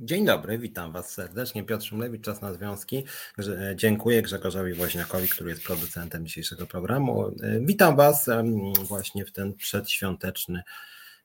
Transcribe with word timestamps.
Dzień 0.00 0.24
dobry, 0.24 0.58
witam 0.58 0.92
Was 0.92 1.10
serdecznie. 1.10 1.64
Piotr 1.64 1.84
Szumlewicz, 1.84 2.24
Czas 2.24 2.40
na 2.40 2.54
Związki. 2.54 3.04
Dziękuję 3.74 4.22
Grzegorzowi 4.22 4.74
Woźniakowi, 4.74 5.28
który 5.28 5.50
jest 5.50 5.62
producentem 5.62 6.26
dzisiejszego 6.26 6.66
programu. 6.66 7.34
Witam 7.60 7.96
Was 7.96 8.26
właśnie 8.82 9.24
w 9.24 9.32
ten 9.32 9.54
przedświąteczny 9.54 10.62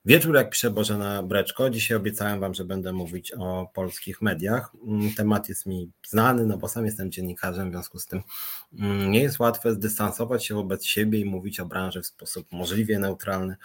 Wieczór, 0.06 0.36
jak 0.36 0.50
pisze 0.50 0.72
Bożena 0.72 1.24
Breczko. 1.24 1.70
Dzisiaj 1.70 1.98
obiecałem 1.98 2.40
Wam, 2.40 2.54
że 2.54 2.66
będę 2.66 2.94
mówić 2.94 3.32
o 3.32 3.72
polskich 3.74 4.22
mediach. 4.22 4.72
Mm, 4.88 5.14
temat 5.14 5.50
jest 5.50 5.66
mi 5.66 5.92
znany, 6.08 6.46
no 6.46 6.58
bo 6.58 6.68
sam 6.68 6.86
jestem 6.86 7.12
dziennikarzem, 7.12 7.70
w 7.70 7.72
związku 7.72 8.00
z 8.00 8.06
tym 8.06 8.22
mm, 8.80 9.12
nie 9.12 9.22
jest 9.22 9.40
łatwe 9.40 9.74
zdystansować 9.74 10.46
się 10.46 10.56
wobec 10.56 10.86
siebie 10.86 11.20
i 11.20 11.26
mówić 11.26 11.60
o 11.60 11.66
branży 11.66 12.02
w 12.02 12.06
sposób 12.06 12.48
możliwie 12.52 13.00
neutralny 13.00 13.56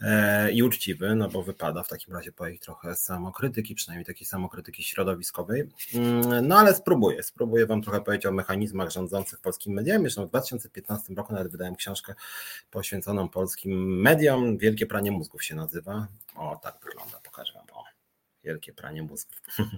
e, 0.00 0.52
i 0.52 0.62
uczciwy, 0.62 1.14
no 1.14 1.28
bo 1.28 1.42
wypada 1.42 1.82
w 1.82 1.88
takim 1.88 2.14
razie 2.14 2.32
powiedzieć 2.32 2.62
trochę 2.62 2.96
samokrytyki, 2.96 3.74
przynajmniej 3.74 4.06
takiej 4.06 4.26
samokrytyki 4.26 4.82
środowiskowej. 4.82 5.68
Mm, 5.94 6.48
no 6.48 6.58
ale 6.58 6.74
spróbuję, 6.74 7.22
spróbuję 7.22 7.66
Wam 7.66 7.82
trochę 7.82 8.00
powiedzieć 8.00 8.26
o 8.26 8.32
mechanizmach 8.32 8.90
rządzących 8.90 9.40
polskimi 9.40 9.76
mediami. 9.76 10.02
Zresztą 10.02 10.26
w 10.26 10.28
2015 10.28 11.14
roku 11.14 11.32
nawet 11.32 11.52
wydałem 11.52 11.76
książkę 11.76 12.14
poświęconą 12.70 13.28
polskim 13.28 14.00
mediom. 14.00 14.58
Wielkie 14.58 14.86
pranie 14.86 15.10
mózgów 15.10 15.44
się 15.44 15.54
nazywa 15.54 15.79
nazywa. 15.80 16.06
O, 16.36 16.60
tak 16.62 16.78
wygląda, 16.84 17.20
pokażę 17.20 17.52
Wam. 17.54 17.66
O, 17.72 17.84
wielkie 18.44 18.72
pranie 18.72 19.02
mózgów. 19.02 19.40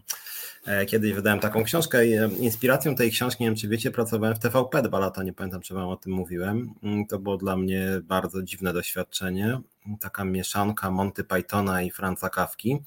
E, 0.67 0.87
kiedyś 0.87 1.13
wydałem 1.13 1.41
taką 1.41 1.65
książkę. 1.65 1.99
E, 1.99 2.29
inspiracją 2.39 2.95
tej 2.95 3.11
książki, 3.11 3.45
nie 3.45 3.51
wiem 3.51 3.57
czy 3.57 3.69
wiecie, 3.69 3.91
pracowałem 3.91 4.37
w 4.37 4.39
TVP 4.39 4.83
dwa 4.83 4.99
lata, 4.99 5.23
nie 5.23 5.33
pamiętam 5.33 5.61
czy 5.61 5.75
Wam 5.75 5.89
o 5.89 5.97
tym 5.97 6.13
mówiłem. 6.13 6.75
Mm, 6.83 7.07
to 7.07 7.19
było 7.19 7.37
dla 7.37 7.57
mnie 7.57 8.01
bardzo 8.03 8.43
dziwne 8.43 8.73
doświadczenie. 8.73 9.61
Taka 10.01 10.25
mieszanka 10.25 10.91
Monty 10.91 11.25
Pythona 11.25 11.83
i 11.83 11.91
Franca 11.91 12.31
Kawki. 12.31 12.83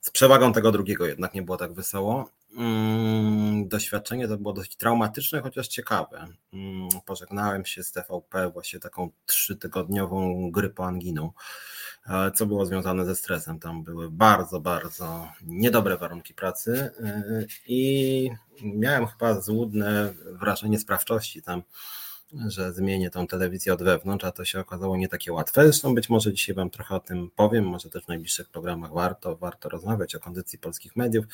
Z 0.00 0.10
przewagą 0.10 0.52
tego 0.52 0.72
drugiego 0.72 1.06
jednak 1.06 1.34
nie 1.34 1.42
było 1.42 1.56
tak 1.56 1.72
wesoło. 1.72 2.30
Mm, 2.56 3.68
doświadczenie 3.68 4.28
to 4.28 4.36
było 4.36 4.52
dość 4.52 4.76
traumatyczne, 4.76 5.40
chociaż 5.40 5.68
ciekawe. 5.68 6.26
Mm, 6.52 6.88
pożegnałem 7.06 7.64
się 7.64 7.82
z 7.82 7.92
TVP 7.92 8.50
właśnie 8.50 8.80
taką 8.80 9.10
trzytygodniową 9.26 10.50
grypą 10.50 10.84
anginą 10.84 11.32
co 12.34 12.46
było 12.46 12.66
związane 12.66 13.04
ze 13.04 13.16
stresem. 13.16 13.58
Tam 13.58 13.84
były 13.84 14.10
bardzo, 14.10 14.60
bardzo 14.60 15.28
niedobre 15.42 15.96
warunki 15.96 16.34
pracy 16.34 16.90
y, 17.00 17.46
i 17.66 18.30
miałem 18.62 19.06
chyba 19.06 19.40
złudne 19.40 20.14
wrażenie 20.32 20.78
sprawczości 20.78 21.42
tam 21.42 21.62
że 22.48 22.72
zmienię 22.72 23.10
tą 23.10 23.26
telewizję 23.26 23.72
od 23.72 23.82
wewnątrz, 23.82 24.24
a 24.24 24.32
to 24.32 24.44
się 24.44 24.60
okazało 24.60 24.96
nie 24.96 25.08
takie 25.08 25.32
łatwe. 25.32 25.62
Zresztą 25.62 25.94
być 25.94 26.08
może 26.08 26.32
dzisiaj 26.32 26.54
Wam 26.54 26.70
trochę 26.70 26.94
o 26.94 27.00
tym 27.00 27.30
powiem, 27.36 27.64
może 27.64 27.90
też 27.90 28.04
w 28.04 28.08
najbliższych 28.08 28.48
programach 28.48 28.92
warto, 28.92 29.36
warto 29.36 29.68
rozmawiać 29.68 30.14
o 30.14 30.20
kondycji 30.20 30.58
polskich 30.58 30.96
mediów. 30.96 31.24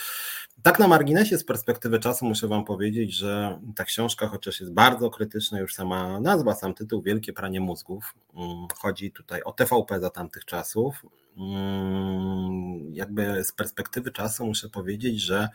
Tak 0.63 0.79
na 0.79 0.89
marginesie 0.89 1.39
z 1.39 1.45
perspektywy 1.45 1.99
czasu 1.99 2.25
muszę 2.25 2.49
Wam 2.49 2.65
powiedzieć, 2.65 3.15
że 3.15 3.59
ta 3.77 3.85
książka, 3.85 4.29
chociaż 4.29 4.61
jest 4.61 4.73
bardzo 4.73 5.11
krytyczna, 5.11 5.61
już 5.61 5.75
sama 5.75 6.21
nazwa, 6.21 6.55
sam 6.55 6.75
tytuł, 6.75 7.03
Wielkie 7.03 7.33
pranie 7.33 7.61
mózgów, 7.61 8.15
mm, 8.35 8.67
chodzi 8.79 9.13
tutaj 9.13 9.43
o 9.43 9.53
TVP 9.53 10.01
za 10.01 10.11
tamtych 10.11 10.45
czasów. 10.45 11.03
Mm, 11.37 12.95
jakby 12.95 13.45
z 13.45 13.53
perspektywy 13.53 14.11
czasu 14.11 14.47
muszę 14.47 14.69
powiedzieć, 14.69 15.21
że 15.21 15.49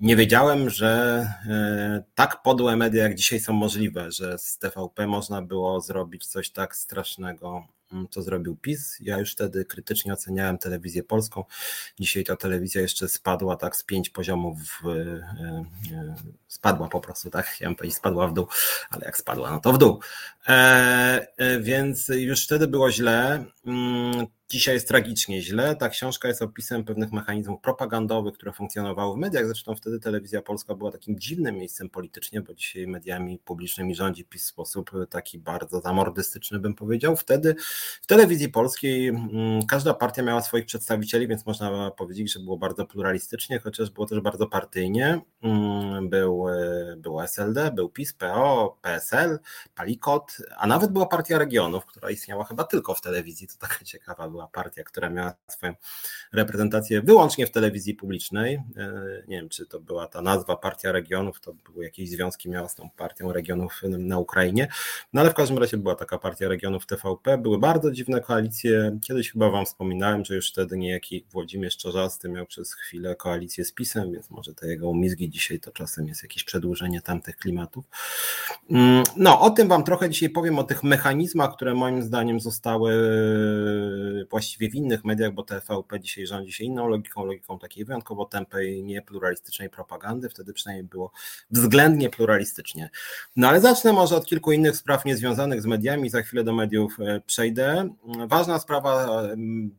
nie 0.00 0.16
wiedziałem, 0.16 0.70
że 0.70 1.20
e, 1.48 2.02
tak 2.14 2.42
podłe 2.42 2.76
media 2.76 3.02
jak 3.02 3.14
dzisiaj 3.14 3.40
są 3.40 3.52
możliwe, 3.52 4.12
że 4.12 4.38
z 4.38 4.58
TVP 4.58 5.06
można 5.06 5.42
było 5.42 5.80
zrobić 5.80 6.26
coś 6.26 6.50
tak 6.50 6.76
strasznego, 6.76 7.66
mm, 7.92 8.08
co 8.10 8.22
zrobił 8.22 8.56
PiS. 8.56 8.96
Ja 9.00 9.18
już 9.18 9.32
wtedy 9.32 9.64
krytycznie 9.64 10.12
oceniałem 10.12 10.58
telewizję 10.58 11.02
polską. 11.02 11.44
Dzisiaj 12.00 12.24
ta 12.24 12.36
telewizja 12.36 12.80
jeszcze 12.80 13.08
spadła 13.08 13.56
tak 13.56 13.76
z 13.76 13.82
pięć 13.82 14.10
poziomów, 14.10 14.82
e, 14.84 14.88
e, 14.90 16.14
spadła 16.48 16.88
po 16.88 17.00
prostu, 17.00 17.30
tak? 17.30 17.46
Chciałem 17.46 17.76
powiedzieć, 17.76 17.96
spadła 17.96 18.28
w 18.28 18.34
dół, 18.34 18.46
ale 18.90 19.04
jak 19.04 19.16
spadła, 19.16 19.50
no 19.50 19.60
to 19.60 19.72
w 19.72 19.78
dół. 19.78 20.00
więc 21.60 22.08
już 22.08 22.44
wtedy 22.44 22.68
było 22.68 22.92
źle. 22.92 23.44
Dzisiaj 24.50 24.74
jest 24.74 24.88
tragicznie 24.88 25.42
źle. 25.42 25.76
Ta 25.76 25.88
książka 25.88 26.28
jest 26.28 26.42
opisem 26.42 26.84
pewnych 26.84 27.12
mechanizmów 27.12 27.60
propagandowych, 27.60 28.34
które 28.34 28.52
funkcjonowały 28.52 29.14
w 29.14 29.16
mediach. 29.16 29.46
Zresztą 29.46 29.76
wtedy 29.76 30.00
telewizja 30.00 30.42
polska 30.42 30.74
była 30.74 30.92
takim 30.92 31.18
dziwnym 31.18 31.56
miejscem 31.56 31.90
politycznie, 31.90 32.40
bo 32.40 32.54
dzisiaj 32.54 32.86
mediami 32.86 33.38
publicznymi 33.38 33.94
rządzi 33.94 34.24
PiS 34.24 34.42
w 34.42 34.46
sposób 34.46 34.90
taki 35.10 35.38
bardzo 35.38 35.80
zamordystyczny, 35.80 36.58
bym 36.58 36.74
powiedział. 36.74 37.16
Wtedy 37.16 37.54
w 38.02 38.06
telewizji 38.06 38.48
polskiej 38.48 39.08
mm, 39.08 39.66
każda 39.66 39.94
partia 39.94 40.22
miała 40.22 40.42
swoich 40.42 40.66
przedstawicieli, 40.66 41.28
więc 41.28 41.46
można 41.46 41.90
powiedzieć, 41.90 42.32
że 42.32 42.40
było 42.40 42.56
bardzo 42.56 42.86
pluralistycznie, 42.86 43.58
chociaż 43.58 43.90
było 43.90 44.06
też 44.06 44.20
bardzo 44.20 44.46
partyjnie. 44.46 45.20
Mm, 45.42 46.08
był, 46.08 46.48
e, 46.48 46.96
było 46.96 47.24
SLD, 47.24 47.70
był 47.70 47.88
PiS, 47.88 48.12
PO, 48.12 48.78
PSL, 48.82 49.38
Palikot, 49.74 50.36
a 50.56 50.66
nawet 50.66 50.92
była 50.92 51.06
Partia 51.06 51.38
Regionów, 51.38 51.86
która 51.86 52.10
istniała 52.10 52.44
chyba 52.44 52.64
tylko 52.64 52.94
w 52.94 53.00
telewizji. 53.00 53.48
To 53.48 53.54
taka 53.58 53.84
ciekawa 53.84 54.35
była 54.36 54.48
partia, 54.48 54.84
która 54.84 55.10
miała 55.10 55.34
swoją 55.48 55.74
reprezentację 56.32 57.02
wyłącznie 57.02 57.46
w 57.46 57.50
telewizji 57.50 57.94
publicznej. 57.94 58.54
E, 58.54 58.62
nie 59.28 59.36
wiem, 59.36 59.48
czy 59.48 59.66
to 59.66 59.80
była 59.80 60.06
ta 60.06 60.22
nazwa 60.22 60.56
Partia 60.56 60.92
Regionów, 60.92 61.40
to 61.40 61.54
były 61.72 61.84
jakieś 61.84 62.10
związki 62.10 62.50
miała 62.50 62.68
z 62.68 62.74
tą 62.74 62.90
Partią 62.96 63.32
Regionów 63.32 63.82
na 63.82 64.18
Ukrainie. 64.18 64.68
No 65.12 65.20
ale 65.20 65.30
w 65.30 65.34
każdym 65.34 65.58
razie 65.58 65.76
była 65.76 65.94
taka 65.94 66.18
Partia 66.18 66.48
Regionów 66.48 66.86
TVP. 66.86 67.38
Były 67.38 67.58
bardzo 67.58 67.90
dziwne 67.90 68.20
koalicje. 68.20 68.98
Kiedyś 69.06 69.32
chyba 69.32 69.50
Wam 69.50 69.66
wspominałem, 69.66 70.24
że 70.24 70.34
już 70.34 70.50
wtedy 70.50 70.78
niejaki 70.78 71.26
Włodzimierz 71.30 71.76
Czarzasty 71.76 72.28
miał 72.28 72.46
przez 72.46 72.74
chwilę 72.74 73.16
koalicję 73.16 73.64
z 73.64 73.72
PiSem, 73.72 74.12
więc 74.12 74.30
może 74.30 74.54
te 74.54 74.68
jego 74.68 74.88
umizgi 74.88 75.30
dzisiaj 75.30 75.60
to 75.60 75.70
czasem 75.70 76.08
jest 76.08 76.22
jakieś 76.22 76.44
przedłużenie 76.44 77.00
tamtych 77.00 77.36
klimatów. 77.36 77.84
Mm, 78.70 79.04
no, 79.16 79.40
o 79.40 79.50
tym 79.50 79.68
Wam 79.68 79.84
trochę 79.84 80.10
dzisiaj 80.10 80.30
powiem, 80.30 80.58
o 80.58 80.64
tych 80.64 80.82
mechanizmach, 80.82 81.52
które 81.52 81.74
moim 81.74 82.02
zdaniem 82.02 82.40
zostały 82.40 82.92
właściwie 84.30 84.70
w 84.70 84.74
innych 84.74 85.04
mediach, 85.04 85.32
bo 85.32 85.42
TVP 85.42 86.00
dzisiaj 86.00 86.26
rządzi 86.26 86.52
się 86.52 86.64
inną 86.64 86.88
logiką, 86.88 87.24
logiką 87.24 87.58
takiej 87.58 87.84
wyjątkowo 87.84 88.24
tępej, 88.24 88.84
niepluralistycznej 88.84 89.70
propagandy, 89.70 90.28
wtedy 90.28 90.52
przynajmniej 90.52 90.84
było 90.84 91.10
względnie 91.50 92.10
pluralistycznie. 92.10 92.90
No 93.36 93.48
ale 93.48 93.60
zacznę 93.60 93.92
może 93.92 94.16
od 94.16 94.26
kilku 94.26 94.52
innych 94.52 94.76
spraw 94.76 95.04
niezwiązanych 95.04 95.62
z 95.62 95.66
mediami, 95.66 96.10
za 96.10 96.22
chwilę 96.22 96.44
do 96.44 96.52
mediów 96.52 97.00
e, 97.00 97.20
przejdę. 97.20 97.88
Ważna 98.28 98.58
sprawa 98.58 99.22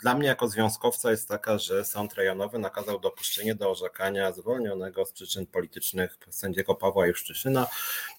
dla 0.01 0.15
mnie 0.15 0.27
jako 0.27 0.47
związkowca 0.47 1.11
jest 1.11 1.27
taka, 1.27 1.57
że 1.57 1.85
sąd 1.85 2.13
rejonowy 2.13 2.59
nakazał 2.59 2.99
dopuszczenie 2.99 3.55
do 3.55 3.71
orzekania 3.71 4.31
zwolnionego 4.31 5.05
z 5.05 5.11
przyczyn 5.11 5.45
politycznych 5.45 6.17
sędziego 6.29 6.75
Pawła 6.75 7.07
Juszczyszyna. 7.07 7.67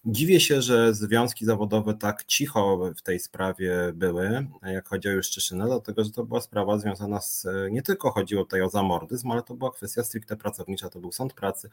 Dziwię 0.04 0.40
się, 0.40 0.62
że 0.62 0.94
związki 0.94 1.44
zawodowe 1.44 1.94
tak 1.94 2.24
cicho 2.24 2.92
w 2.96 3.02
tej 3.02 3.20
sprawie 3.20 3.92
były, 3.94 4.46
jak 4.62 4.88
chodzi 4.88 5.08
o 5.08 5.12
Juszczyszyna, 5.12 5.66
dlatego 5.66 6.04
że 6.04 6.10
to 6.18 6.24
była 6.24 6.40
sprawa 6.40 6.78
związana 6.78 7.20
z, 7.20 7.46
nie 7.70 7.82
tylko 7.82 8.10
chodziło 8.10 8.44
tutaj 8.44 8.62
o 8.62 8.68
zamordyzm, 8.68 9.30
ale 9.30 9.42
to 9.42 9.54
była 9.54 9.70
kwestia 9.72 10.04
stricte 10.04 10.36
pracownicza, 10.36 10.88
to 10.88 11.00
był 11.00 11.12
sąd 11.12 11.34
pracy. 11.34 11.70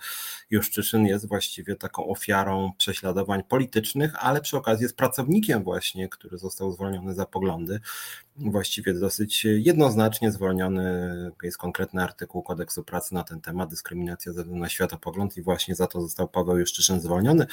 Juszczyszyn 0.50 1.06
jest 1.06 1.28
właściwie 1.28 1.75
taką 1.75 2.07
ofiarą 2.07 2.72
prześladowań 2.78 3.44
politycznych, 3.44 4.25
ale 4.25 4.41
przy 4.41 4.57
okazji 4.57 4.84
jest 4.84 4.97
pracownikiem 4.97 5.63
właśnie, 5.63 6.09
który 6.09 6.38
został 6.38 6.72
zwolniony 6.72 7.13
za 7.13 7.25
poglądy. 7.25 7.79
Właściwie 8.38 8.94
dosyć 8.94 9.46
jednoznacznie 9.46 10.31
zwolniony 10.31 11.31
jest 11.44 11.57
konkretny 11.57 12.03
artykuł 12.03 12.44
kodeksu 12.44 12.84
pracy 12.84 13.13
na 13.13 13.23
ten 13.23 13.41
temat, 13.41 13.69
dyskryminacja 13.69 14.34
ze 14.34 14.41
względu 14.41 14.62
na 14.62 14.69
światopogląd 14.69 15.38
i 15.38 15.41
właśnie 15.41 15.75
za 15.75 15.88
to 15.88 16.01
został 16.01 16.28
Paweł 16.28 16.57
Juszczyszyn 16.57 17.01
zwolniony. 17.01 17.47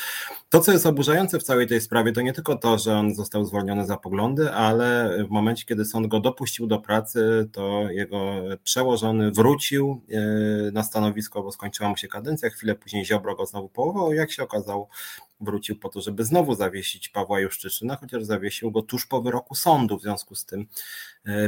To, 0.50 0.60
co 0.60 0.72
jest 0.72 0.87
oburzające 0.87 1.38
w 1.38 1.43
całej 1.43 1.66
tej 1.66 1.81
sprawie, 1.81 2.12
to 2.12 2.20
nie 2.20 2.32
tylko 2.32 2.56
to, 2.56 2.78
że 2.78 2.97
on 2.98 3.15
został 3.15 3.44
zwolniony 3.44 3.87
za 3.87 3.97
poglądy, 3.97 4.53
ale 4.53 5.19
w 5.28 5.31
momencie, 5.31 5.65
kiedy 5.65 5.84
sąd 5.84 6.06
go 6.06 6.20
dopuścił 6.20 6.66
do 6.66 6.78
pracy, 6.78 7.49
to 7.53 7.91
jego 7.91 8.34
przełożony 8.64 9.31
wrócił 9.31 10.00
e, 10.11 10.70
na 10.73 10.82
stanowisko, 10.82 11.43
bo 11.43 11.52
skończyła 11.52 11.88
mu 11.88 11.96
się 11.96 12.08
kadencja. 12.08 12.50
Chwilę 12.50 12.75
później 12.75 13.05
Ziobro 13.05 13.37
go 13.37 13.46
znowu 13.46 13.69
połował. 13.69 14.12
Jak 14.12 14.32
się 14.32 14.43
okazało, 14.43 14.88
wrócił 15.43 15.77
po 15.77 15.89
to, 15.89 16.00
żeby 16.00 16.25
znowu 16.25 16.55
zawiesić 16.55 17.09
Pawła 17.09 17.41
Juszczyszyna, 17.41 17.97
chociaż 17.97 18.25
zawiesił 18.25 18.71
go 18.71 18.83
tuż 18.83 19.06
po 19.06 19.23
wyroku 19.23 19.55
sądu. 19.55 19.99
W 19.99 20.03
związku 20.03 20.35
z 20.35 20.44
tym 20.44 20.67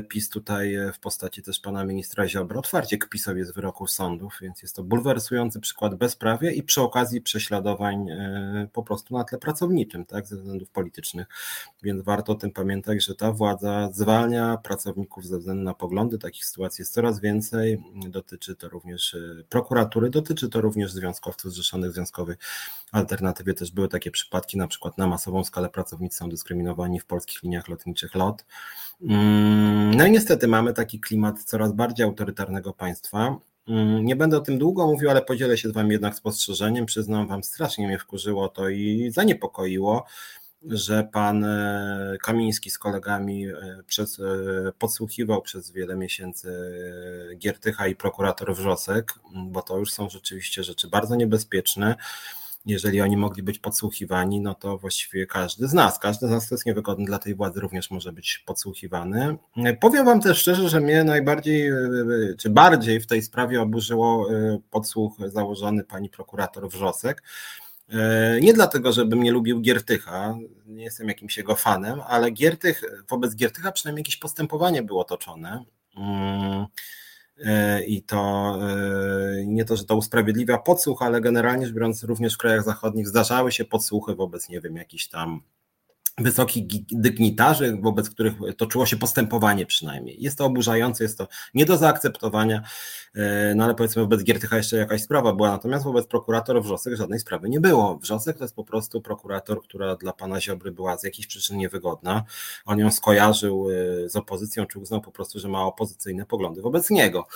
PiS 0.09 0.29
tutaj 0.29 0.75
e, 0.75 0.93
w 0.93 0.99
postaci 0.99 1.43
też 1.43 1.61
pana 1.61 1.85
ministra 1.85 2.29
Ziobro 2.29 2.59
otwarcie 2.59 2.99
kpisowie 2.99 3.45
z 3.45 3.51
wyroków 3.51 3.91
sądów, 3.91 4.39
więc 4.43 4.63
jest 4.63 4.77
to 4.77 4.83
bulwersujący 4.83 5.61
przykład 5.61 5.95
bezprawia 5.95 6.51
i 6.51 6.63
przy 6.63 6.81
okazji 6.81 7.21
prześladowań 7.21 8.11
e, 8.11 8.69
po 8.73 8.83
prostu 8.83 9.15
na 9.15 9.25
tle 9.25 9.39
pracowniczym, 9.39 10.05
tak, 10.05 10.27
ze 10.27 10.37
względów 10.37 10.71
politycznych. 10.71 11.27
Więc 11.83 12.03
warto 12.03 12.33
o 12.33 12.35
tym 12.35 12.51
pamiętać, 12.51 13.05
że 13.05 13.15
ta 13.15 13.33
władza 13.33 13.91
zwalnia 13.93 14.57
pracowników 14.57 15.27
ze 15.27 15.39
względu 15.39 15.63
na 15.63 15.75
poglądy. 15.75 16.19
Takich 16.19 16.45
sytuacji 16.45 16.83
jest 16.83 16.93
coraz 16.93 17.21
więcej. 17.21 17.85
Dotyczy 18.09 18.57
to 18.57 18.69
również 18.69 19.17
prokuratury, 19.49 20.11
dotyczy 20.11 20.49
to 20.49 20.61
również 20.61 20.93
związkowców 20.93 21.53
zrzeszonych 21.53 21.91
w 21.91 21.95
Związkowej 21.95 22.37
Alternatywie 22.95 23.55
też 23.55 23.71
były 23.71 23.89
takie 23.89 24.11
przypadki, 24.11 24.59
na 24.59 24.69
przykład 24.69 24.99
na 24.99 25.07
masową 25.07 25.45
skalę 25.45 25.69
pracownicy 25.69 26.17
są 26.17 26.29
dyskryminowani 26.29 27.01
w 27.01 27.07
polskich 27.07 27.43
liniach 27.43 27.69
lotniczych 27.69 28.15
LOT. 28.15 28.45
Mm, 29.03 29.64
no 29.97 30.07
i 30.07 30.11
niestety 30.11 30.49
mamy 30.49 30.75
taki 30.75 31.01
klimat 31.01 31.43
coraz 31.43 31.73
bardziej 31.73 32.07
autorytarnego 32.07 32.73
państwa. 32.73 33.37
Mm, 33.69 34.05
nie 34.05 34.17
będę 34.17 34.37
o 34.37 34.41
tym 34.41 34.59
długo 34.59 34.87
mówił, 34.87 35.11
ale 35.11 35.23
podzielę 35.23 35.59
się 35.59 35.69
z 35.69 35.73
Wami 35.73 35.93
jednak 35.93 36.15
spostrzeżeniem. 36.15 36.87
Przyznam 36.87 37.29
Wam, 37.29 37.45
strasznie 37.45 37.87
mnie 37.87 37.99
wkurzyło 37.99 38.49
to 38.49 38.69
i 38.69 39.11
zaniepokoiło, 39.11 40.05
że 40.71 41.09
pan 41.13 41.45
e, 41.45 42.17
Kamiński 42.23 42.71
z 42.71 42.79
kolegami 42.79 43.47
e, 43.47 43.55
przez, 43.87 44.21
e, 44.21 44.73
podsłuchiwał 44.79 45.43
przez 45.43 45.71
wiele 45.71 45.97
miesięcy 45.97 46.51
Giertycha 47.37 47.87
i 47.87 47.97
prokurator 47.97 48.55
Wrzosek, 48.55 49.15
bo 49.35 49.63
to 49.63 49.79
już 49.79 49.93
są 49.93 50.11
rzeczywiście 50.11 50.63
rzeczy 50.63 50.89
bardzo 50.89 51.15
niebezpieczne 51.15 51.97
jeżeli 52.67 53.01
oni 53.01 53.17
mogli 53.17 53.43
być 53.43 53.59
podsłuchiwani, 53.59 54.41
no 54.41 54.55
to 54.55 54.79
właściwie 54.79 55.27
każdy 55.27 55.69
z 55.69 55.73
nas, 55.73 55.99
każdy 55.99 56.27
z 56.27 56.31
nas, 56.31 56.47
kto 56.47 56.55
jest 56.55 56.67
niewygodny 56.67 57.05
dla 57.05 57.19
tej 57.19 57.35
władzy, 57.35 57.61
również 57.61 57.91
może 57.91 58.13
być 58.13 58.43
podsłuchiwany. 58.47 59.37
Powiem 59.81 60.05
Wam 60.05 60.21
też 60.21 60.39
szczerze, 60.39 60.69
że 60.69 60.81
mnie 60.81 61.05
najbardziej, 61.05 61.71
czy 62.39 62.51
bardziej 62.51 63.01
w 63.01 63.07
tej 63.07 63.23
sprawie 63.23 63.63
oburzyło 63.63 64.33
y, 64.33 64.61
podsłuch 64.71 65.17
założony 65.27 65.85
pani 65.85 66.11
prokurator 66.11 66.69
Wrzosek. 66.69 67.23
Nie 68.41 68.55
dlatego, 68.55 68.93
żebym 68.93 69.23
nie 69.23 69.33
lubił 69.33 69.61
Giertycha, 69.61 70.35
nie 70.67 70.85
jestem 70.85 71.09
jakimś 71.09 71.37
jego 71.37 71.55
fanem, 71.55 72.01
ale 72.09 72.31
Giertych, 72.31 72.83
wobec 73.09 73.37
Giertycha 73.37 73.73
przynajmniej 73.73 74.01
jakieś 74.01 74.17
postępowanie 74.17 74.83
było 74.83 75.05
toczone. 75.05 75.65
E, 77.45 77.85
i 77.85 78.03
to 78.03 78.55
e, 78.71 79.47
nie 79.47 79.65
to, 79.65 79.77
że 79.77 79.85
to 79.85 79.97
usprawiedliwia 79.97 80.59
podsłuch, 80.59 81.03
ale 81.03 81.21
generalnie 81.21 81.67
rzecz 81.67 81.75
biorąc 81.75 82.05
również 82.05 82.35
w 82.35 82.39
krajach 82.39 82.65
zachodnich 82.65 83.09
zdarzały 83.09 83.53
się 83.53 83.65
podsłuchy 83.65 84.15
wobec, 84.15 84.49
nie 84.49 84.61
wiem, 84.61 84.77
jakichś 84.77 85.09
tam 85.09 85.41
wysokich 86.19 86.65
dygnitarzy, 86.93 87.79
wobec 87.83 88.11
których 88.11 88.35
toczyło 88.57 88.87
się 88.87 88.97
postępowanie 88.97 89.67
przynajmniej. 89.67 90.23
Jest 90.23 90.39
to 90.39 90.45
oburzające, 90.45 91.05
jest 91.05 91.19
to 91.19 91.29
nie 91.55 91.65
do 91.65 91.77
zaakceptowania, 91.77 92.63
e, 93.15 93.55
no 93.55 93.65
ale 93.65 93.75
powiedzmy 93.75 94.03
wobec 94.03 94.23
Giertycha 94.25 94.57
jeszcze 94.57 94.77
jakaś 94.77 95.03
sprawa 95.03 95.33
była, 95.33 95.51
natomiast 95.51 95.85
wobec 95.85 96.07
prokuratora 96.07 96.61
Wrzosek 96.61 96.97
żadnej 96.97 97.19
sprawy 97.19 97.49
nie 97.49 97.61
było. 97.61 97.99
Wrzosek 97.99 98.39
to 98.39 98.45
jest 98.45 98.55
po 98.55 98.65
prostu 98.65 99.01
prokurator, 99.01 99.63
która 99.63 99.97
dla 99.97 100.13
pana 100.13 100.41
Ziobry 100.41 100.73
była 100.73 100.99
z 100.99 101.03
jakichś 101.03 101.27
przyczyn 101.27 101.57
niewygodna. 101.57 102.25
On 102.65 102.79
ją 102.79 102.91
skojarzył 102.91 103.69
e, 103.71 104.09
z 104.09 104.17
opozycją, 104.17 104.67
czy 104.67 104.79
uznał 104.79 105.01
po 105.01 105.13
prostu, 105.13 105.41
że 105.41 105.49
ma 105.49 105.65
opozycyjne 105.65 106.27
poglądy 106.27 106.63
wobec 106.63 106.91
niego. 106.91 107.27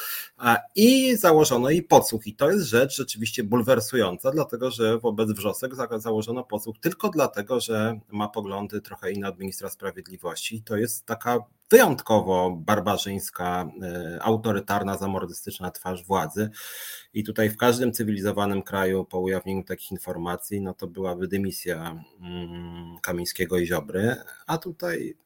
I 0.74 1.16
założono 1.16 1.70
jej 1.70 1.82
podsłuch 1.82 2.26
i 2.26 2.34
to 2.34 2.50
jest 2.50 2.66
rzecz 2.66 2.96
rzeczywiście 2.96 3.44
bulwersująca, 3.44 4.30
dlatego 4.30 4.70
że 4.70 4.98
wobec 4.98 5.32
Wrzosek 5.32 5.72
założono 5.96 6.44
podsłuch 6.44 6.78
tylko 6.80 7.08
dlatego, 7.08 7.60
że 7.60 8.00
ma 8.10 8.28
poglądy 8.28 8.67
trochę 8.68 9.12
inne 9.12 9.28
od 9.28 9.38
ministra 9.38 9.70
sprawiedliwości. 9.70 10.62
To 10.62 10.76
jest 10.76 11.06
taka 11.06 11.38
wyjątkowo 11.70 12.50
barbarzyńska, 12.50 13.70
e, 13.82 14.18
autorytarna, 14.22 14.98
zamordystyczna 14.98 15.70
twarz 15.70 16.04
władzy. 16.04 16.50
I 17.14 17.24
tutaj 17.24 17.50
w 17.50 17.56
każdym 17.56 17.92
cywilizowanym 17.92 18.62
kraju 18.62 19.04
po 19.04 19.20
ujawnieniu 19.20 19.64
takich 19.64 19.92
informacji, 19.92 20.60
no 20.60 20.74
to 20.74 20.86
byłaby 20.86 21.28
dymisja 21.28 22.04
mm, 22.20 22.98
Kamińskiego 23.02 23.58
i 23.58 23.66
Ziobry, 23.66 24.16
a 24.46 24.58
tutaj 24.58 25.16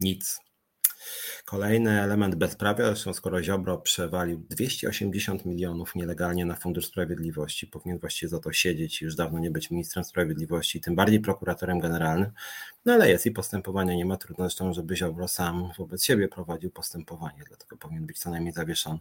nic. 0.00 0.45
Kolejny 1.44 2.02
element 2.02 2.34
bezprawia, 2.34 2.86
zresztą 2.86 3.14
skoro 3.14 3.42
Ziobro 3.42 3.78
przewalił 3.78 4.38
280 4.50 5.44
milionów 5.44 5.94
nielegalnie 5.94 6.44
na 6.44 6.54
Fundusz 6.54 6.86
Sprawiedliwości, 6.86 7.66
powinien 7.66 7.98
właściwie 7.98 8.28
za 8.30 8.40
to 8.40 8.52
siedzieć 8.52 9.02
i 9.02 9.04
już 9.04 9.14
dawno 9.14 9.38
nie 9.38 9.50
być 9.50 9.70
ministrem 9.70 10.04
sprawiedliwości, 10.04 10.80
tym 10.80 10.94
bardziej 10.94 11.20
prokuratorem 11.20 11.80
generalnym, 11.80 12.30
no 12.84 12.92
ale 12.92 13.10
jest 13.10 13.26
i 13.26 13.30
postępowania 13.30 13.94
nie 13.94 14.04
ma, 14.04 14.16
trudno 14.16 14.44
zresztą, 14.44 14.72
żeby 14.72 14.96
Ziobro 14.96 15.28
sam 15.28 15.70
wobec 15.78 16.04
siebie 16.04 16.28
prowadził 16.28 16.70
postępowanie, 16.70 17.44
dlatego 17.48 17.76
powinien 17.76 18.06
być 18.06 18.18
co 18.18 18.30
najmniej 18.30 18.52
zawieszony. 18.52 18.98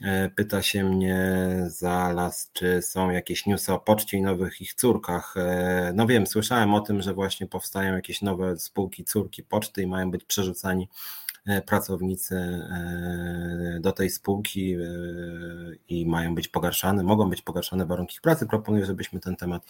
E, 0.00 0.28
pyta 0.28 0.62
się 0.62 0.84
mnie 0.84 1.48
Zalas, 1.66 2.50
czy 2.52 2.82
są 2.82 3.10
jakieś 3.10 3.46
newsy 3.46 3.72
o 3.72 3.78
poczcie 3.78 4.16
i 4.16 4.22
nowych 4.22 4.60
ich 4.60 4.74
córkach. 4.74 5.34
E, 5.36 5.92
no 5.94 6.06
wiem, 6.06 6.26
słyszałem 6.26 6.74
o 6.74 6.80
tym, 6.80 7.02
że 7.02 7.14
właśnie 7.14 7.46
powstają 7.46 7.94
jakieś 7.94 8.22
nowe 8.22 8.58
spółki 8.58 9.04
córki 9.04 9.42
poczty 9.42 9.82
i 9.82 9.86
mają 9.86 10.10
być 10.10 10.24
przerzucani 10.24 10.88
pracownicy 11.66 12.36
e, 12.36 13.78
do 13.80 13.92
tej 13.92 14.10
spółki 14.10 14.74
e, 14.74 14.78
i 15.88 16.06
mają 16.06 16.34
być 16.34 16.48
pogarszane, 16.48 17.02
mogą 17.02 17.30
być 17.30 17.42
pogarszane 17.42 17.86
warunki 17.86 18.20
pracy. 18.20 18.46
Proponuję, 18.46 18.86
żebyśmy 18.86 19.20
ten 19.20 19.36
temat, 19.36 19.66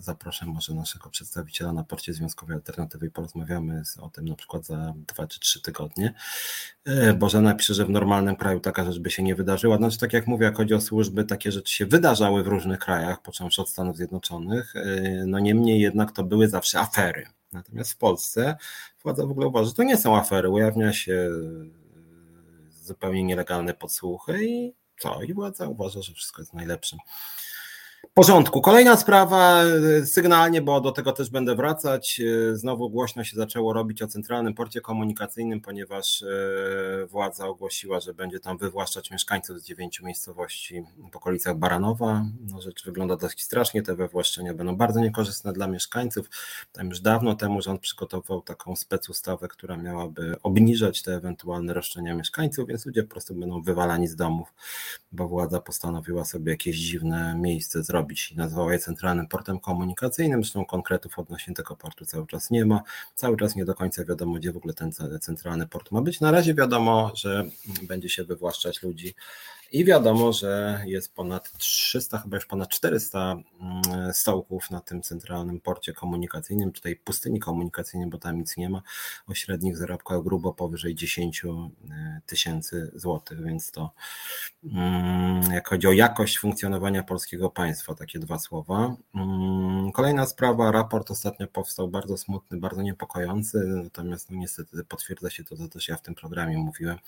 zaproszę 0.00 0.46
może 0.46 0.74
naszego 0.74 1.10
przedstawiciela 1.10 1.72
na 1.72 1.84
porcie 1.84 2.12
Związkowej 2.12 2.54
Alternatywy 2.56 3.06
i 3.06 3.10
porozmawiamy 3.10 3.82
o 4.00 4.10
tym 4.10 4.24
na 4.24 4.34
przykład 4.34 4.66
za 4.66 4.94
dwa 5.06 5.26
czy 5.26 5.40
trzy 5.40 5.62
tygodnie. 5.62 6.14
Bożena 7.16 7.54
pisze, 7.54 7.74
że 7.74 7.84
w 7.84 7.90
normalnym 7.90 8.36
kraju 8.36 8.60
taka 8.60 8.84
rzecz 8.84 8.98
by 8.98 9.10
się 9.10 9.22
nie 9.22 9.34
wydarzyła. 9.34 9.76
Znaczy, 9.76 9.98
tak 9.98 10.12
jak 10.12 10.26
mówię, 10.26 10.44
jak 10.44 10.56
chodzi 10.56 10.74
o 10.74 10.80
służby, 10.80 11.24
takie 11.24 11.52
rzeczy 11.52 11.72
się 11.72 11.86
wydarzały 11.86 12.42
w 12.42 12.46
różnych 12.46 12.78
krajach, 12.78 13.22
począwszy 13.22 13.62
od 13.62 13.68
Stanów 13.68 13.96
Zjednoczonych. 13.96 14.74
No 15.26 15.38
niemniej 15.38 15.80
jednak 15.80 16.12
to 16.12 16.24
były 16.24 16.48
zawsze 16.48 16.80
afery. 16.80 17.26
Natomiast 17.54 17.92
w 17.92 17.96
Polsce 17.96 18.56
władza 19.02 19.26
w 19.26 19.30
ogóle 19.30 19.46
uważa, 19.46 19.68
że 19.68 19.74
to 19.74 19.82
nie 19.82 19.96
są 19.96 20.16
afery. 20.16 20.50
Ujawnia 20.50 20.92
się 20.92 21.12
e, 21.12 22.74
zupełnie 22.84 23.24
nielegalne 23.24 23.74
podsłuchy 23.74 24.46
i 24.46 24.74
co? 24.98 25.22
I 25.22 25.34
władza 25.34 25.68
uważa, 25.68 26.02
że 26.02 26.12
wszystko 26.12 26.42
jest 26.42 26.54
najlepszym 26.54 26.98
porządku. 28.14 28.60
Kolejna 28.60 28.96
sprawa, 28.96 29.62
e, 29.62 30.06
sygnalnie, 30.06 30.62
bo 30.62 30.80
do 30.80 30.92
tego 30.92 31.12
też 31.12 31.30
będę 31.30 31.54
wracać. 31.54 32.20
E, 32.20 32.56
znowu 32.56 32.90
głośno 32.90 33.24
się 33.24 33.36
zaczęło 33.36 33.72
robić 33.72 34.02
o 34.02 34.06
centralnym 34.06 34.54
porcie 34.54 34.80
komunikacyjnym, 34.80 35.60
ponieważ 35.60 36.22
e, 36.22 37.06
władza 37.06 37.46
ogłosiła, 37.46 38.00
że 38.00 38.14
będzie 38.14 38.40
tam 38.40 38.58
wywłaszczać 38.58 39.10
mieszkańców 39.10 39.60
z 39.60 39.64
dziewięciu 39.64 40.06
miejscowości 40.06 40.82
w 41.12 41.16
okolicach 41.16 41.56
Baranowa. 41.58 42.24
No, 42.40 42.60
rzecz 42.60 42.84
wygląda 42.84 43.16
dość 43.16 43.42
strasznie. 43.42 43.82
Te 43.82 43.94
wywłaszczenia 43.94 44.54
będą 44.54 44.76
bardzo 44.76 45.00
niekorzystne 45.00 45.52
dla 45.52 45.66
mieszkańców. 45.66 46.30
Tam 46.72 46.88
już 46.88 47.00
dawno 47.00 47.34
temu 47.34 47.62
rząd 47.62 47.80
przygotował 47.80 48.42
taką 48.42 48.76
specustawę, 48.76 49.48
która 49.48 49.76
miałaby 49.76 50.36
obniżać 50.42 51.02
te 51.02 51.14
ewentualne 51.14 51.74
roszczenia 51.74 52.14
mieszkańców, 52.14 52.68
więc 52.68 52.86
ludzie 52.86 53.02
po 53.02 53.10
prostu 53.10 53.34
będą 53.34 53.62
wywalani 53.62 54.08
z 54.08 54.16
domów, 54.16 54.54
bo 55.12 55.28
władza 55.28 55.60
postanowiła 55.60 56.24
sobie 56.24 56.52
jakieś 56.52 56.76
dziwne 56.76 57.34
miejsce 57.38 57.82
zrobić 57.82 57.93
zrobić 57.94 58.32
i 58.32 58.36
nazwała 58.36 58.72
je 58.72 58.78
Centralnym 58.78 59.26
Portem 59.26 59.60
Komunikacyjnym. 59.60 60.42
Zresztą 60.42 60.64
konkretów 60.64 61.18
odnośnie 61.18 61.54
tego 61.54 61.76
portu 61.76 62.06
cały 62.06 62.26
czas 62.26 62.50
nie 62.50 62.64
ma. 62.64 62.82
Cały 63.14 63.36
czas 63.36 63.56
nie 63.56 63.64
do 63.64 63.74
końca 63.74 64.04
wiadomo, 64.04 64.34
gdzie 64.34 64.52
w 64.52 64.56
ogóle 64.56 64.74
ten 64.74 64.92
centralny 65.20 65.66
port 65.66 65.90
ma 65.90 66.02
być. 66.02 66.20
Na 66.20 66.30
razie 66.30 66.54
wiadomo, 66.54 67.12
że 67.14 67.44
będzie 67.82 68.08
się 68.08 68.24
wywłaszczać 68.24 68.82
ludzi 68.82 69.14
i 69.74 69.84
wiadomo, 69.84 70.32
że 70.32 70.82
jest 70.86 71.14
ponad 71.14 71.52
300, 71.58 72.18
chyba 72.18 72.36
już 72.36 72.46
ponad 72.46 72.68
400 72.68 73.36
mm, 73.60 74.12
stołków 74.12 74.70
na 74.70 74.80
tym 74.80 75.02
centralnym 75.02 75.60
porcie 75.60 75.92
komunikacyjnym, 75.92 76.72
czy 76.72 76.80
tej 76.80 76.96
pustyni 76.96 77.40
komunikacyjnej, 77.40 78.10
bo 78.10 78.18
tam 78.18 78.38
nic 78.38 78.56
nie 78.56 78.70
ma, 78.70 78.82
o 79.26 79.34
średnich 79.34 79.76
zarobkach 79.76 80.22
grubo 80.22 80.52
powyżej 80.52 80.94
10 80.94 81.44
e, 81.44 81.50
tysięcy 82.26 82.90
złotych, 82.94 83.44
więc 83.44 83.70
to 83.70 83.92
mm, 84.64 85.52
jak 85.52 85.68
chodzi 85.68 85.86
o 85.86 85.92
jakość 85.92 86.38
funkcjonowania 86.38 87.02
polskiego 87.02 87.50
państwa, 87.50 87.94
takie 87.94 88.18
dwa 88.18 88.38
słowa. 88.38 88.96
Mm, 89.14 89.92
kolejna 89.92 90.26
sprawa, 90.26 90.72
raport 90.72 91.10
ostatnio 91.10 91.48
powstał 91.48 91.88
bardzo 91.88 92.16
smutny, 92.16 92.58
bardzo 92.60 92.82
niepokojący, 92.82 93.58
natomiast 93.84 94.30
no 94.30 94.36
niestety 94.38 94.84
potwierdza 94.84 95.30
się 95.30 95.44
to, 95.44 95.56
co 95.56 95.68
też 95.68 95.88
ja 95.88 95.96
w 95.96 96.02
tym 96.02 96.14
programie 96.14 96.58
mówiłem 96.58 96.98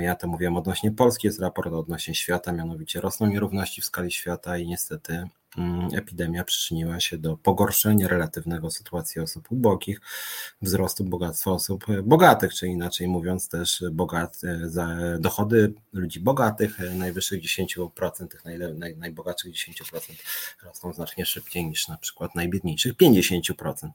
ja 0.00 0.14
to 0.14 0.28
mówiłem 0.28 0.56
odnośnie 0.56 0.92
Polski, 0.92 1.26
jest 1.26 1.40
raport 1.40 1.72
odnośnie 1.72 2.14
świata, 2.14 2.52
mianowicie 2.52 3.00
rosną 3.00 3.26
nierówności 3.26 3.80
w 3.80 3.84
skali 3.84 4.12
świata 4.12 4.58
i 4.58 4.66
niestety 4.66 5.24
mm, 5.58 5.88
epidemia 5.94 6.44
przyczyniła 6.44 7.00
się 7.00 7.18
do 7.18 7.36
pogorszenia 7.36 8.08
relatywnego 8.08 8.70
sytuacji 8.70 9.20
osób 9.20 9.52
ubogich, 9.52 10.00
wzrostu 10.62 11.04
bogactwa 11.04 11.50
osób 11.50 11.84
bogatych, 12.02 12.54
czy 12.54 12.66
inaczej 12.66 13.08
mówiąc 13.08 13.48
też 13.48 13.84
bogat, 13.92 14.40
e, 14.44 15.18
dochody 15.18 15.74
ludzi 15.92 16.20
bogatych, 16.20 16.80
e, 16.80 16.94
najwyższych 16.94 17.40
10%, 17.40 18.30
tych 18.30 18.44
naj, 18.44 18.58
naj, 18.74 18.96
najbogatszych 18.96 19.52
10% 19.52 20.22
rosną 20.62 20.92
znacznie 20.92 21.26
szybciej 21.26 21.66
niż 21.66 21.88
na 21.88 21.96
przykład 21.96 22.34
najbiedniejszych 22.34 22.94
50%. 22.94 23.90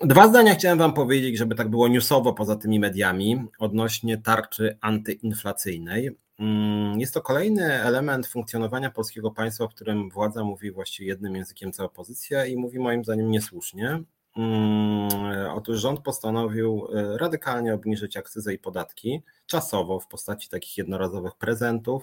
Dwa 0.00 0.28
zdania 0.28 0.54
chciałem 0.54 0.78
Wam 0.78 0.92
powiedzieć, 0.94 1.38
żeby 1.38 1.54
tak 1.54 1.68
było 1.68 1.88
newsowo 1.88 2.32
poza 2.32 2.56
tymi 2.56 2.80
mediami, 2.80 3.44
odnośnie 3.58 4.18
tarczy 4.18 4.78
antyinflacyjnej. 4.80 6.10
Mm, 6.38 7.00
jest 7.00 7.14
to 7.14 7.20
kolejny 7.20 7.64
element 7.64 8.26
funkcjonowania 8.26 8.90
polskiego 8.90 9.30
państwa, 9.30 9.68
w 9.68 9.74
którym 9.74 10.10
władza 10.10 10.44
mówi 10.44 10.72
właściwie 10.72 11.08
jednym 11.08 11.36
językiem 11.36 11.72
co 11.72 11.84
opozycja 11.84 12.46
i 12.46 12.56
mówi 12.56 12.78
moim 12.78 13.04
zdaniem 13.04 13.30
niesłusznie. 13.30 14.02
Mm, 14.36 15.08
otóż 15.54 15.80
rząd 15.80 16.00
postanowił 16.00 16.88
e, 16.94 17.18
radykalnie 17.18 17.74
obniżyć 17.74 18.16
akcyzę 18.16 18.54
i 18.54 18.58
podatki 18.58 19.22
czasowo 19.46 20.00
w 20.00 20.08
postaci 20.08 20.48
takich 20.48 20.78
jednorazowych 20.78 21.34
prezentów. 21.34 22.02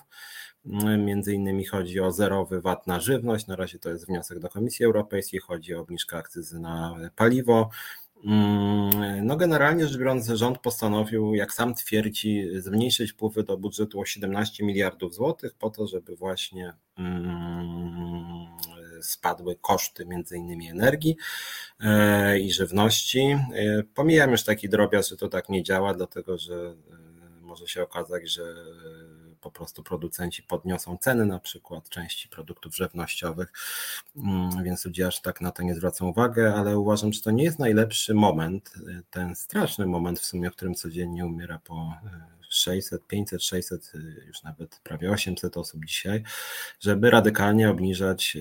Mm, 0.66 1.06
między 1.06 1.34
innymi 1.34 1.66
chodzi 1.66 2.00
o 2.00 2.12
zerowy 2.12 2.62
VAT 2.62 2.88
na 2.88 3.00
żywność. 3.00 3.48
Na 3.48 3.56
razie 3.56 3.80
to 3.80 3.90
jest 3.90 4.08
wniosek 4.08 4.40
do 4.40 4.50
Komisji 4.50 4.86
Europejskiej. 4.86 5.40
Chodzi 5.40 5.76
o 5.76 5.80
obniżkę 5.80 6.18
akcyzy 6.18 6.60
na 6.60 6.96
paliwo. 7.16 7.70
Mm, 8.26 9.26
no 9.26 9.38
generalnie 9.38 9.88
rzecz 9.88 9.98
biorąc, 9.98 10.28
rząd 10.28 10.60
postanowił, 10.60 11.36
jak 11.36 11.54
sam 11.54 11.74
twierdzi, 11.74 12.48
zmniejszyć 12.54 13.12
wpływy 13.12 13.44
do 13.44 13.58
budżetu 13.58 14.00
o 14.00 14.06
17 14.06 14.66
miliardów 14.66 15.14
złotych 15.14 15.54
po 15.54 15.70
to, 15.70 15.88
żeby 15.88 16.16
właśnie 16.16 16.74
spadły 19.02 19.56
koszty 19.56 20.06
między 20.06 20.38
innymi 20.38 20.70
energii 20.70 21.18
e, 21.80 22.40
i 22.40 22.52
żywności. 22.52 23.20
E, 23.20 23.84
pomijam 23.96 24.32
już 24.32 24.44
taki 24.44 24.70
drobiazg, 24.70 25.10
że 25.10 25.18
to 25.18 25.28
tak 25.28 25.50
nie 25.50 25.64
działa, 25.64 25.94
dlatego 25.94 26.38
że 26.38 26.54
e, 26.54 27.42
może 27.42 27.68
się 27.68 27.84
okazać, 27.84 28.30
że 28.32 28.56
po 29.42 29.52
prostu 29.52 29.84
producenci 29.84 30.44
podniosą 30.44 30.98
ceny 30.98 31.26
na 31.26 31.40
przykład 31.40 31.90
części 31.90 32.30
produktów 32.30 32.76
żywnościowych, 32.76 33.52
mm, 34.16 34.64
więc 34.64 34.86
ludzie 34.86 35.08
aż 35.08 35.22
tak 35.22 35.42
na 35.42 35.52
to 35.52 35.64
nie 35.64 35.76
zwracą 35.76 36.08
uwagi, 36.08 36.42
ale 36.42 36.80
uważam, 36.80 37.14
że 37.14 37.22
to 37.22 37.32
nie 37.32 37.44
jest 37.44 37.60
najlepszy 37.60 38.14
moment, 38.14 38.74
ten 39.10 39.36
straszny 39.36 39.86
moment 39.86 40.20
w 40.20 40.26
sumie, 40.26 40.48
o 40.48 40.52
którym 40.52 40.76
codziennie 40.76 41.26
umiera 41.26 41.60
po 41.64 41.94
600, 42.50 43.08
500, 43.08 43.44
600, 43.44 43.92
już 44.28 44.44
nawet 44.44 44.80
prawie 44.84 45.12
800 45.12 45.58
osób 45.58 45.86
dzisiaj, 45.86 46.24
żeby 46.80 47.10
radykalnie 47.10 47.70
obniżać 47.70 48.36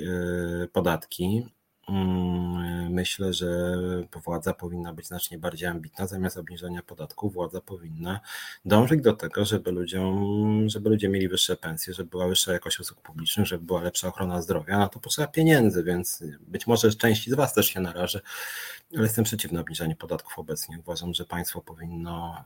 y, 0.65 0.69
podatki. 0.73 1.47
Mm, 1.89 2.93
myślę, 2.93 3.33
że 3.33 3.79
władza 4.25 4.55
powinna 4.55 4.93
być 4.93 5.07
znacznie 5.07 5.39
bardziej 5.39 5.69
ambitna. 5.69 6.07
Zamiast 6.07 6.37
obniżenia 6.37 6.83
podatków, 6.83 7.33
władza 7.35 7.61
powinna 7.61 8.21
dążyć 8.65 9.03
do 9.03 9.13
tego, 9.13 9.45
żeby 9.45 9.73
ludziom, 9.73 10.69
żeby 10.69 10.91
ludzie 10.91 11.09
mieli 11.09 11.29
wyższe 11.29 11.57
pensje, 11.57 11.95
żeby 11.95 12.11
była 12.11 12.29
wyższa 12.29 12.53
jakość 12.53 12.81
usług 12.81 13.01
publicznych, 13.01 13.47
żeby 13.47 13.65
była 13.65 13.83
lepsza 13.83 14.09
ochrona 14.09 14.43
zdrowia. 14.43 14.79
Na 14.79 14.89
to 14.89 15.01
potrzeba 15.01 15.29
pieniędzy, 15.29 15.85
więc 15.85 16.25
być 16.41 16.67
może 16.67 16.93
części 16.95 17.31
z 17.31 17.35
Was 17.35 17.55
też 17.55 17.67
się 17.67 17.81
naraży, 17.81 18.21
ale 18.95 19.03
jestem 19.03 19.25
przeciwny 19.25 19.61
obniżaniu 19.61 19.97
podatków 19.97 20.39
obecnie. 20.39 20.79
Uważam, 20.79 21.15
że 21.15 21.25
państwo 21.25 21.61
powinno 21.61 22.45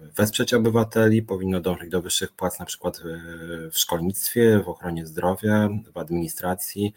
wesprzeć 0.00 0.54
obywateli, 0.54 1.22
powinno 1.22 1.60
dążyć 1.60 1.90
do 1.90 2.02
wyższych 2.02 2.32
płac 2.32 2.58
na 2.58 2.66
przykład 2.66 3.02
w 3.72 3.78
szkolnictwie, 3.78 4.58
w 4.64 4.68
ochronie 4.68 5.06
zdrowia, 5.06 5.68
w 5.94 5.98
administracji, 5.98 6.94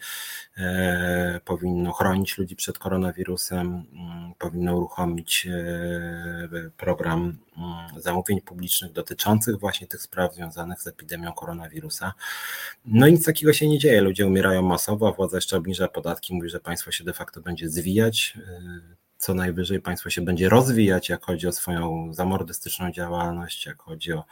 e, 0.56 1.40
powinno 1.44 1.92
chronić 1.92 2.38
ludzi 2.38 2.56
przed 2.56 2.78
koronawirusem, 2.78 3.84
mm, 3.92 4.34
powinno 4.38 4.76
uruchomić 4.76 5.46
e, 5.50 6.70
program 6.76 7.36
mm, 7.56 8.00
zamówień 8.02 8.40
publicznych 8.40 8.92
dotyczących 8.92 9.58
właśnie 9.58 9.86
tych 9.86 10.02
spraw 10.02 10.34
związanych 10.34 10.82
z 10.82 10.86
epidemią 10.86 11.32
koronawirusa. 11.32 12.12
No 12.84 13.06
i 13.06 13.12
nic 13.12 13.24
takiego 13.24 13.52
się 13.52 13.68
nie 13.68 13.78
dzieje. 13.78 14.00
Ludzie 14.00 14.26
umierają 14.26 14.62
masowo, 14.62 15.08
a 15.08 15.12
władza 15.12 15.36
jeszcze 15.36 15.56
obniża 15.56 15.88
podatki, 15.88 16.34
mówi, 16.34 16.48
że 16.48 16.60
państwo 16.60 16.90
się 16.90 17.04
de 17.04 17.12
facto 17.12 17.40
będzie 17.40 17.68
zwijać 17.68 18.38
e, 18.48 19.03
co 19.24 19.34
najwyżej 19.34 19.80
państwo 19.80 20.10
się 20.10 20.22
będzie 20.22 20.48
rozwijać, 20.48 21.08
jak 21.08 21.24
chodzi 21.24 21.46
o 21.46 21.52
swoją 21.52 22.12
zamordystyczną 22.14 22.92
działalność, 22.92 23.66
jak 23.66 23.82
chodzi 23.82 24.12
o, 24.12 24.24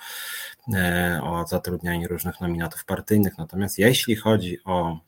e, 0.75 1.20
o 1.22 1.46
zatrudnianie 1.46 2.08
różnych 2.08 2.40
nominatów 2.40 2.84
partyjnych. 2.84 3.38
Natomiast 3.38 3.78
jeśli 3.78 4.16
chodzi 4.16 4.64
o 4.64 4.99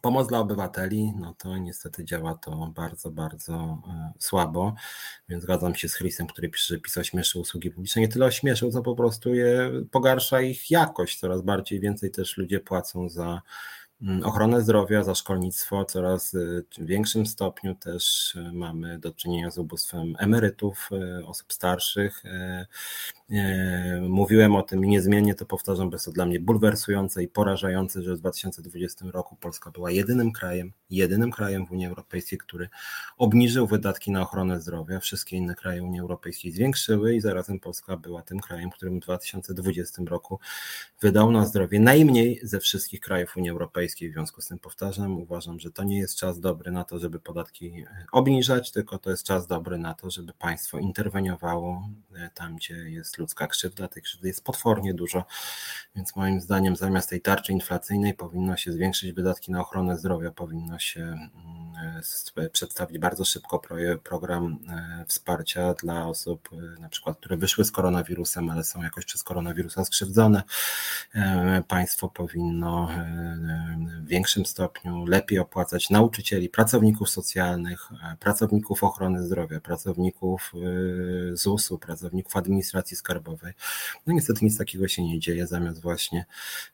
pomoc 0.00 0.28
dla 0.28 0.38
obywateli, 0.38 1.12
no 1.16 1.34
to 1.38 1.58
niestety 1.58 2.04
działa 2.04 2.34
to 2.34 2.72
bardzo, 2.74 3.10
bardzo 3.10 3.52
e, 3.54 4.12
słabo, 4.18 4.74
więc 5.28 5.42
zgadzam 5.42 5.74
się 5.74 5.88
z 5.88 5.96
Chrisem, 5.96 6.26
który 6.26 6.48
pisze, 6.48 6.74
że 6.74 6.80
PiS 6.80 6.96
ośmieszy 6.98 7.38
usługi 7.38 7.70
publiczne, 7.70 8.02
nie 8.02 8.08
tyle 8.08 8.26
ośmieszył, 8.26 8.70
co 8.70 8.82
po 8.82 8.94
prostu 8.94 9.34
je 9.34 9.70
pogarsza 9.90 10.40
ich 10.40 10.70
jakość, 10.70 11.20
coraz 11.20 11.42
bardziej 11.42 11.80
więcej 11.80 12.10
też 12.10 12.36
ludzie 12.36 12.60
płacą 12.60 13.08
za 13.08 13.42
ochronę 14.24 14.62
zdrowia, 14.62 15.04
za 15.04 15.14
szkolnictwo, 15.14 15.84
coraz 15.84 16.34
y, 16.34 16.64
w 16.78 16.86
większym 16.86 17.26
stopniu 17.26 17.74
też 17.74 18.34
y, 18.34 18.52
mamy 18.52 18.98
do 18.98 19.12
czynienia 19.12 19.50
z 19.50 19.58
ubóstwem 19.58 20.14
emerytów, 20.18 20.90
y, 21.20 21.26
osób 21.26 21.52
starszych. 21.52 22.22
Mówiłem 24.08 24.56
o 24.56 24.62
tym 24.62 24.84
i 24.84 24.88
niezmiennie 24.88 25.34
to 25.34 25.46
powtarzam, 25.46 25.90
bo 25.90 25.94
jest 25.94 26.04
to 26.04 26.12
dla 26.12 26.26
mnie 26.26 26.40
bulwersujące 26.40 27.22
i 27.22 27.28
porażające, 27.28 28.02
że 28.02 28.14
w 28.14 28.18
2020 28.18 29.04
roku 29.10 29.36
Polska 29.36 29.70
była 29.70 29.90
jedynym 29.90 30.32
krajem, 30.32 30.72
jedynym 30.90 31.30
krajem 31.30 31.66
w 31.66 31.72
Unii 31.72 31.86
Europejskiej, 31.86 32.38
który 32.38 32.68
obniżył 33.18 33.66
wydatki 33.66 34.10
na 34.10 34.22
ochronę 34.22 34.60
zdrowia. 34.60 35.00
Wszystkie 35.00 35.36
inne 35.36 35.54
kraje 35.54 35.84
Unii 35.84 36.00
Europejskiej 36.00 36.52
zwiększyły 36.52 37.14
i 37.14 37.20
zarazem 37.20 37.60
Polska 37.60 37.96
była 37.96 38.22
tym 38.22 38.40
krajem, 38.40 38.70
którym 38.70 39.00
w 39.00 39.02
2020 39.02 40.02
roku 40.06 40.38
wydał 41.00 41.30
na 41.30 41.46
zdrowie 41.46 41.80
najmniej 41.80 42.40
ze 42.42 42.60
wszystkich 42.60 43.00
krajów 43.00 43.36
Unii 43.36 43.50
Europejskiej 43.50 43.91
Europejskiej. 43.92 44.10
W 44.10 44.12
związku 44.12 44.40
z 44.40 44.46
tym 44.46 44.58
powtarzam, 44.58 45.18
uważam, 45.18 45.60
że 45.60 45.70
to 45.70 45.84
nie 45.84 45.98
jest 45.98 46.16
czas 46.16 46.40
dobry 46.40 46.72
na 46.72 46.84
to, 46.84 46.98
żeby 46.98 47.20
podatki 47.20 47.84
obniżać, 48.12 48.70
tylko 48.72 48.98
to 48.98 49.10
jest 49.10 49.24
czas 49.24 49.46
dobry 49.46 49.78
na 49.78 49.94
to, 49.94 50.10
żeby 50.10 50.32
państwo 50.32 50.78
interweniowało 50.78 51.88
e, 52.14 52.30
tam, 52.34 52.56
gdzie 52.56 52.74
jest 52.74 53.18
ludzka 53.18 53.46
krzywda. 53.46 53.88
Tej 53.88 54.02
krzywdy 54.02 54.28
jest 54.28 54.44
potwornie 54.44 54.94
dużo, 54.94 55.24
więc 55.96 56.16
moim 56.16 56.40
zdaniem 56.40 56.76
zamiast 56.76 57.10
tej 57.10 57.20
tarczy 57.20 57.52
inflacyjnej 57.52 58.14
powinno 58.14 58.56
się 58.56 58.72
zwiększyć 58.72 59.12
wydatki 59.12 59.52
na 59.52 59.60
ochronę 59.60 59.98
zdrowia, 59.98 60.30
powinno 60.30 60.78
się 60.78 61.00
mm, 61.00 62.02
e, 62.36 62.50
przedstawić 62.50 62.98
bardzo 62.98 63.24
szybko 63.24 63.62
program 64.04 64.58
e, 64.68 65.04
wsparcia 65.08 65.74
dla 65.74 66.06
osób, 66.06 66.48
na 66.80 66.88
przykład, 66.88 67.18
które 67.18 67.36
wyszły 67.36 67.64
z 67.64 67.70
koronawirusem, 67.70 68.50
ale 68.50 68.64
są 68.64 68.82
jakoś 68.82 69.04
przez 69.04 69.22
koronawirusa 69.22 69.84
skrzywdzone. 69.84 70.42
Państwo 71.68 72.08
powinno 72.08 72.88
w 73.86 74.06
większym 74.06 74.46
stopniu 74.46 75.06
lepiej 75.06 75.38
opłacać 75.38 75.90
nauczycieli, 75.90 76.48
pracowników 76.48 77.10
socjalnych, 77.10 77.88
e, 78.12 78.16
pracowników 78.16 78.84
ochrony 78.84 79.22
zdrowia, 79.22 79.60
pracowników 79.60 80.52
e, 80.54 81.36
ZUS-u, 81.36 81.78
pracowników 81.78 82.36
administracji 82.36 82.96
skarbowej. 82.96 83.52
No 84.06 84.14
niestety 84.14 84.44
nic 84.44 84.58
takiego 84.58 84.88
się 84.88 85.04
nie 85.04 85.18
dzieje, 85.18 85.46
zamiast 85.46 85.82
właśnie 85.82 86.26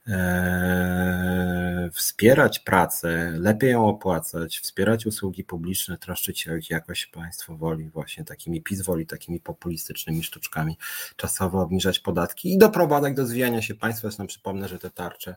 e, 0.09 1.91
wspierać 1.93 2.59
pracę, 2.59 3.33
lepiej 3.39 3.71
ją 3.71 3.89
opłacać, 3.89 4.59
wspierać 4.59 5.07
usługi 5.07 5.45
publiczne, 5.45 5.99
troszczyć 5.99 6.41
się 6.41 6.53
o 6.53 6.57
ich 6.57 6.71
jakość, 6.71 7.07
państwo 7.07 7.57
woli 7.57 7.91
właśnie 7.91 8.25
takimi 8.25 8.63
PiS 8.63 8.83
woli, 8.83 9.07
takimi 9.07 9.41
populistycznymi 9.41 10.23
sztuczkami 10.23 10.77
czasowo 11.17 11.63
obniżać 11.63 11.99
podatki 11.99 12.55
i 12.55 12.59
doprowadzać 12.59 13.15
do 13.15 13.27
zwijania 13.27 13.63
się 13.63 13.75
państwa. 13.75 14.09
Zresztą 14.09 14.27
przypomnę, 14.27 14.69
że 14.69 14.79
te 14.79 14.91
tarcze, 14.91 15.37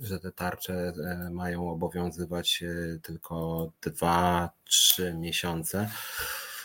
że 0.00 0.20
te 0.20 0.32
tarcze 0.32 0.92
mają 1.30 1.70
obowiązywać 1.70 2.62
e, 2.62 2.98
tylko 2.98 3.66
2-3 3.82 5.14
miesiące. 5.18 5.90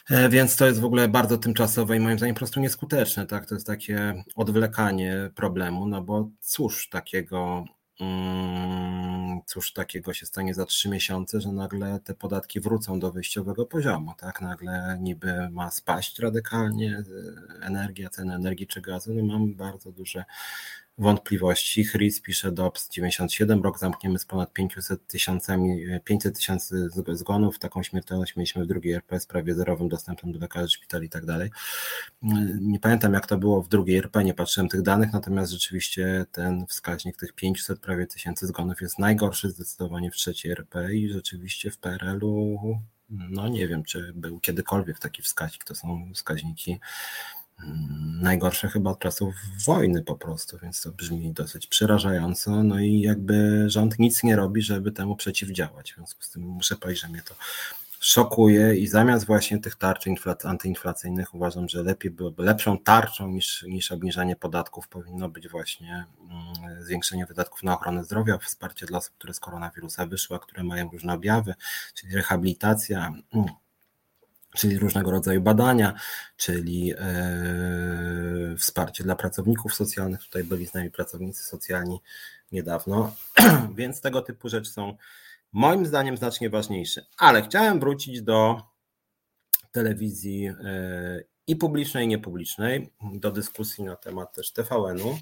E, 0.09 0.29
więc 0.29 0.55
to 0.55 0.65
jest 0.65 0.79
w 0.79 0.85
ogóle 0.85 1.07
bardzo 1.07 1.37
tymczasowe 1.37 1.97
i 1.97 1.99
moim 1.99 2.17
zdaniem 2.17 2.35
po 2.35 2.39
prostu 2.39 2.59
nieskuteczne. 2.59 3.25
Tak? 3.27 3.45
To 3.45 3.55
jest 3.55 3.67
takie 3.67 4.23
odwlekanie 4.35 5.31
problemu, 5.35 5.87
no 5.87 6.01
bo 6.01 6.29
cóż 6.39 6.89
takiego, 6.89 7.65
mm, 7.99 9.41
cóż 9.45 9.73
takiego 9.73 10.13
się 10.13 10.25
stanie 10.25 10.53
za 10.53 10.65
trzy 10.65 10.89
miesiące, 10.89 11.41
że 11.41 11.51
nagle 11.51 11.99
te 11.99 12.13
podatki 12.13 12.59
wrócą 12.59 12.99
do 12.99 13.11
wyjściowego 13.11 13.65
poziomu. 13.65 14.13
Tak? 14.17 14.41
Nagle 14.41 14.97
niby 15.01 15.49
ma 15.49 15.71
spaść 15.71 16.19
radykalnie 16.19 17.03
energia, 17.61 18.09
ceny 18.09 18.35
energii 18.35 18.67
czy 18.67 18.81
gazu. 18.81 19.13
No 19.13 19.23
mam 19.23 19.53
bardzo 19.53 19.91
duże 19.91 20.25
wątpliwości. 20.97 21.85
Chris 21.85 22.21
pisze 22.21 22.51
DOPS 22.51 22.89
97, 22.89 23.63
rok 23.63 23.79
zamkniemy 23.79 24.19
z 24.19 24.25
ponad 24.25 24.53
500 24.53 25.07
tysiącami, 25.07 25.85
500 26.03 26.35
tysięcy 26.35 26.89
zgonów, 27.13 27.59
taką 27.59 27.83
śmiertelność 27.83 28.35
mieliśmy 28.35 28.63
w 28.63 28.67
drugiej 28.67 28.93
RP 28.93 29.19
z 29.19 29.25
prawie 29.25 29.53
zerowym 29.53 29.89
dostępem 29.89 30.31
do 30.31 30.39
lekarzy, 30.39 30.69
szpitali 30.69 31.05
i 31.05 31.09
tak 31.09 31.25
dalej. 31.25 31.49
Nie 32.61 32.79
pamiętam 32.79 33.13
jak 33.13 33.27
to 33.27 33.37
było 33.37 33.61
w 33.61 33.67
drugiej 33.67 33.97
RP, 33.97 34.23
nie 34.23 34.33
patrzyłem 34.33 34.69
tych 34.69 34.81
danych, 34.81 35.13
natomiast 35.13 35.51
rzeczywiście 35.51 36.25
ten 36.31 36.65
wskaźnik 36.67 37.17
tych 37.17 37.33
500 37.33 37.79
prawie 37.79 38.07
tysięcy 38.07 38.47
zgonów 38.47 38.81
jest 38.81 38.99
najgorszy 38.99 39.49
zdecydowanie 39.49 40.11
w 40.11 40.15
trzeciej 40.15 40.51
RP 40.51 40.95
i 40.95 41.09
rzeczywiście 41.09 41.71
w 41.71 41.77
PRL-u 41.77 42.59
no 43.09 43.47
nie 43.47 43.67
wiem, 43.67 43.83
czy 43.83 44.13
był 44.15 44.39
kiedykolwiek 44.39 44.99
taki 44.99 45.21
wskaźnik, 45.21 45.63
to 45.63 45.75
są 45.75 46.11
wskaźniki 46.13 46.79
najgorsze 48.21 48.69
chyba 48.69 48.91
od 48.91 48.99
czasów 48.99 49.35
wojny 49.65 50.01
po 50.03 50.15
prostu, 50.15 50.57
więc 50.61 50.81
to 50.81 50.91
brzmi 50.91 51.33
dosyć 51.33 51.67
przerażająco. 51.67 52.63
No 52.63 52.79
i 52.79 52.99
jakby 52.99 53.65
rząd 53.69 53.99
nic 53.99 54.23
nie 54.23 54.35
robi, 54.35 54.61
żeby 54.61 54.91
temu 54.91 55.15
przeciwdziałać. 55.15 55.91
W 55.91 55.95
związku 55.95 56.23
z 56.23 56.29
tym 56.29 56.41
muszę 56.43 56.75
powiedzieć, 56.75 57.01
że 57.01 57.09
mnie 57.09 57.21
to 57.21 57.35
szokuje 57.99 58.75
i 58.75 58.87
zamiast 58.87 59.25
właśnie 59.25 59.59
tych 59.59 59.75
tarcz 59.75 60.05
antyinflacyjnych 60.43 61.35
uważam, 61.35 61.69
że 61.69 61.83
lepiej 61.83 62.11
byłoby 62.11 62.43
lepszą 62.43 62.77
tarczą 62.77 63.27
niż, 63.27 63.63
niż 63.67 63.91
obniżanie 63.91 64.35
podatków 64.35 64.87
powinno 64.87 65.29
być 65.29 65.49
właśnie 65.49 66.05
mm, 66.21 66.83
zwiększenie 66.83 67.25
wydatków 67.25 67.63
na 67.63 67.73
ochronę 67.73 68.03
zdrowia, 68.03 68.37
wsparcie 68.37 68.85
dla 68.85 68.97
osób, 68.97 69.13
które 69.17 69.33
z 69.33 69.39
koronawirusa 69.39 70.05
wyszły, 70.05 70.35
a 70.35 70.39
które 70.39 70.63
mają 70.63 70.89
różne 70.89 71.13
objawy, 71.13 71.53
czyli 71.93 72.15
rehabilitacja, 72.15 73.13
mm, 73.33 73.47
czyli 74.55 74.79
różnego 74.79 75.11
rodzaju 75.11 75.41
badania, 75.41 75.93
czyli 76.37 76.93
e, 76.97 78.55
wsparcie 78.57 79.03
dla 79.03 79.15
pracowników 79.15 79.75
socjalnych. 79.75 80.23
Tutaj 80.23 80.43
byli 80.43 80.67
z 80.67 80.73
nami 80.73 80.91
pracownicy 80.91 81.43
socjalni 81.43 82.01
niedawno, 82.51 83.15
więc 83.75 84.01
tego 84.01 84.21
typu 84.21 84.49
rzeczy 84.49 84.71
są 84.71 84.97
moim 85.51 85.85
zdaniem 85.85 86.17
znacznie 86.17 86.49
ważniejsze. 86.49 87.05
Ale 87.17 87.41
chciałem 87.41 87.79
wrócić 87.79 88.21
do 88.21 88.61
telewizji 89.71 90.49
i 91.47 91.55
publicznej, 91.55 92.05
i 92.05 92.07
niepublicznej, 92.07 92.89
do 93.13 93.31
dyskusji 93.31 93.83
na 93.83 93.95
temat 93.95 94.33
też 94.33 94.51
TVN-u. 94.51 95.17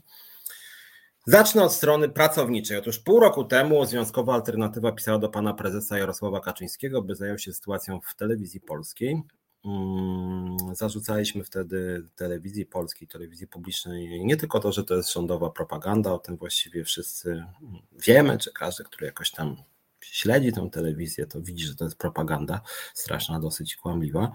Zacznę 1.25 1.63
od 1.63 1.73
strony 1.73 2.09
pracowniczej. 2.09 2.77
Otóż 2.77 2.99
pół 2.99 3.19
roku 3.19 3.43
temu 3.43 3.85
Związkowa 3.85 4.33
Alternatywa 4.33 4.91
pisała 4.91 5.19
do 5.19 5.29
pana 5.29 5.53
prezesa 5.53 5.97
Jarosława 5.97 6.39
Kaczyńskiego, 6.39 7.01
by 7.01 7.15
zajął 7.15 7.37
się 7.37 7.53
sytuacją 7.53 7.99
w 8.01 8.15
telewizji 8.15 8.59
polskiej. 8.59 9.21
Mm, 9.65 10.57
zarzucaliśmy 10.71 11.43
wtedy 11.43 12.07
telewizji 12.15 12.65
polskiej, 12.65 13.07
telewizji 13.07 13.47
publicznej 13.47 14.25
nie 14.25 14.37
tylko 14.37 14.59
to, 14.59 14.71
że 14.71 14.83
to 14.83 14.95
jest 14.95 15.13
rządowa 15.13 15.49
propaganda, 15.49 16.13
o 16.13 16.19
tym 16.19 16.37
właściwie 16.37 16.83
wszyscy 16.83 17.45
wiemy, 17.91 18.37
czy 18.37 18.53
każdy, 18.53 18.83
który 18.83 19.05
jakoś 19.05 19.31
tam 19.31 19.55
śledzi 20.01 20.53
tę 20.53 20.69
telewizję, 20.71 21.27
to 21.27 21.41
widzi, 21.41 21.65
że 21.65 21.75
to 21.75 21.83
jest 21.85 21.97
propaganda 21.97 22.61
straszna, 22.93 23.39
dosyć 23.39 23.75
kłamliwa. 23.75 24.31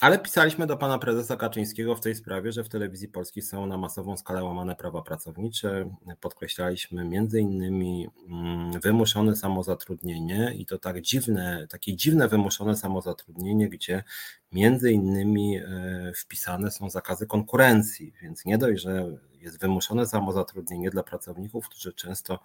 Ale 0.00 0.18
pisaliśmy 0.18 0.66
do 0.66 0.76
pana 0.76 0.98
prezesa 0.98 1.36
Kaczyńskiego 1.36 1.94
w 1.94 2.00
tej 2.00 2.14
sprawie, 2.14 2.52
że 2.52 2.64
w 2.64 2.68
telewizji 2.68 3.08
polskiej 3.08 3.42
są 3.42 3.66
na 3.66 3.76
masową 3.76 4.16
skalę 4.16 4.44
łamane 4.44 4.76
prawa 4.76 5.02
pracownicze. 5.02 5.90
Podkreślaliśmy 6.20 7.04
między 7.04 7.40
innymi 7.40 8.08
mm, 8.28 8.80
wymuszone 8.80 9.36
samozatrudnienie 9.36 10.54
i 10.56 10.66
to 10.66 10.78
tak 10.78 11.00
dziwne, 11.00 11.66
takie 11.70 11.96
dziwne 11.96 12.28
wymuszone 12.28 12.76
samozatrudnienie, 12.76 13.68
gdzie 13.68 14.04
między 14.52 14.92
innymi 14.92 15.56
e, 15.56 16.12
wpisane 16.16 16.70
są 16.70 16.90
zakazy 16.90 17.26
konkurencji, 17.26 18.12
więc 18.22 18.44
nie 18.44 18.58
dość, 18.58 18.82
że 18.82 19.06
jest 19.40 19.60
wymuszone 19.60 20.06
samozatrudnienie 20.06 20.90
dla 20.90 21.02
pracowników, 21.02 21.68
którzy 21.68 21.92
często 21.92 22.38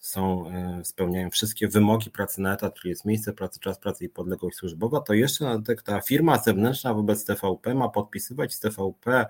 są, 0.00 0.50
e, 0.50 0.84
spełniają 0.84 1.30
wszystkie 1.30 1.68
wymogi 1.68 2.10
pracy 2.10 2.40
na 2.40 2.54
etat, 2.54 2.74
czyli 2.74 2.90
jest 2.90 3.04
miejsce 3.04 3.32
pracy, 3.32 3.60
czas 3.60 3.78
pracy 3.78 4.04
i 4.04 4.08
podległość 4.08 4.56
służbowa, 4.56 5.00
to 5.00 5.14
jeszcze 5.14 5.44
na 5.44 5.62
ta 5.84 6.00
firma 6.00 6.38
zewnętrzna 6.38 6.94
wobec 6.94 7.24
TVP 7.24 7.74
ma 7.74 7.88
podpisywać 7.88 8.54
z 8.54 8.60
TVP 8.60 9.26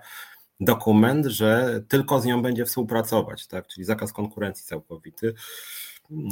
dokument, 0.59 1.25
że 1.25 1.81
tylko 1.87 2.19
z 2.19 2.25
nią 2.25 2.41
będzie 2.41 2.65
współpracować, 2.65 3.47
tak? 3.47 3.67
czyli 3.67 3.85
zakaz 3.85 4.13
konkurencji 4.13 4.65
całkowity. 4.65 5.33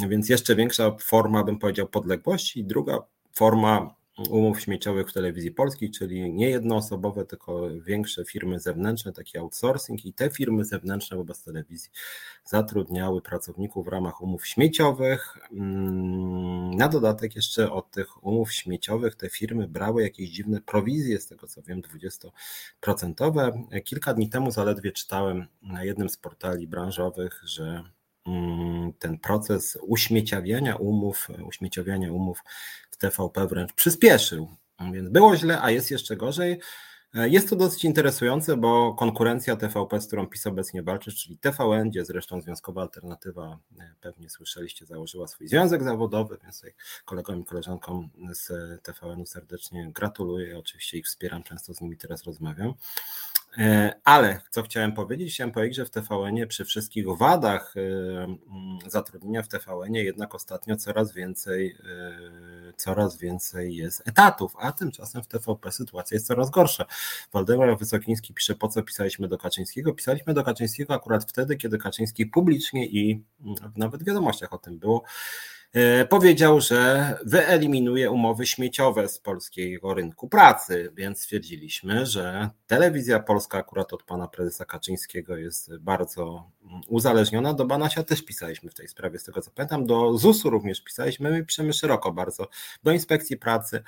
Więc 0.10 0.30
jeszcze 0.30 0.56
większa 0.56 0.96
forma, 1.00 1.44
bym 1.44 1.60
powiedział, 1.60 1.88
podległości. 1.88 2.64
Druga 2.64 3.00
forma 3.34 3.96
umów 4.30 4.62
śmieciowych 4.62 5.10
w 5.10 5.14
telewizji 5.14 5.52
polskiej, 5.52 5.92
czyli 5.92 6.34
nie 6.34 6.50
jednoosobowe, 6.50 7.26
tylko 7.26 7.70
większe 7.82 8.26
firmy 8.26 8.60
zewnętrzne, 8.60 9.14
taki 9.14 9.38
outsourcing 9.38 10.06
i 10.06 10.14
te 10.14 10.30
firmy 10.30 10.66
zewnętrzne 10.66 11.18
wobec 11.18 11.44
telewizji 11.44 11.90
zatrudniały 12.46 13.22
pracowników 13.22 13.86
w 13.86 13.88
ramach 13.88 14.22
umów 14.22 14.48
śmieciowych. 14.48 15.38
Mm, 15.52 16.76
na 16.76 16.88
dodatek 16.88 17.36
jeszcze 17.36 17.72
od 17.72 17.92
tych 17.92 18.24
umów 18.24 18.54
śmieciowych 18.54 19.16
te 19.16 19.30
firmy 19.30 19.68
brały 19.68 20.04
jakieś 20.04 20.30
dziwne 20.30 20.62
prowizje, 20.62 21.20
z 21.20 21.28
tego 21.28 21.48
co 21.48 21.62
wiem 21.62 21.82
20%. 22.82 23.82
Kilka 23.84 24.14
dni 24.14 24.30
temu 24.30 24.52
zaledwie 24.52 24.92
czytałem 24.92 25.46
na 25.62 25.84
jednym 25.84 26.10
z 26.10 26.18
portali 26.18 26.68
branżowych, 26.68 27.42
że 27.46 27.84
ten 29.00 29.18
proces 29.18 29.78
uśmieciawiania 29.82 30.76
umów, 30.76 31.28
uśmieciowiania 31.46 32.14
umów 32.14 32.44
TVP 33.00 33.48
wręcz 33.48 33.74
przyspieszył. 33.74 34.48
Więc 34.94 35.10
było 35.10 35.38
źle, 35.38 35.62
a 35.62 35.72
jest 35.72 35.92
jeszcze 35.92 36.16
gorzej. 36.16 36.60
Jest 37.14 37.50
to 37.50 37.56
dosyć 37.56 37.86
interesujące, 37.86 38.58
bo 38.58 38.94
konkurencja 38.94 39.56
TVP, 39.56 40.02
z 40.02 40.08
którą 40.08 40.28
PiS 40.28 40.48
obecnie 40.48 40.84
walczy, 40.84 41.12
czyli 41.12 41.38
TVN, 41.38 41.90
gdzie 41.90 42.06
zresztą 42.06 42.42
Związkowa 42.42 42.82
Alternatywa, 42.82 43.58
e, 43.80 43.94
pewnie 44.02 44.30
słyszeliście, 44.30 44.86
założyła 44.86 45.28
swój 45.28 45.48
związek 45.48 45.84
zawodowy, 45.84 46.38
więc 46.44 46.66
kolegom 47.06 47.42
i 47.42 47.46
koleżankom 47.46 48.10
z 48.32 48.52
TVN-u 48.84 49.26
serdecznie 49.26 49.92
gratuluję, 49.92 50.58
oczywiście 50.58 50.98
ich 50.98 51.06
wspieram, 51.06 51.44
często 51.44 51.74
z 51.74 51.82
nimi 51.82 51.98
teraz 51.98 52.24
rozmawiam. 52.24 52.74
E, 53.58 53.94
ale 54.04 54.42
co 54.50 54.62
chciałem 54.62 54.94
powiedzieć? 54.94 55.34
Chciałem 55.34 55.52
powiedzieć, 55.52 55.76
że 55.76 55.86
w 55.86 55.90
TVN 55.90 56.48
przy 56.48 56.66
wszystkich 56.66 57.06
wadach 57.18 57.74
e, 57.78 57.82
mm, 58.24 58.38
zatrudnienia 58.88 59.44
w 59.44 59.48
TVN 59.48 59.94
jednak 59.94 60.36
ostatnio 60.36 60.76
coraz 60.76 61.14
więcej, 61.14 61.78
e, 62.70 62.74
coraz 62.78 63.18
więcej 63.18 63.76
jest 63.76 64.08
etatów, 64.08 64.54
a 64.60 64.72
tymczasem 64.72 65.24
w 65.24 65.28
TVP 65.28 65.72
sytuacja 65.72 66.16
jest 66.16 66.28
coraz 66.28 66.50
gorsza. 66.50 66.86
Waldemar 67.34 67.78
Wysokiński 67.78 68.34
pisze, 68.34 68.56
po 68.56 68.68
co 68.68 68.84
pisaliśmy 68.84 69.28
do 69.28 69.38
Kaczyńskiego? 69.38 69.94
Pisaliśmy 69.94 70.34
do 70.34 70.44
Kaczyńskiego 70.44 70.94
akurat 70.94 71.30
wtedy, 71.30 71.56
kiedy 71.56 71.78
Kaczyński 71.78 72.26
publicznie 72.26 72.86
i 72.86 73.24
mm, 73.42 73.56
nawet 73.76 74.04
w 74.04 74.06
wiadomościach 74.06 74.54
o 74.54 74.58
tym 74.58 74.80
było, 74.80 75.04
powiedział, 76.10 76.62
że 76.62 77.14
wyeliminuje 77.26 78.12
umowy 78.12 78.46
śmieciowe 78.46 79.10
z 79.10 79.20
polskiego 79.20 79.94
rynku 79.94 80.30
pracy, 80.30 80.92
więc 80.94 81.22
stwierdziliśmy, 81.22 82.06
że 82.06 82.50
telewizja 82.68 83.20
polska 83.20 83.58
akurat 83.58 83.94
od 83.94 84.04
pana 84.04 84.28
prezesa 84.28 84.66
Kaczyńskiego 84.66 85.38
jest 85.38 85.78
bardzo 85.78 86.52
uzależniona. 86.88 87.54
Do 87.54 87.66
Banasia 87.66 88.04
też 88.04 88.22
pisaliśmy 88.22 88.70
w 88.70 88.74
tej 88.74 88.88
sprawie, 88.88 89.20
z 89.20 89.24
tego 89.24 89.42
co 89.42 89.52
pamiętam, 89.52 89.86
do 89.86 90.18
ZUS-u 90.18 90.50
również 90.50 90.82
pisaliśmy, 90.82 91.32
my 91.32 91.46
piszemy 91.46 91.74
szeroko 91.74 92.12
bardzo, 92.12 92.48
do 92.84 92.92
inspekcji 92.92 93.38
pracy, 93.38 93.84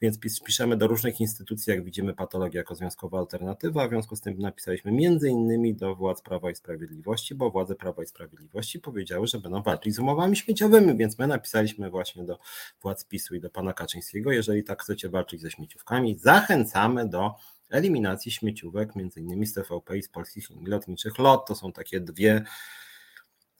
więc 0.00 0.18
piszemy 0.44 0.76
do 0.76 0.86
różnych 0.86 1.20
instytucji, 1.20 1.70
jak 1.70 1.84
widzimy 1.84 2.14
patologię 2.14 2.58
jako 2.58 2.74
związkowa 2.74 3.18
alternatywa, 3.18 3.86
w 3.86 3.90
związku 3.90 4.16
z 4.16 4.20
tym 4.20 4.38
napisaliśmy 4.38 4.92
między 4.92 5.28
innymi 5.28 5.74
do 5.74 5.94
władz 5.94 6.22
Prawa 6.22 6.50
i 6.50 6.54
Sprawiedliwości, 6.54 7.34
bo 7.34 7.50
władze 7.50 7.74
Prawa 7.74 8.02
i 8.02 8.06
Sprawiedliwości 8.06 8.80
powiedziały, 8.80 9.26
że 9.26 9.38
będą 9.38 9.62
walczyć 9.62 9.94
z 9.94 9.98
umowami 9.98 10.36
śmieciowymi, 10.36 10.96
więc 10.96 11.18
my 11.18 11.26
napisaliśmy 11.26 11.90
właśnie 11.90 12.24
do 12.24 12.38
władz 12.82 13.04
PiSu 13.04 13.34
i 13.34 13.40
do 13.40 13.50
pana 13.50 13.72
Kaczyńskiego, 13.72 14.32
jeżeli 14.32 14.64
tak 14.64 14.82
chcecie 14.82 15.08
walczyć 15.08 15.40
ze 15.40 15.50
śmieciówkami, 15.50 16.18
zachęcamy 16.18 17.08
do 17.08 17.34
eliminacji 17.72 18.32
śmieciówek, 18.32 18.96
między 18.96 19.20
innymi 19.20 19.46
z 19.46 19.54
TVP 19.54 19.98
i 19.98 20.02
z 20.02 20.08
polskich 20.08 20.50
linii 20.50 20.66
lotniczych 20.66 21.18
LOT. 21.18 21.46
To 21.46 21.54
są 21.54 21.72
takie 21.72 22.00
dwie 22.00 22.44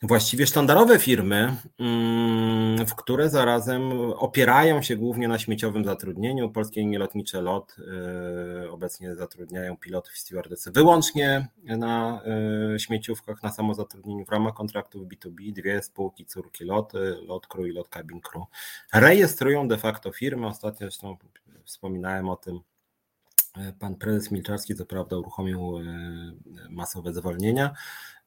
właściwie 0.03 0.47
sztandarowe 0.47 0.99
firmy, 0.99 1.57
mm, 1.79 2.87
w 2.87 2.95
które 2.95 3.31
zarazem 3.31 3.93
opierają 4.01 4.83
się 4.83 4.97
głównie 4.97 5.29
na 5.29 5.39
śmieciowym 5.39 5.85
zatrudnieniu. 5.85 6.51
Polskie 6.51 6.81
linie 6.81 6.99
lotnicze 6.99 7.43
LOT 7.43 7.77
y, 8.65 8.71
obecnie 8.71 9.15
zatrudniają 9.15 9.77
pilotów 9.77 10.15
i 10.15 10.19
stewardesy 10.19 10.71
wyłącznie 10.71 11.49
na 11.65 12.23
y, 12.75 12.79
śmieciówkach, 12.79 13.43
na 13.43 13.53
samozatrudnieniu 13.53 14.25
w 14.25 14.29
ramach 14.29 14.55
kontraktów 14.55 15.03
B2B. 15.03 15.53
Dwie 15.53 15.83
spółki 15.83 16.27
córki 16.27 16.65
LOT, 16.65 16.93
LOT 17.27 17.47
Crew 17.47 17.67
i 17.67 17.73
LOT 17.73 17.89
Cabin 17.89 18.21
Crew 18.21 18.45
rejestrują 18.93 19.69
de 19.69 19.79
facto 19.79 20.13
firmy. 20.13 20.47
Ostatnio 20.47 20.87
zresztą 20.87 21.17
wspominałem 21.65 22.29
o 22.29 22.37
tym 22.37 22.61
pan 23.79 23.97
prezes 23.97 24.31
Milczarski 24.31 24.75
co 24.75 24.87
prawda 24.87 25.17
uruchomił 25.17 25.79
e, 25.79 25.83
masowe 26.71 27.13
zwolnienia. 27.13 27.75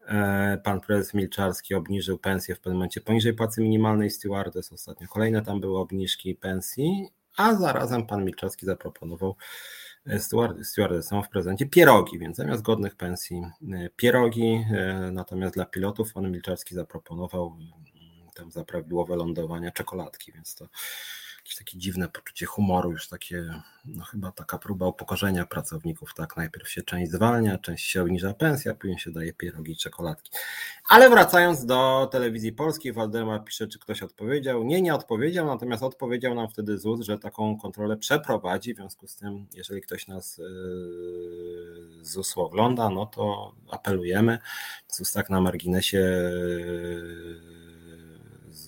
E, 0.08 0.58
pan 0.64 0.82
prezes 0.82 1.14
Milczarski 1.14 1.76
obniżył 1.76 2.18
pensję 2.18 2.56
w 2.56 2.60
pewnym 2.60 2.78
momencie 2.78 3.02
poniżej 3.02 3.34
płacy 3.34 3.62
minimalnej 3.62 4.10
stewardess. 4.10 4.72
Ostatnio 4.72 5.08
kolejne 5.08 5.42
tam 5.42 5.60
były 5.60 5.80
obniżki 5.80 6.36
pensji, 6.36 7.10
a 7.38 7.56
zarazem 7.56 8.08
pan 8.08 8.26
Milczarski 8.26 8.66
zaproponował 8.66 9.36
stewardesom 10.64 11.24
w 11.24 11.30
prezencie 11.30 11.66
pierogi, 11.66 12.20
więc 12.20 12.38
zamiast 12.38 12.62
godnych 12.62 12.96
pensji 12.96 13.42
pierogi, 13.96 14.66
natomiast 15.12 15.56
dla 15.56 15.66
pilotów 15.66 16.14
pan 16.14 16.32
Milczarski 16.32 16.76
zaproponował 16.76 17.56
tam 18.36 18.52
za 18.52 18.64
prawidłowe 18.64 19.16
lądowania 19.16 19.72
czekoladki, 19.72 20.32
więc 20.32 20.56
to 20.56 20.68
jakieś 21.46 21.58
takie 21.58 21.78
dziwne 21.78 22.10
poczucie 22.10 22.46
humoru, 22.46 22.92
już 22.92 23.08
takie, 23.08 23.62
no 23.86 24.04
chyba 24.04 24.32
taka 24.32 24.58
próba 24.58 24.88
upokorzenia 24.88 25.46
pracowników, 25.46 26.14
tak, 26.14 26.38
najpierw 26.38 26.70
się 26.70 26.82
część 26.82 27.12
zwalnia, 27.12 27.58
część 27.58 27.86
się 27.86 28.02
obniża 28.02 28.34
pensja, 28.34 28.74
później 28.74 29.00
się 29.00 29.12
daje 29.12 29.34
pierogi 29.34 29.72
i 29.72 29.78
czekoladki. 29.78 30.32
Ale 30.90 31.10
wracając 31.10 31.66
do 31.66 32.10
telewizji 32.12 32.54
polskiej, 32.54 32.94
Waldemar 32.94 33.44
pisze, 33.44 33.68
czy 33.68 33.80
ktoś 33.80 34.04
odpowiedział. 34.04 34.64
Nie, 34.64 34.82
nie 34.82 34.96
odpowiedział, 34.96 35.46
natomiast 35.46 35.84
odpowiedział 35.84 36.36
nam 36.36 36.50
wtedy 36.50 36.78
ZUS, 36.78 37.02
że 37.02 37.20
taką 37.20 37.58
kontrolę 37.60 37.98
przeprowadzi, 37.98 38.74
w 38.74 38.78
związku 38.78 39.08
z 39.08 39.16
tym, 39.16 39.48
jeżeli 39.54 39.82
ktoś 39.82 40.08
nas 40.08 40.38
yy, 40.38 40.46
ZUS 42.02 42.38
ogląda, 42.38 42.90
no 42.90 43.06
to 43.06 43.56
apelujemy. 43.72 44.40
ZUS 44.88 45.12
tak 45.12 45.30
na 45.30 45.42
marginesie 45.42 45.98
yy, 45.98 47.65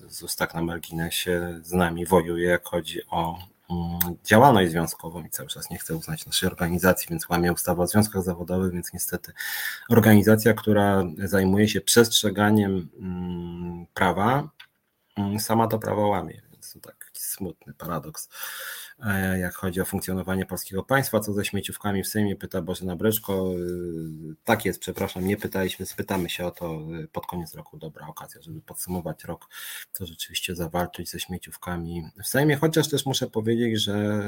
ZUS 0.10 0.36
tak 0.36 0.54
na 0.54 0.62
marginesie 0.62 1.60
z 1.64 1.72
nami 1.72 2.06
wojuje, 2.06 2.50
jak 2.50 2.66
chodzi 2.66 3.02
o 3.10 3.40
mm, 3.70 4.00
działalność 4.24 4.72
związkową 4.72 5.24
i 5.24 5.30
cały 5.30 5.50
czas 5.50 5.70
nie 5.70 5.78
chce 5.78 5.96
uznać 5.96 6.26
naszej 6.26 6.50
organizacji, 6.50 7.08
więc 7.10 7.30
łamie 7.30 7.54
ustawę 7.54 7.84
o 7.84 7.88
związkach 7.88 8.24
zawodowych, 8.24 8.74
więc 8.74 8.94
niestety 8.94 9.34
organizacja, 9.90 10.54
która 10.54 11.04
zajmuje 11.18 11.68
się 11.68 11.82
przestrzeganiem 11.82 12.90
mm, 13.00 13.86
prawa, 13.94 14.50
mm, 15.18 15.40
sama 15.40 15.68
to 15.68 15.80
prawo 15.80 16.08
łamie. 16.08 16.42
Więc 16.52 16.74
to 16.74 16.80
tak 16.80 17.06
taki 17.06 17.22
smutny 17.22 17.74
paradoks. 17.74 18.30
E, 19.06 19.40
jak 19.40 19.56
chodzi 19.56 19.82
o 19.82 19.86
funkcjonowanie 19.86 20.46
polskiego 20.46 20.84
państwa, 20.84 21.20
co 21.20 21.34
ze 21.34 21.46
śmieciówkami 21.46 22.04
w 22.04 22.08
Sejmie, 22.08 22.36
pyta 22.36 22.62
Bożena 22.62 22.96
Breczko. 22.96 23.52
Tak 24.44 24.66
jest, 24.66 24.80
przepraszam, 24.80 25.28
nie 25.28 25.38
pytaliśmy, 25.38 25.86
spytamy 25.86 26.30
się 26.30 26.46
o 26.46 26.52
to 26.52 26.80
pod 27.12 27.26
koniec 27.26 27.56
roku. 27.56 27.78
Dobra 27.78 28.08
okazja, 28.08 28.42
żeby 28.42 28.62
podsumować 28.62 29.24
rok, 29.24 29.50
to 29.94 30.06
rzeczywiście 30.06 30.56
zawalczyć 30.56 31.10
ze 31.10 31.20
śmieciówkami 31.20 32.04
w 32.24 32.28
Sejmie, 32.28 32.56
chociaż 32.56 32.90
też 32.90 33.06
muszę 33.06 33.28
powiedzieć, 33.28 33.82
że 33.82 34.22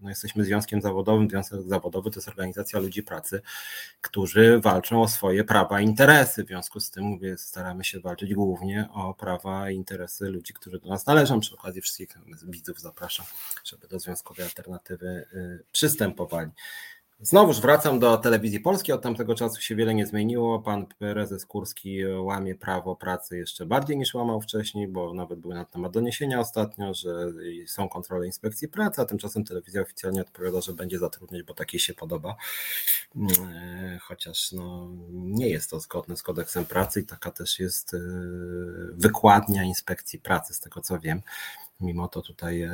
no 0.00 0.08
jesteśmy 0.08 0.44
związkiem 0.44 0.82
zawodowym, 0.82 1.30
związek 1.30 1.62
zawodowy 1.62 2.10
to 2.10 2.18
jest 2.18 2.28
organizacja 2.28 2.80
ludzi 2.80 3.02
pracy, 3.02 3.42
którzy 4.00 4.60
walczą 4.60 5.02
o 5.02 5.08
swoje 5.08 5.44
prawa 5.44 5.80
i 5.80 5.84
interesy, 5.84 6.44
w 6.44 6.46
związku 6.46 6.80
z 6.80 6.90
tym 6.90 7.04
mówię, 7.04 7.38
staramy 7.38 7.84
się 7.84 8.00
walczyć 8.00 8.34
głównie 8.34 8.88
o 8.92 9.14
prawa 9.14 9.70
i 9.70 9.76
interesy 9.76 10.28
ludzi, 10.28 10.54
którzy 10.54 10.78
do 10.78 10.88
nas 10.88 11.06
należą, 11.06 11.40
przy 11.40 11.54
okazji 11.54 11.80
wszystkich 11.80 12.08
widzów 12.42 12.80
zapraszam, 12.80 13.26
żeby 13.64 13.88
do 13.88 13.97
Związkowej 13.98 14.44
Alternatywy 14.44 15.26
y, 15.34 15.64
przystępowali. 15.72 16.50
Znowuż 17.20 17.60
wracam 17.60 17.98
do 17.98 18.16
telewizji 18.16 18.60
polskiej. 18.60 18.94
Od 18.94 19.02
tamtego 19.02 19.34
czasu 19.34 19.60
się 19.60 19.76
wiele 19.76 19.94
nie 19.94 20.06
zmieniło. 20.06 20.58
Pan 20.58 20.86
prezes 20.86 21.46
Kurski 21.46 22.06
łamie 22.06 22.54
prawo 22.54 22.96
pracy 22.96 23.38
jeszcze 23.38 23.66
bardziej 23.66 23.96
niż 23.96 24.14
łamał 24.14 24.40
wcześniej, 24.40 24.88
bo 24.88 25.14
nawet 25.14 25.38
były 25.38 25.54
na 25.54 25.64
temat 25.64 25.92
doniesienia 25.92 26.40
ostatnio, 26.40 26.94
że 26.94 27.32
są 27.66 27.88
kontrole 27.88 28.26
inspekcji 28.26 28.68
pracy, 28.68 29.00
a 29.00 29.04
tymczasem 29.04 29.44
telewizja 29.44 29.82
oficjalnie 29.82 30.20
odpowiada, 30.20 30.60
że 30.60 30.72
będzie 30.72 30.98
zatrudniać, 30.98 31.42
bo 31.42 31.54
takiej 31.54 31.80
się 31.80 31.94
podoba. 31.94 32.36
E, 33.16 33.98
chociaż 34.02 34.52
no, 34.52 34.88
nie 35.12 35.48
jest 35.48 35.70
to 35.70 35.80
zgodne 35.80 36.16
z 36.16 36.22
kodeksem 36.22 36.64
pracy 36.64 37.00
i 37.00 37.04
taka 37.04 37.30
też 37.30 37.58
jest 37.58 37.94
e, 37.94 37.98
wykładnia 38.92 39.64
inspekcji 39.64 40.18
pracy, 40.18 40.54
z 40.54 40.60
tego 40.60 40.80
co 40.80 40.98
wiem. 40.98 41.22
Mimo 41.80 42.08
to 42.08 42.22
tutaj 42.22 42.62
e, 42.62 42.72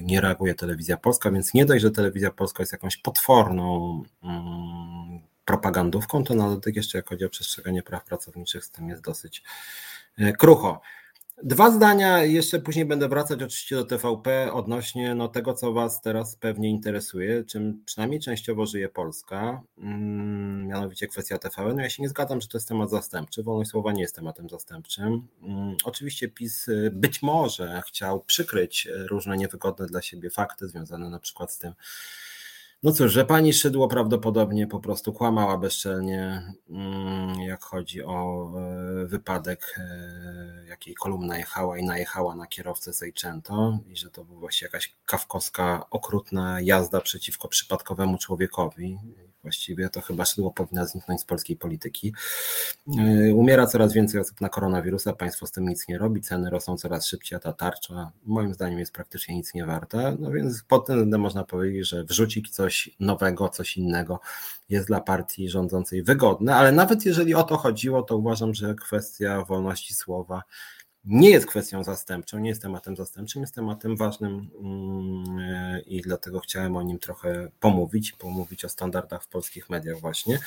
nie 0.00 0.20
reaguje 0.20 0.54
telewizja 0.54 0.96
polska, 0.96 1.30
więc 1.30 1.54
nie 1.54 1.64
dość, 1.64 1.82
że 1.82 1.90
telewizja 1.90 2.30
polska 2.30 2.62
jest 2.62 2.72
jakąś 2.72 2.96
potworną 2.96 4.02
mm, 4.22 5.20
propagandówką, 5.44 6.24
to 6.24 6.34
na 6.34 6.48
dodatek 6.48 6.76
jeszcze 6.76 6.98
jak 6.98 7.08
chodzi 7.08 7.24
o 7.24 7.28
przestrzeganie 7.28 7.82
praw 7.82 8.04
pracowniczych, 8.04 8.64
z 8.64 8.70
tym 8.70 8.88
jest 8.88 9.02
dosyć 9.02 9.42
e, 10.18 10.32
krucho. 10.32 10.80
Dwa 11.42 11.70
zdania, 11.70 12.24
jeszcze 12.24 12.58
później 12.58 12.84
będę 12.84 13.08
wracać 13.08 13.42
oczywiście 13.42 13.76
do 13.76 13.84
TVP 13.84 14.52
odnośnie 14.52 15.14
no, 15.14 15.28
tego, 15.28 15.54
co 15.54 15.72
Was 15.72 16.00
teraz 16.00 16.36
pewnie 16.36 16.70
interesuje, 16.70 17.44
czym 17.44 17.82
przynajmniej 17.84 18.20
częściowo 18.20 18.66
żyje 18.66 18.88
Polska, 18.88 19.62
mm, 19.78 20.66
mianowicie 20.66 21.06
kwestia 21.06 21.38
TVN. 21.38 21.76
No, 21.76 21.82
ja 21.82 21.90
się 21.90 22.02
nie 22.02 22.08
zgadzam, 22.08 22.40
że 22.40 22.48
to 22.48 22.58
jest 22.58 22.68
temat 22.68 22.90
zastępczy. 22.90 23.42
Wolność 23.42 23.70
słowa 23.70 23.92
nie 23.92 24.02
jest 24.02 24.16
tematem 24.16 24.48
zastępczym. 24.48 25.28
Mm, 25.42 25.76
oczywiście 25.84 26.28
PiS 26.28 26.68
y, 26.68 26.90
być 26.94 27.22
może 27.22 27.82
chciał 27.86 28.20
przykryć 28.20 28.86
y, 28.86 29.06
różne 29.06 29.36
niewygodne 29.36 29.86
dla 29.86 30.02
siebie 30.02 30.30
fakty 30.30 30.68
związane 30.68 31.10
na 31.10 31.18
przykład 31.18 31.52
z 31.52 31.58
tym, 31.58 31.72
no 32.82 32.92
cóż, 32.92 33.12
że 33.12 33.24
pani 33.24 33.52
Szydło 33.52 33.88
prawdopodobnie 33.88 34.66
po 34.66 34.80
prostu 34.80 35.12
kłamała 35.12 35.58
bezczelnie, 35.58 36.52
mm, 36.70 37.40
jak 37.40 37.62
chodzi 37.62 38.02
o 38.04 38.50
e, 39.02 39.06
wypadek, 39.06 39.74
e, 39.78 40.66
jakiej 40.68 40.94
kolumna 40.94 41.38
jechała 41.38 41.78
i 41.78 41.84
najechała 41.84 42.36
na 42.36 42.46
kierowcę 42.46 42.92
Seicento 42.92 43.78
i 43.86 43.96
że 43.96 44.10
to 44.10 44.24
była 44.24 44.40
właśnie 44.40 44.66
jakaś 44.66 44.96
kawkowska, 45.06 45.86
okrutna 45.90 46.60
jazda 46.60 47.00
przeciwko 47.00 47.48
przypadkowemu 47.48 48.18
człowiekowi 48.18 48.98
właściwie, 49.42 49.88
to 49.88 50.00
chyba 50.00 50.24
szydło 50.24 50.50
powinna 50.50 50.86
zniknąć 50.86 51.20
z 51.20 51.24
polskiej 51.24 51.56
polityki. 51.56 52.14
E, 52.98 53.34
umiera 53.34 53.66
coraz 53.66 53.92
więcej 53.92 54.20
osób 54.20 54.40
na 54.40 54.48
koronawirusa, 54.48 55.12
państwo 55.12 55.46
z 55.46 55.52
tym 55.52 55.68
nic 55.68 55.88
nie 55.88 55.98
robi, 55.98 56.20
ceny 56.20 56.50
rosną 56.50 56.76
coraz 56.76 57.06
szybciej, 57.06 57.36
a 57.36 57.40
ta 57.40 57.52
tarcza 57.52 58.12
moim 58.24 58.54
zdaniem 58.54 58.78
jest 58.78 58.92
praktycznie 58.92 59.36
nic 59.36 59.54
nie 59.54 59.66
warta, 59.66 60.16
no 60.18 60.30
więc 60.30 60.62
pod 60.62 60.86
tym 60.86 60.96
względem 60.96 61.20
można 61.20 61.44
powiedzieć, 61.44 61.88
że 61.88 62.04
wrzucić 62.04 62.50
coś 62.50 62.90
nowego, 63.00 63.48
coś 63.48 63.76
innego 63.76 64.20
jest 64.68 64.86
dla 64.86 65.00
partii 65.00 65.48
rządzącej 65.48 66.02
wygodne, 66.02 66.56
ale 66.56 66.72
nawet 66.72 67.06
jeżeli 67.06 67.34
o 67.34 67.42
to 67.42 67.56
chodziło, 67.56 68.02
to 68.02 68.16
uważam, 68.16 68.54
że 68.54 68.74
kwestia 68.74 69.44
wolności 69.44 69.94
słowa 69.94 70.42
nie 71.04 71.30
jest 71.30 71.46
kwestią 71.46 71.84
zastępczą, 71.84 72.38
nie 72.38 72.48
jest 72.48 72.62
tematem 72.62 72.96
zastępczym, 72.96 73.42
jest 73.42 73.54
tematem 73.54 73.96
ważnym 73.96 74.50
mm, 74.60 75.84
i 75.86 76.00
dlatego 76.00 76.40
chciałem 76.40 76.76
o 76.76 76.82
nim 76.82 76.98
trochę 76.98 77.48
pomówić, 77.60 78.12
pomówić 78.12 78.64
o 78.64 78.68
standardach 78.68 79.22
w 79.24 79.28
polskich 79.28 79.70
mediach 79.70 80.00
właśnie. 80.00 80.38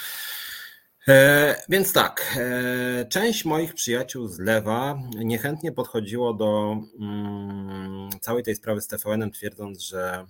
E, 1.08 1.56
więc 1.70 1.94
tak, 1.94 2.38
e, 2.40 3.06
część 3.06 3.46
moich 3.46 3.74
przyjaciół 3.74 4.28
z 4.28 4.40
lewa 4.40 5.00
niechętnie 5.16 5.72
podchodziło 5.72 6.34
do 6.34 6.78
mm, 7.00 8.10
całej 8.22 8.44
tej 8.44 8.56
sprawy 8.56 8.82
z 8.82 8.88
TVN-em, 8.88 9.32
twierdząc, 9.32 9.82
że, 9.82 10.26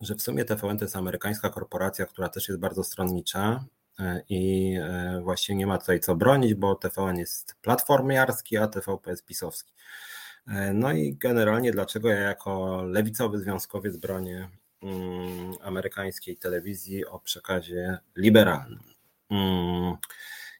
że 0.00 0.14
w 0.14 0.22
sumie 0.22 0.44
TVN 0.44 0.78
to 0.78 0.84
jest 0.84 0.96
amerykańska 0.96 1.50
korporacja, 1.50 2.06
która 2.06 2.28
też 2.28 2.48
jest 2.48 2.60
bardzo 2.60 2.84
stronnicza 2.84 3.64
E, 3.64 3.75
i 4.28 4.74
e, 4.82 5.20
właśnie 5.22 5.56
nie 5.56 5.66
ma 5.66 5.78
tutaj 5.78 6.00
co 6.00 6.16
bronić, 6.16 6.54
bo 6.54 6.74
TVN 6.74 7.18
jest 7.18 7.56
platformiarski, 7.62 8.56
a 8.56 8.68
TVP 8.68 9.10
jest 9.10 9.26
pisowski. 9.26 9.72
E, 10.48 10.72
no 10.72 10.92
i 10.92 11.14
generalnie 11.14 11.72
dlaczego 11.72 12.08
ja 12.08 12.20
jako 12.20 12.82
lewicowy 12.82 13.38
związkowiec 13.38 13.96
bronię 13.96 14.48
mm, 14.82 15.52
amerykańskiej 15.62 16.36
telewizji 16.36 17.06
o 17.06 17.18
przekazie 17.18 17.98
liberalnym. 18.16 18.80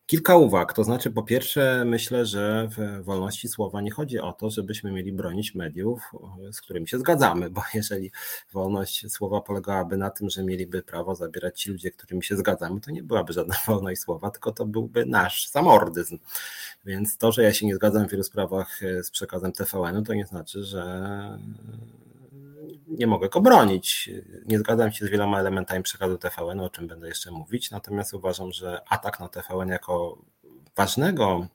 Kilka 0.07 0.37
uwag, 0.37 0.73
to 0.73 0.85
znaczy 0.85 1.11
po 1.11 1.23
pierwsze 1.23 1.85
myślę, 1.87 2.27
że 2.27 2.69
w 2.71 3.05
wolności 3.05 3.49
słowa 3.49 3.81
nie 3.81 3.90
chodzi 3.90 4.19
o 4.19 4.33
to, 4.33 4.51
żebyśmy 4.51 4.92
mieli 4.92 5.12
bronić 5.12 5.55
mediów, 5.55 6.03
z 6.53 6.61
którymi 6.61 6.88
się 6.88 6.99
zgadzamy, 6.99 7.51
bo 7.51 7.62
jeżeli 7.75 8.11
wolność 8.53 9.12
słowa 9.12 9.40
polegałaby 9.40 9.97
na 9.97 10.11
tym, 10.11 10.31
że 10.31 10.45
mieliby 10.45 10.83
prawo 10.83 11.14
zabierać 11.14 11.61
ci 11.61 11.71
ludzie, 11.71 11.90
którymi 11.90 12.25
się 12.25 12.37
zgadzamy, 12.37 12.81
to 12.81 12.90
nie 12.90 13.03
byłaby 13.03 13.33
żadna 13.33 13.55
wolność 13.66 14.01
słowa, 14.01 14.31
tylko 14.31 14.53
to 14.53 14.66
byłby 14.66 15.07
nasz 15.07 15.49
samordyzm. 15.49 16.19
Więc 16.85 17.16
to, 17.16 17.33
że 17.33 17.42
ja 17.42 17.53
się 17.53 17.66
nie 17.66 17.75
zgadzam 17.75 18.09
w 18.09 18.11
wielu 18.11 18.25
sprawach 18.25 18.81
z 19.03 19.11
przekazem 19.11 19.53
TVN-u, 19.53 20.03
to 20.03 20.14
nie 20.14 20.27
znaczy, 20.27 20.64
że 20.64 21.38
nie 22.97 23.07
mogę 23.07 23.29
go 23.29 23.41
bronić. 23.41 24.11
Nie 24.47 24.59
zgadzam 24.59 24.93
się 24.93 25.07
z 25.07 25.09
wieloma 25.09 25.41
elementami 25.41 25.83
przekazu 25.83 26.19
TVN, 26.19 26.61
o 26.61 26.71
czym 26.71 26.87
będę 26.89 27.09
jeszcze 27.09 27.31
mówić, 27.31 27.71
natomiast 27.71 28.15
uważam, 28.15 28.53
że 28.53 28.83
atak 28.89 29.21
na 29.21 29.29
TVN 29.29 29.69
jako 29.69 30.19
ważnego 30.77 31.47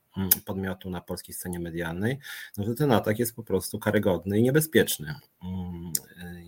podmiotu 0.45 0.89
na 0.89 1.01
polskiej 1.01 1.35
scenie 1.35 1.59
medialnej, 1.59 2.19
no 2.57 2.65
to 2.65 2.73
ten 2.73 2.91
atak 2.91 3.19
jest 3.19 3.35
po 3.35 3.43
prostu 3.43 3.79
karygodny 3.79 4.39
i 4.39 4.43
niebezpieczny. 4.43 5.15
Mm, 5.43 5.91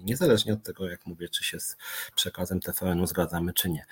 niezależnie 0.04 0.54
od 0.54 0.64
tego, 0.64 0.90
jak 0.90 1.06
mówię, 1.06 1.30
czy 1.30 1.44
się 1.44 1.60
z 1.60 1.78
przekazem 2.16 2.60
TVN-u 2.60 3.08
zgadzamy, 3.08 3.54
czy 3.54 3.70
nie. 3.70 3.86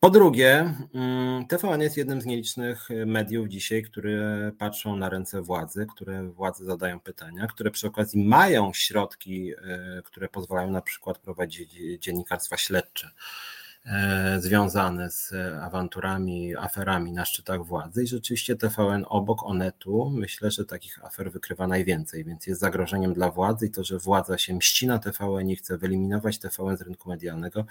Po 0.00 0.10
drugie, 0.10 0.74
mm, 0.94 1.46
TVN 1.46 1.80
jest 1.80 1.96
jednym 1.96 2.20
z 2.20 2.26
nielicznych 2.26 2.88
mediów 3.06 3.48
dzisiaj, 3.48 3.82
które 3.82 4.52
patrzą 4.58 4.96
na 4.96 5.08
ręce 5.08 5.42
władzy, 5.42 5.86
które 5.94 6.28
władze 6.28 6.64
zadają 6.64 7.00
pytania, 7.00 7.46
które 7.46 7.70
przy 7.70 7.86
okazji 7.86 8.24
mają 8.24 8.72
środki, 8.74 9.52
e, 9.52 10.02
które 10.04 10.28
pozwalają 10.28 10.70
na 10.70 10.82
przykład 10.82 11.18
prowadzić 11.18 11.70
dziennikarstwa 12.00 12.56
śledcze 12.56 13.10
E, 13.10 13.57
związane 14.38 15.10
z 15.10 15.32
awanturami, 15.62 16.56
aferami 16.56 17.12
na 17.12 17.24
szczytach 17.24 17.64
władzy 17.64 18.02
i 18.02 18.06
rzeczywiście 18.06 18.56
TVN 18.56 19.04
obok 19.08 19.42
Onetu 19.42 20.10
myślę, 20.10 20.50
że 20.50 20.64
takich 20.64 21.04
afer 21.04 21.32
wykrywa 21.32 21.66
najwięcej, 21.66 22.24
więc 22.24 22.46
jest 22.46 22.60
zagrożeniem 22.60 23.14
dla 23.14 23.30
władzy 23.30 23.66
i 23.66 23.70
to, 23.70 23.84
że 23.84 23.98
władza 23.98 24.38
się 24.38 24.54
mści 24.54 24.86
na 24.86 24.98
TVN 24.98 25.50
i 25.50 25.56
chce 25.56 25.78
wyeliminować 25.78 26.38
TVN 26.38 26.76
z 26.76 26.80
rynku 26.80 27.08
medialnego, 27.08 27.64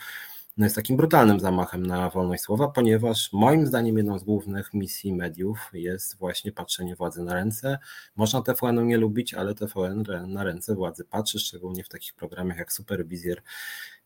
no 0.57 0.65
jest 0.65 0.75
takim 0.75 0.97
brutalnym 0.97 1.39
zamachem 1.39 1.85
na 1.85 2.09
wolność 2.09 2.43
słowa, 2.43 2.67
ponieważ 2.67 3.33
moim 3.33 3.67
zdaniem 3.67 3.97
jedną 3.97 4.19
z 4.19 4.23
głównych 4.23 4.73
misji 4.73 5.13
mediów 5.13 5.69
jest 5.73 6.17
właśnie 6.17 6.51
patrzenie 6.51 6.95
władzy 6.95 7.23
na 7.23 7.33
ręce. 7.33 7.79
Można 8.15 8.41
TVN-u 8.41 8.81
nie 8.81 8.97
lubić, 8.97 9.33
ale 9.33 9.55
TVN 9.55 10.03
na 10.27 10.43
ręce 10.43 10.75
władzy 10.75 11.05
patrzy, 11.05 11.39
szczególnie 11.39 11.83
w 11.83 11.89
takich 11.89 12.13
programach 12.13 12.57
jak 12.57 12.73
Superwizjer 12.73 13.41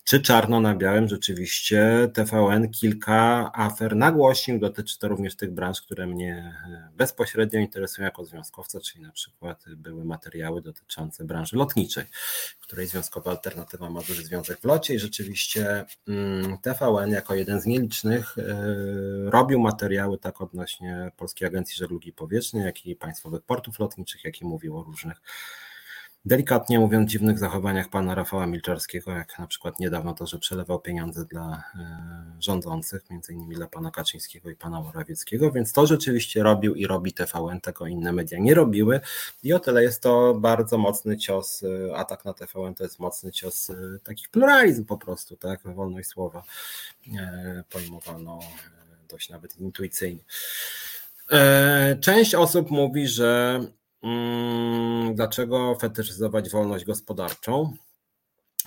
czy 0.03 0.21
czarno 0.21 0.59
na 0.59 0.75
białym 0.75 1.07
rzeczywiście 1.07 2.09
TVN 2.13 2.69
kilka 2.69 3.51
afer 3.53 3.95
nagłośnił. 3.95 4.59
Dotyczy 4.59 4.99
to 4.99 5.07
również 5.07 5.35
tych 5.35 5.51
branż, 5.51 5.81
które 5.81 6.07
mnie 6.07 6.53
e, 6.67 6.89
bezpośrednio 6.97 7.59
interesują 7.59 8.05
jako 8.05 8.25
związkowca, 8.25 8.79
czyli 8.79 9.03
na 9.03 9.11
przykład 9.11 9.65
były 9.75 10.05
materiały 10.05 10.61
dotyczące 10.61 11.25
branży 11.25 11.55
lotniczej, 11.55 12.05
której 12.59 12.87
związkowa 12.87 13.31
alternatywa 13.31 13.89
ma 13.89 14.01
duży 14.01 14.23
związek 14.23 14.59
w 14.59 14.63
locie 14.63 14.95
i 14.95 14.99
rzeczywiście 14.99 15.85
mm, 16.07 16.57
TVN 16.57 17.11
jako 17.11 17.35
jeden 17.35 17.61
z 17.61 17.65
nielicznych 17.65 18.37
e, 18.37 18.43
robił 19.29 19.59
materiały 19.59 20.17
tak 20.17 20.41
odnośnie 20.41 21.11
Polskiej 21.17 21.47
Agencji 21.47 21.75
Żeglugi 21.75 22.13
Powietrznej, 22.13 22.65
jak 22.65 22.85
i 22.85 22.95
państwowych 22.95 23.41
portów 23.41 23.79
lotniczych, 23.79 24.23
jak 24.23 24.41
i 24.41 24.45
mówił 24.45 24.77
o 24.77 24.83
różnych 24.83 25.21
delikatnie 26.25 26.79
mówiąc, 26.79 27.11
dziwnych 27.11 27.39
zachowaniach 27.39 27.89
pana 27.89 28.15
Rafała 28.15 28.47
Milczarskiego, 28.47 29.11
jak 29.11 29.39
na 29.39 29.47
przykład 29.47 29.79
niedawno 29.79 30.13
to, 30.13 30.27
że 30.27 30.39
przelewał 30.39 30.79
pieniądze 30.79 31.25
dla 31.25 31.63
e, 31.75 32.41
rządzących, 32.41 33.09
między 33.09 33.33
innymi 33.33 33.55
dla 33.55 33.67
pana 33.67 33.91
Kaczyńskiego 33.91 34.49
i 34.49 34.55
pana 34.55 34.81
Morawieckiego, 34.81 35.51
więc 35.51 35.73
to 35.73 35.87
rzeczywiście 35.87 36.43
robił 36.43 36.75
i 36.75 36.87
robi 36.87 37.13
TVN, 37.13 37.61
tego 37.61 37.87
inne 37.87 38.11
media 38.11 38.39
nie 38.39 38.55
robiły 38.55 38.99
i 39.43 39.53
o 39.53 39.59
tyle 39.59 39.83
jest 39.83 40.01
to 40.01 40.33
bardzo 40.33 40.77
mocny 40.77 41.17
cios, 41.17 41.63
e, 41.63 41.95
atak 41.95 42.25
na 42.25 42.33
TVN 42.33 42.75
to 42.75 42.83
jest 42.83 42.99
mocny 42.99 43.31
cios 43.31 43.69
e, 43.69 43.75
takich 44.03 44.29
pluralizm 44.29 44.85
po 44.85 44.97
prostu, 44.97 45.35
tak, 45.37 45.61
wolność 45.63 46.09
słowa 46.09 46.43
pojmowano 47.69 48.39
dość 49.09 49.29
nawet 49.29 49.57
intuicyjnie. 49.57 50.23
Część 52.01 52.35
osób 52.35 52.71
mówi, 52.71 53.07
że 53.07 53.59
dlaczego 55.13 55.75
fetyszyzować 55.75 56.49
wolność 56.49 56.85
gospodarczą? 56.85 57.73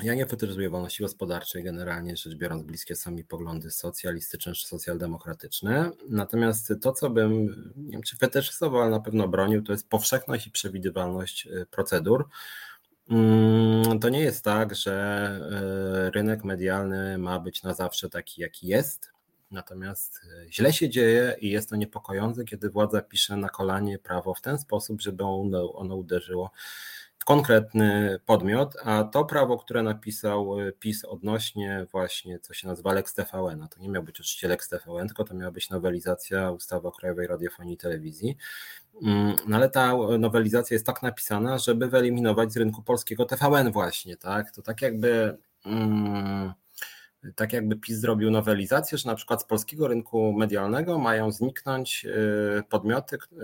Ja 0.03 0.15
nie 0.15 0.27
fetyszyzuję 0.27 0.71
wolności 0.71 1.03
gospodarczej, 1.03 1.63
generalnie 1.63 2.17
rzecz 2.17 2.35
biorąc, 2.35 2.63
bliskie 2.63 2.97
są 2.97 3.11
mi 3.11 3.25
poglądy 3.25 3.71
socjalistyczne 3.71 4.53
czy 4.53 4.67
socjaldemokratyczne. 4.67 5.91
Natomiast 6.09 6.73
to, 6.83 6.93
co 6.93 7.11
bym, 7.11 7.47
nie 7.77 7.93
wiem 7.93 8.03
czy 8.03 8.17
fetyszyzował, 8.17 8.81
ale 8.83 8.91
na 8.91 9.01
pewno 9.01 9.29
bronił, 9.29 9.63
to 9.63 9.73
jest 9.73 9.89
powszechność 9.89 10.47
i 10.47 10.51
przewidywalność 10.51 11.47
y, 11.47 11.67
procedur. 11.71 12.29
Mm, 13.11 14.01
to 14.01 14.09
nie 14.09 14.21
jest 14.21 14.45
tak, 14.45 14.75
że 14.75 15.39
y, 16.07 16.11
rynek 16.11 16.45
medialny 16.45 17.19
ma 17.19 17.41
być 17.41 17.63
na 17.63 17.75
zawsze 17.75 18.11
taki, 18.11 18.41
jaki 18.41 18.67
jest. 18.67 19.14
Natomiast 19.51 20.21
e, 20.45 20.53
źle 20.53 20.73
się 20.73 20.89
dzieje 20.89 21.37
i 21.41 21.51
jest 21.51 21.71
to 21.71 21.77
niepokojące, 21.77 22.45
kiedy 22.45 22.71
władza 22.71 23.03
pisze 23.03 23.37
na 23.37 23.49
kolanie 23.49 23.99
prawo 23.99 24.35
w 24.35 24.41
ten 24.41 24.59
sposób, 24.59 25.01
żeby 25.01 25.25
ono, 25.25 25.73
ono 25.73 25.97
uderzyło 25.97 26.51
w 27.19 27.25
konkretny 27.25 28.19
podmiot, 28.27 28.77
a 28.83 29.05
to 29.05 29.25
prawo, 29.25 29.59
które 29.59 29.83
napisał 29.83 30.61
e, 30.61 30.73
PiS 30.73 31.05
odnośnie 31.05 31.87
właśnie, 31.93 32.39
co 32.39 32.55
się 32.55 32.69
nazywa 32.69 32.93
Lex 32.93 33.15
TVN, 33.15 33.69
to 33.69 33.81
nie 33.81 33.89
miał 33.89 34.03
być 34.03 34.21
oczywiście 34.21 34.49
Lex 34.49 34.69
TVN, 34.69 35.07
tylko 35.07 35.25
to 35.25 35.35
miała 35.35 35.51
być 35.51 35.71
nowelizacja 35.71 36.51
ustawy 36.51 36.89
o 36.89 36.93
Krajowej 36.93 37.27
Radiofonii 37.27 37.75
i 37.75 37.77
Telewizji, 37.77 38.37
mm, 39.03 39.37
no 39.47 39.57
ale 39.57 39.71
ta 39.71 39.93
nowelizacja 40.19 40.75
jest 40.75 40.87
tak 40.87 41.03
napisana, 41.03 41.59
żeby 41.59 41.89
wyeliminować 41.89 42.53
z 42.53 42.57
rynku 42.57 42.83
polskiego 42.83 43.25
TVN 43.25 43.73
właśnie, 43.73 44.17
tak? 44.17 44.51
To 44.51 44.63
tak 44.63 44.83
jakby... 44.83 45.39
Mm, 45.67 46.53
tak 47.37 47.53
jakby 47.53 47.77
PiS 47.77 47.97
zrobił 47.97 48.31
nowelizację, 48.31 48.99
że 48.99 49.09
na 49.09 49.15
przykład 49.15 49.43
z 49.43 49.45
polskiego 49.45 49.89
rynku 49.89 50.33
medialnego 50.33 50.99
mają 50.99 51.33
zniknąć 51.33 52.07
y, 52.07 52.63
podmioty, 52.69 53.17
y, 53.17 53.41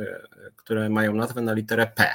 które 0.56 0.88
mają 0.88 1.14
nazwę 1.14 1.42
na 1.42 1.52
literę 1.52 1.86
P. 1.86 2.12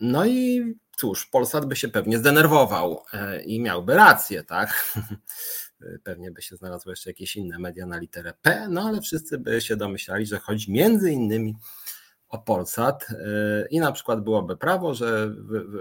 No 0.00 0.26
i 0.26 0.64
cóż, 0.96 1.26
Polsat 1.26 1.66
by 1.66 1.76
się 1.76 1.88
pewnie 1.88 2.18
zdenerwował 2.18 3.02
y, 3.14 3.42
i 3.42 3.60
miałby 3.60 3.94
rację, 3.94 4.44
tak? 4.44 4.70
Pewnie 6.04 6.30
by 6.30 6.42
się 6.42 6.56
znalazły 6.56 6.92
jeszcze 6.92 7.10
jakieś 7.10 7.36
inne 7.36 7.58
media 7.58 7.86
na 7.86 7.98
literę 7.98 8.32
P, 8.42 8.66
no 8.70 8.82
ale 8.82 9.00
wszyscy 9.00 9.38
by 9.38 9.60
się 9.60 9.76
domyślali, 9.76 10.26
że 10.26 10.38
chodzi 10.38 10.72
między 10.72 11.10
innymi 11.10 11.54
o 12.28 12.38
Polsat 12.38 13.06
y, 13.10 13.14
i 13.70 13.80
na 13.80 13.92
przykład 13.92 14.20
byłoby 14.20 14.56
prawo, 14.56 14.94
że 14.94 15.30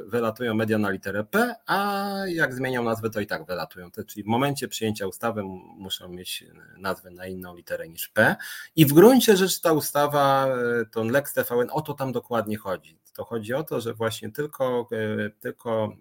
wylatują 0.06 0.54
media 0.54 0.78
na 0.78 0.90
literę 0.90 1.24
P, 1.24 1.56
a 1.66 2.12
jak 2.28 2.54
zmienią 2.54 2.84
nazwę, 2.84 3.10
to 3.10 3.20
i 3.20 3.28
tak 3.28 3.46
wylatują. 3.46 3.90
Czyli 4.08 4.24
w 4.24 4.28
momencie 4.28 4.68
przyjęcia 4.68 5.08
ustawy 5.08 5.44
muszą 5.78 6.10
mieć 6.10 6.46
nazwę 6.78 7.12
na 7.12 7.28
inną 7.28 7.56
literę 7.56 7.90
niż 7.90 8.08
P. 8.08 8.36
I 8.76 8.86
w 8.86 8.94
gruncie 8.94 9.38
rzeczy 9.38 9.62
ta 9.62 9.74
ustawa, 9.74 10.48
y, 10.82 10.86
to 10.86 11.04
Lex 11.04 11.34
TVN, 11.34 11.68
o 11.72 11.82
to 11.82 11.94
tam 11.94 12.12
dokładnie 12.12 12.58
chodzi. 12.58 13.00
To 13.14 13.26
chodzi 13.26 13.54
o 13.54 13.64
to, 13.64 13.82
że 13.82 13.94
właśnie 13.94 14.32
tylko, 14.32 14.88
y, 14.92 15.32
tylko 15.40 15.96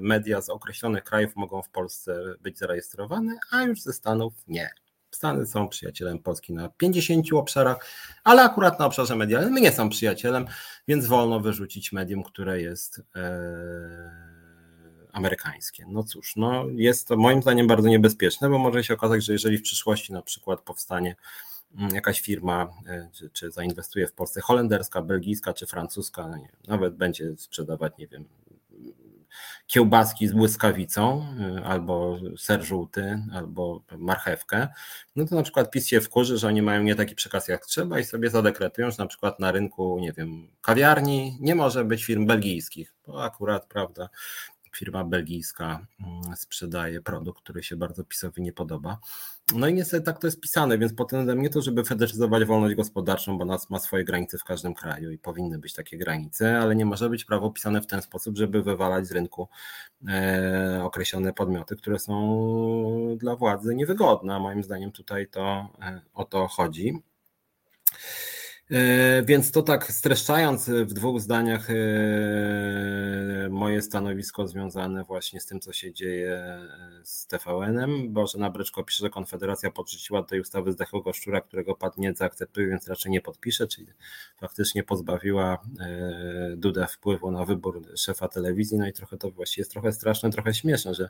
media 0.00 0.40
z 0.40 0.48
określonych 0.48 1.04
krajów 1.04 1.36
mogą 1.36 1.62
w 1.62 1.68
Polsce 1.68 2.34
być 2.40 2.58
zarejestrowane, 2.58 3.38
a 3.50 3.62
już 3.62 3.82
ze 3.82 3.92
Stanów 3.92 4.32
nie. 4.48 4.70
Stany 5.12 5.46
są 5.46 5.68
przyjacielem 5.68 6.18
Polski 6.18 6.52
na 6.52 6.68
50 6.68 7.32
obszarach, 7.32 7.86
ale 8.24 8.42
akurat 8.42 8.78
na 8.78 8.86
obszarze 8.86 9.16
medialnym 9.16 9.54
nie 9.54 9.72
są 9.72 9.88
przyjacielem, 9.88 10.46
więc 10.88 11.06
wolno 11.06 11.40
wyrzucić 11.40 11.92
medium, 11.92 12.22
które 12.22 12.62
jest 12.62 13.02
e, 13.16 13.22
amerykańskie. 15.12 15.84
No 15.88 16.02
cóż, 16.02 16.36
no 16.36 16.64
jest 16.74 17.08
to 17.08 17.16
moim 17.16 17.42
zdaniem 17.42 17.66
bardzo 17.66 17.88
niebezpieczne, 17.88 18.50
bo 18.50 18.58
może 18.58 18.84
się 18.84 18.94
okazać, 18.94 19.24
że 19.24 19.32
jeżeli 19.32 19.58
w 19.58 19.62
przyszłości 19.62 20.12
na 20.12 20.22
przykład 20.22 20.60
powstanie 20.60 21.16
mm, 21.78 21.94
jakaś 21.94 22.20
firma, 22.20 22.68
e, 22.86 23.08
czy, 23.12 23.30
czy 23.30 23.50
zainwestuje 23.50 24.06
w 24.06 24.12
Polsce 24.12 24.40
holenderska, 24.40 25.02
belgijska 25.02 25.52
czy 25.52 25.66
francuska, 25.66 26.28
no 26.28 26.36
nie, 26.36 26.48
nawet 26.68 26.96
będzie 26.96 27.36
sprzedawać, 27.36 27.92
nie 27.98 28.06
wiem, 28.06 28.24
kiełbaski 29.66 30.28
z 30.28 30.32
błyskawicą, 30.32 31.26
y, 31.58 31.64
albo 31.64 32.18
ser 32.38 32.62
żółty, 32.64 33.22
albo 33.32 33.82
marchewkę, 33.98 34.68
no 35.16 35.26
to 35.26 35.34
na 35.34 35.42
przykład 35.42 35.70
PiS 35.70 35.86
się 35.86 36.00
wkurzy, 36.00 36.38
że 36.38 36.48
oni 36.48 36.62
mają 36.62 36.82
nie 36.82 36.94
taki 36.94 37.14
przekaz 37.14 37.48
jak 37.48 37.66
trzeba 37.66 37.98
i 37.98 38.04
sobie 38.04 38.30
zadekretują, 38.30 38.90
że 38.90 38.96
na 38.98 39.06
przykład 39.06 39.40
na 39.40 39.52
rynku, 39.52 39.98
nie 40.00 40.12
wiem, 40.12 40.48
kawiarni 40.60 41.38
nie 41.40 41.54
może 41.54 41.84
być 41.84 42.04
firm 42.04 42.26
belgijskich, 42.26 42.94
bo 43.06 43.24
akurat, 43.24 43.66
prawda, 43.66 44.08
firma 44.76 45.04
belgijska 45.04 45.86
mm, 46.00 46.36
sprzedaje 46.36 47.00
produkt, 47.00 47.42
który 47.42 47.62
się 47.62 47.76
bardzo 47.76 48.04
PiSowi 48.04 48.42
nie 48.42 48.52
podoba. 48.52 48.98
No 49.54 49.68
i 49.68 49.74
niestety 49.74 50.06
tak 50.06 50.18
to 50.18 50.26
jest 50.26 50.40
pisane, 50.40 50.78
więc 50.78 50.94
potem 50.94 51.42
nie 51.42 51.50
to, 51.50 51.62
żeby 51.62 51.84
federyzować 51.84 52.44
wolność 52.44 52.74
gospodarczą, 52.74 53.38
bo 53.38 53.44
nas 53.44 53.70
ma 53.70 53.78
swoje 53.78 54.04
granice 54.04 54.38
w 54.38 54.44
każdym 54.44 54.74
kraju 54.74 55.10
i 55.10 55.18
powinny 55.18 55.58
być 55.58 55.74
takie 55.74 55.98
granice, 55.98 56.58
ale 56.58 56.76
nie 56.76 56.84
może 56.84 57.10
być 57.10 57.24
prawo 57.24 57.50
pisane 57.50 57.82
w 57.82 57.86
ten 57.86 58.02
sposób, 58.02 58.36
żeby 58.36 58.62
wywalać 58.62 59.06
z 59.06 59.12
rynku 59.12 59.48
e, 60.08 60.80
określone 60.84 61.32
podmioty, 61.32 61.76
które 61.76 61.98
są 61.98 63.16
dla 63.20 63.36
władzy 63.36 63.74
niewygodne. 63.74 64.40
Moim 64.40 64.64
zdaniem 64.64 64.92
tutaj 64.92 65.28
to 65.28 65.68
e, 65.80 66.00
o 66.14 66.24
to 66.24 66.48
chodzi. 66.48 67.02
E, 68.72 69.22
więc 69.22 69.50
to 69.52 69.62
tak 69.62 69.92
streszczając 69.92 70.68
w 70.68 70.92
dwóch 70.92 71.20
zdaniach 71.20 71.70
e, 71.70 71.74
moje 73.50 73.82
stanowisko 73.82 74.48
związane 74.48 75.04
właśnie 75.04 75.40
z 75.40 75.46
tym, 75.46 75.60
co 75.60 75.72
się 75.72 75.92
dzieje 75.92 76.34
e, 76.34 76.68
z 77.04 77.26
TVN-em. 77.26 78.12
Boże 78.12 78.50
Bryczko 78.50 78.84
pisze, 78.84 79.04
że 79.04 79.10
Konfederacja 79.10 79.70
podrzuciła 79.70 80.22
tej 80.22 80.40
ustawy 80.40 80.72
zdechłego 80.72 81.12
szczura, 81.12 81.40
którego 81.40 81.74
padł 81.74 82.00
nie 82.00 82.14
zaakceptuje, 82.14 82.66
więc 82.66 82.88
raczej 82.88 83.12
nie 83.12 83.20
podpisze, 83.20 83.66
czyli 83.66 83.86
faktycznie 84.36 84.82
pozbawiła 84.82 85.62
Duda 86.56 86.86
wpływu 86.86 87.30
na 87.30 87.44
wybór 87.44 87.82
szefa 87.96 88.28
telewizji. 88.28 88.78
No 88.78 88.86
i 88.86 88.92
trochę 88.92 89.16
to 89.16 89.30
właściwie 89.30 89.60
jest 89.60 89.70
trochę 89.70 89.92
straszne, 89.92 90.30
trochę 90.30 90.54
śmieszne, 90.54 90.94
że 90.94 91.08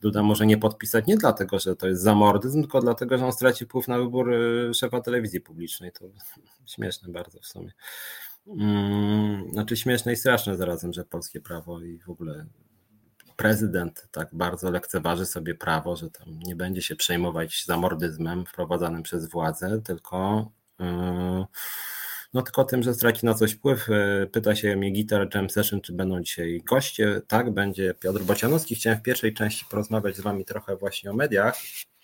Duda 0.00 0.22
może 0.22 0.46
nie 0.46 0.58
podpisać 0.58 1.06
nie 1.06 1.16
dlatego, 1.16 1.58
że 1.58 1.76
to 1.76 1.88
jest 1.88 2.02
zamordyzm, 2.02 2.60
tylko 2.60 2.80
dlatego, 2.80 3.18
że 3.18 3.26
on 3.26 3.32
straci 3.32 3.64
wpływ 3.64 3.88
na 3.88 3.98
wybór 3.98 4.32
szefa 4.74 5.00
telewizji 5.00 5.40
publicznej. 5.40 5.92
To 5.92 6.04
śmieszne 6.66 6.95
bardzo 7.08 7.40
w 7.40 7.46
sumie. 7.46 7.72
Mm, 8.46 9.50
znaczy 9.52 9.76
śmieszne 9.76 10.12
i 10.12 10.16
straszne 10.16 10.56
zarazem, 10.56 10.92
że 10.92 11.04
polskie 11.04 11.40
prawo 11.40 11.80
i 11.80 11.98
w 11.98 12.10
ogóle 12.10 12.46
prezydent 13.36 14.08
tak 14.10 14.28
bardzo 14.32 14.70
lekceważy 14.70 15.26
sobie 15.26 15.54
prawo, 15.54 15.96
że 15.96 16.10
tam 16.10 16.38
nie 16.38 16.56
będzie 16.56 16.82
się 16.82 16.96
przejmować 16.96 17.64
zamordyzmem 17.66 18.46
wprowadzanym 18.46 19.02
przez 19.02 19.30
władzę, 19.30 19.82
tylko 19.82 20.50
yy, 20.78 21.46
no 22.36 22.42
tylko 22.42 22.64
tym, 22.64 22.82
że 22.82 22.94
straci 22.94 23.26
na 23.26 23.34
coś 23.34 23.52
wpływ. 23.52 23.88
Yy, 23.88 24.26
pyta 24.26 24.54
się 24.54 24.76
mnie 24.76 24.90
Gitar 24.90 25.28
Jam 25.34 25.50
Session, 25.50 25.80
czy 25.80 25.92
będą 25.92 26.22
dzisiaj 26.22 26.62
goście. 26.66 27.20
Tak, 27.26 27.50
będzie 27.50 27.94
Piotr 27.94 28.22
Bocianowski. 28.22 28.74
Chciałem 28.74 28.98
w 28.98 29.02
pierwszej 29.02 29.34
części 29.34 29.64
porozmawiać 29.70 30.16
z 30.16 30.20
Wami 30.20 30.44
trochę 30.44 30.76
właśnie 30.76 31.10
o 31.10 31.14
mediach, 31.14 31.56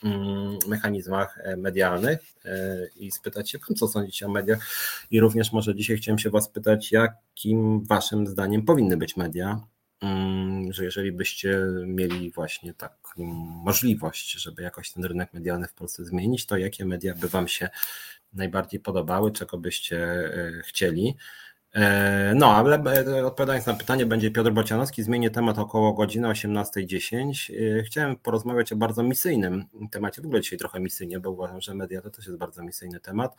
Mm, 0.05 0.59
mechanizmach 0.69 1.39
e, 1.43 1.57
medialnych 1.57 2.21
e, 2.45 2.77
i 2.97 3.11
spytać 3.11 3.51
się, 3.51 3.59
co 3.77 3.89
sądzicie 3.89 4.27
o 4.27 4.29
mediach. 4.29 4.67
I 5.11 5.21
również 5.21 5.53
może 5.53 5.75
dzisiaj 5.75 5.97
chciałem 5.97 6.19
się 6.19 6.31
Was 6.31 6.49
pytać, 6.49 6.93
jakim 6.93 7.85
Waszym 7.85 8.27
zdaniem 8.27 8.65
powinny 8.65 8.97
być 8.97 9.17
media, 9.17 9.61
mm, 10.01 10.73
że 10.73 10.85
jeżeli 10.85 11.13
byście 11.13 11.61
mieli 11.87 12.31
właśnie 12.31 12.75
taką 12.75 13.25
możliwość, 13.65 14.33
żeby 14.33 14.63
jakoś 14.63 14.93
ten 14.93 15.05
rynek 15.05 15.33
medialny 15.33 15.69
w 15.69 15.75
Polsce 15.75 16.05
zmienić, 16.05 16.47
to 16.47 16.57
jakie 16.57 16.85
media 16.85 17.15
by 17.15 17.29
Wam 17.29 17.49
się 17.49 17.69
najbardziej 18.33 18.81
podobały, 18.81 19.33
czego 19.33 19.59
byście 19.59 19.99
e, 19.99 20.63
chcieli? 20.63 21.17
E, 21.75 22.33
no, 22.37 22.57
ale 22.57 22.77
e, 22.77 23.27
odpowiadając 23.27 23.67
na 23.67 23.75
pytanie, 23.75 24.07
będzie 24.07 24.31
Piotr 24.31 24.51
Bocianowski. 24.51 25.03
Zmienię 25.03 25.31
temat 25.31 25.59
około 25.59 25.93
godziny 25.93 26.29
18.10. 26.29 27.53
E, 27.79 27.83
chciałem 27.83 28.17
porozmawiać 28.17 28.73
o 28.73 28.77
bardzo 28.77 29.03
misyjnym 29.03 29.65
temacie, 29.91 30.23
w 30.23 30.25
ogóle 30.25 30.41
dzisiaj 30.41 30.59
trochę 30.59 30.81
misyjnie, 30.81 31.21
bo 31.21 31.31
uważam, 31.31 31.61
że 31.61 31.75
media 31.75 32.03
to 32.03 32.11
też 32.11 32.27
jest 32.27 32.39
bardzo 32.39 32.63
misyjny 32.63 33.01
temat. 33.01 33.37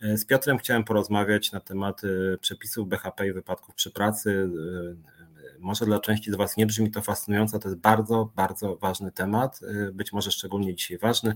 Z 0.00 0.24
Piotrem 0.24 0.58
chciałem 0.58 0.84
porozmawiać 0.84 1.52
na 1.52 1.60
temat 1.60 2.02
przepisów 2.40 2.88
BHP 2.88 3.26
i 3.26 3.32
wypadków 3.32 3.74
przy 3.74 3.90
pracy, 3.90 4.48
może 5.64 5.84
dla 5.84 6.00
części 6.00 6.32
z 6.32 6.34
Was 6.34 6.56
nie 6.56 6.66
brzmi 6.66 6.90
to 6.90 7.02
fascynująco, 7.02 7.58
to 7.58 7.68
jest 7.68 7.80
bardzo, 7.80 8.30
bardzo 8.36 8.76
ważny 8.76 9.12
temat, 9.12 9.60
być 9.92 10.12
może 10.12 10.30
szczególnie 10.30 10.74
dzisiaj 10.74 10.98
ważny. 10.98 11.34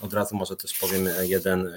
Od 0.00 0.12
razu 0.12 0.36
może 0.36 0.56
też 0.56 0.78
powiem 0.78 1.08
jeden 1.20 1.72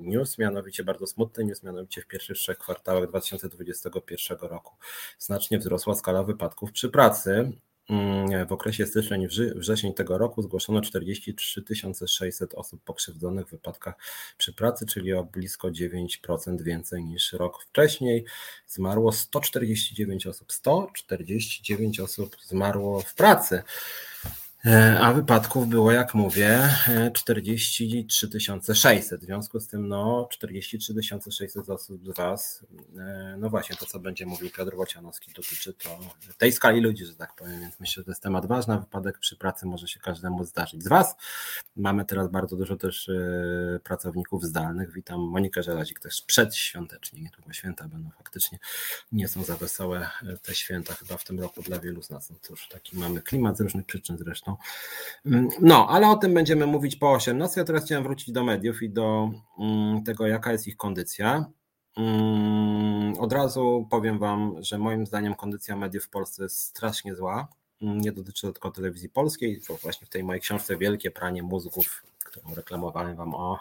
news, 0.00 0.38
mianowicie 0.38 0.84
bardzo 0.84 1.06
smutny 1.06 1.44
news, 1.44 1.62
mianowicie 1.62 2.02
w 2.02 2.06
pierwszych 2.06 2.36
trzech 2.36 2.58
kwartałach 2.58 3.08
2021 3.08 4.38
roku 4.40 4.74
znacznie 5.18 5.58
wzrosła 5.58 5.94
skala 5.94 6.22
wypadków 6.22 6.72
przy 6.72 6.88
pracy. 6.88 7.52
Mm, 7.88 8.46
w 8.46 8.52
okresie 8.52 8.86
styczeń-wrzesień 8.86 9.94
tego 9.94 10.18
roku 10.18 10.42
zgłoszono 10.42 10.80
43 10.80 11.62
600 12.06 12.54
osób 12.54 12.84
pokrzywdzonych 12.84 13.46
w 13.46 13.50
wypadkach 13.50 13.94
przy 14.38 14.52
pracy, 14.52 14.86
czyli 14.86 15.12
o 15.12 15.24
blisko 15.24 15.68
9% 15.68 16.62
więcej 16.62 17.04
niż 17.04 17.32
rok 17.32 17.62
wcześniej. 17.62 18.24
Zmarło 18.66 19.12
149 19.12 20.26
osób. 20.26 20.52
149 20.52 22.00
osób 22.00 22.36
zmarło 22.46 23.00
w 23.00 23.14
pracy. 23.14 23.62
E, 24.66 25.00
a 25.00 25.12
wypadków 25.12 25.68
było, 25.68 25.92
jak 25.92 26.14
mówię, 26.14 26.68
43 27.12 28.28
e, 28.68 28.74
600. 28.74 29.20
W 29.20 29.24
związku 29.24 29.60
z 29.60 29.68
tym, 29.68 29.88
no, 29.88 30.28
43 30.30 30.94
600 31.30 31.68
osób 31.68 32.06
z 32.06 32.16
Was, 32.16 32.66
e, 32.98 33.36
no 33.38 33.50
właśnie 33.50 33.76
to, 33.76 33.86
co 33.86 34.00
będzie 34.00 34.26
mówił 34.26 34.50
Piotr 34.50 34.76
Wocianowski, 34.76 35.32
dotyczy 35.32 35.72
to 35.72 35.98
tej 36.38 36.52
skali 36.52 36.80
ludzi, 36.80 37.04
że 37.04 37.14
tak 37.14 37.34
powiem, 37.34 37.60
więc 37.60 37.80
myślę, 37.80 38.00
że 38.00 38.04
to 38.04 38.10
jest 38.10 38.22
temat 38.22 38.46
ważny. 38.46 38.78
Wypadek 38.78 39.18
przy 39.18 39.36
pracy 39.36 39.66
może 39.66 39.88
się 39.88 40.00
każdemu 40.00 40.44
zdarzyć. 40.44 40.84
Z 40.84 40.88
Was 40.88 41.16
mamy 41.76 42.04
teraz 42.04 42.28
bardzo 42.28 42.56
dużo 42.56 42.76
też 42.76 43.10
pracowników 43.84 44.44
zdalnych. 44.44 44.92
Witam 44.92 45.20
Monikę 45.20 45.62
Żelazik 45.62 46.00
też 46.00 46.22
przedświątecznie, 46.22 47.22
niedługo 47.22 47.52
święta 47.52 47.88
będą 47.88 48.10
faktycznie, 48.10 48.58
nie 49.12 49.28
są 49.28 49.44
za 49.44 49.56
wesołe 49.56 50.10
te 50.42 50.54
święta 50.54 50.94
chyba 50.94 51.16
w 51.16 51.24
tym 51.24 51.40
roku 51.40 51.62
dla 51.62 51.78
wielu 51.78 52.02
z 52.02 52.10
nas. 52.10 52.30
No 52.30 52.36
cóż, 52.42 52.68
taki 52.68 52.96
mamy 52.96 53.22
klimat 53.22 53.56
z 53.56 53.60
różnych 53.60 53.86
przyczyn 53.86 54.18
zresztą. 54.18 54.47
Mm, 55.26 55.48
no, 55.60 55.88
ale 55.88 56.08
o 56.08 56.16
tym 56.16 56.34
będziemy 56.34 56.66
mówić 56.66 56.96
po 56.96 57.12
18. 57.12 57.60
Ja 57.60 57.64
teraz 57.64 57.84
chciałem 57.84 58.04
wrócić 58.04 58.32
do 58.32 58.44
mediów 58.44 58.82
i 58.82 58.90
do 58.90 59.30
mm, 59.58 60.04
tego, 60.04 60.26
jaka 60.26 60.52
jest 60.52 60.66
ich 60.66 60.76
kondycja. 60.76 61.46
Mm, 61.96 63.14
od 63.18 63.32
razu 63.32 63.86
powiem 63.90 64.18
Wam, 64.18 64.54
że 64.58 64.78
moim 64.78 65.06
zdaniem 65.06 65.34
kondycja 65.34 65.76
mediów 65.76 66.04
w 66.04 66.10
Polsce 66.10 66.42
jest 66.42 66.58
strasznie 66.58 67.14
zła. 67.14 67.48
Nie 67.80 68.12
dotyczy 68.12 68.46
to 68.46 68.52
tylko 68.52 68.70
telewizji 68.70 69.08
polskiej, 69.08 69.60
to 69.60 69.76
właśnie 69.76 70.06
w 70.06 70.10
tej 70.10 70.24
mojej 70.24 70.40
książce 70.40 70.76
Wielkie 70.76 71.10
pranie 71.10 71.42
mózgów 71.42 72.02
którą 72.28 72.54
reklamowałem 72.54 73.16
Wam 73.16 73.34
o. 73.34 73.58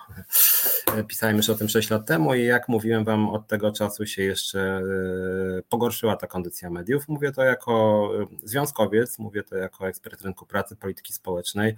Pisałem 1.07 1.37
już 1.37 1.49
o 1.49 1.55
tym 1.55 1.69
6 1.69 1.89
lat 1.89 2.05
temu 2.05 2.33
i 2.33 2.43
jak 2.43 2.67
mówiłem 2.67 3.03
Wam, 3.03 3.29
od 3.29 3.47
tego 3.47 3.71
czasu 3.71 4.05
się 4.05 4.23
jeszcze 4.23 4.59
e, 4.59 4.81
pogorszyła 5.69 6.15
ta 6.15 6.27
kondycja 6.27 6.69
mediów. 6.69 7.07
Mówię 7.07 7.31
to 7.31 7.43
jako 7.43 8.09
e, 8.21 8.25
związkowiec, 8.43 9.19
mówię 9.19 9.43
to 9.43 9.55
jako 9.55 9.87
ekspert 9.87 10.21
rynku 10.21 10.45
pracy, 10.45 10.75
polityki 10.75 11.13
społecznej. 11.13 11.75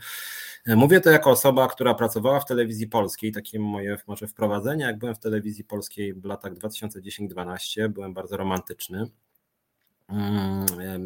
E, 0.67 0.75
mówię 0.75 1.01
to 1.01 1.09
jako 1.09 1.29
osoba, 1.29 1.67
która 1.67 1.93
pracowała 1.93 2.39
w 2.39 2.45
telewizji 2.45 2.87
polskiej, 2.87 3.31
takie 3.31 3.59
moje 3.59 3.97
może 4.07 4.27
wprowadzenie, 4.27 4.83
jak 4.83 4.97
byłem 4.97 5.15
w 5.15 5.19
telewizji 5.19 5.63
polskiej 5.63 6.13
w 6.13 6.25
latach 6.25 6.53
2010-12, 6.53 7.87
byłem 7.87 8.13
bardzo 8.13 8.37
romantyczny 8.37 9.09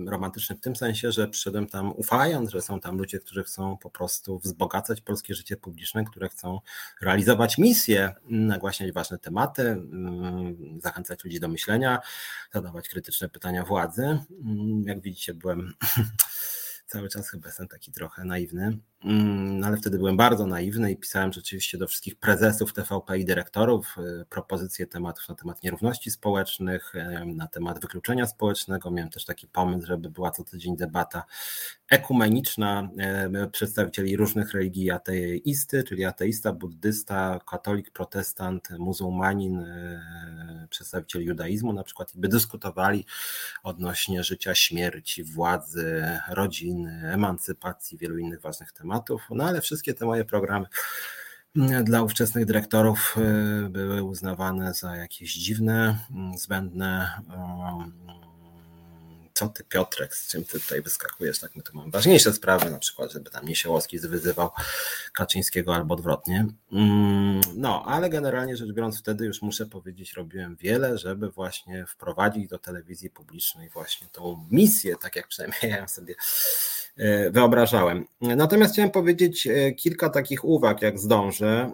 romantyczny 0.08 0.56
w 0.56 0.60
tym 0.60 0.76
sensie, 0.76 1.12
że 1.12 1.28
przyszedłem 1.28 1.68
tam 1.68 1.92
ufając, 1.96 2.52
że 2.52 2.62
są 2.62 2.80
tam 2.80 2.98
ludzie, 2.98 3.20
którzy 3.20 3.44
chcą 3.44 3.78
po 3.78 3.90
prostu 3.90 4.40
wzbogacać 4.40 5.02
polskie 5.02 5.36
życie 5.36 5.58
publiczne, 5.58 6.04
które 6.06 6.30
chcą 6.30 6.60
realizować 7.02 7.58
misje, 7.58 8.14
nagłaśniać 8.26 8.92
ważne 8.92 9.20
tematy, 9.20 9.62
mm, 9.62 10.82
zachęcać 10.82 11.24
ludzi 11.24 11.40
do 11.40 11.48
myślenia, 11.48 12.00
zadawać 12.54 12.90
krytyczne 12.90 13.30
pytania 13.30 13.64
władzy. 13.64 14.04
Mm, 14.04 14.84
jak 14.88 15.02
widzicie, 15.02 15.34
byłem 15.34 15.74
cały 16.88 17.10
czas 17.10 17.30
chyba 17.30 17.48
jestem 17.48 17.68
taki 17.68 17.92
trochę 17.92 18.26
naiwny, 18.26 18.64
mm, 18.64 18.82
ale 19.64 19.78
wtedy 19.78 19.98
byłem 19.98 20.18
bardzo 20.18 20.48
naiwny 20.48 20.92
i 20.92 20.98
pisałem 20.98 21.34
rzeczywiście 21.34 21.78
do 21.78 21.88
wszystkich 21.88 22.16
prezesów 22.16 22.74
TVP 22.74 23.18
i 23.18 23.26
dyrektorów 23.26 23.96
y, 24.22 24.26
propozycje 24.30 24.88
tematów 24.88 25.30
na 25.30 25.36
temat 25.36 25.64
nierówności 25.64 26.12
społecznych, 26.12 26.96
y, 26.96 27.26
na 27.26 27.48
temat 27.48 27.82
wykluczenia 27.82 28.26
społecznego. 28.26 28.92
Miałem 28.92 29.12
też 29.12 29.26
taki 29.26 29.48
pomysł, 29.48 29.88
żeby 29.88 30.10
była 30.10 30.32
co 30.32 30.44
tydzień 30.44 30.78
debata 30.78 31.24
ekumeniczna 31.90 32.90
y, 33.46 33.50
przedstawicieli 33.50 34.18
różnych 34.18 34.52
religii 34.52 34.92
ateisty, 34.92 35.84
czyli 35.84 36.06
ateista, 36.06 36.54
buddysta, 36.54 37.40
katolik, 37.50 37.92
protestant, 37.92 38.70
muzułmanin, 38.70 39.66
przedstawiciel 40.70 41.24
judaizmu 41.24 41.74
na 41.74 41.84
przykład 41.84 42.16
i 42.16 42.20
by 42.20 42.28
dyskutowali 42.28 43.06
odnośnie 43.64 44.24
życia, 44.24 44.56
śmierci, 44.56 45.24
władzy, 45.24 46.08
rodziny, 46.30 47.12
emancypacji, 47.14 47.98
wielu 47.98 48.18
innych 48.18 48.42
ważnych 48.42 48.72
tematów. 48.72 48.93
No 49.30 49.44
ale 49.44 49.62
wszystkie 49.62 49.94
te 49.94 50.06
moje 50.06 50.26
programy 50.26 50.66
mm, 51.56 51.84
dla 51.84 52.02
ówczesnych 52.02 52.46
dyrektorów 52.46 53.16
y, 53.66 53.70
były 53.70 54.04
uznawane 54.04 54.74
za 54.74 54.96
jakieś 54.96 55.34
dziwne, 55.34 56.00
mm, 56.12 56.38
zbędne, 56.38 57.10
co 59.34 59.50
ty 59.50 59.64
Piotrek, 59.64 60.16
z 60.16 60.28
czym 60.28 60.46
ty 60.46 60.60
tutaj 60.60 60.82
wyskakujesz, 60.82 61.40
tak 61.40 61.56
my 61.56 61.64
tu 61.64 61.78
mamy 61.78 61.92
ważniejsze 61.92 62.34
sprawy, 62.34 62.70
na 62.70 62.80
przykład, 62.80 63.12
żeby 63.12 63.30
tam 63.30 63.46
Niesiełowski 63.46 64.00
wyzywał 64.00 64.50
Kaczyńskiego 65.14 65.76
albo 65.76 65.94
odwrotnie. 65.94 66.46
Mm, 66.72 67.42
no, 67.56 67.84
ale 67.86 68.10
generalnie 68.10 68.58
rzecz 68.58 68.72
biorąc 68.72 69.00
wtedy 69.00 69.26
już 69.26 69.42
muszę 69.42 69.66
powiedzieć, 69.66 70.14
robiłem 70.14 70.56
wiele, 70.56 70.98
żeby 70.98 71.30
właśnie 71.32 71.86
wprowadzić 71.86 72.48
do 72.48 72.60
telewizji 72.60 73.10
publicznej 73.10 73.70
właśnie 73.70 74.08
tą 74.08 74.48
misję, 74.52 74.96
tak 75.02 75.16
jak 75.16 75.28
przynajmniej 75.28 75.72
ja 75.80 75.88
sobie 75.88 76.16
wyobrażałem. 77.32 78.06
Natomiast 78.22 78.74
chciałem 78.74 78.92
powiedzieć 78.92 79.48
e, 79.48 79.72
kilka 79.72 80.10
takich 80.10 80.46
uwag, 80.46 80.82
jak 80.82 81.00
zdążę, 81.00 81.72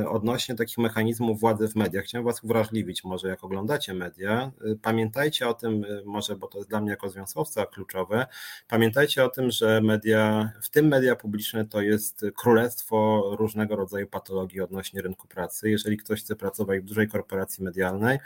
e, 0.00 0.08
odnośnie 0.08 0.54
takich 0.54 0.78
mechanizmów 0.78 1.40
władzy 1.40 1.68
w 1.68 1.76
mediach. 1.76 2.04
Chciałem 2.04 2.24
Was 2.24 2.44
uwrażliwić, 2.44 3.04
może 3.04 3.28
jak 3.28 3.44
oglądacie 3.44 3.94
media. 3.94 4.50
Pamiętajcie 4.82 5.48
o 5.48 5.54
tym, 5.54 5.86
może, 6.04 6.36
bo 6.36 6.46
to 6.46 6.58
jest 6.58 6.70
dla 6.70 6.80
mnie 6.80 6.90
jako 6.90 7.08
związkowca 7.08 7.66
kluczowe, 7.66 8.26
pamiętajcie 8.68 9.24
o 9.24 9.28
tym, 9.28 9.50
że 9.50 9.80
media, 9.80 10.52
w 10.62 10.70
tym 10.70 10.88
media 10.88 11.16
publiczne 11.16 11.64
to 11.64 11.80
jest 11.80 12.24
królestwo 12.36 13.22
różnego 13.38 13.76
rodzaju 13.76 14.06
patologii 14.06 14.60
odnośnie 14.60 15.02
rynku 15.02 15.28
pracy. 15.28 15.70
Jeżeli 15.70 15.96
ktoś 15.96 16.20
chce 16.20 16.36
pracować 16.36 16.80
w 16.80 16.84
dużej 16.84 17.08
korporacji 17.08 17.64
medialnej, 17.64 18.18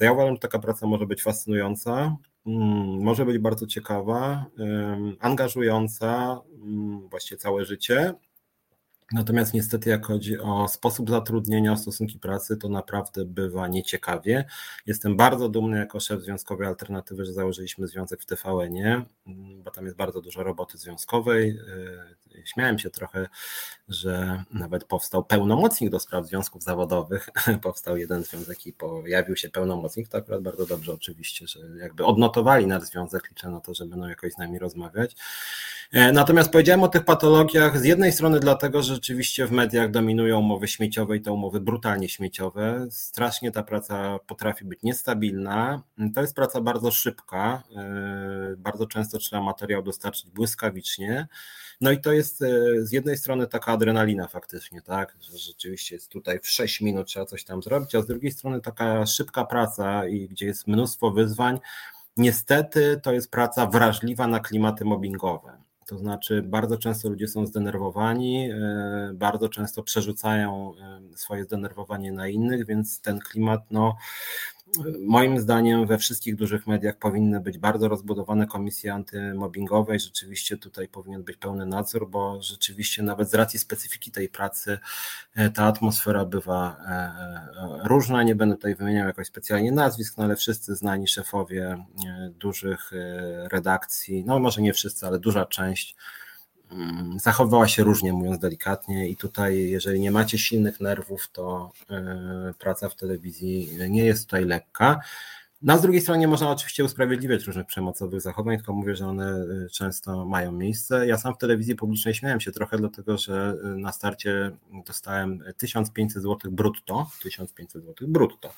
to 0.00 0.04
ja 0.04 0.12
uważam, 0.12 0.34
że 0.34 0.40
taka 0.40 0.58
praca 0.58 0.86
może 0.86 1.06
być 1.06 1.22
fascynująca, 1.22 2.16
Mm, 2.46 3.02
może 3.02 3.24
być 3.24 3.38
bardzo 3.38 3.66
ciekawa, 3.66 4.46
angażująca 5.20 6.40
mm, 6.62 7.08
właściwie 7.08 7.38
całe 7.38 7.64
życie. 7.64 8.14
Natomiast 9.12 9.54
niestety, 9.54 9.90
jak 9.90 10.06
chodzi 10.06 10.38
o 10.38 10.68
sposób 10.68 11.10
zatrudnienia, 11.10 11.72
o 11.72 11.76
stosunki 11.76 12.18
pracy, 12.18 12.56
to 12.56 12.68
naprawdę 12.68 13.24
bywa 13.24 13.68
nieciekawie. 13.68 14.44
Jestem 14.86 15.16
bardzo 15.16 15.48
dumny 15.48 15.78
jako 15.78 16.00
szef 16.00 16.22
Związkowej 16.22 16.68
Alternatywy, 16.68 17.24
że 17.24 17.32
założyliśmy 17.32 17.86
związek 17.86 18.22
w 18.22 18.26
TVN-ie, 18.26 19.02
mm, 19.26 19.62
bo 19.62 19.70
tam 19.70 19.84
jest 19.84 19.96
bardzo 19.96 20.20
dużo 20.20 20.42
roboty 20.42 20.78
związkowej. 20.78 21.58
Śmiałem 22.44 22.78
się 22.78 22.90
trochę, 22.90 23.28
że 23.88 24.44
nawet 24.50 24.84
powstał 24.84 25.24
pełnomocnik 25.24 25.90
do 25.90 26.00
spraw 26.00 26.26
związków 26.26 26.62
zawodowych. 26.62 27.28
Powstał 27.62 27.96
jeden 27.96 28.24
związek 28.24 28.66
i 28.66 28.72
pojawił 28.72 29.36
się 29.36 29.48
pełnomocnik. 29.48 30.08
To 30.08 30.18
akurat 30.18 30.42
bardzo 30.42 30.66
dobrze 30.66 30.92
oczywiście, 30.92 31.46
że 31.46 31.60
jakby 31.78 32.04
odnotowali 32.04 32.66
nasz 32.66 32.82
związek. 32.82 33.28
Liczę 33.30 33.50
na 33.50 33.60
to, 33.60 33.74
że 33.74 33.86
będą 33.86 34.08
jakoś 34.08 34.32
z 34.32 34.38
nami 34.38 34.58
rozmawiać. 34.58 35.16
E, 35.92 36.12
natomiast 36.12 36.50
powiedziałem 36.50 36.82
o 36.82 36.88
tych 36.88 37.04
patologiach 37.04 37.78
z 37.80 37.84
jednej 37.84 38.12
strony 38.12 38.40
dlatego, 38.40 38.82
że 38.82 38.94
rzeczywiście 38.94 39.46
w 39.46 39.52
mediach 39.52 39.90
dominują 39.90 40.38
umowy 40.38 40.68
śmieciowe 40.68 41.16
i 41.16 41.20
to 41.20 41.34
umowy 41.34 41.60
brutalnie 41.60 42.08
śmieciowe. 42.08 42.86
Strasznie 42.90 43.50
ta 43.50 43.62
praca 43.62 44.18
potrafi 44.26 44.64
być 44.64 44.82
niestabilna. 44.82 45.82
To 46.14 46.20
jest 46.20 46.34
praca 46.34 46.60
bardzo 46.60 46.90
szybka. 46.90 47.62
E, 47.76 48.56
bardzo 48.56 48.86
często 48.86 49.18
trzeba 49.18 49.42
materiał 49.42 49.82
dostarczyć 49.82 50.30
błyskawicznie. 50.30 51.28
No 51.80 51.90
i 51.90 52.00
to 52.00 52.12
jest 52.12 52.42
e, 52.42 52.46
z 52.86 52.92
jednej 52.92 53.16
strony 53.16 53.46
taka 53.46 53.72
adrenalina 53.72 54.28
faktycznie, 54.28 54.82
tak, 54.82 55.16
że 55.20 55.38
rzeczywiście 55.38 55.94
jest 55.94 56.08
tutaj 56.08 56.40
w 56.40 56.48
6 56.48 56.80
minut 56.80 57.06
trzeba 57.06 57.26
coś 57.26 57.44
tam 57.44 57.62
zrobić, 57.62 57.94
a 57.94 58.02
z 58.02 58.06
drugiej 58.06 58.32
strony 58.32 58.60
taka 58.60 59.06
szybka 59.06 59.44
praca 59.44 60.06
i 60.06 60.28
gdzie 60.28 60.46
jest 60.46 60.66
mnóstwo 60.66 61.10
wyzwań. 61.10 61.60
Niestety 62.16 63.00
to 63.02 63.12
jest 63.12 63.30
praca 63.30 63.66
wrażliwa 63.66 64.26
na 64.26 64.40
klimaty 64.40 64.84
mobbingowe. 64.84 65.60
To 65.86 65.98
znaczy, 65.98 66.42
bardzo 66.42 66.78
często 66.78 67.08
ludzie 67.08 67.28
są 67.28 67.46
zdenerwowani, 67.46 68.50
e, 68.50 69.10
bardzo 69.14 69.48
często 69.48 69.82
przerzucają 69.82 70.72
e, 71.12 71.16
swoje 71.16 71.44
zdenerwowanie 71.44 72.12
na 72.12 72.28
innych, 72.28 72.66
więc 72.66 73.00
ten 73.00 73.18
klimat 73.18 73.60
no, 73.70 73.96
Moim 75.06 75.40
zdaniem 75.40 75.86
we 75.86 75.98
wszystkich 75.98 76.36
dużych 76.36 76.66
mediach 76.66 76.96
powinny 76.96 77.40
być 77.40 77.58
bardzo 77.58 77.88
rozbudowane 77.88 78.46
komisje 78.46 78.94
antymobbingowe 78.94 79.96
i 79.96 80.00
rzeczywiście 80.00 80.56
tutaj 80.56 80.88
powinien 80.88 81.22
być 81.22 81.36
pełny 81.36 81.66
nadzór, 81.66 82.10
bo 82.10 82.42
rzeczywiście 82.42 83.02
nawet 83.02 83.30
z 83.30 83.34
racji 83.34 83.58
specyfiki 83.58 84.10
tej 84.10 84.28
pracy 84.28 84.78
e, 85.34 85.50
ta 85.50 85.64
atmosfera 85.64 86.24
bywa 86.24 86.76
e, 86.80 86.90
e, 86.90 87.88
różna. 87.88 88.22
Nie 88.22 88.34
będę 88.34 88.56
tutaj 88.56 88.74
wymieniał 88.74 89.06
jakoś 89.06 89.26
specjalnie 89.26 89.72
nazwisk, 89.72 90.18
no 90.18 90.24
ale 90.24 90.36
wszyscy 90.36 90.76
znani 90.76 91.08
szefowie 91.08 91.84
dużych 92.30 92.90
redakcji, 93.52 94.24
no 94.24 94.38
może 94.38 94.62
nie 94.62 94.72
wszyscy, 94.72 95.06
ale 95.06 95.18
duża 95.18 95.46
część 95.46 95.96
Mm, 96.72 97.18
zachowywała 97.20 97.68
się 97.68 97.84
różnie, 97.84 98.12
mówiąc 98.12 98.38
delikatnie, 98.38 99.08
i 99.08 99.16
tutaj, 99.16 99.58
jeżeli 99.58 100.00
nie 100.00 100.10
macie 100.10 100.38
silnych 100.38 100.80
nerwów, 100.80 101.28
to 101.32 101.72
e, 101.90 102.54
praca 102.58 102.88
w 102.88 102.94
telewizji 102.94 103.70
nie 103.88 104.04
jest 104.04 104.24
tutaj 104.24 104.44
lekka. 104.44 105.00
No, 105.62 105.78
z 105.78 105.82
drugiej 105.82 106.00
strony 106.00 106.20
nie 106.20 106.28
można 106.28 106.50
oczywiście 106.50 106.84
usprawiedliwiać 106.84 107.44
różnych 107.44 107.66
przemocowych 107.66 108.20
zachowań, 108.20 108.56
tylko 108.56 108.72
mówię, 108.72 108.96
że 108.96 109.06
one 109.06 109.44
y, 109.66 109.70
często 109.72 110.24
mają 110.24 110.52
miejsce. 110.52 111.06
Ja 111.06 111.18
sam 111.18 111.34
w 111.34 111.38
telewizji 111.38 111.74
publicznej 111.74 112.14
śmiałem 112.14 112.40
się 112.40 112.52
trochę, 112.52 112.78
dlatego 112.78 113.18
że 113.18 113.56
y, 113.64 113.78
na 113.78 113.92
starcie 113.92 114.50
dostałem 114.86 115.42
1500 115.56 116.22
zł 116.22 116.52
brutto, 116.52 117.10
1500 117.22 117.82
zł 117.82 118.08
brutto. 118.08 118.52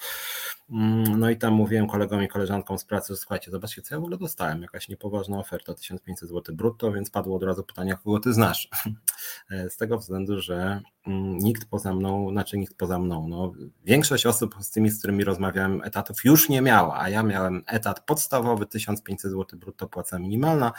Mm, 0.71 1.21
no 1.21 1.31
i 1.31 1.37
tam 1.37 1.55
mówiłem 1.55 1.87
kolegom 1.87 2.23
i 2.23 2.29
koleżankom 2.29 2.79
z 2.79 2.85
pracy, 2.85 3.13
że 3.13 3.17
słuchajcie, 3.17 3.51
zobaczcie, 3.51 3.83
co 3.83 3.95
ja 3.95 4.01
w 4.01 4.05
ogóle 4.05 4.19
dostałem, 4.19 4.63
jakaś 4.63 4.89
niepoważna 4.89 5.39
oferta, 5.39 5.75
1500 5.75 6.29
zł 6.29 6.57
brutto, 6.57 6.93
więc 6.93 7.11
padło 7.11 7.37
od 7.37 7.43
razu 7.43 7.63
pytanie, 7.65 7.97
kogo 8.05 8.21
ty 8.21 8.33
znasz? 8.33 8.69
Z 9.69 9.77
tego 9.77 9.99
względu, 9.99 10.41
że 10.41 10.81
mm, 11.07 11.39
nikt 11.39 11.69
poza 11.69 11.95
mną, 11.95 12.31
znaczy 12.31 12.59
nikt 12.59 12.77
poza 12.77 12.99
mną, 12.99 13.29
no, 13.29 13.53
większość 13.85 14.27
osób 14.27 14.55
z 14.61 14.71
tymi, 14.71 14.91
z 14.91 14.99
którymi 14.99 15.25
rozmawiałem, 15.25 15.83
etatów 15.85 16.25
już 16.25 16.49
nie 16.49 16.63
miała, 16.63 16.92
a 16.97 17.09
ja 17.09 17.23
miałem 17.23 17.63
etat 17.67 18.01
podstawowy 18.07 18.67
1500 18.67 19.31
zł 19.31 19.59
brutto 19.59 19.89
płaca 19.89 20.19
minimalna, 20.19 20.73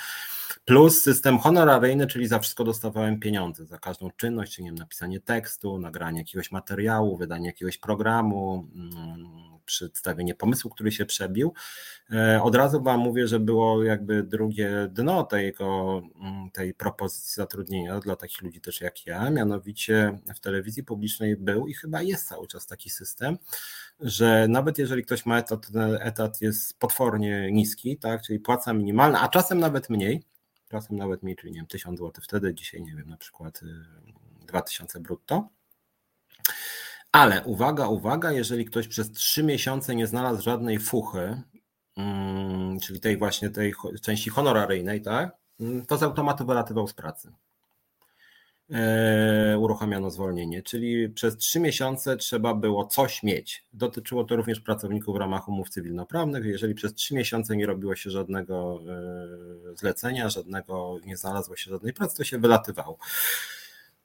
plus 0.66 1.04
system 1.04 1.38
honoraryjny, 1.38 2.08
czyli 2.08 2.28
za 2.28 2.40
wszystko 2.40 2.64
dostawałem 2.64 3.20
pieniądze, 3.20 3.66
za 3.66 3.78
każdą 3.78 4.12
czynność, 4.12 4.56
czyli 4.56 4.72
napisanie 4.72 5.20
tekstu, 5.20 5.80
nagranie 5.80 6.20
jakiegoś 6.20 6.52
materiału, 6.52 7.18
wydanie 7.18 7.48
jakiegoś 7.48 7.78
programu, 7.78 8.68
mm, 8.76 9.53
przedstawienie 9.66 10.36
pomysłu, 10.36 10.70
który 10.70 10.92
się 10.92 11.06
przebił. 11.06 11.54
E, 12.12 12.44
od 12.44 12.56
razu 12.56 12.84
Wam 12.84 13.00
mówię, 13.00 13.28
że 13.28 13.40
było 13.40 13.84
jakby 13.84 14.24
drugie 14.24 14.88
dno 14.92 15.24
tego, 15.24 16.02
mm, 16.22 16.52
tej 16.52 16.74
propozycji 16.74 17.36
zatrudnienia 17.36 18.00
dla 18.00 18.16
takich 18.16 18.42
ludzi 18.42 18.62
też 18.62 18.82
jak 18.82 19.06
ja, 19.06 19.30
mianowicie 19.30 20.20
w 20.36 20.40
telewizji 20.40 20.84
publicznej 20.84 21.36
był 21.36 21.68
i 21.68 21.74
chyba 21.74 22.02
jest 22.02 22.28
cały 22.28 22.48
czas 22.48 22.68
taki 22.68 22.90
system, 22.90 23.38
że 24.00 24.48
nawet 24.48 24.78
jeżeli 24.78 25.04
ktoś 25.04 25.26
ma 25.26 25.40
etat, 25.40 25.72
ten 25.72 25.98
etat 26.02 26.42
jest 26.42 26.80
potwornie 26.80 27.52
niski, 27.52 27.98
tak, 27.98 28.22
czyli 28.22 28.40
płaca 28.40 28.74
minimalna, 28.74 29.22
a 29.22 29.28
czasem 29.30 29.60
nawet 29.60 29.90
mniej, 29.90 30.24
czasem 30.70 30.98
nawet 30.98 31.24
mniej, 31.24 31.36
czyli 31.36 31.52
nie 31.52 31.60
wiem, 31.60 31.68
1000 31.68 32.00
zł 32.00 32.24
wtedy, 32.24 32.54
dzisiaj 32.54 32.82
nie 32.82 32.96
wiem, 32.96 33.10
na 33.10 33.18
przykład 33.18 33.62
2000 34.48 34.98
y, 34.98 35.02
brutto, 35.02 35.50
ale 37.14 37.44
uwaga, 37.44 37.88
uwaga, 37.88 38.32
jeżeli 38.32 38.66
ktoś 38.66 38.88
przez 38.88 39.12
trzy 39.12 39.44
miesiące 39.44 39.96
nie 39.96 40.08
znalazł 40.08 40.44
żadnej 40.44 40.80
fuchy, 40.80 41.42
mm, 41.98 42.80
czyli 42.80 43.00
tej 43.00 43.18
właśnie 43.18 43.50
tej 43.50 43.74
części 44.02 44.30
honoraryjnej, 44.30 45.02
tak, 45.02 45.38
mm, 45.60 45.86
to 45.86 45.98
z 45.98 46.04
automatu 46.04 46.46
wylatywał 46.46 46.88
z 46.88 46.94
pracy. 46.94 47.32
E, 48.72 49.58
uruchamiano 49.58 50.10
zwolnienie, 50.10 50.64
czyli 50.64 51.10
przez 51.10 51.38
trzy 51.38 51.60
miesiące 51.60 52.18
trzeba 52.18 52.54
było 52.54 52.86
coś 52.86 53.24
mieć. 53.24 53.64
Dotyczyło 53.74 54.24
to 54.24 54.36
również 54.36 54.60
pracowników 54.60 55.16
w 55.16 55.20
ramach 55.20 55.48
umów 55.48 55.70
cywilnoprawnych. 55.70 56.46
Jeżeli 56.46 56.76
przez 56.76 56.94
trzy 56.94 57.16
miesiące 57.16 57.56
nie 57.56 57.66
robiło 57.66 57.96
się 57.96 58.10
żadnego 58.10 58.80
e, 59.72 59.76
zlecenia, 59.76 60.30
żadnego, 60.30 60.98
nie 61.06 61.18
znalazło 61.18 61.56
się 61.56 61.72
żadnej 61.72 61.94
pracy, 61.94 62.18
to 62.18 62.24
się 62.24 62.38
wylatywało. 62.38 62.98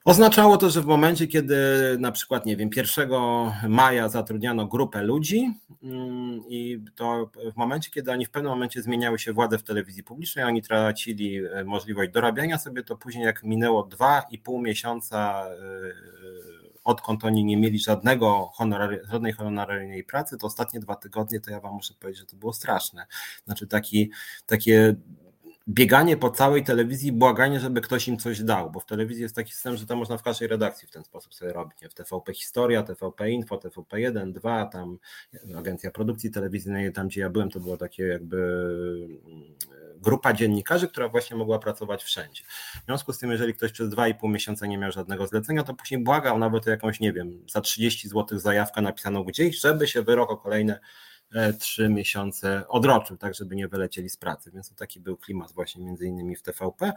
Oznaczało 0.04 0.56
to, 0.56 0.70
że 0.70 0.82
w 0.82 0.86
momencie, 0.86 1.26
kiedy 1.26 1.56
na 1.98 2.12
przykład, 2.12 2.46
nie 2.46 2.56
wiem, 2.56 2.70
1 2.76 3.10
maja 3.68 4.08
zatrudniano 4.08 4.66
grupę 4.66 5.02
ludzi 5.02 5.54
mm, 5.82 6.40
i 6.48 6.84
to 6.94 7.30
w 7.52 7.56
momencie, 7.56 7.90
kiedy 7.90 8.12
oni 8.12 8.26
w 8.26 8.30
pewnym 8.30 8.52
momencie 8.52 8.82
zmieniały 8.82 9.18
się 9.18 9.32
władze 9.32 9.58
w 9.58 9.62
telewizji 9.62 10.02
publicznej, 10.02 10.44
oni 10.44 10.62
tracili 10.62 11.46
e, 11.46 11.64
możliwość 11.64 12.10
dorabiania 12.10 12.58
sobie, 12.58 12.82
to 12.82 12.96
później 12.96 13.24
jak 13.24 13.42
minęło 13.42 13.84
2,5 13.84 14.62
miesiąca 14.62 15.46
e, 15.46 16.28
odkąd 16.84 17.24
oni 17.24 17.44
nie 17.44 17.56
mieli 17.56 17.78
żadnego 17.78 18.50
honor, 18.54 19.00
żadnej 19.10 19.32
honoraryjnej 19.32 20.04
pracy, 20.04 20.38
to 20.38 20.46
ostatnie 20.46 20.80
dwa 20.80 20.96
tygodnie, 20.96 21.40
to 21.40 21.50
ja 21.50 21.60
wam 21.60 21.74
muszę 21.74 21.94
powiedzieć, 21.94 22.20
że 22.20 22.26
to 22.26 22.36
było 22.36 22.52
straszne. 22.52 23.06
Znaczy 23.44 23.66
taki, 23.66 24.10
takie 24.46 24.94
bieganie 25.68 26.16
po 26.16 26.30
całej 26.30 26.64
telewizji, 26.64 27.12
błaganie, 27.12 27.60
żeby 27.60 27.80
ktoś 27.80 28.08
im 28.08 28.18
coś 28.18 28.42
dał, 28.42 28.70
bo 28.70 28.80
w 28.80 28.86
telewizji 28.86 29.22
jest 29.22 29.34
taki 29.34 29.52
system, 29.52 29.76
że 29.76 29.86
to 29.86 29.96
można 29.96 30.18
w 30.18 30.22
każdej 30.22 30.48
redakcji 30.48 30.88
w 30.88 30.90
ten 30.90 31.04
sposób 31.04 31.34
sobie 31.34 31.52
robić. 31.52 31.80
Nie? 31.80 31.88
W 31.88 31.94
TVP 31.94 32.34
Historia, 32.34 32.82
TVP 32.82 33.30
Info, 33.30 33.56
TVP 33.56 34.00
1, 34.00 34.32
2, 34.32 34.66
tam 34.66 34.98
Agencja 35.58 35.90
Produkcji 35.90 36.30
Telewizyjnej, 36.30 36.92
tam 36.92 37.08
gdzie 37.08 37.20
ja 37.20 37.30
byłem, 37.30 37.50
to 37.50 37.60
było 37.60 37.76
takie 37.76 38.02
jakby 38.02 38.36
mm, 39.26 39.54
grupa 39.96 40.32
dziennikarzy, 40.32 40.88
która 40.88 41.08
właśnie 41.08 41.36
mogła 41.36 41.58
pracować 41.58 42.04
wszędzie. 42.04 42.42
W 42.82 42.84
związku 42.86 43.12
z 43.12 43.18
tym, 43.18 43.30
jeżeli 43.30 43.54
ktoś 43.54 43.72
przez 43.72 43.88
2,5 43.88 44.30
miesiąca 44.30 44.66
nie 44.66 44.78
miał 44.78 44.92
żadnego 44.92 45.26
zlecenia, 45.26 45.62
to 45.62 45.74
później 45.74 46.02
błagał 46.02 46.38
nawet 46.38 46.66
o 46.66 46.70
jakąś, 46.70 47.00
nie 47.00 47.12
wiem, 47.12 47.44
za 47.48 47.60
30 47.60 48.08
zł 48.08 48.38
zajawkę 48.38 48.82
napisaną 48.82 49.24
gdzieś, 49.24 49.60
żeby 49.60 49.88
się 49.88 50.02
wyrok 50.02 50.30
o 50.30 50.36
kolejne 50.36 50.80
trzy 51.58 51.88
miesiące 51.88 52.68
odroczył, 52.68 53.16
tak 53.16 53.34
żeby 53.34 53.56
nie 53.56 53.68
wylecieli 53.68 54.08
z 54.08 54.16
pracy, 54.16 54.50
więc 54.50 54.68
to 54.68 54.74
taki 54.74 55.00
był 55.00 55.16
klimat 55.16 55.52
właśnie 55.52 55.84
między 55.84 56.06
innymi 56.06 56.36
w 56.36 56.42
TVP. 56.42 56.92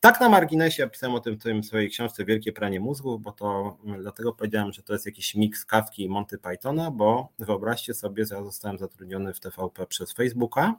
Tak 0.00 0.20
na 0.20 0.28
marginesie 0.28 0.82
ja 0.82 0.88
pisałem 0.88 1.16
o 1.16 1.20
tym 1.20 1.34
w 1.34 1.42
tym 1.42 1.64
swojej 1.64 1.90
książce 1.90 2.24
Wielkie 2.24 2.52
Pranie 2.52 2.80
Mózgów, 2.80 3.22
bo 3.22 3.32
to 3.32 3.76
mm, 3.84 4.02
dlatego 4.02 4.32
powiedziałem, 4.32 4.72
że 4.72 4.82
to 4.82 4.92
jest 4.92 5.06
jakiś 5.06 5.34
miks 5.34 5.64
Kawki 5.64 6.02
i 6.02 6.08
Monty 6.08 6.38
Pythona, 6.38 6.90
bo 6.90 7.28
wyobraźcie 7.38 7.94
sobie, 7.94 8.26
że 8.26 8.34
ja 8.34 8.42
zostałem 8.42 8.78
zatrudniony 8.78 9.34
w 9.34 9.40
TVP 9.40 9.86
przez 9.86 10.12
Facebooka, 10.12 10.74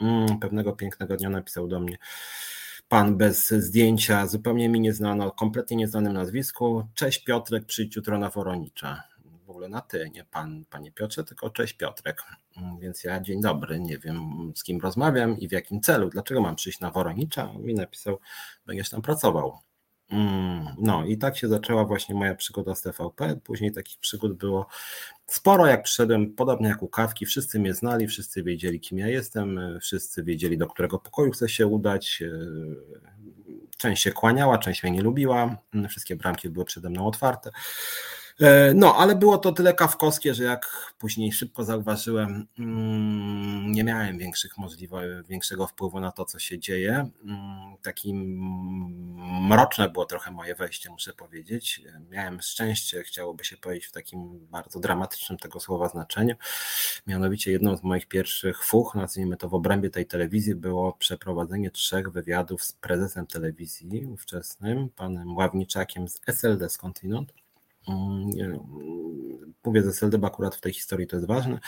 mm, 0.00 0.38
pewnego 0.38 0.72
pięknego 0.72 1.16
dnia 1.16 1.30
napisał 1.30 1.68
do 1.68 1.80
mnie 1.80 1.98
pan 2.88 3.16
bez 3.16 3.50
zdjęcia, 3.50 4.26
zupełnie 4.26 4.68
mi 4.68 4.80
nieznano, 4.80 5.30
kompletnie 5.30 5.76
nieznanym 5.76 6.12
nazwisku. 6.12 6.84
Cześć 6.94 7.24
Piotrek, 7.24 7.64
przyjdź 7.64 7.96
jutro 7.96 8.18
na 8.18 8.30
Woronicza 8.30 9.02
ogóle 9.58 9.68
na 9.68 9.80
ty, 9.80 10.10
nie 10.14 10.24
pan, 10.24 10.64
panie 10.70 10.92
Piotrze, 10.92 11.24
tylko 11.24 11.50
cześć 11.50 11.74
Piotrek. 11.74 12.22
Mm, 12.56 12.78
więc 12.78 13.04
ja 13.04 13.20
dzień 13.20 13.40
dobry, 13.40 13.80
nie 13.80 13.98
wiem 13.98 14.52
z 14.56 14.62
kim 14.62 14.80
rozmawiam 14.80 15.38
i 15.38 15.48
w 15.48 15.52
jakim 15.52 15.80
celu, 15.80 16.10
dlaczego 16.10 16.40
mam 16.40 16.56
przyjść 16.56 16.80
na 16.80 16.90
Woronicza. 16.90 17.52
Mi 17.52 17.74
napisał, 17.74 18.18
będziesz 18.66 18.90
tam 18.90 19.02
pracował. 19.02 19.58
Mm, 20.10 20.66
no 20.78 21.04
i 21.04 21.18
tak 21.18 21.36
się 21.36 21.48
zaczęła 21.48 21.84
właśnie 21.84 22.14
moja 22.14 22.34
przygoda 22.34 22.74
z 22.74 22.82
TVP. 22.82 23.40
Później 23.44 23.72
takich 23.72 23.98
przygód 23.98 24.32
było 24.32 24.66
sporo, 25.26 25.66
jak 25.66 25.82
przyszedłem, 25.82 26.34
podobnie 26.34 26.68
jak 26.68 26.82
u 26.82 26.88
Kawki, 26.88 27.26
wszyscy 27.26 27.58
mnie 27.58 27.74
znali, 27.74 28.06
wszyscy 28.06 28.42
wiedzieli 28.42 28.80
kim 28.80 28.98
ja 28.98 29.08
jestem, 29.08 29.60
wszyscy 29.80 30.24
wiedzieli 30.24 30.58
do 30.58 30.66
którego 30.66 30.98
pokoju 30.98 31.30
chcę 31.30 31.48
się 31.48 31.66
udać. 31.66 32.22
Część 33.78 34.02
się 34.02 34.12
kłaniała, 34.12 34.58
część 34.58 34.82
mnie 34.82 34.92
nie 34.92 35.02
lubiła, 35.02 35.56
wszystkie 35.88 36.16
bramki 36.16 36.50
były 36.50 36.64
przede 36.64 36.90
mną 36.90 37.06
otwarte. 37.06 37.50
E, 38.40 38.74
no, 38.74 38.96
ale 38.96 39.14
było 39.16 39.38
to 39.38 39.52
tyle 39.52 39.74
kawkowskie, 39.74 40.34
że 40.34 40.44
jak 40.44 40.92
później 40.98 41.32
szybko 41.32 41.64
zauważyłem, 41.64 42.46
mm, 42.58 43.72
nie 43.72 43.84
miałem 43.84 44.18
większych 44.18 44.58
możliwości, 44.58 45.28
większego 45.28 45.66
wpływu 45.66 46.00
na 46.00 46.12
to, 46.12 46.24
co 46.24 46.38
się 46.38 46.58
dzieje. 46.58 47.10
Mm, 47.24 47.76
takim 47.82 48.38
mroczne 49.48 49.90
było 49.90 50.04
trochę 50.04 50.30
moje 50.30 50.54
wejście, 50.54 50.90
muszę 50.90 51.12
powiedzieć. 51.12 51.82
Miałem 52.10 52.40
szczęście, 52.40 53.02
chciałoby 53.02 53.44
się 53.44 53.56
powiedzieć, 53.56 53.86
w 53.86 53.92
takim 53.92 54.46
bardzo 54.46 54.80
dramatycznym 54.80 55.38
tego 55.38 55.60
słowa 55.60 55.88
znaczeniu. 55.88 56.34
Mianowicie 57.06 57.52
jedną 57.52 57.76
z 57.76 57.82
moich 57.82 58.06
pierwszych 58.08 58.64
fuch, 58.64 58.94
nazwijmy 58.94 59.36
to 59.36 59.48
w 59.48 59.54
obrębie 59.54 59.90
tej 59.90 60.06
telewizji, 60.06 60.54
było 60.54 60.92
przeprowadzenie 60.92 61.70
trzech 61.70 62.10
wywiadów 62.10 62.64
z 62.64 62.72
prezesem 62.72 63.26
telewizji 63.26 64.06
ówczesnym, 64.06 64.88
panem 64.88 65.36
Ławniczakiem 65.36 66.08
z 66.08 66.20
SLD 66.26 66.70
skądinąd 66.70 67.32
mówię 69.64 69.82
ze 69.82 69.90
SLD, 69.90 70.18
bo 70.18 70.26
akurat 70.26 70.54
w 70.56 70.60
tej 70.60 70.72
historii 70.72 71.06
to 71.06 71.16
jest 71.16 71.28
ważne, 71.28 71.58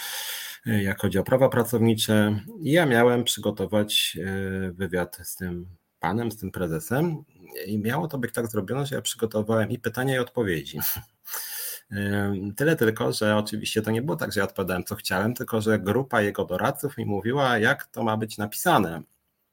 e, 0.67 0.83
jak 0.83 1.01
chodzi 1.01 1.19
o 1.19 1.25
prawa 1.25 1.49
pracownicze. 1.49 2.41
Ja 2.61 2.87
miałem 2.87 3.25
przygotować 3.25 4.19
e, 4.21 4.73
wywiad 4.73 5.19
z 5.23 5.37
tym 5.37 5.67
panem, 6.01 6.31
z 6.31 6.37
tym 6.37 6.51
prezesem 6.51 7.25
i 7.67 7.79
miało 7.79 8.09
to 8.09 8.19
być 8.19 8.35
tak 8.35 8.47
zrobione, 8.47 8.87
że 8.87 8.95
ja 8.97 9.03
przygotowałem 9.03 9.71
i 9.71 9.79
pytania 9.79 10.17
i 10.17 10.19
odpowiedzi. 10.19 10.79
Tyle 12.57 12.77
tylko, 12.77 13.13
że 13.13 13.37
oczywiście 13.37 13.83
to 13.83 13.91
nie 13.91 14.03
było 14.03 14.17
tak, 14.17 14.33
że 14.33 14.41
ja 14.41 14.45
odpowiadałem 14.45 14.85
co 14.85 14.95
chciałem, 14.95 15.35
tylko 15.35 15.61
że 15.61 15.79
grupa 15.79 16.23
jego 16.23 16.45
doradców 16.45 16.99
mi 16.99 17.07
mówiła, 17.07 17.59
jak 17.59 17.87
to 17.87 18.03
ma 18.03 18.17
być 18.17 18.39
napisane. 18.39 19.03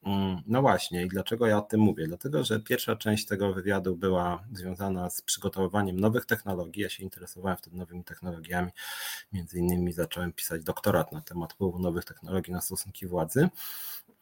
Mm, 0.02 0.42
no 0.46 0.62
właśnie, 0.62 1.02
i 1.02 1.08
dlaczego 1.08 1.46
ja 1.46 1.58
o 1.58 1.62
tym 1.62 1.80
mówię? 1.80 2.06
Dlatego, 2.06 2.44
że 2.44 2.60
pierwsza 2.60 2.96
część 2.96 3.26
tego 3.26 3.52
wywiadu 3.52 3.96
była 3.96 4.44
związana 4.52 5.10
z 5.10 5.22
przygotowywaniem 5.22 6.00
nowych 6.00 6.26
technologii. 6.26 6.82
Ja 6.82 6.88
się 6.88 7.04
interesowałem 7.04 7.58
wtedy 7.58 7.76
nowymi 7.76 8.04
technologiami. 8.04 8.70
Między 9.32 9.58
innymi 9.58 9.92
zacząłem 9.92 10.32
pisać 10.32 10.62
doktorat 10.62 11.12
na 11.12 11.20
temat 11.20 11.52
wpływu 11.52 11.78
nowych 11.78 12.04
technologii 12.04 12.52
na 12.52 12.60
stosunki 12.60 13.06
władzy. 13.06 13.48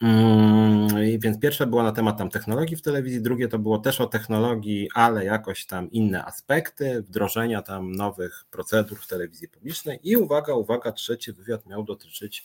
Mm, 0.03 1.05
I 1.05 1.19
więc 1.19 1.39
pierwsze 1.39 1.67
było 1.67 1.83
na 1.83 1.93
temat 1.93 2.19
tam 2.19 2.31
technologii 2.31 2.77
w 2.77 2.83
telewizji, 2.83 3.23
drugie 3.23 3.49
to 3.49 3.59
było 3.59 3.79
też 3.79 4.01
o 4.01 4.07
technologii, 4.07 4.89
ale 4.95 5.25
jakoś 5.25 5.67
tam 5.67 5.91
inne 5.91 6.25
aspekty, 6.25 7.03
wdrożenia 7.03 7.63
tam 7.63 7.93
nowych 7.93 8.45
procedur 8.51 8.99
w 8.99 9.07
telewizji 9.07 9.49
publicznej. 9.49 9.99
I 10.03 10.17
uwaga, 10.17 10.55
uwaga, 10.55 10.93
trzeci 10.93 11.33
wywiad 11.33 11.67
miał 11.67 11.85
dotyczyć 11.85 12.45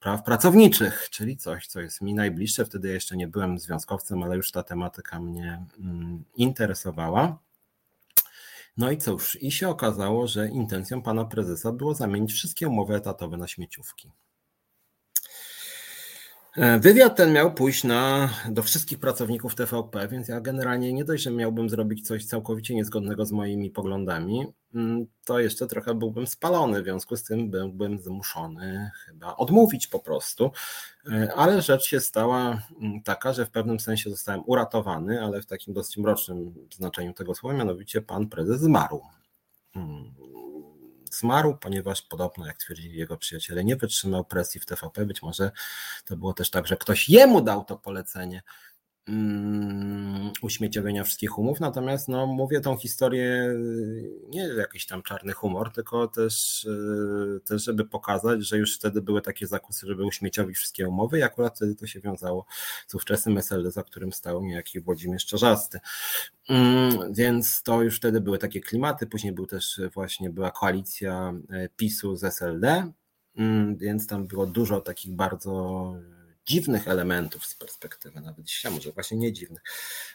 praw 0.00 0.22
pracowniczych, 0.22 1.08
czyli 1.10 1.36
coś, 1.36 1.66
co 1.66 1.80
jest 1.80 2.00
mi 2.00 2.14
najbliższe. 2.14 2.64
Wtedy 2.64 2.88
ja 2.88 2.94
jeszcze 2.94 3.16
nie 3.16 3.28
byłem 3.28 3.58
związkowcem, 3.58 4.22
ale 4.22 4.36
już 4.36 4.52
ta 4.52 4.62
tematyka 4.62 5.20
mnie 5.20 5.64
mm, 5.78 6.24
interesowała. 6.36 7.38
No 8.76 8.90
i 8.90 8.98
cóż, 8.98 9.42
i 9.42 9.52
się 9.52 9.68
okazało, 9.68 10.26
że 10.26 10.48
intencją 10.48 11.02
pana 11.02 11.24
prezesa 11.24 11.72
było 11.72 11.94
zamienić 11.94 12.32
wszystkie 12.32 12.68
umowy 12.68 12.94
etatowe 12.94 13.36
na 13.36 13.48
śmieciówki. 13.48 14.10
E, 16.58 16.78
wywiad 16.78 17.16
ten 17.16 17.32
miał 17.32 17.54
pójść 17.54 17.84
na, 17.84 18.30
do 18.50 18.62
wszystkich 18.62 18.98
pracowników 18.98 19.54
TVP, 19.54 20.08
więc 20.08 20.28
ja 20.28 20.40
generalnie 20.40 20.92
nie 20.92 21.04
dość, 21.04 21.22
że 21.22 21.30
miałbym 21.30 21.68
zrobić 21.68 22.06
coś 22.06 22.24
całkowicie 22.24 22.74
niezgodnego 22.74 23.26
z 23.26 23.32
moimi 23.32 23.70
poglądami, 23.70 24.46
mm, 24.74 25.06
to 25.24 25.40
jeszcze 25.40 25.66
trochę 25.66 25.94
byłbym 25.94 26.26
spalony, 26.26 26.80
w 26.80 26.84
związku 26.84 27.16
z 27.16 27.24
tym 27.24 27.50
byłbym 27.50 27.98
zmuszony 27.98 28.90
chyba 29.04 29.36
odmówić 29.36 29.86
po 29.86 29.98
prostu. 29.98 30.50
E, 31.12 31.32
ale 31.36 31.62
rzecz 31.62 31.84
się 31.84 32.00
stała 32.00 32.62
mm, 32.80 33.02
taka, 33.02 33.32
że 33.32 33.46
w 33.46 33.50
pewnym 33.50 33.80
sensie 33.80 34.10
zostałem 34.10 34.42
uratowany, 34.46 35.22
ale 35.22 35.42
w 35.42 35.46
takim 35.46 35.74
dosyć 35.74 35.96
mrocznym 35.96 36.54
znaczeniu 36.74 37.12
tego 37.12 37.34
słowa, 37.34 37.56
mianowicie 37.56 38.02
pan 38.02 38.28
prezes 38.28 38.60
zmarł. 38.60 39.02
Zmarł, 41.18 41.56
ponieważ 41.56 42.02
podobno, 42.02 42.46
jak 42.46 42.56
twierdzili 42.56 42.98
jego 42.98 43.16
przyjaciele, 43.16 43.64
nie 43.64 43.76
wytrzymał 43.76 44.24
presji 44.24 44.60
w 44.60 44.66
TVP. 44.66 45.06
Być 45.06 45.22
może 45.22 45.50
to 46.04 46.16
było 46.16 46.34
też 46.34 46.50
tak, 46.50 46.66
że 46.66 46.76
ktoś 46.76 47.08
jemu 47.08 47.40
dał 47.40 47.64
to 47.64 47.76
polecenie 47.76 48.42
Mm, 49.08 50.32
uśmieciowienia 50.42 51.04
wszystkich 51.04 51.38
umów, 51.38 51.60
natomiast 51.60 52.08
no, 52.08 52.26
mówię 52.26 52.60
tą 52.60 52.76
historię 52.76 53.54
nie 54.28 54.42
jakiś 54.42 54.86
tam 54.86 55.02
czarny 55.02 55.32
humor, 55.32 55.72
tylko 55.72 56.08
też, 56.08 56.66
e, 56.66 57.40
też, 57.40 57.64
żeby 57.64 57.84
pokazać, 57.84 58.46
że 58.46 58.58
już 58.58 58.76
wtedy 58.76 59.02
były 59.02 59.22
takie 59.22 59.46
zakusy, 59.46 59.86
żeby 59.86 60.04
uśmieciowić 60.04 60.56
wszystkie 60.56 60.88
umowy 60.88 61.18
i 61.18 61.22
akurat 61.22 61.56
wtedy 61.56 61.74
to 61.74 61.86
się 61.86 62.00
wiązało 62.00 62.46
z 62.86 62.94
ówczesnym 62.94 63.38
SLD, 63.38 63.70
za 63.70 63.82
którym 63.82 64.12
stał 64.12 64.44
niejaki 64.44 64.80
Włodzimierz 64.80 65.26
Czarzasty. 65.26 65.80
Mm, 66.48 67.14
więc 67.14 67.62
to 67.62 67.82
już 67.82 67.96
wtedy 67.96 68.20
były 68.20 68.38
takie 68.38 68.60
klimaty, 68.60 69.06
później 69.06 69.32
był 69.32 69.46
też 69.46 69.80
właśnie 69.94 70.30
była 70.30 70.50
koalicja 70.50 71.34
PiSu 71.76 72.16
z 72.16 72.24
SLD, 72.24 72.92
mm, 73.36 73.76
więc 73.76 74.06
tam 74.06 74.26
było 74.26 74.46
dużo 74.46 74.80
takich 74.80 75.12
bardzo 75.12 75.94
dziwnych 76.48 76.88
elementów 76.88 77.46
z 77.46 77.54
perspektywy 77.54 78.20
nawet 78.20 78.44
dzisiaj, 78.44 78.72
może 78.72 78.92
właśnie 78.92 79.18
nie 79.18 79.32
dziwnych. 79.32 79.62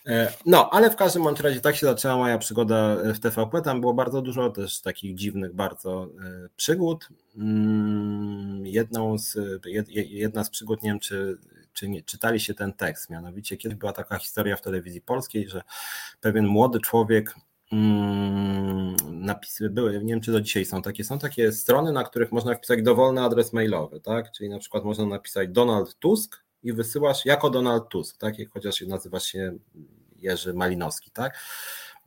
E, 0.06 0.34
no, 0.46 0.70
ale 0.70 0.90
w 0.90 0.96
każdym 0.96 1.28
razie 1.28 1.62
tak 1.62 1.76
się 1.76 1.86
zaczęła 1.86 2.18
moja 2.18 2.38
przygoda 2.38 2.96
w 2.96 3.20
TVP. 3.20 3.62
Tam 3.62 3.82
było 3.82 3.94
bardzo 3.94 4.22
dużo 4.22 4.50
też 4.50 4.82
takich 4.82 5.16
dziwnych 5.16 5.54
bardzo 5.54 6.04
e, 6.06 6.50
przygód. 6.56 7.10
Mm, 7.38 8.66
jedną 8.66 9.18
z, 9.18 9.38
jedna 9.96 10.44
z 10.44 10.50
przygód, 10.50 10.84
nie 10.84 10.90
wiem 10.90 11.00
czy, 11.00 11.38
czy 11.74 11.88
nie, 11.88 12.04
czytaliście 12.04 12.54
ten 12.54 12.74
tekst, 12.74 13.10
mianowicie 13.10 13.58
kiedyś 13.58 13.78
była 13.78 13.94
taka 13.94 14.20
historia 14.20 14.56
w 14.56 14.62
telewizji 14.62 15.02
polskiej, 15.02 15.50
że 15.50 15.62
pewien 16.22 16.48
młody 16.48 16.80
człowiek 16.80 17.36
napisy 19.12 19.70
były, 19.70 20.04
nie 20.04 20.14
wiem 20.14 20.22
czy 20.22 20.32
do 20.32 20.42
dzisiaj 20.42 20.66
są 20.66 20.82
takie, 20.82 21.04
są 21.04 21.20
takie 21.20 21.52
strony, 21.52 21.92
na 21.92 22.04
których 22.04 22.32
można 22.32 22.56
wpisać 22.56 22.82
dowolny 22.82 23.22
adres 23.22 23.54
mailowy, 23.54 24.00
tak? 24.00 24.32
Czyli 24.32 24.50
na 24.50 24.60
przykład 24.60 24.84
można 24.84 25.06
napisać 25.06 25.50
Donald 25.50 25.96
Tusk 26.00 26.44
i 26.64 26.74
wysyłasz 26.74 27.26
jako 27.26 27.50
Donald 27.50 27.90
Tusk, 27.90 28.18
tak? 28.18 28.36
Chociaż 28.50 28.82
nazywasz 28.82 29.24
się 29.24 29.58
Jerzy 30.16 30.54
Malinowski, 30.54 31.12
tak? 31.12 31.40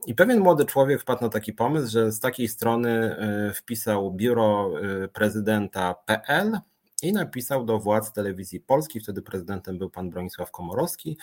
I 0.06 0.14
pewien 0.14 0.40
młody 0.40 0.64
człowiek 0.64 1.00
wpadł 1.00 1.22
na 1.22 1.28
taki 1.28 1.52
pomysł, 1.52 1.90
że 1.90 2.12
z 2.12 2.20
takiej 2.20 2.48
strony 2.48 3.16
y, 3.50 3.54
wpisał 3.54 4.12
biuro 4.12 4.72
y, 5.04 5.08
prezydenta.pl 5.08 6.58
i 7.02 7.12
napisał 7.12 7.64
do 7.64 7.78
władz 7.78 8.12
telewizji 8.12 8.60
polskiej, 8.60 9.02
wtedy 9.02 9.22
prezydentem 9.22 9.78
był 9.78 9.90
pan 9.90 10.10
Bronisław 10.10 10.50
Komorowski. 10.50 11.18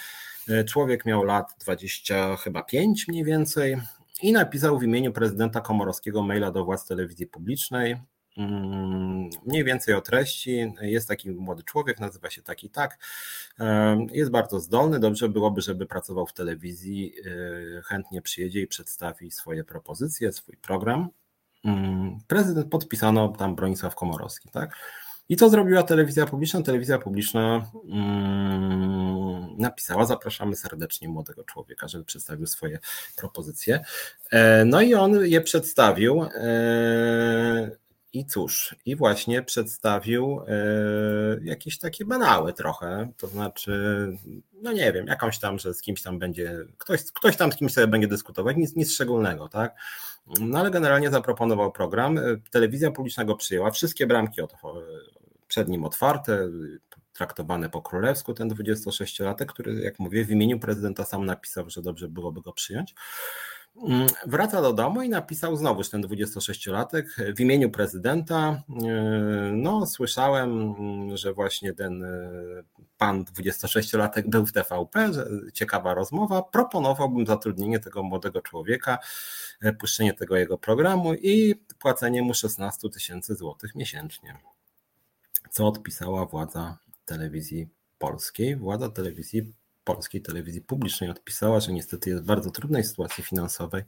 Y, 0.50 0.66
człowiek 0.66 1.06
miał 1.06 1.24
lat 1.24 1.56
20 1.60 2.36
chyba 2.36 2.64
5 2.64 3.08
mniej 3.08 3.24
więcej 3.24 3.78
i 4.24 4.32
napisał 4.32 4.80
w 4.80 4.84
imieniu 4.84 5.12
prezydenta 5.12 5.62
Komorowskiego 5.62 6.24
maila 6.24 6.52
do 6.52 6.66
władz 6.66 6.86
telewizji 6.86 7.28
publicznej. 7.28 7.98
Mm, 8.38 9.30
mniej 9.46 9.64
więcej 9.64 9.96
o 9.96 10.02
treści. 10.02 10.74
Jest 10.82 11.08
taki 11.08 11.32
młody 11.32 11.64
człowiek, 11.64 12.00
nazywa 12.00 12.30
się 12.30 12.42
taki 12.42 12.70
tak. 12.70 12.98
Jest 14.12 14.32
bardzo 14.32 14.60
zdolny. 14.60 15.00
Dobrze 15.00 15.30
byłoby, 15.30 15.62
żeby 15.62 15.86
pracował 15.86 16.28
w 16.28 16.34
telewizji. 16.34 17.14
E, 17.26 17.82
chętnie 17.82 18.22
przyjedzie 18.22 18.62
i 18.62 18.68
przedstawi 18.68 19.32
swoje 19.32 19.64
propozycje, 19.64 20.32
swój 20.32 20.58
program. 20.58 21.10
Mm, 21.66 22.20
prezydent 22.28 22.70
podpisano 22.70 23.30
tam 23.30 23.56
Bronisław 23.56 23.96
Komorowski, 23.96 24.50
tak? 24.50 24.78
I 25.30 25.36
co 25.36 25.50
zrobiła 25.50 25.84
telewizja 25.84 26.26
publiczna? 26.26 26.62
Telewizja 26.62 26.98
publiczna 26.98 27.72
mm, 27.86 29.58
napisała: 29.58 30.06
Zapraszamy 30.06 30.56
serdecznie 30.56 31.10
młodego 31.10 31.44
człowieka, 31.44 31.88
żeby 31.88 32.06
przedstawił 32.06 32.48
swoje 32.48 32.80
propozycje. 33.16 33.84
E, 34.32 34.66
no 34.66 34.82
i 34.82 34.94
on 34.94 35.26
je 35.26 35.42
przedstawił. 35.42 36.24
E, 36.24 37.72
I 38.14 38.26
cóż, 38.26 38.76
i 38.86 38.96
właśnie 38.96 39.44
przedstawił 39.44 40.42
e, 40.48 40.54
jakieś 41.44 41.80
takie 41.80 42.06
banały 42.06 42.54
trochę, 42.54 43.12
to 43.18 43.28
znaczy, 43.28 43.74
no 44.62 44.72
nie 44.72 44.94
wiem, 44.94 45.08
jakąś 45.08 45.40
tam, 45.40 45.60
że 45.60 45.74
z 45.74 45.82
kimś 45.82 46.02
tam 46.02 46.20
będzie, 46.20 46.56
ktoś, 46.78 47.04
ktoś 47.04 47.38
tam 47.38 47.52
z 47.52 47.56
kimś 47.56 47.74
sobie 47.74 47.88
będzie 47.88 48.08
dyskutować, 48.08 48.58
nic, 48.58 48.76
nic 48.76 48.94
szczególnego, 48.94 49.48
tak? 49.48 49.76
No 50.40 50.60
ale 50.60 50.72
generalnie 50.72 51.10
zaproponował 51.10 51.72
program, 51.72 52.20
telewizja 52.52 52.92
publiczna 52.92 53.26
go 53.26 53.36
przyjęła, 53.36 53.72
wszystkie 53.72 54.08
bramki 54.08 54.42
przed 55.48 55.70
nim 55.70 55.86
otwarte, 55.86 56.50
traktowany 57.14 57.70
po 57.70 57.82
królewsku 57.82 58.34
ten 58.34 58.50
26-latek, 58.50 59.46
który, 59.46 59.74
jak 59.74 60.00
mówię, 60.00 60.26
w 60.26 60.32
imieniu 60.32 60.60
prezydenta 60.60 61.06
sam 61.06 61.26
napisał, 61.26 61.70
że 61.70 61.82
dobrze 61.82 62.08
byłoby 62.08 62.42
go 62.42 62.54
przyjąć. 62.54 62.96
Mm, 63.76 64.08
wraca 64.26 64.62
do 64.62 64.74
domu 64.74 65.02
i 65.02 65.10
napisał 65.10 65.56
znowuż 65.56 65.90
ten 65.90 66.02
26-latek 66.02 67.04
w 67.36 67.40
imieniu 67.40 67.70
prezydenta. 67.70 68.64
Yy, 68.70 69.52
no, 69.54 69.86
słyszałem, 69.86 70.76
że 71.18 71.34
właśnie 71.34 71.74
ten 71.74 72.00
yy, 72.00 72.64
pan 72.98 73.24
26-latek 73.24 74.30
był 74.30 74.46
w 74.46 74.52
TVP, 74.52 75.12
ciekawa 75.54 75.94
rozmowa. 75.94 76.42
Proponowałbym 76.42 77.26
zatrudnienie 77.26 77.80
tego 77.80 78.04
młodego 78.04 78.42
człowieka, 78.42 78.98
puszczenie 79.80 80.14
tego 80.14 80.38
jego 80.38 80.58
programu 80.58 81.14
i 81.14 81.56
płacenie 81.80 82.22
mu 82.22 82.34
16 82.34 82.90
tysięcy 82.90 83.36
złotych 83.36 83.76
miesięcznie 83.76 84.38
co 85.54 85.68
odpisała 85.68 86.26
władza 86.26 86.78
telewizji 87.06 87.68
polskiej. 87.98 88.56
Władza 88.56 88.90
telewizji 88.90 89.54
polskiej, 89.84 90.22
telewizji 90.22 90.62
publicznej 90.62 91.10
odpisała, 91.10 91.60
że 91.60 91.74
niestety 91.74 92.10
jest 92.10 92.24
w 92.24 92.26
bardzo 92.26 92.52
trudnej 92.52 92.84
sytuacji 92.84 93.24
finansowej, 93.24 93.84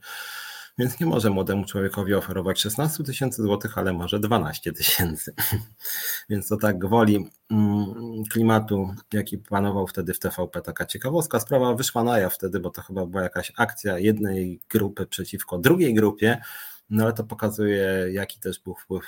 więc 0.77 0.99
nie 0.99 1.05
może 1.05 1.29
młodemu 1.29 1.65
człowiekowi 1.65 2.13
oferować 2.13 2.61
16 2.61 3.03
tysięcy 3.03 3.43
złotych, 3.43 3.77
ale 3.77 3.93
może 3.93 4.19
12 4.19 4.73
tysięcy. 4.73 5.33
Więc 6.29 6.47
to 6.47 6.57
tak 6.57 6.79
gwoli 6.79 7.29
mm, 7.51 8.23
klimatu, 8.31 8.95
jaki 9.13 9.37
panował 9.37 9.87
wtedy 9.87 10.13
w 10.13 10.19
TVP, 10.19 10.61
taka 10.61 10.85
ciekawostka. 10.85 11.39
Sprawa 11.39 11.73
wyszła 11.73 12.03
na 12.03 12.19
jaw 12.19 12.33
wtedy, 12.33 12.59
bo 12.59 12.69
to 12.69 12.81
chyba 12.81 13.05
była 13.05 13.23
jakaś 13.23 13.51
akcja 13.57 13.99
jednej 13.99 14.59
grupy 14.69 15.05
przeciwko 15.05 15.57
drugiej 15.57 15.93
grupie, 15.93 16.41
no 16.89 17.03
ale 17.03 17.13
to 17.13 17.23
pokazuje, 17.23 18.07
jaki 18.11 18.39
też 18.39 18.59
był 18.59 18.75
wpływ 18.75 19.05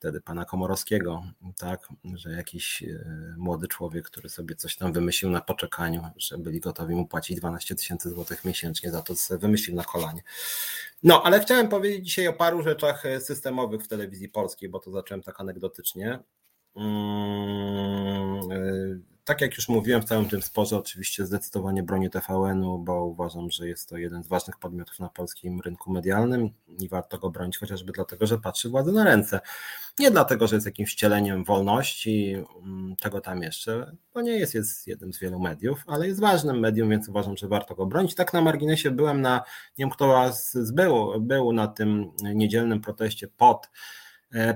wtedy 0.00 0.20
pana 0.20 0.44
Komorowskiego, 0.44 1.22
tak, 1.58 1.88
że 2.14 2.30
jakiś 2.30 2.82
e, 2.82 3.34
młody 3.36 3.68
człowiek, 3.68 4.04
który 4.04 4.28
sobie 4.28 4.54
coś 4.54 4.76
tam 4.76 4.92
wymyślił 4.92 5.30
na 5.30 5.40
poczekaniu, 5.40 6.02
że 6.16 6.38
byli 6.38 6.60
gotowi 6.60 6.94
mu 6.94 7.06
płacić 7.06 7.36
12 7.36 7.74
tysięcy 7.74 8.10
złotych 8.10 8.44
miesięcznie 8.44 8.90
za 8.90 9.02
to, 9.02 9.14
co 9.14 9.38
wymyślił 9.38 9.76
na 9.76 9.84
kolanie. 9.84 10.22
No, 11.02 11.22
ale 11.22 11.40
chciałem 11.40 11.68
powiedzieć 11.68 12.06
dzisiaj 12.06 12.28
o 12.28 12.32
paru 12.32 12.62
rzeczach 12.62 13.06
e, 13.06 13.20
systemowych 13.20 13.82
w 13.82 13.88
telewizji 13.88 14.28
polskiej, 14.28 14.68
bo 14.68 14.78
to 14.78 14.90
zacząłem 14.90 15.22
tak 15.22 15.40
anegdotycznie. 15.40 16.18
Tak 19.30 19.40
jak 19.40 19.56
już 19.56 19.68
mówiłem 19.68 20.02
w 20.02 20.04
całym 20.04 20.28
tym 20.28 20.42
sporze, 20.42 20.76
oczywiście 20.76 21.26
zdecydowanie 21.26 21.82
bronię 21.82 22.10
TVN-u, 22.10 22.78
bo 22.78 23.04
uważam, 23.04 23.50
że 23.50 23.68
jest 23.68 23.88
to 23.88 23.96
jeden 23.96 24.22
z 24.22 24.28
ważnych 24.28 24.56
podmiotów 24.56 25.00
na 25.00 25.08
polskim 25.08 25.60
rynku 25.60 25.92
medialnym 25.92 26.50
i 26.78 26.88
warto 26.88 27.18
go 27.18 27.30
bronić 27.30 27.58
chociażby 27.58 27.92
dlatego, 27.92 28.26
że 28.26 28.38
patrzy 28.38 28.68
władzy 28.68 28.92
na 28.92 29.04
ręce. 29.04 29.40
Nie 29.98 30.10
dlatego, 30.10 30.46
że 30.46 30.56
jest 30.56 30.66
jakimś 30.66 30.92
wcieleniem 30.92 31.44
wolności, 31.44 32.44
mm, 32.62 32.96
czego 32.96 33.20
tam 33.20 33.42
jeszcze, 33.42 33.96
bo 34.14 34.20
nie 34.20 34.32
jest, 34.32 34.54
jest 34.54 34.86
jednym 34.86 35.12
z 35.12 35.18
wielu 35.18 35.40
mediów, 35.40 35.84
ale 35.86 36.06
jest 36.06 36.20
ważnym 36.20 36.58
medium, 36.58 36.90
więc 36.90 37.08
uważam, 37.08 37.36
że 37.36 37.48
warto 37.48 37.74
go 37.74 37.86
bronić. 37.86 38.14
Tak 38.14 38.32
na 38.32 38.40
marginesie 38.40 38.90
byłem 38.90 39.20
na, 39.20 39.36
nie 39.78 39.84
wiem 39.84 39.90
kto 39.90 40.08
was 40.08 40.56
był, 40.72 41.20
był 41.20 41.52
na 41.52 41.68
tym 41.68 42.12
niedzielnym 42.34 42.80
proteście 42.80 43.28
pod 43.28 43.68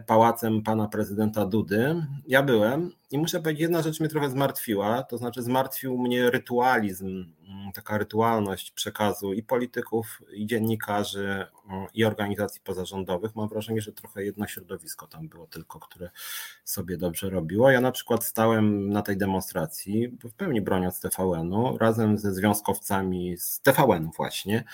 pałacem 0.06 0.62
pana 0.62 0.88
prezydenta 0.88 1.46
Dudy. 1.46 2.06
Ja 2.26 2.42
byłem 2.42 2.90
i 3.14 3.18
muszę 3.18 3.40
powiedzieć, 3.40 3.60
jedna 3.60 3.82
rzecz 3.82 4.00
mnie 4.00 4.08
trochę 4.08 4.30
zmartwiła, 4.30 5.02
to 5.02 5.18
znaczy 5.18 5.42
zmartwił 5.42 5.98
mnie 5.98 6.30
rytualizm, 6.30 7.06
mm, 7.48 7.72
taka 7.74 7.98
rytualność 7.98 8.70
przekazu 8.70 9.32
i 9.32 9.42
polityków, 9.42 10.22
i 10.32 10.46
dziennikarzy, 10.46 11.46
mm, 11.70 11.86
i 11.94 12.04
organizacji 12.04 12.60
pozarządowych. 12.64 13.36
Mam 13.36 13.48
wrażenie, 13.48 13.80
że 13.80 13.92
trochę 13.92 14.24
jedno 14.24 14.46
środowisko 14.46 15.06
tam 15.06 15.28
było 15.28 15.46
tylko, 15.46 15.80
które 15.80 16.10
sobie 16.64 16.96
dobrze 16.96 17.30
robiło. 17.30 17.70
Ja 17.70 17.80
na 17.80 17.92
przykład 17.92 18.24
stałem 18.24 18.88
na 18.88 19.02
tej 19.02 19.16
demonstracji, 19.16 20.18
w 20.24 20.32
pełni 20.32 20.60
broniąc 20.60 21.00
TVN-u, 21.00 21.78
razem 21.78 22.18
ze 22.18 22.34
związkowcami 22.34 23.38
z 23.38 23.60
TVN 23.60 24.10
właśnie, 24.16 24.64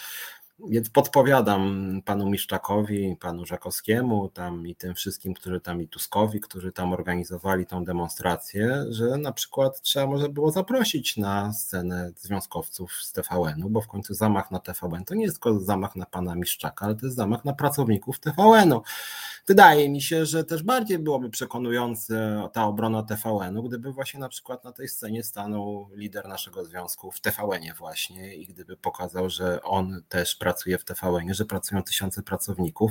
więc 0.68 0.90
podpowiadam 0.90 2.02
panu 2.04 2.30
Miszczakowi, 2.30 3.16
panu 3.20 3.46
Żakowskiemu 3.46 4.28
tam 4.28 4.66
i 4.66 4.74
tym 4.74 4.94
wszystkim, 4.94 5.34
którzy 5.34 5.60
tam 5.60 5.82
i 5.82 5.88
Tuskowi, 5.88 6.40
którzy 6.40 6.72
tam 6.72 6.92
organizowali 6.92 7.66
tą 7.66 7.84
demonstrację, 7.84 8.84
że 8.90 9.18
na 9.18 9.32
przykład 9.32 9.82
trzeba 9.82 10.06
może 10.06 10.28
było 10.28 10.50
zaprosić 10.50 11.16
na 11.16 11.52
scenę 11.52 12.12
związkowców 12.16 12.92
z 12.92 13.12
TVN-u, 13.12 13.70
bo 13.70 13.80
w 13.80 13.88
końcu 13.88 14.14
zamach 14.14 14.50
na 14.50 14.58
TVN 14.58 15.04
to 15.04 15.14
nie 15.14 15.24
jest 15.24 15.42
tylko 15.42 15.60
zamach 15.60 15.96
na 15.96 16.06
pana 16.06 16.34
Miszczaka, 16.34 16.86
ale 16.86 16.94
to 16.94 17.06
jest 17.06 17.16
zamach 17.16 17.44
na 17.44 17.52
pracowników 17.52 18.20
TVN-u. 18.20 18.82
Wydaje 19.46 19.90
mi 19.90 20.02
się, 20.02 20.26
że 20.26 20.44
też 20.44 20.62
bardziej 20.62 20.98
byłoby 20.98 21.30
przekonujące 21.30 22.42
ta 22.52 22.64
obrona 22.64 23.02
TVN-u, 23.02 23.62
gdyby 23.62 23.92
właśnie 23.92 24.20
na 24.20 24.28
przykład 24.28 24.64
na 24.64 24.72
tej 24.72 24.88
scenie 24.88 25.22
stanął 25.22 25.88
lider 25.94 26.28
naszego 26.28 26.64
związku 26.64 27.10
w 27.10 27.20
TVN-ie 27.20 27.74
właśnie 27.74 28.34
i 28.34 28.46
gdyby 28.46 28.76
pokazał, 28.76 29.30
że 29.30 29.62
on 29.62 30.02
też 30.08 30.36
pracuje 30.36 30.49
pracuje 30.50 30.78
w 30.78 30.84
TVN, 30.84 31.34
że 31.34 31.44
pracują 31.44 31.82
tysiące 31.82 32.22
pracowników 32.22 32.90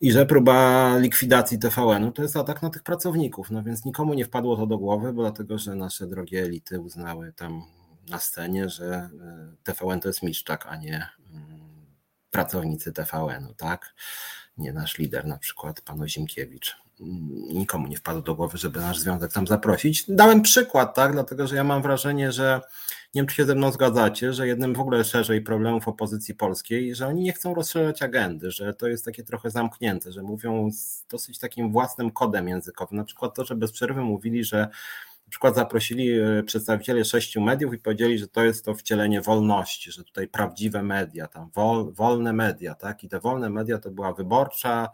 i 0.00 0.12
że 0.12 0.26
próba 0.26 0.98
likwidacji 0.98 1.58
TVN-u 1.58 2.12
to 2.12 2.22
jest 2.22 2.36
atak 2.36 2.62
na 2.62 2.70
tych 2.70 2.82
pracowników. 2.82 3.50
No 3.50 3.62
więc 3.62 3.84
nikomu 3.84 4.14
nie 4.14 4.24
wpadło 4.24 4.56
to 4.56 4.66
do 4.66 4.78
głowy, 4.78 5.12
bo 5.12 5.22
dlatego, 5.22 5.58
że 5.58 5.74
nasze 5.74 6.06
drogie 6.06 6.42
elity 6.42 6.80
uznały 6.80 7.32
tam 7.32 7.62
na 8.08 8.18
scenie, 8.18 8.68
że 8.68 8.86
e, 8.94 9.10
TVN 9.64 10.00
to 10.00 10.08
jest 10.08 10.22
Miszczak, 10.22 10.66
a 10.66 10.76
nie 10.76 11.08
mm, 11.30 11.86
pracownicy 12.30 12.92
TVN-u, 12.92 13.54
tak? 13.54 13.94
Nie 14.58 14.72
nasz 14.72 14.98
lider, 14.98 15.26
na 15.26 15.38
przykład 15.38 15.80
pan 15.80 16.02
Ozimkiewicz 16.02 16.76
nikomu 17.54 17.88
nie 17.88 17.96
wpadło 17.96 18.22
do 18.22 18.34
głowy, 18.34 18.58
żeby 18.58 18.80
nasz 18.80 18.98
związek 18.98 19.32
tam 19.32 19.46
zaprosić. 19.46 20.04
Dałem 20.08 20.42
przykład, 20.42 20.94
tak, 20.94 21.12
dlatego 21.12 21.46
że 21.46 21.56
ja 21.56 21.64
mam 21.64 21.82
wrażenie, 21.82 22.32
że 22.32 22.60
nie 23.14 23.22
wiem, 23.22 23.26
czy 23.26 23.36
się 23.36 23.44
ze 23.44 23.54
mną 23.54 23.72
zgadzacie, 23.72 24.32
że 24.32 24.46
jednym 24.46 24.74
w 24.74 24.80
ogóle 24.80 25.04
szerzej 25.04 25.42
problemów 25.42 25.88
opozycji 25.88 26.34
polskiej, 26.34 26.94
że 26.94 27.06
oni 27.06 27.22
nie 27.22 27.32
chcą 27.32 27.54
rozszerzać 27.54 28.02
agendy, 28.02 28.50
że 28.50 28.74
to 28.74 28.88
jest 28.88 29.04
takie 29.04 29.22
trochę 29.22 29.50
zamknięte, 29.50 30.12
że 30.12 30.22
mówią 30.22 30.70
z 30.72 31.06
dosyć 31.10 31.38
takim 31.38 31.72
własnym 31.72 32.10
kodem 32.10 32.48
językowym. 32.48 32.98
Na 32.98 33.04
przykład 33.04 33.34
to, 33.34 33.44
że 33.44 33.54
bez 33.54 33.72
przerwy 33.72 34.00
mówili, 34.00 34.44
że 34.44 34.58
na 35.26 35.30
przykład 35.30 35.54
zaprosili 35.54 36.20
e, 36.20 36.42
przedstawicieli 36.42 37.04
sześciu 37.04 37.40
mediów 37.40 37.74
i 37.74 37.78
powiedzieli, 37.78 38.18
że 38.18 38.28
to 38.28 38.44
jest 38.44 38.64
to 38.64 38.74
wcielenie 38.74 39.20
wolności, 39.20 39.92
że 39.92 40.04
tutaj 40.04 40.28
prawdziwe 40.28 40.82
media, 40.82 41.26
tam 41.26 41.50
wol, 41.54 41.92
wolne 41.92 42.32
media, 42.32 42.74
tak? 42.74 43.04
I 43.04 43.08
te 43.08 43.20
wolne 43.20 43.50
media 43.50 43.78
to 43.78 43.90
była 43.90 44.12
wyborcza, 44.12 44.88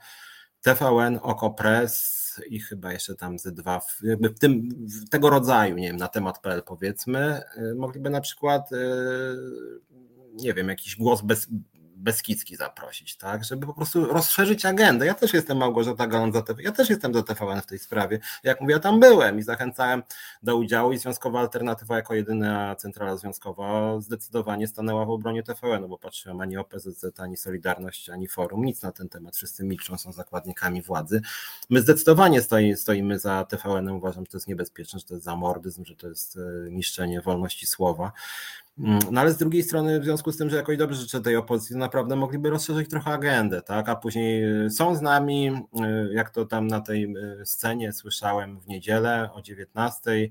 TVN, 0.63 1.19
Okopres 1.23 2.23
i 2.51 2.61
chyba 2.61 2.93
jeszcze 2.93 3.15
tam 3.15 3.39
ze 3.39 3.53
dwa, 3.53 3.81
jakby 4.03 4.29
w 4.29 4.39
tym, 4.39 4.69
w 4.69 5.09
tego 5.09 5.31
rodzaju, 5.31 5.77
nie 5.77 5.89
wiem, 5.89 5.97
na 5.97 6.09
temat.pl 6.09 6.63
powiedzmy, 6.63 7.43
y, 7.57 7.75
mogliby 7.75 8.11
na 8.11 8.21
przykład, 8.21 8.73
y, 8.73 8.77
nie 10.35 10.55
wiem, 10.55 10.69
jakiś 10.69 10.97
głos 10.97 11.23
bez, 11.23 11.49
Beskidzki 12.03 12.57
zaprosić, 12.57 13.17
tak, 13.17 13.45
żeby 13.45 13.67
po 13.67 13.75
prostu 13.75 14.05
rozszerzyć 14.05 14.67
agendę. 14.67 15.07
Ja 15.07 15.15
też 15.15 15.35
jestem 15.35 15.59
Małgorzata 15.59 16.07
Galant 16.07 16.35
za 16.35 16.43
TVN, 16.43 16.65
ja 16.65 16.73
też 16.73 16.91
jestem 16.91 17.13
do 17.13 17.23
TVN 17.23 17.61
w 17.61 17.67
tej 17.67 17.79
sprawie. 17.79 18.21
Jak 18.45 18.61
mówię, 18.61 18.73
ja 18.75 18.81
tam 18.81 19.01
byłem 19.01 19.39
i 19.39 19.43
zachęcałem 19.43 20.03
do 20.43 20.57
udziału 20.57 20.93
i 20.93 20.99
Związkowa 20.99 21.41
Alternatywa 21.41 21.97
jako 21.97 22.15
jedyna 22.15 22.77
centrala 22.77 23.17
związkowa 23.17 24.01
zdecydowanie 24.01 24.69
stanęła 24.69 25.05
w 25.05 25.11
obronie 25.11 25.43
TVN, 25.43 25.89
bo 25.89 25.99
patrzyłem 25.99 26.41
ani 26.41 26.57
OPZZ, 26.57 27.21
ani 27.21 27.37
Solidarność, 27.37 28.11
ani 28.11 28.29
Forum, 28.29 28.65
nic 28.65 28.83
na 28.83 28.93
ten 28.93 29.09
temat, 29.09 29.37
wszyscy 29.37 29.65
milczą, 29.65 29.99
są 29.99 30.13
zakładnikami 30.13 30.83
władzy. 30.83 31.21
My 31.71 31.81
zdecydowanie 31.81 32.43
stoi, 32.43 32.77
stoimy 32.77 33.19
za 33.19 33.45
TVN, 33.45 33.89
uważam, 33.89 34.25
że 34.25 34.31
to 34.31 34.37
jest 34.37 34.49
niebezpieczne, 34.49 34.99
że 34.99 35.05
to 35.05 35.15
jest 35.15 35.25
zamordyzm, 35.25 35.85
że 35.85 35.97
to 35.97 36.09
jest 36.09 36.37
e, 36.37 36.71
niszczenie 36.71 37.21
wolności 37.21 37.67
słowa. 37.67 38.13
Mm, 38.79 38.99
no 39.11 39.21
ale 39.21 39.33
z 39.33 39.37
drugiej 39.37 39.63
strony, 39.63 40.01
w 40.01 40.05
związku 40.05 40.33
z 40.33 40.37
tym, 40.37 40.51
że 40.51 40.57
jakoś 40.57 40.77
dobrze 40.77 41.01
życzę 41.01 41.21
tej 41.21 41.37
opozycji, 41.37 41.75
to 41.75 41.79
naprawdę 41.79 42.17
mogliby 42.17 42.51
rozszerzyć 42.51 42.91
trochę 42.91 43.11
agendę, 43.11 43.63
tak? 43.63 43.89
A 43.89 43.97
później 43.97 44.65
y, 44.65 44.71
są 44.71 44.95
z 44.95 45.03
nami, 45.03 45.49
y, 45.49 46.15
jak 46.15 46.31
to 46.31 46.47
tam 46.47 46.67
na 46.67 46.81
tej 46.81 47.05
y, 47.05 47.47
scenie 47.47 47.93
słyszałem 47.93 48.61
w 48.61 48.67
niedzielę 48.69 49.31
o 49.33 49.43
19 49.43 50.31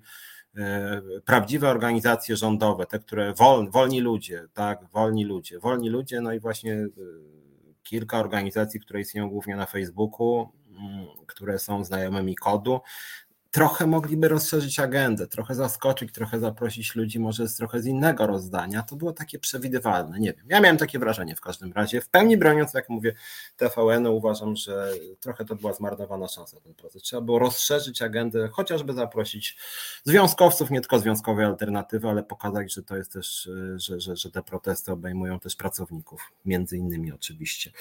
prawdziwe 1.25 1.69
organizacje 1.69 2.35
rządowe, 2.35 2.85
te, 2.85 2.99
które 2.99 3.33
wol, 3.33 3.71
wolni 3.71 4.01
ludzie, 4.01 4.47
tak, 4.53 4.79
wolni 4.89 5.25
ludzie, 5.25 5.59
wolni 5.59 5.89
ludzie, 5.89 6.21
no 6.21 6.33
i 6.33 6.39
właśnie 6.39 6.87
kilka 7.83 8.19
organizacji, 8.19 8.79
które 8.79 9.01
istnieją 9.01 9.29
głównie 9.29 9.55
na 9.55 9.65
Facebooku, 9.65 10.49
mm, 10.69 11.07
które 11.27 11.59
są 11.59 11.83
znajomymi 11.83 12.35
kodu, 12.35 12.79
trochę 13.51 13.87
mogliby 13.87 14.27
rozszerzyć 14.27 14.79
agendę, 14.79 15.27
trochę 15.27 15.55
zaskoczyć, 15.55 16.13
trochę 16.13 16.39
zaprosić 16.39 16.95
ludzi 16.95 17.19
może 17.19 17.47
z 17.47 17.55
trochę 17.55 17.81
z 17.81 17.85
innego 17.85 18.27
rozdania. 18.27 18.83
To 18.83 18.95
było 18.95 19.13
takie 19.13 19.39
przewidywalne, 19.39 20.19
nie 20.19 20.33
wiem. 20.33 20.45
Ja 20.49 20.59
miałem 20.61 20.77
takie 20.77 20.99
wrażenie 20.99 21.35
w 21.35 21.41
każdym 21.41 21.73
razie. 21.73 22.01
W 22.01 22.09
pełni 22.09 22.37
broniąc, 22.37 22.73
jak 22.73 22.89
mówię, 22.89 23.13
TVN, 23.57 24.07
uważam, 24.07 24.55
że 24.55 24.93
trochę 25.19 25.45
to 25.45 25.55
była 25.55 25.73
zmarnowana 25.73 26.27
szansa 26.27 26.59
ten 26.59 26.73
proces. 26.73 27.01
Trzeba 27.01 27.21
było 27.21 27.39
rozszerzyć 27.39 28.01
agendę, 28.01 28.47
chociażby 28.47 28.93
zaprosić 28.93 29.57
związkowców, 30.03 30.71
nie 30.71 30.81
tylko 30.81 30.99
związkowej 30.99 31.45
alternatywy, 31.45 32.07
ale 32.07 32.23
pokazać, 32.23 32.73
że 32.73 32.83
to 32.83 32.97
jest 32.97 33.13
też, 33.13 33.49
że, 33.75 33.99
że, 33.99 34.15
że 34.15 34.31
te 34.31 34.43
protesty 34.43 34.91
obejmują 34.91 35.39
też 35.39 35.55
pracowników, 35.55 36.31
między 36.45 36.77
innymi 36.77 37.11
oczywiście. 37.11 37.71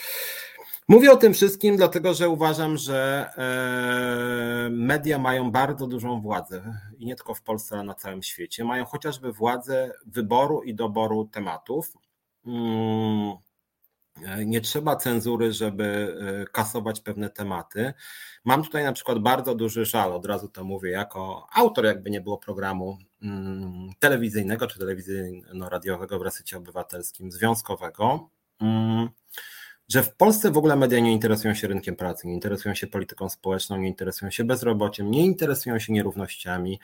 Mówię 0.90 1.12
o 1.12 1.16
tym 1.16 1.34
wszystkim, 1.34 1.76
dlatego 1.76 2.14
że 2.14 2.28
uważam, 2.28 2.76
że 2.76 3.30
e, 3.36 4.70
media 4.70 5.18
mają 5.18 5.50
bardzo 5.50 5.86
dużą 5.86 6.20
władzę 6.20 6.78
i 6.98 7.06
nie 7.06 7.16
tylko 7.16 7.34
w 7.34 7.42
Polsce, 7.42 7.74
ale 7.74 7.84
na 7.84 7.94
całym 7.94 8.22
świecie. 8.22 8.64
Mają 8.64 8.84
chociażby 8.84 9.32
władzę 9.32 9.92
wyboru 10.06 10.62
i 10.62 10.74
doboru 10.74 11.24
tematów. 11.32 11.92
Mm, 12.46 13.36
nie 14.46 14.60
trzeba 14.60 14.96
cenzury, 14.96 15.52
żeby 15.52 16.16
e, 16.20 16.44
kasować 16.44 17.00
pewne 17.00 17.30
tematy. 17.30 17.92
Mam 18.44 18.62
tutaj 18.62 18.84
na 18.84 18.92
przykład 18.92 19.18
bardzo 19.18 19.54
duży 19.54 19.84
żal, 19.84 20.12
od 20.12 20.26
razu 20.26 20.48
to 20.48 20.64
mówię, 20.64 20.90
jako 20.90 21.46
autor, 21.52 21.84
jakby 21.84 22.10
nie 22.10 22.20
było 22.20 22.38
programu 22.38 22.98
mm, 23.22 23.90
telewizyjnego 23.98 24.66
czy 24.66 24.78
telewizyjno-radiowego 24.78 26.18
w 26.18 26.22
Resecie 26.22 26.56
Obywatelskim, 26.56 27.32
związkowego 27.32 28.30
mm, 28.60 29.08
że 29.92 30.02
w 30.02 30.16
Polsce 30.16 30.50
w 30.50 30.58
ogóle 30.58 30.76
media 30.76 31.00
nie 31.00 31.12
interesują 31.12 31.54
się 31.54 31.68
rynkiem 31.68 31.96
pracy, 31.96 32.26
nie 32.26 32.34
interesują 32.34 32.74
się 32.74 32.86
polityką 32.86 33.28
społeczną, 33.28 33.76
nie 33.76 33.88
interesują 33.88 34.30
się 34.30 34.44
bezrobociem, 34.44 35.10
nie 35.10 35.24
interesują 35.24 35.78
się 35.78 35.92
nierównościami, 35.92 36.80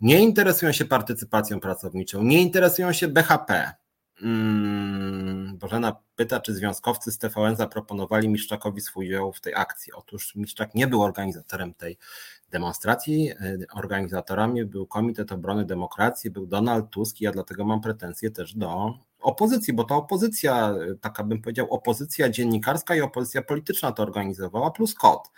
nie 0.00 0.20
interesują 0.20 0.72
się 0.72 0.84
partycypacją 0.84 1.60
pracowniczą, 1.60 2.22
nie 2.22 2.42
interesują 2.42 2.92
się 2.92 3.08
BHP. 3.08 3.72
Hmm, 4.20 5.58
Bożena 5.58 5.96
pyta, 6.16 6.40
czy 6.40 6.54
związkowcy 6.54 7.12
z 7.12 7.18
TVN 7.18 7.56
zaproponowali 7.56 8.28
Miszczakowi 8.28 8.80
swój 8.80 9.08
udział 9.08 9.32
w 9.32 9.40
tej 9.40 9.54
akcji. 9.54 9.92
Otóż 9.92 10.34
Miszczak 10.34 10.74
nie 10.74 10.86
był 10.86 11.02
organizatorem 11.02 11.74
tej 11.74 11.98
demonstracji. 12.50 13.32
Organizatorami 13.74 14.64
był 14.64 14.86
Komitet 14.86 15.32
Obrony 15.32 15.64
Demokracji, 15.64 16.30
był 16.30 16.46
Donald 16.46 16.90
Tusk 16.90 17.20
i 17.20 17.24
ja 17.24 17.32
dlatego 17.32 17.64
mam 17.64 17.80
pretensje 17.80 18.30
też 18.30 18.54
do 18.54 18.94
opozycji, 19.20 19.72
bo 19.72 19.84
to 19.84 19.96
opozycja, 19.96 20.74
taka 21.00 21.24
bym 21.24 21.42
powiedział, 21.42 21.66
opozycja 21.70 22.28
dziennikarska 22.28 22.94
i 22.94 23.00
opozycja 23.00 23.42
polityczna 23.42 23.92
to 23.92 24.02
organizowała, 24.02 24.70
plus 24.70 24.94
KOT. 24.94 25.30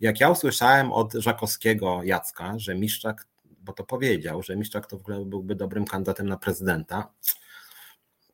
Jak 0.00 0.20
ja 0.20 0.30
usłyszałem 0.30 0.92
od 0.92 1.12
Żakowskiego 1.12 2.00
Jacka, 2.02 2.58
że 2.58 2.74
Miszczak, 2.74 3.26
bo 3.60 3.72
to 3.72 3.84
powiedział, 3.84 4.42
że 4.42 4.56
Miszczak 4.56 4.86
to 4.86 4.96
w 4.96 5.00
ogóle 5.00 5.24
byłby 5.24 5.54
dobrym 5.54 5.84
kandydatem 5.84 6.28
na 6.28 6.36
prezydenta, 6.36 7.12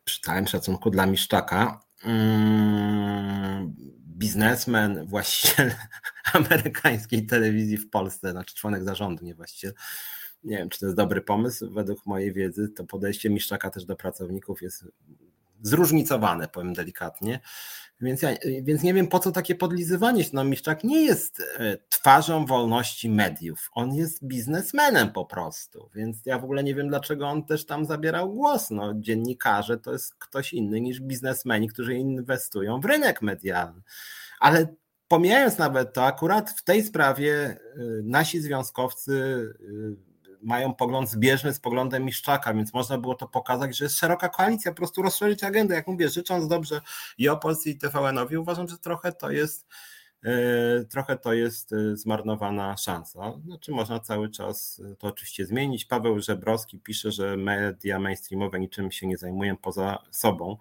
przy 0.04 0.20
całym 0.20 0.46
szacunku 0.46 0.90
dla 0.90 1.06
Miszczaka, 1.06 1.80
mm, 2.04 3.74
biznesmen, 4.06 5.06
właściciel 5.06 5.72
amerykańskiej 6.32 7.26
telewizji 7.26 7.76
w 7.76 7.90
Polsce, 7.90 8.30
znaczy 8.30 8.54
członek 8.54 8.84
zarządu, 8.84 9.24
nie 9.24 9.34
właściciel, 9.34 9.74
nie 10.44 10.56
wiem, 10.56 10.68
czy 10.68 10.80
to 10.80 10.86
jest 10.86 10.96
dobry 10.96 11.20
pomysł. 11.20 11.72
Według 11.72 12.06
mojej 12.06 12.32
wiedzy 12.32 12.68
to 12.68 12.84
podejście 12.84 13.30
Miszczaka 13.30 13.70
też 13.70 13.84
do 13.84 13.96
pracowników 13.96 14.62
jest 14.62 14.84
zróżnicowane, 15.62 16.48
powiem 16.48 16.74
delikatnie. 16.74 17.40
Więc, 18.02 18.22
ja, 18.22 18.30
więc 18.62 18.82
nie 18.82 18.94
wiem, 18.94 19.06
po 19.08 19.18
co 19.18 19.32
takie 19.32 19.54
podlizywanie 19.54 20.24
się. 20.24 20.30
No, 20.32 20.44
Miszczak 20.44 20.84
nie 20.84 21.02
jest 21.02 21.40
e, 21.40 21.76
twarzą 21.88 22.46
wolności 22.46 23.08
mediów. 23.08 23.70
On 23.72 23.94
jest 23.94 24.24
biznesmenem 24.24 25.12
po 25.12 25.24
prostu. 25.24 25.90
Więc 25.94 26.26
ja 26.26 26.38
w 26.38 26.44
ogóle 26.44 26.64
nie 26.64 26.74
wiem, 26.74 26.88
dlaczego 26.88 27.28
on 27.28 27.44
też 27.44 27.66
tam 27.66 27.84
zabierał 27.84 28.32
głos. 28.32 28.70
No, 28.70 28.94
dziennikarze 28.94 29.78
to 29.78 29.92
jest 29.92 30.14
ktoś 30.14 30.52
inny 30.52 30.80
niż 30.80 31.00
biznesmeni, 31.00 31.68
którzy 31.68 31.94
inwestują 31.94 32.80
w 32.80 32.84
rynek 32.84 33.22
medialny. 33.22 33.82
Ale 34.40 34.66
pomijając 35.08 35.58
nawet 35.58 35.92
to, 35.92 36.04
akurat 36.04 36.50
w 36.50 36.64
tej 36.64 36.82
sprawie 36.82 37.34
e, 37.34 37.58
nasi 38.02 38.40
związkowcy 38.40 39.46
e, 39.60 40.11
mają 40.42 40.74
pogląd 40.74 41.10
zbieżny 41.10 41.54
z 41.54 41.60
poglądem 41.60 42.04
Miszczaka, 42.04 42.54
więc 42.54 42.74
można 42.74 42.98
było 42.98 43.14
to 43.14 43.28
pokazać, 43.28 43.76
że 43.76 43.84
jest 43.84 43.98
szeroka 43.98 44.28
koalicja, 44.28 44.70
po 44.70 44.76
prostu 44.76 45.02
rozszerzyć 45.02 45.44
agendę. 45.44 45.74
Jak 45.74 45.86
mówię, 45.86 46.08
życząc 46.08 46.48
dobrze 46.48 46.80
i 47.18 47.28
Opolsce 47.28 47.70
i 47.70 47.78
TVN-owi, 47.78 48.36
uważam, 48.36 48.68
że 48.68 48.78
trochę 48.78 49.12
to 49.12 49.30
jest 49.30 49.66
e, 50.24 50.84
trochę 50.84 51.18
to 51.18 51.32
jest 51.32 51.72
e, 51.72 51.96
zmarnowana 51.96 52.76
szansa. 52.76 53.32
Znaczy 53.46 53.72
można 53.72 54.00
cały 54.00 54.30
czas 54.30 54.82
to 54.98 55.06
oczywiście 55.06 55.46
zmienić. 55.46 55.84
Paweł 55.84 56.20
Żebrowski 56.20 56.78
pisze, 56.78 57.12
że 57.12 57.36
media 57.36 57.98
mainstreamowe 57.98 58.60
niczym 58.60 58.92
się 58.92 59.06
nie 59.06 59.16
zajmują 59.16 59.56
poza 59.56 59.98
sobą. 60.10 60.56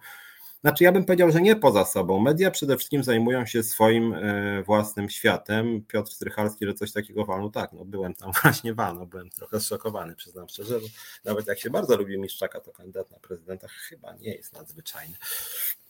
Znaczy, 0.62 0.84
ja 0.84 0.92
bym 0.92 1.06
powiedział, 1.06 1.32
że 1.32 1.42
nie 1.42 1.56
poza 1.56 1.86
sobą. 1.86 2.20
Media 2.20 2.52
przede 2.52 2.78
wszystkim 2.78 3.04
zajmują 3.04 3.46
się 3.46 3.64
swoim 3.64 4.14
e, 4.14 4.64
własnym 4.64 5.10
światem. 5.10 5.86
Piotr 5.88 6.12
Strychalski, 6.12 6.66
że 6.66 6.74
coś 6.74 6.92
takiego 6.92 7.26
walnął, 7.26 7.52
tak, 7.52 7.74
no 7.74 7.86
byłem 7.86 8.14
tam 8.14 8.32
właśnie 8.42 8.74
walno, 8.74 9.06
byłem 9.06 9.30
trochę 9.30 9.60
zszokowany, 9.60 10.16
przyznam 10.16 10.50
szczerze. 10.50 10.80
Nawet 11.24 11.48
jak 11.48 11.60
się 11.60 11.70
bardzo 11.70 11.98
lubi 11.98 12.20
Miszczaka, 12.20 12.60
to 12.60 12.72
kandydat 12.72 13.12
na 13.12 13.20
prezydenta 13.20 13.68
chyba 13.68 14.14
nie 14.14 14.34
jest 14.36 14.54
nadzwyczajny. 14.54 15.16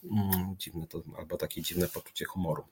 Mm, 0.04 0.56
dziwne 0.58 0.86
to, 0.86 1.02
albo 1.18 1.36
takie 1.36 1.62
dziwne 1.62 1.88
poczucie 1.88 2.24
humoru. 2.24 2.64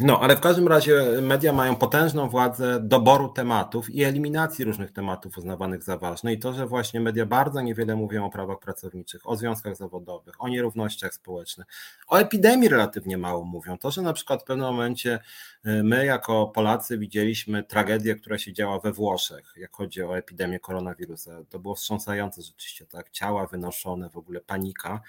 No, 0.00 0.20
ale 0.20 0.36
w 0.36 0.40
każdym 0.40 0.68
razie 0.68 1.02
media 1.22 1.52
mają 1.52 1.76
potężną 1.76 2.28
władzę 2.28 2.80
doboru 2.80 3.28
tematów 3.28 3.90
i 3.90 4.04
eliminacji 4.04 4.64
różnych 4.64 4.92
tematów 4.92 5.38
uznawanych 5.38 5.82
za 5.82 5.98
ważne. 5.98 6.32
I 6.32 6.38
to, 6.38 6.52
że 6.52 6.66
właśnie 6.66 7.00
media 7.00 7.26
bardzo 7.26 7.60
niewiele 7.60 7.96
mówią 7.96 8.26
o 8.26 8.30
prawach 8.30 8.58
pracowniczych, 8.58 9.28
o 9.28 9.36
związkach 9.36 9.76
zawodowych, 9.76 10.34
o 10.38 10.48
nierównościach 10.48 11.14
społecznych, 11.14 11.66
o 12.08 12.18
epidemii 12.18 12.68
relatywnie 12.68 13.18
mało 13.18 13.44
mówią. 13.44 13.78
To, 13.78 13.90
że 13.90 14.02
na 14.02 14.12
przykład 14.12 14.42
w 14.42 14.44
pewnym 14.44 14.66
momencie 14.66 15.18
y, 15.66 15.82
my, 15.82 16.06
jako 16.06 16.46
Polacy, 16.46 16.98
widzieliśmy 16.98 17.62
tragedię, 17.62 18.14
która 18.14 18.38
się 18.38 18.52
działa 18.52 18.80
we 18.80 18.92
Włoszech, 18.92 19.54
jak 19.56 19.76
chodzi 19.76 20.02
o 20.02 20.18
epidemię 20.18 20.60
koronawirusa. 20.60 21.30
To 21.48 21.58
było 21.58 21.74
wstrząsające 21.74 22.42
rzeczywiście, 22.42 22.86
tak? 22.86 23.10
Ciała 23.10 23.46
wynoszone, 23.46 24.10
w 24.10 24.16
ogóle 24.16 24.40
panika. 24.40 25.00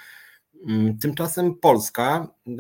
Mm, 0.66 0.98
tymczasem 0.98 1.56
Polska 1.56 2.28
e, 2.48 2.52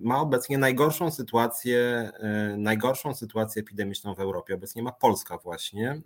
ma 0.00 0.20
obecnie 0.20 0.58
najgorszą 0.58 1.10
sytuację, 1.10 1.78
e, 2.20 2.54
najgorszą 2.58 3.14
sytuację 3.14 3.62
epidemiczną 3.62 4.14
w 4.14 4.20
Europie. 4.20 4.54
Obecnie 4.54 4.82
ma 4.82 4.92
Polska 4.92 5.38
właśnie. 5.38 5.90
E, 5.90 6.02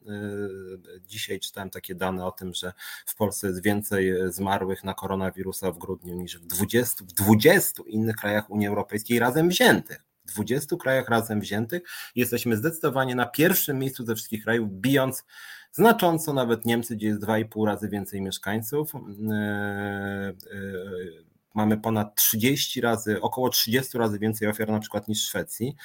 dzisiaj 1.07 1.41
czytałem 1.41 1.70
takie 1.70 1.95
dane 1.95 2.26
o 2.26 2.33
tym, 2.33 2.55
że 2.55 2.72
w 3.07 3.16
Polsce 3.16 3.47
jest 3.47 3.62
więcej 3.62 4.14
zmarłych 4.26 4.85
na 4.85 4.95
koronawirusa 4.95 5.72
w 5.72 5.78
grudniu 5.78 6.14
niż 6.14 6.39
w 6.39 6.47
20, 6.47 7.05
w 7.05 7.12
20 7.12 7.83
innych 7.87 8.16
krajach 8.16 8.51
Unii 8.51 8.68
Europejskiej 8.68 9.18
razem 9.18 9.49
wziętych. 9.49 10.03
W 10.24 10.33
20 10.33 10.76
krajach 10.76 11.09
razem 11.09 11.41
wziętych 11.41 11.83
jesteśmy 12.14 12.57
zdecydowanie 12.57 13.14
na 13.14 13.26
pierwszym 13.26 13.78
miejscu 13.78 14.05
ze 14.05 14.14
wszystkich 14.14 14.43
krajów, 14.45 14.68
bijąc 14.70 15.24
znacząco 15.73 16.33
nawet 16.33 16.64
Niemcy, 16.64 16.97
gdzie 16.97 17.07
jest 17.07 17.21
2,5 17.21 17.66
razy 17.66 17.89
więcej 17.89 18.23
mieszkańców. 18.23 18.93
E, 18.95 18.99
e, 18.99 20.33
mamy 21.55 21.79
ponad 21.79 22.14
30 22.14 22.81
razy, 22.81 23.21
około 23.21 23.49
30 23.49 23.99
razy 23.99 24.18
więcej 24.18 24.49
ofiar 24.49 24.68
na 24.68 24.81
przykład 24.81 25.09
niż 25.09 25.25
w 25.25 25.29
Szwecji. 25.29 25.77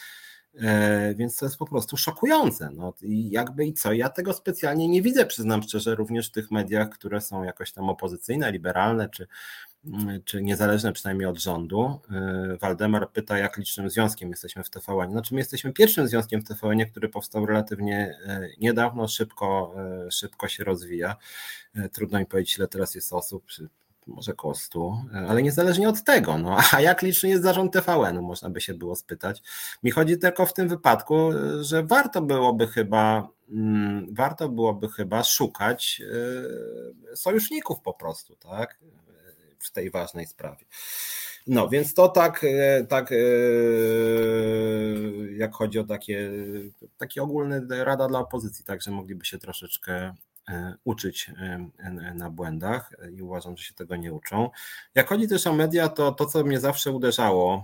E, 0.62 1.16
więc 1.16 1.36
to 1.36 1.46
jest 1.46 1.58
po 1.58 1.66
prostu 1.66 1.98
szokujące. 1.98 2.70
No, 2.74 2.94
I 3.02 3.30
jakby 3.30 3.66
i 3.66 3.74
co? 3.74 3.94
Ja 3.94 4.10
tego 4.10 4.34
specjalnie 4.34 4.88
nie 4.88 5.02
widzę, 5.02 5.26
przyznam 5.26 5.64
szczerze, 5.64 5.96
również 5.96 6.30
w 6.30 6.32
tych 6.32 6.52
mediach, 6.52 6.90
które 6.90 7.22
są 7.22 7.44
jakoś 7.44 7.72
tam 7.72 7.90
opozycyjne, 7.90 8.52
liberalne, 8.52 9.10
czy, 9.10 9.28
czy 10.26 10.42
niezależne 10.44 10.94
przynajmniej 10.94 11.28
od 11.28 11.40
rządu. 11.40 12.00
E, 12.12 12.58
Waldemar 12.62 13.12
pyta, 13.12 13.38
jak 13.38 13.58
licznym 13.58 13.90
związkiem 13.90 14.30
jesteśmy 14.30 14.64
w 14.64 14.70
TVN. 14.70 15.12
Znaczy 15.12 15.34
my 15.34 15.40
jesteśmy 15.40 15.74
pierwszym 15.74 16.08
związkiem 16.08 16.42
w 16.42 16.48
TVN, 16.48 16.86
który 16.92 17.10
powstał 17.10 17.46
relatywnie 17.46 18.18
e, 18.26 18.50
niedawno, 18.58 19.08
szybko, 19.08 19.76
szybko 20.12 20.48
się 20.48 20.64
rozwija. 20.64 21.16
Trudno 21.92 22.20
mi 22.20 22.26
powiedzieć, 22.26 22.58
ile 22.58 22.68
teraz 22.68 22.96
jest 22.96 23.14
osób, 23.14 23.46
może 24.08 24.34
koło 24.34 24.56
100, 24.56 25.04
ale 25.28 25.44
niezależnie 25.44 25.90
od 25.90 26.04
tego, 26.04 26.38
no, 26.38 26.58
a 26.74 26.82
jak 26.82 27.02
liczny 27.02 27.30
jest 27.30 27.44
zarząd 27.44 27.74
TVN-u, 27.74 28.22
można 28.22 28.50
by 28.50 28.62
się 28.62 28.74
było 28.74 28.96
spytać. 28.96 29.44
Mi 29.84 29.92
chodzi 29.92 30.18
tylko 30.18 30.46
w 30.46 30.54
tym 30.54 30.68
wypadku, 30.68 31.30
że 31.62 31.84
warto 31.84 32.22
byłoby 32.22 32.68
chyba, 32.68 33.28
mm, 33.50 34.08
warto 34.14 34.50
byłoby 34.50 34.90
chyba 34.90 35.24
szukać 35.24 36.02
sojuszników 37.16 37.82
po 37.82 37.94
prostu, 37.94 38.36
tak, 38.36 38.80
w 39.66 39.72
tej 39.72 39.92
ważnej 39.92 40.28
sprawie. 40.28 40.66
No, 41.48 41.70
więc 41.70 41.94
to 41.94 42.08
tak, 42.10 42.44
e, 42.44 42.86
tak 42.86 43.12
e, 43.12 43.16
jak 45.36 45.54
chodzi 45.54 45.80
o 45.80 45.84
takie, 45.84 46.32
taki 46.98 47.20
ogólny 47.20 47.62
rada 47.70 48.08
dla 48.08 48.20
opozycji, 48.20 48.66
także 48.66 48.92
mogliby 48.92 49.26
się 49.26 49.38
troszeczkę 49.38 50.14
E, 50.50 50.76
uczyć 50.84 51.32
na 52.16 52.30
błędach 52.30 52.92
i 53.12 53.22
uważam, 53.22 53.58
że 53.58 53.64
się 53.64 53.74
tego 53.74 53.96
nie 53.96 54.14
uczą. 54.14 54.50
Jak 54.96 55.10
chodzi 55.10 55.28
też 55.28 55.48
o 55.48 55.54
media, 55.54 55.90
to 55.90 56.12
to, 56.12 56.26
co 56.26 56.44
mnie 56.44 56.60
zawsze 56.60 56.92
uderzało 56.92 57.64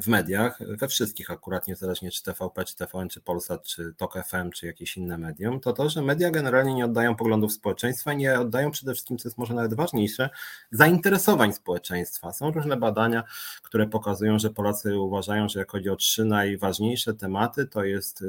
w 0.00 0.06
mediach, 0.06 0.58
we 0.68 0.88
wszystkich 0.88 1.30
akurat, 1.30 1.68
niezależnie 1.68 2.10
czy 2.10 2.22
TVP, 2.22 2.64
czy 2.64 2.76
TVN, 2.76 3.08
czy 3.08 3.20
Polsat, 3.20 3.64
czy 3.64 3.94
TOK 3.94 4.14
FM, 4.26 4.50
czy 4.50 4.66
jakieś 4.66 4.96
inne 4.96 5.18
medium, 5.18 5.60
to 5.60 5.72
to, 5.72 5.90
że 5.90 6.02
media 6.02 6.30
generalnie 6.30 6.74
nie 6.74 6.84
oddają 6.84 7.16
poglądów 7.16 7.52
społeczeństwa, 7.52 8.12
nie 8.12 8.40
oddają 8.40 8.70
przede 8.70 8.92
wszystkim, 8.92 9.18
co 9.18 9.28
jest 9.28 9.38
może 9.38 9.54
nawet 9.54 9.74
ważniejsze, 9.74 10.30
zainteresowań 10.70 11.52
społeczeństwa. 11.52 12.32
Są 12.32 12.50
różne 12.50 12.76
badania, 12.76 13.24
które 13.62 13.86
pokazują, 13.86 14.38
że 14.38 14.50
Polacy 14.50 14.98
uważają, 14.98 15.48
że 15.48 15.58
jak 15.58 15.70
chodzi 15.70 15.90
o 15.90 15.96
trzy 15.96 16.24
najważniejsze 16.24 17.14
tematy, 17.14 17.66
to 17.66 17.84
jest 17.84 18.22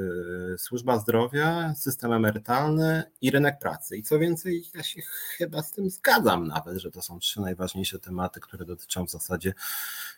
e, 0.54 0.58
służba 0.58 0.98
zdrowia, 0.98 1.74
system 1.74 2.12
emerytalny 2.12 3.02
i 3.20 3.30
rynek 3.30 3.58
pracy. 3.58 3.96
I 3.96 4.02
co 4.02 4.18
więcej, 4.18 4.64
ja 4.74 4.82
się 4.82 5.00
chyba 5.36 5.62
z 5.62 5.70
tym 5.72 5.90
zgadzam 5.90 6.46
nawet, 6.46 6.78
że 6.78 6.90
to 6.90 7.02
są 7.02 7.18
trzy 7.18 7.40
najważniejsze 7.40 7.98
tematy, 7.98 8.40
które 8.40 8.64
dotyczą 8.64 9.06
w 9.06 9.10
zasadzie 9.10 9.54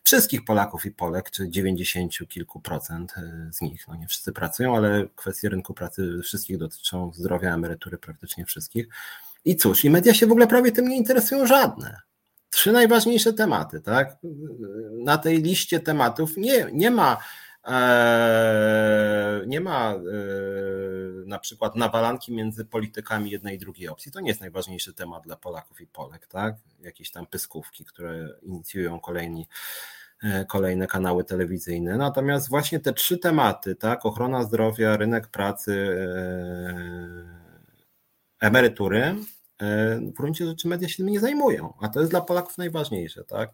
wszystkich 0.02 0.44
Polaków 0.44 0.77
Polaków 0.78 0.86
i 0.86 0.90
Polek, 0.90 1.30
czy 1.30 1.48
90 1.48 2.28
kilku 2.28 2.60
procent 2.60 3.14
e, 3.16 3.50
z 3.52 3.60
nich. 3.60 3.88
No 3.88 3.96
nie 3.96 4.06
wszyscy 4.06 4.32
pracują, 4.32 4.76
ale 4.76 5.08
kwestie 5.16 5.48
rynku 5.48 5.74
pracy 5.74 6.20
wszystkich 6.22 6.58
dotyczą 6.58 7.12
zdrowia, 7.14 7.54
emerytury 7.54 7.98
praktycznie 7.98 8.44
wszystkich. 8.44 8.88
I 9.44 9.56
cóż, 9.56 9.84
i 9.84 9.90
media 9.90 10.14
się 10.14 10.26
w 10.26 10.32
ogóle 10.32 10.46
prawie 10.46 10.72
tym 10.72 10.88
nie 10.88 10.96
interesują 10.96 11.46
żadne. 11.46 12.00
Trzy 12.50 12.72
najważniejsze 12.72 13.32
tematy, 13.32 13.80
tak? 13.80 14.16
Na 15.04 15.18
tej 15.18 15.42
liście 15.42 15.80
tematów 15.80 16.36
nie, 16.36 16.66
nie 16.72 16.90
ma 16.90 17.16
e, 17.64 19.42
nie 19.46 19.60
ma 19.60 19.92
e, 19.92 19.98
na 21.26 21.38
przykład 21.38 21.76
nawalanki 21.76 22.32
między 22.32 22.64
politykami 22.64 23.30
jednej 23.30 23.56
i 23.56 23.58
drugiej 23.58 23.88
opcji. 23.88 24.12
To 24.12 24.20
nie 24.20 24.28
jest 24.28 24.40
najważniejszy 24.40 24.94
temat 24.94 25.22
dla 25.24 25.36
Polaków 25.36 25.80
i 25.80 25.86
Polek, 25.86 26.26
tak? 26.26 26.54
Jakieś 26.80 27.10
tam 27.10 27.26
pyskówki, 27.26 27.84
które 27.84 28.28
inicjują 28.42 29.00
kolejni 29.00 29.46
kolejne 30.48 30.86
kanały 30.86 31.24
telewizyjne. 31.24 31.96
Natomiast 31.96 32.48
właśnie 32.48 32.80
te 32.80 32.92
trzy 32.92 33.18
tematy, 33.18 33.76
tak, 33.76 34.06
ochrona 34.06 34.42
zdrowia, 34.42 34.96
rynek 34.96 35.28
pracy, 35.28 35.98
e, 36.00 37.48
emerytury, 38.40 39.00
e, 39.00 39.14
w 40.00 40.12
gruncie 40.12 40.46
rzeczy 40.46 40.68
media 40.68 40.88
się 40.88 40.96
tym 40.96 41.06
nie 41.06 41.20
zajmują, 41.20 41.72
a 41.80 41.88
to 41.88 42.00
jest 42.00 42.12
dla 42.12 42.20
Polaków 42.20 42.58
najważniejsze. 42.58 43.24
Tak? 43.24 43.50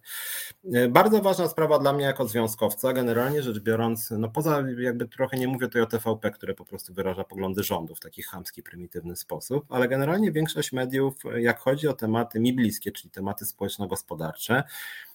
Bardzo 0.91 1.23
ważna 1.23 1.49
sprawa 1.49 1.79
dla 1.79 1.93
mnie 1.93 2.05
jako 2.05 2.29
związkowca, 2.29 2.93
generalnie 2.93 3.43
rzecz 3.43 3.61
biorąc, 3.61 4.11
no 4.11 4.29
poza 4.29 4.63
jakby 4.79 5.09
trochę 5.09 5.37
nie 5.37 5.49
mówię 5.49 5.67
tutaj 5.67 5.83
o 5.83 5.87
TVP, 5.87 6.31
które 6.31 6.55
po 6.55 6.65
prostu 6.65 6.95
wyraża 6.95 7.25
poglądy 7.25 7.63
rządu 7.63 7.95
w 7.95 8.01
taki 8.01 8.23
chamski, 8.23 8.63
prymitywny 8.63 9.17
sposób, 9.17 9.65
ale 9.69 9.89
generalnie 9.89 10.33
większość 10.33 10.73
mediów, 10.73 11.15
jak 11.37 11.59
chodzi 11.59 11.89
o 11.89 11.93
tematy 11.93 12.41
mi 12.41 12.53
bliskie, 12.53 12.93
czyli 12.93 13.11
tematy 13.11 13.45
społeczno-gospodarcze, 13.45 14.65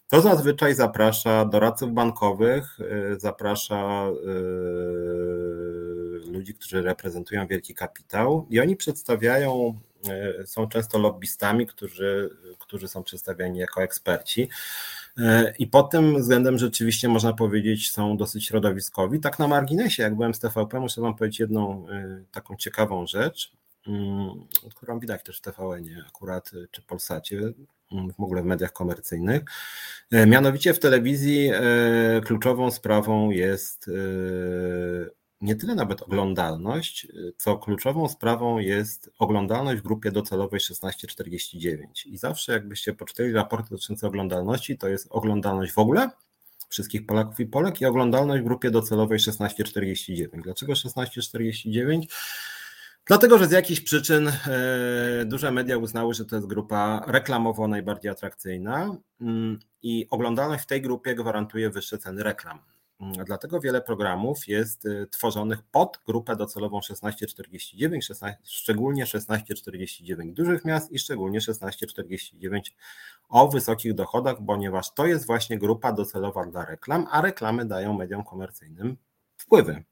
to 0.09 0.21
zazwyczaj 0.21 0.75
zaprasza 0.75 1.45
doradców 1.45 1.93
bankowych, 1.93 2.79
y, 2.79 3.19
zaprasza 3.19 4.07
y, 4.09 4.31
ludzi, 6.31 6.53
którzy 6.53 6.81
reprezentują 6.81 7.47
wielki 7.47 7.75
kapitał 7.75 8.47
i 8.49 8.59
oni 8.59 8.75
przedstawiają, 8.75 9.79
y, 10.41 10.47
są 10.47 10.67
często 10.67 10.97
lobbystami, 10.97 11.67
którzy, 11.67 12.29
którzy 12.59 12.87
są 12.87 13.03
przedstawiani 13.03 13.59
jako 13.59 13.83
eksperci. 13.83 14.49
I 15.59 15.67
pod 15.67 15.89
tym 15.89 16.21
względem 16.21 16.57
rzeczywiście 16.57 17.09
można 17.09 17.33
powiedzieć, 17.33 17.91
są 17.91 18.17
dosyć 18.17 18.45
środowiskowi. 18.45 19.19
Tak 19.19 19.39
na 19.39 19.47
marginesie, 19.47 20.03
jak 20.03 20.15
byłem 20.15 20.33
z 20.33 20.39
TVP, 20.39 20.79
muszę 20.79 21.01
Wam 21.01 21.15
powiedzieć 21.15 21.39
jedną 21.39 21.85
taką 22.31 22.55
ciekawą 22.55 23.07
rzecz. 23.07 23.51
mm, 23.87 24.29
którą 24.75 24.99
widać 24.99 25.23
też 25.23 25.37
w 25.37 25.41
tvn 25.41 25.85
akurat, 26.07 26.51
czy 26.71 26.81
Polsacie, 26.81 27.53
w 27.91 28.23
ogóle 28.23 28.41
w 28.41 28.45
mediach 28.45 28.73
komercyjnych. 28.73 29.41
Mianowicie 30.11 30.73
w 30.73 30.79
telewizji 30.79 31.51
kluczową 32.25 32.71
sprawą 32.71 33.29
jest 33.29 33.89
nie 35.41 35.55
tyle 35.55 35.75
nawet 35.75 36.01
oglądalność, 36.01 37.07
co 37.37 37.57
kluczową 37.57 38.09
sprawą 38.09 38.57
jest 38.57 39.11
oglądalność 39.19 39.79
w 39.79 39.83
grupie 39.83 40.11
docelowej 40.11 40.59
1649. 40.59 42.05
I 42.05 42.17
zawsze 42.17 42.51
jakbyście 42.51 42.93
poczytali 42.93 43.31
raporty 43.31 43.69
dotyczące 43.69 44.07
oglądalności, 44.07 44.77
to 44.77 44.87
jest 44.87 45.07
oglądalność 45.09 45.71
w 45.71 45.79
ogóle 45.79 46.09
wszystkich 46.69 47.05
Polaków 47.05 47.39
i 47.39 47.45
Polek 47.45 47.81
i 47.81 47.85
oglądalność 47.85 48.41
w 48.41 48.45
grupie 48.45 48.71
docelowej 48.71 49.19
1649. 49.19 50.43
Dlaczego 50.43 50.73
1649? 50.73 52.07
Dlatego, 53.09 53.37
że 53.37 53.47
z 53.47 53.51
jakichś 53.51 53.81
przyczyn 53.81 54.27
e, 54.27 54.33
duże 55.25 55.51
media 55.51 55.77
uznały, 55.77 56.13
że 56.13 56.25
to 56.25 56.35
jest 56.35 56.47
grupa 56.47 57.03
reklamowo 57.07 57.67
najbardziej 57.67 58.11
atrakcyjna 58.11 58.95
mm, 59.21 59.59
i 59.81 60.07
oglądalność 60.09 60.63
w 60.63 60.67
tej 60.67 60.81
grupie 60.81 61.15
gwarantuje 61.15 61.69
wyższe 61.69 61.97
ceny 61.97 62.23
reklam. 62.23 62.59
Mm, 62.99 63.25
dlatego 63.25 63.59
wiele 63.59 63.81
programów 63.81 64.47
jest 64.47 64.85
y, 64.85 65.07
tworzonych 65.11 65.61
pod 65.71 65.99
grupę 66.05 66.35
docelową 66.35 66.81
1649, 66.81 68.05
16, 68.05 68.37
szczególnie 68.43 69.03
1649 69.03 70.35
dużych 70.35 70.65
miast 70.65 70.91
i 70.91 70.99
szczególnie 70.99 71.39
1649 71.39 72.75
o 73.29 73.47
wysokich 73.47 73.93
dochodach, 73.93 74.35
ponieważ 74.47 74.93
to 74.93 75.05
jest 75.05 75.25
właśnie 75.25 75.59
grupa 75.59 75.93
docelowa 75.93 76.45
dla 76.45 76.65
reklam, 76.65 77.07
a 77.11 77.21
reklamy 77.21 77.65
dają 77.65 77.93
mediom 77.93 78.23
komercyjnym 78.23 78.97
wpływy. 79.37 79.83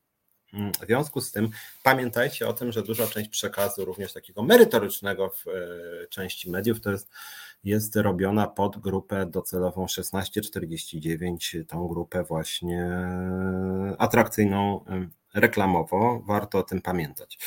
Mm, 0.54 0.72
w 0.72 0.86
związku 0.86 1.22
z 1.22 1.32
tym 1.32 1.50
pamiętajcie 1.84 2.48
o 2.48 2.54
tym, 2.54 2.72
że 2.72 2.84
duża 2.84 3.08
część 3.08 3.30
przekazu, 3.30 3.86
również 3.86 4.14
takiego 4.14 4.43
merytorycznego 4.43 5.30
w 5.30 5.48
e, 5.48 6.08
części 6.08 6.52
mediów, 6.52 6.82
to 6.82 6.91
jest, 6.91 7.10
jest 7.64 7.95
robiona 7.95 8.48
pod 8.48 8.78
grupę 8.78 9.26
docelową 9.26 9.88
1649, 9.88 11.58
tą 11.68 11.88
grupę 11.88 12.24
właśnie 12.24 12.98
atrakcyjną 13.98 14.86
reklamowo. 15.34 16.24
Warto 16.26 16.60
o 16.60 16.64
tym 16.64 16.82
pamiętać. 16.82 17.39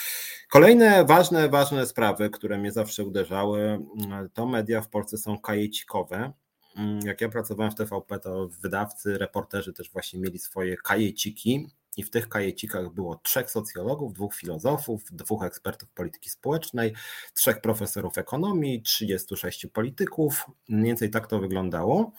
Kolejne 0.50 1.04
ważne, 1.04 1.48
ważne 1.48 1.86
sprawy, 1.86 2.30
które 2.30 2.58
mnie 2.58 2.72
zawsze 2.72 3.04
uderzały, 3.04 3.60
mm, 3.60 4.28
to 4.34 4.46
media 4.46 4.80
w 4.80 4.88
Polsce 4.88 5.18
są 5.18 5.38
kajecikowe. 5.38 6.32
Mm, 6.76 7.00
jak 7.04 7.20
ja 7.20 7.28
pracowałem 7.28 7.72
w 7.72 7.74
TVP, 7.74 8.18
to 8.18 8.48
wydawcy, 8.48 9.18
reporterzy 9.18 9.72
też 9.72 9.90
właśnie 9.90 10.20
mieli 10.20 10.38
swoje 10.38 10.76
kajeciki 10.76 11.68
i 12.00 12.02
w 12.02 12.10
tych 12.10 12.28
kajecikach 12.28 12.90
było 12.90 13.16
trzech 13.16 13.50
socjologów, 13.50 14.12
dwóch 14.12 14.34
filozofów, 14.34 15.02
dwóch 15.12 15.44
ekspertów 15.44 15.88
polityki 15.88 16.30
społecznej, 16.30 16.94
trzech 17.34 17.60
profesorów 17.60 18.18
ekonomii, 18.18 18.82
36 18.82 19.66
polityków. 19.66 20.46
Mniej 20.68 20.84
więcej 20.84 21.10
tak 21.10 21.26
to 21.26 21.38
wyglądało. 21.38 22.12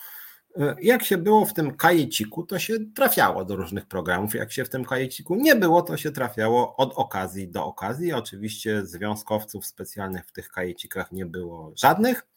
Jak 0.82 1.04
się 1.04 1.18
było 1.18 1.46
w 1.46 1.54
tym 1.54 1.76
kajeciku, 1.76 2.44
to 2.44 2.60
się 2.60 2.74
trafiało 2.96 3.46
do 3.46 3.56
różnych 3.56 3.86
programów. 3.86 4.36
Jak 4.36 4.52
się 4.52 4.66
w 4.66 4.70
tym 4.70 4.86
kajeciku 4.86 5.36
nie 5.36 5.56
było, 5.56 5.82
to 5.82 5.98
się 5.98 6.12
trafiało 6.12 6.76
od 6.76 6.94
okazji 6.96 7.48
do 7.48 7.66
okazji. 7.66 8.14
Oczywiście 8.14 8.86
związkowców 8.86 9.66
specjalnych 9.66 10.26
w 10.26 10.32
tych 10.32 10.50
kajecikach 10.50 11.12
nie 11.12 11.26
było 11.26 11.74
żadnych. 11.76 12.28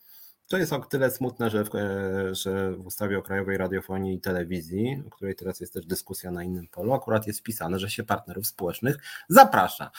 To 0.49 0.59
jest 0.59 0.73
o 0.73 0.81
tyle 0.81 1.11
smutne, 1.11 1.51
że 1.51 1.65
w, 1.65 1.75
e, 1.75 2.35
że 2.35 2.73
w 2.73 2.87
ustawie 2.87 3.19
o 3.19 3.23
Krajowej 3.23 3.59
Radiofonii 3.59 4.15
i 4.15 4.21
Telewizji, 4.21 5.03
o 5.07 5.11
której 5.11 5.35
teraz 5.35 5.61
jest 5.61 5.73
też 5.73 5.87
dyskusja 5.87 6.31
na 6.31 6.45
innym 6.45 6.67
polu, 6.67 6.93
akurat 6.93 7.27
jest 7.27 7.41
wpisane, 7.41 7.79
że 7.79 7.91
się 7.91 8.05
partnerów 8.05 8.47
społecznych 8.47 8.97
zaprasza. 9.29 9.91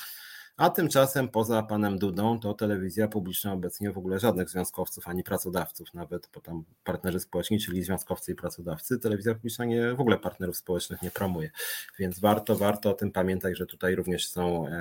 A 0.58 0.70
tymczasem 0.70 1.30
poza 1.30 1.64
panem 1.64 2.00
Dudą 2.00 2.40
to 2.40 2.54
telewizja 2.54 3.08
publiczna 3.08 3.54
obecnie 3.54 3.92
w 3.92 3.98
ogóle 3.98 4.20
żadnych 4.20 4.50
związkowców 4.50 5.08
ani 5.08 5.24
pracodawców, 5.24 5.94
nawet 5.94 6.30
bo 6.34 6.42
tam 6.42 6.64
partnerzy 6.84 7.20
społeczni, 7.20 7.60
czyli 7.60 7.84
związkowcy 7.84 8.32
i 8.32 8.36
pracodawcy, 8.36 9.00
telewizja 9.00 9.34
publiczna 9.34 9.66
nie, 9.66 9.94
w 9.94 10.02
ogóle 10.02 10.18
partnerów 10.18 10.58
społecznych 10.58 11.02
nie 11.02 11.12
promuje. 11.12 11.52
Więc 12.00 12.20
warto, 12.20 12.56
warto 12.56 12.90
o 12.90 12.94
tym 12.94 13.12
pamiętać, 13.12 13.58
że 13.58 13.66
tutaj 13.66 13.96
również 13.96 14.28
są 14.28 14.68
e, 14.68 14.72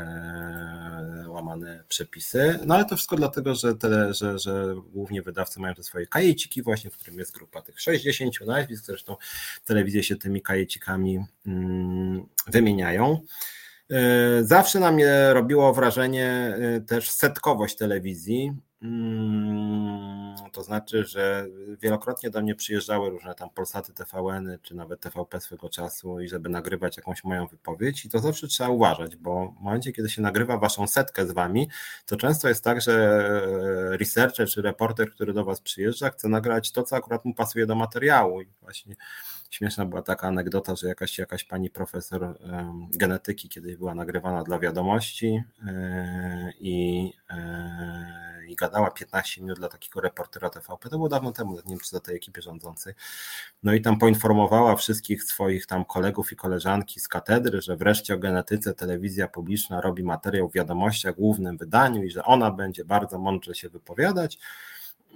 łamane 1.44 1.84
przepisy. 1.88 2.58
No 2.66 2.74
ale 2.74 2.84
to 2.84 2.96
wszystko 2.96 3.16
dlatego, 3.16 3.54
że, 3.54 3.74
tele, 3.74 4.14
że, 4.14 4.38
że 4.38 4.74
głównie 4.92 5.22
wydawcy 5.22 5.60
mają 5.60 5.74
te 5.74 5.82
swoje 5.82 6.06
kajeciki, 6.06 6.62
właśnie 6.62 6.90
w 6.90 6.96
którym 6.96 7.18
jest 7.18 7.34
grupa 7.34 7.62
tych 7.62 7.80
60 7.80 8.40
nazwisk, 8.46 8.84
zresztą 8.84 9.16
telewizje 9.64 10.02
się 10.02 10.16
tymi 10.16 10.42
kajecikami 10.42 11.24
mm, 11.46 12.26
wymieniają. 12.46 13.20
E, 13.90 14.44
zawsze 14.44 14.80
na 14.80 14.92
mnie 14.92 15.32
robiło 15.32 15.74
wrażenie 15.74 16.56
e, 16.58 16.80
też 16.80 17.10
setkowość 17.10 17.76
telewizji. 17.76 18.52
To 20.52 20.62
znaczy, 20.62 21.04
że 21.04 21.46
wielokrotnie 21.80 22.30
do 22.30 22.42
mnie 22.42 22.54
przyjeżdżały 22.54 23.10
różne 23.10 23.34
tam 23.34 23.50
Polsaty 23.50 23.92
TVN 23.92 24.58
czy 24.62 24.74
nawet 24.74 25.00
TVP 25.00 25.40
swego 25.40 25.68
czasu 25.68 26.20
i 26.20 26.28
żeby 26.28 26.48
nagrywać 26.48 26.96
jakąś 26.96 27.24
moją 27.24 27.46
wypowiedź. 27.46 28.04
I 28.04 28.08
to 28.08 28.18
zawsze 28.18 28.48
trzeba 28.48 28.70
uważać, 28.70 29.16
bo 29.16 29.54
w 29.60 29.60
momencie, 29.60 29.92
kiedy 29.92 30.10
się 30.10 30.22
nagrywa 30.22 30.58
waszą 30.58 30.86
setkę 30.86 31.26
z 31.26 31.32
wami, 31.32 31.68
to 32.06 32.16
często 32.16 32.48
jest 32.48 32.64
tak, 32.64 32.80
że 32.80 33.24
researcher 33.96 34.48
czy 34.48 34.62
reporter, 34.62 35.10
który 35.10 35.32
do 35.32 35.44
was 35.44 35.60
przyjeżdża, 35.60 36.10
chce 36.10 36.28
nagrać 36.28 36.72
to, 36.72 36.82
co 36.82 36.96
akurat 36.96 37.24
mu 37.24 37.34
pasuje 37.34 37.66
do 37.66 37.74
materiału. 37.74 38.40
I 38.40 38.46
właśnie 38.62 38.96
Śmieszna 39.54 39.86
była 39.86 40.02
taka 40.02 40.28
anegdota, 40.28 40.76
że 40.76 40.88
jakaś, 40.88 41.18
jakaś 41.18 41.44
pani 41.44 41.70
profesor 41.70 42.38
genetyki 42.90 43.48
kiedyś 43.48 43.76
była 43.76 43.94
nagrywana 43.94 44.42
dla 44.42 44.58
wiadomości 44.58 45.42
e, 45.66 46.52
i, 46.60 47.12
e, 47.30 48.46
i 48.48 48.56
gadała 48.56 48.90
15 48.90 49.40
minut 49.40 49.58
dla 49.58 49.68
takiego 49.68 50.00
reportera 50.00 50.50
TVP. 50.50 50.88
To 50.88 50.96
było 50.96 51.08
dawno 51.08 51.32
temu, 51.32 51.54
nie 51.54 51.62
wiem 51.66 51.78
czy 51.78 51.90
za 51.90 52.00
tej 52.00 52.16
ekipie 52.16 52.42
rządzącej. 52.42 52.94
No 53.62 53.72
i 53.72 53.80
tam 53.80 53.98
poinformowała 53.98 54.76
wszystkich 54.76 55.24
swoich 55.24 55.66
tam 55.66 55.84
kolegów 55.84 56.32
i 56.32 56.36
koleżanki 56.36 57.00
z 57.00 57.08
katedry, 57.08 57.62
że 57.62 57.76
wreszcie 57.76 58.14
o 58.14 58.18
genetyce 58.18 58.74
telewizja 58.74 59.28
publiczna 59.28 59.80
robi 59.80 60.02
materiał 60.02 60.48
w 60.48 60.54
wiadomościach, 60.54 61.14
głównym 61.14 61.56
wydaniu 61.56 62.02
i 62.02 62.10
że 62.10 62.24
ona 62.24 62.50
będzie 62.50 62.84
bardzo 62.84 63.18
mądrze 63.18 63.54
się 63.54 63.68
wypowiadać. 63.68 64.38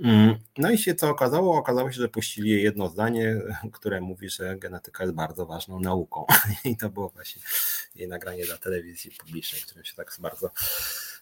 Mm, 0.04 0.34
no 0.58 0.70
i 0.70 0.78
się 0.78 0.94
co 0.94 1.10
okazało? 1.10 1.56
Okazało 1.56 1.92
się, 1.92 2.00
że 2.00 2.08
puścili 2.08 2.62
jedno 2.62 2.88
zdanie, 2.88 3.36
które 3.72 4.00
mówi, 4.00 4.30
że 4.30 4.56
genetyka 4.56 5.04
jest 5.04 5.14
bardzo 5.14 5.46
ważną 5.46 5.80
nauką. 5.80 6.26
I 6.64 6.76
to 6.76 6.90
było 6.90 7.08
właśnie 7.08 7.42
jej 7.94 8.08
nagranie 8.08 8.44
dla 8.44 8.56
telewizji 8.56 9.10
publicznej, 9.18 9.62
którym 9.62 9.84
się 9.84 9.96
tak 9.96 10.16
bardzo 10.20 10.50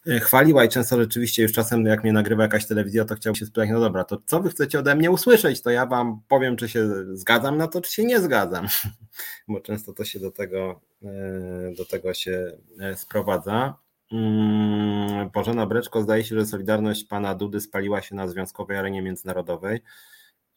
e, 0.07 0.21
chwaliła 0.21 0.65
i 0.65 0.69
często 0.69 0.97
rzeczywiście 0.97 1.43
już 1.43 1.53
czasem 1.53 1.87
jak 1.87 2.03
mnie 2.03 2.13
nagrywa 2.13 2.43
jakaś 2.43 2.67
telewizja, 2.67 3.05
to 3.05 3.15
chciałbym 3.15 3.37
się 3.37 3.47
spytać, 3.47 3.71
no 3.71 3.81
dobra, 3.81 4.05
to 4.05 4.23
co 4.27 4.41
wy 4.41 4.51
chcecie 4.51 4.79
ode 4.79 4.95
mnie 4.95 5.11
usłyszeć? 5.11 5.63
To 5.63 5.71
ja 5.71 5.87
wam 5.87 6.21
powiem, 6.29 6.57
czy 6.57 6.69
się 6.69 6.89
zgadzam 7.17 7.57
na 7.57 7.69
to, 7.69 7.81
czy 7.81 7.93
się 7.93 8.05
nie 8.05 8.21
zgadzam. 8.21 8.67
Bo 9.49 9.61
często 9.61 9.93
to 9.93 10.05
się 10.05 10.21
do 10.21 10.31
tego, 10.31 10.81
e, 11.03 11.75
do 11.77 11.85
tego 11.85 12.15
się 12.15 12.53
e, 12.81 12.97
sprowadza. 12.97 13.86
Mm, 14.13 15.31
Bożena 15.31 15.67
Breczko, 15.67 16.03
zdaje 16.03 16.25
się, 16.25 16.35
że 16.41 16.47
Solidarność 16.47 17.05
pana 17.05 17.35
Dudy 17.35 17.61
spaliła 17.61 18.03
się 18.03 18.15
na 18.15 18.29
związkowej 18.29 18.77
arenie 18.77 19.03
międzynarodowej. 19.03 19.83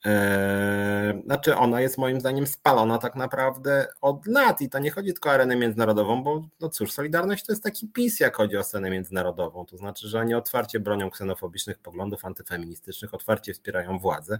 Eee, 0.05 1.23
znaczy, 1.23 1.55
ona 1.55 1.81
jest 1.81 1.97
moim 1.97 2.19
zdaniem 2.19 2.47
spalona 2.47 2.97
tak 2.97 3.15
naprawdę 3.15 3.87
od 4.01 4.27
lat 4.27 4.61
i 4.61 4.69
to 4.69 4.79
nie 4.79 4.91
chodzi 4.91 5.13
tylko 5.13 5.29
o 5.29 5.31
arenę 5.31 5.55
międzynarodową, 5.55 6.23
bo 6.23 6.41
no 6.59 6.69
cóż, 6.69 6.91
Solidarność 6.91 7.45
to 7.45 7.51
jest 7.51 7.63
taki 7.63 7.87
PiS, 7.87 8.19
jak 8.19 8.35
chodzi 8.35 8.57
o 8.57 8.63
scenę 8.63 8.89
międzynarodową. 8.89 9.65
To 9.65 9.77
znaczy, 9.77 10.07
że 10.07 10.19
oni 10.19 10.33
otwarcie 10.33 10.79
bronią 10.79 11.09
ksenofobicznych 11.09 11.79
poglądów 11.79 12.25
antyfeministycznych, 12.25 13.13
otwarcie 13.13 13.53
wspierają 13.53 13.99
władzę. 13.99 14.39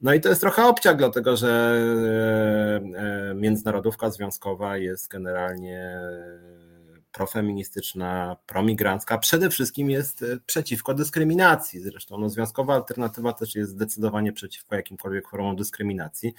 No 0.00 0.14
i 0.14 0.20
to 0.20 0.28
jest 0.28 0.40
trochę 0.40 0.66
obciach, 0.66 0.96
dlatego 0.96 1.36
że 1.36 1.74
e, 2.94 3.30
e, 3.30 3.34
międzynarodówka 3.34 4.10
związkowa 4.10 4.76
jest 4.76 5.08
generalnie 5.08 6.00
profeministyczna, 7.12 8.36
promigrancka, 8.46 9.18
przede 9.18 9.50
wszystkim 9.50 9.90
jest 9.90 10.22
e, 10.22 10.26
przeciwko 10.46 10.94
dyskryminacji. 10.94 11.80
Zresztą 11.80 12.18
no, 12.18 12.28
związkowa 12.28 12.74
alternatywa 12.74 13.32
też 13.32 13.54
jest 13.54 13.70
zdecydowanie 13.70 14.32
przeciwko 14.32 14.76
jakimkolwiek 14.76 15.28
formom 15.28 15.56
dyskryminacji. 15.56 16.34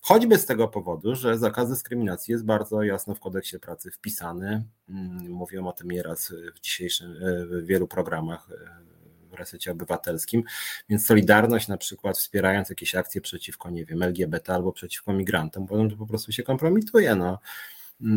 Choćby 0.00 0.38
z 0.38 0.46
tego 0.46 0.68
powodu, 0.68 1.14
że 1.14 1.38
zakaz 1.38 1.68
dyskryminacji 1.68 2.32
jest 2.32 2.44
bardzo 2.44 2.82
jasno 2.82 3.14
w 3.14 3.20
kodeksie 3.20 3.58
pracy 3.58 3.90
wpisany. 3.90 4.64
Mm, 4.88 5.30
mówiłem 5.30 5.66
o 5.66 5.72
tym 5.72 5.90
nieraz 5.90 6.32
w 6.54 6.60
dzisiejszym, 6.60 7.12
e, 7.12 7.46
w 7.46 7.66
wielu 7.66 7.88
programach 7.88 8.48
e, 8.50 8.88
w 9.30 9.34
resecie 9.34 9.72
obywatelskim, 9.72 10.42
więc 10.88 11.06
Solidarność 11.06 11.68
na 11.68 11.76
przykład 11.76 12.18
wspierając 12.18 12.68
jakieś 12.70 12.94
akcje 12.94 13.20
przeciwko, 13.20 13.70
nie 13.70 13.84
wiem, 13.84 14.02
LGBT 14.02 14.54
albo 14.54 14.72
przeciwko 14.72 15.12
migrantom, 15.12 15.66
potem 15.66 15.90
to 15.90 15.96
po 15.96 16.06
prostu 16.06 16.32
się 16.32 16.42
kompromituje. 16.42 17.14
No 17.14 17.38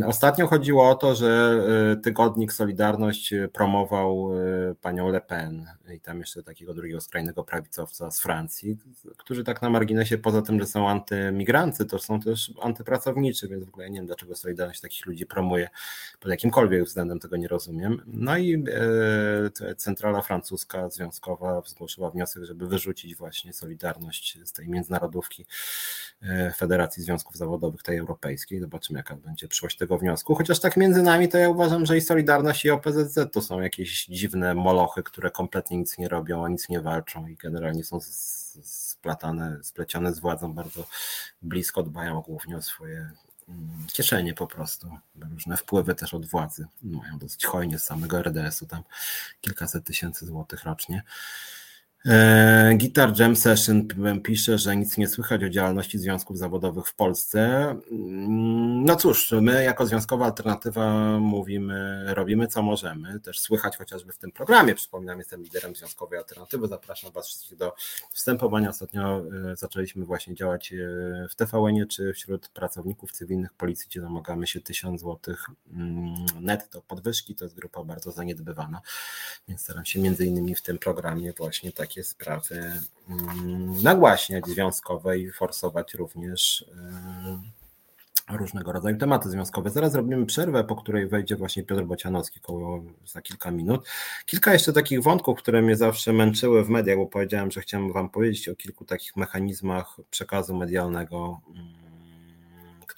ostatnio 0.05 0.47
chodziło 0.47 0.89
o 0.89 0.95
to, 0.95 1.15
że 1.15 1.61
y, 1.93 2.01
tygodnik 2.01 2.53
Solidarność 2.53 3.34
y, 3.34 3.49
promował 3.53 4.32
y, 4.71 4.75
panią 4.82 5.09
Le 5.09 5.21
Pen 5.21 5.65
i 5.95 5.99
tam 5.99 6.19
jeszcze 6.19 6.43
takiego 6.43 6.73
drugiego 6.73 7.01
skrajnego 7.01 7.43
prawicowca 7.43 8.11
z 8.11 8.19
Francji, 8.19 8.77
którzy 9.17 9.43
tak 9.43 9.61
na 9.61 9.69
marginesie, 9.69 10.17
poza 10.17 10.41
tym, 10.41 10.59
że 10.59 10.65
są 10.65 10.89
antymigrancy, 10.89 11.86
to 11.86 11.99
są 11.99 12.19
też 12.19 12.53
antypracowniczy, 12.61 13.47
więc 13.47 13.65
w 13.65 13.69
ogóle 13.69 13.89
nie 13.89 13.99
wiem, 13.99 14.05
dlaczego 14.05 14.36
Solidarność 14.36 14.82
takich 14.82 15.05
ludzi 15.05 15.25
promuje 15.25 15.69
pod 16.19 16.32
jakimkolwiek 16.32 16.84
względem, 16.84 17.19
tego 17.19 17.38
nie 17.38 17.47
rozumiem. 17.47 18.01
No 18.07 18.38
i 18.38 18.63
centrala 19.77 20.21
francuska 20.21 20.89
związkowa 20.89 21.61
zgłosiła 21.65 22.11
wniosek, 22.11 22.43
żeby 22.43 22.67
wyrzucić 22.67 23.15
właśnie 23.15 23.53
Solidarność 23.53 24.38
z 24.45 24.53
tej 24.53 24.69
międzynarodówki 24.69 25.45
Federacji 26.57 27.03
Związków 27.03 27.36
Zawodowych, 27.36 27.84
tej 27.84 27.97
europejskiej. 27.97 28.59
Zobaczymy, 28.59 28.99
jaka 28.99 29.15
będzie 29.15 29.47
przyszłość 29.47 29.70
tego 29.76 29.97
wniosku. 29.97 30.36
Chociaż 30.36 30.59
tak 30.59 30.78
między 30.78 31.01
nami 31.01 31.30
to 31.30 31.38
ja 31.38 31.49
uważam, 31.49 31.86
że 31.86 31.97
i 31.97 32.01
Solidarność 32.01 32.65
i 32.65 32.69
OPZZ 32.69 33.19
to 33.32 33.41
są 33.41 33.61
jakieś 33.61 34.05
dziwne 34.05 34.53
molochy, 34.53 35.03
które 35.03 35.32
kompletnie 35.32 35.78
nic 35.78 35.97
nie 35.97 36.07
robią, 36.07 36.43
o 36.43 36.47
nic 36.47 36.69
nie 36.69 36.82
walczą 36.82 37.28
i 37.28 37.36
generalnie 37.36 37.84
są 37.84 37.99
splatane, 38.63 39.63
splecione 39.63 40.13
z 40.13 40.19
władzą 40.19 40.53
bardzo 40.53 40.86
blisko, 41.41 41.84
dbają 41.84 42.22
głównie 42.22 42.57
o 42.57 42.61
swoje 42.61 43.11
mm, 43.49 43.88
kieszenie 43.93 44.34
po 44.34 44.47
prostu. 44.47 44.89
Różne 45.32 45.57
wpływy 45.57 45.95
też 45.95 46.13
od 46.13 46.26
władzy. 46.26 46.67
Mają 46.84 47.19
dosyć 47.19 47.45
hojnie 47.45 47.80
z 47.80 47.84
samego 47.84 48.19
RDS-u, 48.19 48.65
tam 48.65 48.84
kilkaset 49.41 49.84
tysięcy 49.84 50.26
złotych 50.26 50.63
rocznie. 50.63 51.03
E, 52.06 52.76
Guitar 52.78 53.20
Jam 53.20 53.36
Session 53.36 53.88
pisze, 54.24 54.58
że 54.58 54.76
nic 54.76 54.97
nie 54.97 55.08
słychać 55.08 55.43
o 55.43 55.49
działalności 55.49 55.99
związków 55.99 56.38
zawodowych 56.38 56.88
w 56.88 56.95
Polsce. 56.95 57.39
Mm, 57.91 58.86
no 58.86 58.95
cóż, 58.95 59.34
my 59.41 59.64
jako 59.64 59.86
Związkowa 59.86 60.26
Alternatywa 60.26 61.20
mówimy, 61.20 62.06
robimy 62.14 62.47
co 62.47 62.62
możemy. 62.62 63.20
Też 63.20 63.39
słychać 63.39 63.78
chociażby 63.78 64.14
w 64.14 64.18
tym 64.18 64.32
programie. 64.32 64.76
Przypominam, 64.76 65.20
jestem 65.20 65.43
liderem 65.43 65.76
Związkowej 65.76 66.20
Alternatywy. 66.20 66.68
Zapraszam 66.68 67.12
Was 67.12 67.28
wszystkich 67.28 67.58
do 67.58 67.74
wstępowania. 68.12 68.70
Ostatnio 68.70 69.22
e, 69.52 69.56
zaczęliśmy 69.56 70.06
właśnie 70.06 70.36
działać 70.36 70.74
e, 70.74 70.78
w 71.30 71.36
TVN 71.36 71.88
czy 71.88 72.14
wśród 72.14 72.47
pracowników 72.49 73.12
cywilnych 73.12 73.54
policji, 73.54 73.88
gdzie 73.89 74.02
domagamy 74.02 74.47
się 74.47 74.62
1000 74.62 75.02
zł 75.02 75.36
mm, 75.74 76.16
netto 76.39 76.82
podwyżki. 76.82 77.36
To 77.36 77.45
jest 77.45 77.56
grupa 77.56 77.84
bardzo 77.84 78.12
zaniedbywana, 78.12 78.82
więc 79.47 79.62
staram 79.62 79.86
się 79.86 79.99
między 79.99 80.26
innymi 80.26 80.56
w 80.56 80.62
tym 80.62 80.78
programie 80.78 81.34
właśnie 81.38 81.72
tak 81.72 81.91
takie 81.92 82.04
sprawy 82.04 82.72
mm, 83.10 83.84
nagłaśniać 83.84 84.48
związkowe 84.48 85.20
i 85.20 85.32
forsować 85.32 85.94
również 85.94 86.66
e, 88.30 88.38
różnego 88.38 88.72
rodzaju 88.72 88.98
tematy 88.98 89.30
związkowe. 89.30 89.70
Zaraz 89.70 89.96
robimy 89.96 90.26
przerwę, 90.26 90.64
po 90.64 90.76
której 90.76 91.08
wejdzie 91.08 91.36
właśnie 91.36 91.64
Piotr 91.64 91.84
Bocianowski 91.84 92.39
koło 92.39 92.84
za 93.06 93.22
kilka 93.22 93.52
minut. 93.52 93.88
Kilka 94.26 94.54
jeszcze 94.54 94.74
takich 94.74 95.04
wątków, 95.04 95.39
które 95.39 95.62
mnie 95.62 95.76
zawsze 95.76 96.14
męczyły 96.14 96.64
w 96.64 96.70
mediach, 96.70 96.98
bo 96.98 97.06
powiedziałem, 97.06 97.52
że 97.52 97.62
chciałem 97.62 97.94
Wam 97.94 98.10
powiedzieć 98.10 98.50
o 98.50 98.56
kilku 98.56 98.86
takich 98.86 99.16
mechanizmach 99.16 99.98
przekazu 100.10 100.56
medialnego 100.56 101.42
mm, 101.48 101.80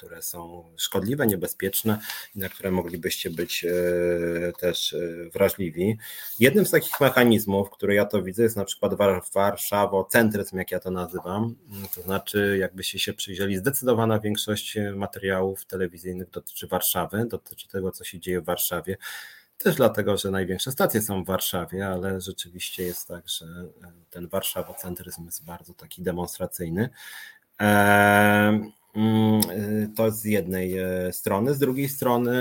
które 0.03 0.21
są 0.21 0.63
szkodliwe, 0.77 1.27
niebezpieczne 1.27 1.99
i 2.35 2.39
na 2.39 2.49
które 2.49 2.71
moglibyście 2.71 3.29
być 3.29 3.65
e, 3.65 4.53
też 4.59 4.93
e, 4.93 5.29
wrażliwi. 5.29 5.97
Jednym 6.39 6.65
z 6.65 6.71
takich 6.71 7.01
mechanizmów, 7.01 7.69
który 7.69 7.93
ja 7.93 8.05
to 8.05 8.23
widzę, 8.23 8.43
jest 8.43 8.57
na 8.57 8.65
przykład 8.65 8.93
warszawocentryzm, 9.33 10.57
jak 10.57 10.71
ja 10.71 10.79
to 10.79 10.91
nazywam. 10.91 11.55
To 11.95 12.01
znaczy, 12.01 12.57
jakbyście 12.59 12.99
się 12.99 13.13
przyjrzeli, 13.13 13.57
zdecydowana 13.57 14.19
większość 14.19 14.77
materiałów 14.95 15.65
telewizyjnych 15.65 16.29
dotyczy 16.29 16.67
Warszawy, 16.67 17.25
dotyczy 17.25 17.67
tego, 17.67 17.91
co 17.91 18.03
się 18.03 18.19
dzieje 18.19 18.41
w 18.41 18.45
Warszawie. 18.45 18.97
Też 19.57 19.75
dlatego, 19.75 20.17
że 20.17 20.31
największe 20.31 20.71
stacje 20.71 21.01
są 21.01 21.23
w 21.23 21.27
Warszawie, 21.27 21.87
ale 21.87 22.21
rzeczywiście 22.21 22.83
jest 22.83 23.07
tak, 23.07 23.29
że 23.29 23.45
ten 24.09 24.27
warszawocentryzm 24.27 25.25
jest 25.25 25.45
bardzo 25.45 25.73
taki 25.73 26.01
demonstracyjny. 26.01 26.89
Eee, 27.59 28.33
Mm, 28.53 28.71
to 29.95 30.11
z 30.11 30.25
jednej 30.25 30.77
e, 30.77 31.13
strony. 31.13 31.53
Z 31.53 31.59
drugiej 31.59 31.89
strony 31.89 32.31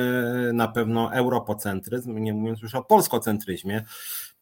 na 0.52 0.68
pewno 0.68 1.14
europocentryzm, 1.14 2.18
nie 2.18 2.34
mówiąc 2.34 2.62
już 2.62 2.74
o 2.74 2.82
polskocentryzmie. 2.82 3.84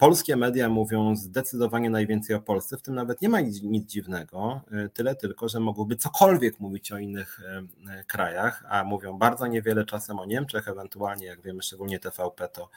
Polskie 0.00 0.36
media 0.36 0.68
mówią 0.68 1.16
zdecydowanie 1.16 1.90
najwięcej 1.90 2.36
o 2.36 2.40
Polsce, 2.40 2.76
w 2.76 2.82
tym 2.82 2.94
nawet 2.94 3.22
nie 3.22 3.28
ma 3.28 3.40
nic, 3.40 3.62
nic 3.62 3.90
dziwnego, 3.90 4.60
e, 4.72 4.88
tyle 4.88 5.14
tylko, 5.14 5.48
że 5.48 5.60
mogłyby 5.60 5.96
cokolwiek 5.96 6.60
mówić 6.60 6.92
o 6.92 6.98
innych 6.98 7.40
e, 7.88 8.04
krajach, 8.04 8.64
a 8.68 8.84
mówią 8.84 9.18
bardzo 9.18 9.46
niewiele 9.46 9.84
czasem 9.84 10.18
o 10.18 10.26
Niemczech, 10.26 10.68
ewentualnie, 10.68 11.26
jak 11.26 11.42
wiemy, 11.42 11.62
szczególnie 11.62 11.98
TVP, 11.98 12.48
to 12.48 12.70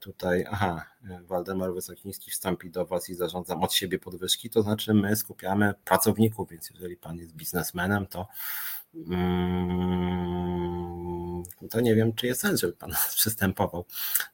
tutaj, 0.00 0.44
aha, 0.50 0.86
Waldemar 1.26 1.74
Wysokiński 1.74 2.30
wstąpi 2.30 2.70
do 2.70 2.86
Was 2.86 3.08
i 3.08 3.14
zarządzam 3.14 3.62
od 3.62 3.72
siebie 3.72 3.98
podwyżki, 3.98 4.50
to 4.50 4.62
znaczy 4.62 4.94
my 4.94 5.16
skupiamy 5.16 5.74
pracowników, 5.84 6.50
więc 6.50 6.70
jeżeli 6.70 6.96
Pan 6.96 7.16
jest 7.16 7.32
biznesmenem, 7.32 8.06
to 8.06 8.28
to 11.70 11.80
nie 11.80 11.94
wiem, 11.94 12.12
czy 12.12 12.26
jest 12.26 12.40
sens, 12.40 12.60
żeby 12.60 12.72
pan 12.72 12.90
przystępował, 13.14 13.84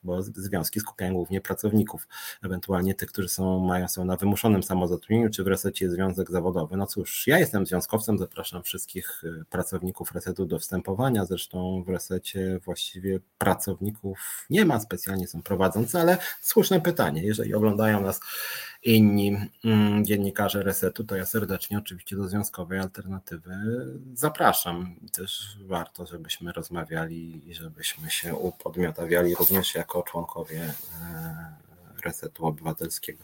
bo 0.03 0.21
związki 0.21 0.79
skupiają 0.79 1.13
głównie 1.13 1.41
pracowników, 1.41 2.07
ewentualnie 2.43 2.95
tych, 2.95 3.09
którzy 3.09 3.29
są, 3.29 3.59
mają, 3.59 3.87
są 3.87 4.05
na 4.05 4.15
wymuszonym 4.15 4.63
samozatrudnieniu, 4.63 5.29
czy 5.29 5.43
w 5.43 5.47
resecie 5.47 5.89
związek 5.89 6.31
zawodowy. 6.31 6.77
No 6.77 6.87
cóż, 6.87 7.27
ja 7.27 7.39
jestem 7.39 7.65
związkowcem, 7.65 8.17
zapraszam 8.17 8.63
wszystkich 8.63 9.23
y, 9.23 9.45
pracowników 9.49 10.11
resetu 10.11 10.45
do 10.45 10.59
wstępowania, 10.59 11.25
zresztą 11.25 11.83
w 11.83 11.89
resecie 11.89 12.59
właściwie 12.65 13.19
pracowników 13.37 14.45
nie 14.49 14.65
ma 14.65 14.79
specjalnie, 14.79 15.27
są 15.27 15.41
prowadzący, 15.41 15.99
ale 15.99 16.17
słuszne 16.41 16.81
pytanie, 16.81 17.23
jeżeli 17.23 17.53
oglądają 17.53 18.01
nas 18.01 18.19
inni 18.83 19.37
mm, 19.65 20.05
dziennikarze 20.05 20.63
Resetu, 20.63 21.03
to 21.03 21.15
ja 21.15 21.25
serdecznie 21.25 21.77
oczywiście 21.77 22.15
do 22.15 22.27
Związkowej 22.27 22.79
Alternatywy 22.79 23.53
zapraszam. 24.13 24.44
Też 25.13 25.57
warto, 25.61 26.05
żebyśmy 26.05 26.51
rozmawiali 26.51 27.49
i 27.49 27.53
żebyśmy 27.53 28.09
się 28.09 28.35
upodmiotawiali 28.35 29.35
również 29.35 29.75
jako 29.75 30.03
członkowie 30.03 30.61
e, 30.61 31.55
Resetu 32.05 32.45
Obywatelskiego. 32.45 33.23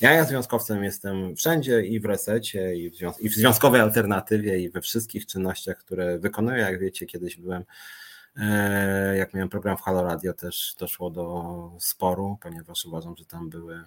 Ja, 0.00 0.12
ja 0.12 0.24
związkowcem 0.24 0.84
jestem 0.84 1.36
wszędzie 1.36 1.82
i 1.82 2.00
w 2.00 2.04
Resecie, 2.04 2.76
i 2.76 2.90
w, 2.90 2.94
związ- 2.94 3.20
i 3.20 3.28
w 3.28 3.34
Związkowej 3.34 3.80
Alternatywie, 3.80 4.58
i 4.58 4.70
we 4.70 4.80
wszystkich 4.80 5.26
czynnościach, 5.26 5.78
które 5.78 6.18
wykonuję. 6.18 6.58
Jak 6.58 6.80
wiecie, 6.80 7.06
kiedyś 7.06 7.36
byłem 7.36 7.64
E, 8.38 9.16
jak 9.16 9.34
miałem 9.34 9.48
program 9.48 9.76
w 9.76 9.80
Halo 9.80 10.02
Radio, 10.02 10.34
też 10.34 10.76
doszło 10.78 11.10
do 11.10 11.70
sporu, 11.78 12.38
ponieważ 12.40 12.84
uważam, 12.86 13.16
że 13.16 13.24
tam 13.24 13.50
były 13.50 13.74
e, 13.74 13.84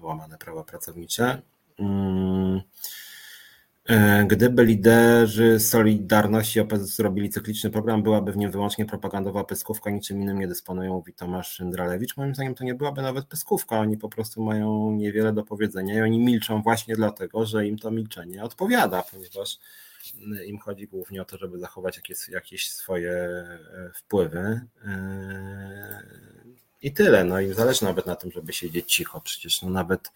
łamane 0.00 0.38
prawa 0.38 0.64
pracownicze. 0.64 1.42
E, 3.90 4.24
gdyby 4.24 4.64
liderzy 4.64 5.60
Solidarności 5.60 6.60
OPZ 6.60 6.80
zrobili 6.80 7.30
cykliczny 7.30 7.70
program, 7.70 8.02
byłaby 8.02 8.32
w 8.32 8.36
nim 8.36 8.50
wyłącznie 8.50 8.86
propagandowa 8.86 9.44
pyskówka, 9.44 9.90
niczym 9.90 10.22
innym 10.22 10.38
nie 10.38 10.48
dysponują, 10.48 10.92
mówi 10.92 11.12
Tomasz 11.12 11.52
Szyndralewicz. 11.52 12.16
Moim 12.16 12.34
zdaniem 12.34 12.54
to 12.54 12.64
nie 12.64 12.74
byłaby 12.74 13.02
nawet 13.02 13.24
pyskówka, 13.24 13.78
oni 13.78 13.96
po 13.96 14.08
prostu 14.08 14.42
mają 14.42 14.92
niewiele 14.92 15.32
do 15.32 15.44
powiedzenia 15.44 15.94
i 15.98 16.00
oni 16.00 16.18
milczą 16.18 16.62
właśnie 16.62 16.96
dlatego, 16.96 17.46
że 17.46 17.66
im 17.66 17.78
to 17.78 17.90
milczenie 17.90 18.44
odpowiada, 18.44 19.02
ponieważ 19.02 19.58
im 20.46 20.58
chodzi 20.58 20.86
głównie 20.86 21.22
o 21.22 21.24
to, 21.24 21.38
żeby 21.38 21.58
zachować 21.58 21.96
jakieś, 21.96 22.28
jakieś 22.28 22.70
swoje 22.70 23.12
e, 23.12 23.58
wpływy. 23.94 24.60
I 26.82 26.92
tyle. 26.92 27.24
No 27.24 27.40
im 27.40 27.54
zależy 27.54 27.84
nawet 27.84 28.06
na 28.06 28.16
tym, 28.16 28.32
żeby 28.32 28.52
siedzieć 28.52 28.94
cicho. 28.94 29.20
Przecież 29.20 29.62
no 29.62 29.70
nawet 29.70 30.12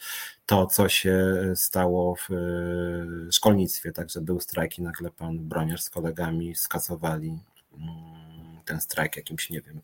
to, 0.47 0.67
co 0.67 0.89
się 0.89 1.35
stało 1.55 2.17
w 2.17 2.31
e, 2.31 3.33
szkolnictwie, 3.33 3.93
także 3.93 4.21
był 4.21 4.41
strajk 4.41 4.79
i 4.79 4.83
nagle 4.83 5.11
pan 5.11 5.39
Broniarz 5.39 5.83
z 5.83 5.91
kolegami 5.91 6.55
skasowali 6.55 7.39
mm, 7.73 8.61
ten 8.65 8.81
strajk 8.81 9.17
jakimś, 9.17 9.51
nie 9.51 9.61
wiem, 9.61 9.81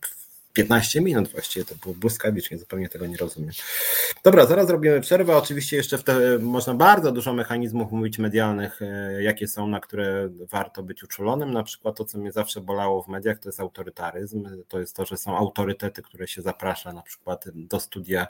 15 0.53 1.01
minut 1.01 1.31
właściwie, 1.31 1.65
to 1.65 1.75
było 1.75 1.95
błyskawicznie, 1.95 2.57
zupełnie 2.57 2.89
tego 2.89 3.07
nie 3.07 3.17
rozumiem. 3.17 3.51
Dobra, 4.23 4.45
zaraz 4.45 4.69
robimy 4.69 5.01
przerwę. 5.01 5.37
Oczywiście 5.37 5.77
jeszcze 5.77 5.97
w 5.97 6.03
te, 6.03 6.39
można 6.39 6.73
bardzo 6.73 7.11
dużo 7.11 7.33
mechanizmów 7.33 7.91
mówić 7.91 8.19
medialnych, 8.19 8.81
e, 8.81 9.23
jakie 9.23 9.47
są, 9.47 9.67
na 9.67 9.79
które 9.79 10.29
warto 10.51 10.83
być 10.83 11.03
uczulonym. 11.03 11.53
Na 11.53 11.63
przykład 11.63 11.97
to, 11.97 12.05
co 12.05 12.17
mnie 12.17 12.31
zawsze 12.31 12.61
bolało 12.61 13.03
w 13.03 13.07
mediach, 13.07 13.39
to 13.39 13.49
jest 13.49 13.59
autorytaryzm. 13.59 14.47
To 14.67 14.79
jest 14.79 14.95
to, 14.95 15.05
że 15.05 15.17
są 15.17 15.37
autorytety, 15.37 16.01
które 16.01 16.27
się 16.27 16.41
zaprasza 16.41 16.93
na 16.93 17.01
przykład 17.01 17.45
do 17.55 17.79
studia 17.79 18.27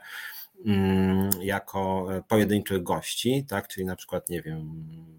mm, 0.66 1.30
jako 1.42 2.08
pojedynczych 2.28 2.84
gości, 2.84 3.46
tak, 3.50 3.68
czyli 3.68 3.86
na 3.86 3.96
przykład, 3.96 4.30
nie 4.30 4.42
wiem, 4.42 4.72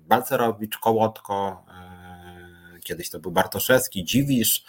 Balcerowicz, 0.09 0.79
Kołotko, 0.79 1.65
e, 1.69 2.02
kiedyś 2.85 3.11
to 3.11 3.21
był 3.21 3.31
Bartoszewski, 3.31 4.05
Dziwisz. 4.05 4.65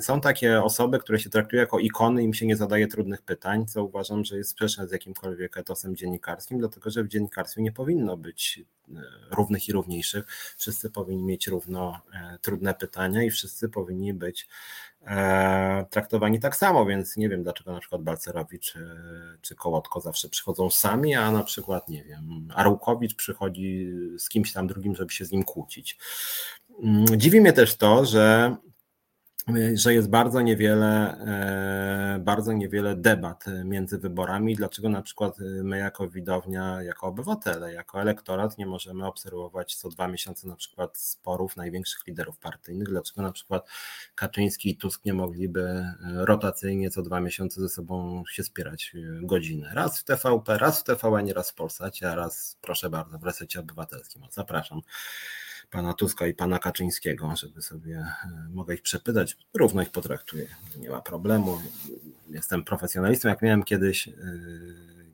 Są 0.00 0.20
takie 0.20 0.62
osoby, 0.62 0.98
które 0.98 1.18
się 1.18 1.30
traktuje 1.30 1.60
jako 1.60 1.78
ikony, 1.78 2.22
im 2.22 2.34
się 2.34 2.46
nie 2.46 2.56
zadaje 2.56 2.86
trudnych 2.86 3.22
pytań, 3.22 3.66
co 3.66 3.84
uważam, 3.84 4.24
że 4.24 4.36
jest 4.36 4.50
sprzeczne 4.50 4.88
z 4.88 4.92
jakimkolwiek 4.92 5.56
etosem 5.56 5.96
dziennikarskim, 5.96 6.58
dlatego 6.58 6.90
że 6.90 7.02
w 7.02 7.08
dziennikarstwie 7.08 7.62
nie 7.62 7.72
powinno 7.72 8.16
być 8.16 8.60
e, 8.88 9.00
równych 9.30 9.68
i 9.68 9.72
równiejszych. 9.72 10.26
Wszyscy 10.56 10.90
powinni 10.90 11.24
mieć 11.24 11.46
równo 11.46 12.00
e, 12.12 12.38
trudne 12.42 12.74
pytania 12.74 13.22
i 13.22 13.30
wszyscy 13.30 13.68
powinni 13.68 14.14
być 14.14 14.48
E, 15.06 15.86
traktowani 15.90 16.40
tak 16.40 16.56
samo, 16.56 16.86
więc 16.86 17.16
nie 17.16 17.28
wiem 17.28 17.42
dlaczego 17.42 17.72
na 17.72 17.80
przykład 17.80 18.02
Balcerowicz 18.02 18.72
czy, 18.72 18.96
czy 19.40 19.54
Kołotko 19.54 20.00
zawsze 20.00 20.28
przychodzą 20.28 20.70
sami, 20.70 21.14
a 21.14 21.30
na 21.30 21.42
przykład 21.42 21.88
nie 21.88 22.04
wiem, 22.04 22.48
Arłukowicz 22.54 23.14
przychodzi 23.14 23.92
z 24.18 24.28
kimś 24.28 24.52
tam 24.52 24.66
drugim, 24.66 24.94
żeby 24.94 25.12
się 25.12 25.24
z 25.24 25.32
nim 25.32 25.42
kłócić. 25.42 25.98
Mm, 26.82 27.06
dziwi 27.06 27.40
mnie 27.40 27.52
też 27.52 27.76
to, 27.76 28.04
że 28.04 28.56
że 29.74 29.94
jest 29.94 30.10
bardzo 30.10 30.40
niewiele, 30.40 31.18
e, 32.16 32.18
bardzo 32.18 32.52
niewiele 32.52 32.96
debat 32.96 33.44
między 33.64 33.98
wyborami. 33.98 34.56
Dlaczego 34.56 34.88
na 34.88 35.02
przykład 35.02 35.38
my 35.40 35.78
jako 35.78 36.08
widownia, 36.08 36.82
jako 36.82 37.06
obywatele, 37.06 37.72
jako 37.72 38.00
elektorat 38.00 38.58
nie 38.58 38.66
możemy 38.66 39.06
obserwować 39.06 39.76
co 39.76 39.88
dwa 39.88 40.08
miesiące 40.08 40.48
na 40.48 40.56
przykład 40.56 40.98
sporów 40.98 41.56
największych 41.56 42.06
liderów 42.06 42.38
partyjnych? 42.38 42.88
Dlaczego 42.88 43.22
na 43.22 43.32
przykład 43.32 43.68
Kaczyński 44.14 44.70
i 44.70 44.76
Tusk 44.76 45.04
nie 45.04 45.14
mogliby 45.14 45.84
rotacyjnie 46.14 46.90
co 46.90 47.02
dwa 47.02 47.20
miesiące 47.20 47.60
ze 47.60 47.68
sobą 47.68 48.22
się 48.30 48.42
spierać 48.42 48.92
godzinę? 49.22 49.70
Raz 49.74 50.00
w 50.00 50.04
TVP, 50.04 50.58
raz 50.58 50.80
w 50.80 50.84
TVN, 50.84 51.28
raz 51.28 51.50
w 51.50 51.54
Polsacie, 51.54 52.10
a 52.10 52.14
raz 52.14 52.58
proszę 52.60 52.90
bardzo 52.90 53.18
w 53.18 53.24
resecie 53.24 53.60
obywatelskim. 53.60 54.22
Zapraszam 54.30 54.80
pana 55.70 55.94
Tuska 55.94 56.26
i 56.26 56.34
pana 56.34 56.58
Kaczyńskiego, 56.58 57.36
żeby 57.36 57.62
sobie 57.62 57.96
e, 57.96 58.48
mogę 58.50 58.74
ich 58.74 58.82
przepytać, 58.82 59.36
równo 59.54 59.82
ich 59.82 59.90
potraktuję, 59.90 60.46
nie 60.76 60.90
ma 60.90 61.00
problemu. 61.00 61.60
Jestem 62.30 62.64
profesjonalistą, 62.64 63.28
jak 63.28 63.42
miałem 63.42 63.62
kiedyś, 63.62 64.08
e, 64.08 64.12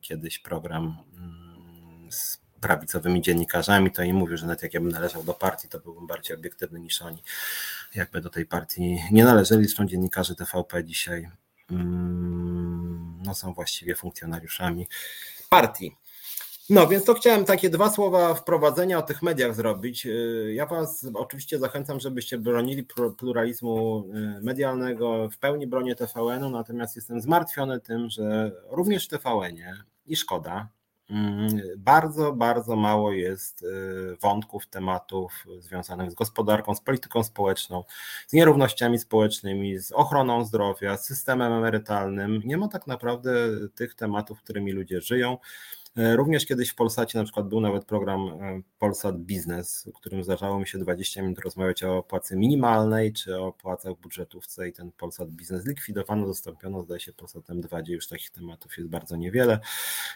kiedyś 0.01 0.39
program 0.39 0.97
mm, 1.19 2.13
z 2.13 2.43
prawicowymi 2.61 3.23
dziennikarzami, 3.23 3.91
to 3.91 4.03
im 4.03 4.17
mówił, 4.17 4.37
że 4.37 4.47
nawet 4.47 4.63
jak 4.63 4.75
ja 4.75 4.81
bym 4.81 4.91
należał 4.91 5.25
do 5.25 5.35
partii, 5.35 5.69
to 5.69 5.81
byłbym 5.81 6.07
bardziej 6.07 6.37
obiektywny 6.37 6.81
niż 6.81 7.03
oni. 7.03 7.23
Jakby 7.95 8.21
do 8.21 8.31
tej 8.31 8.47
partii 8.47 8.99
nie 9.11 9.25
należeli, 9.25 9.65
zresztą 9.65 9.87
dziennikarze 9.87 10.35
TVP 10.35 10.85
dzisiaj 10.85 11.31
mm, 11.71 13.23
no, 13.25 13.35
są 13.35 13.55
właściwie 13.55 13.95
funkcjonariuszami 13.95 14.89
partii. 15.49 15.97
No, 16.73 16.87
więc 16.87 17.05
to 17.05 17.15
chciałem 17.15 17.45
takie 17.45 17.71
dwa 17.71 17.91
słowa 17.91 18.35
wprowadzenia 18.35 18.99
o 18.99 19.03
tych 19.03 19.23
mediach 19.23 19.55
zrobić. 19.55 20.07
Y, 20.07 20.53
ja 20.55 20.67
Was 20.67 21.07
oczywiście 21.15 21.59
zachęcam, 21.59 22.01
żebyście 22.01 22.39
bronili 22.39 22.87
pluralizmu 23.19 24.05
y, 24.39 24.41
medialnego. 24.43 25.29
W 25.31 25.39
pełni 25.39 25.67
bronię 25.67 25.95
TVN-u, 25.97 26.51
natomiast 26.51 26.97
jestem 26.97 27.21
zmartwiony 27.21 27.81
tym, 27.81 28.11
że 28.11 28.53
również 28.71 29.07
w 29.07 29.09
TVN-ie 29.09 29.75
i 30.07 30.17
szkoda, 30.17 30.69
mm, 31.11 31.49
bardzo, 31.79 32.33
bardzo 32.33 32.77
mało 32.77 33.13
jest 33.13 33.63
y, 33.63 34.17
wątków, 34.21 34.67
tematów 34.67 35.45
związanych 35.59 36.11
z 36.11 36.15
gospodarką, 36.15 36.75
z 36.75 36.81
polityką 36.81 37.25
społeczną, 37.25 37.85
z 38.27 38.33
nierównościami 38.33 38.99
społecznymi, 38.99 39.79
z 39.79 39.93
ochroną 39.93 40.45
zdrowia, 40.45 40.97
z 40.97 41.07
systemem 41.07 41.53
emerytalnym. 41.53 42.41
Nie 42.45 42.57
ma 42.57 42.69
tak 42.69 42.87
naprawdę 42.87 43.33
tych 43.75 43.95
tematów, 43.95 44.43
którymi 44.43 44.73
ludzie 44.73 45.01
żyją. 45.01 45.39
E, 45.97 46.17
również 46.17 46.47
kiedyś 46.47 46.71
w 46.71 46.75
Polsacie 46.75 47.19
na 47.19 47.25
przykład 47.25 47.49
był 47.49 47.61
nawet 47.61 47.85
program 47.85 48.21
e, 48.21 48.63
Polsat 48.79 49.19
Biznes, 49.19 49.89
w 49.95 49.97
którym 49.97 50.25
zdarzało 50.25 50.59
mi 50.59 50.67
się 50.67 50.79
20 50.79 51.23
minut 51.23 51.39
rozmawiać 51.39 51.83
o 51.83 52.03
płacy 52.03 52.37
minimalnej 52.37 53.13
czy 53.13 53.41
o 53.41 53.53
płacach 53.53 53.95
budżetówce 53.95 54.69
i 54.69 54.73
ten 54.73 54.93
Polsat 54.93 55.31
Biznes 55.31 55.67
likwidowano, 55.67 56.27
zastąpiono 56.27 56.83
zdaje 56.83 57.01
się 57.01 57.13
Polsatem 57.13 57.61
2, 57.61 57.83
gdzie 57.83 57.95
już 57.95 58.07
takich 58.09 58.31
tematów 58.31 58.79
jest 58.79 58.91
bardzo 58.91 59.17
niewiele. 59.17 59.61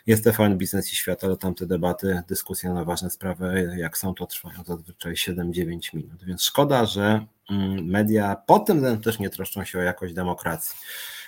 Jest 0.07 0.25
TVN 0.25 0.59
Biznes 0.59 0.93
i 0.93 0.97
Świat, 0.97 1.25
ale 1.25 1.37
tamte 1.37 1.67
debaty, 1.67 2.23
dyskusje 2.29 2.71
na 2.71 2.85
ważne 2.85 3.11
sprawy 3.11 3.77
jak 3.79 3.99
są, 3.99 4.15
to 4.15 4.27
trwają 4.27 4.65
zazwyczaj 4.65 5.15
7-9 5.15 5.95
minut, 5.95 6.25
więc 6.25 6.43
szkoda, 6.43 6.87
że 6.87 7.27
mm, 7.51 7.87
media 7.87 8.37
pod 8.47 8.67
tym 8.67 8.77
względem 8.77 9.03
też 9.03 9.19
nie 9.19 9.31
troszczą 9.31 9.65
się 9.65 9.79
o 9.79 9.83
jakość 9.83 10.15
demokracji, 10.15 10.79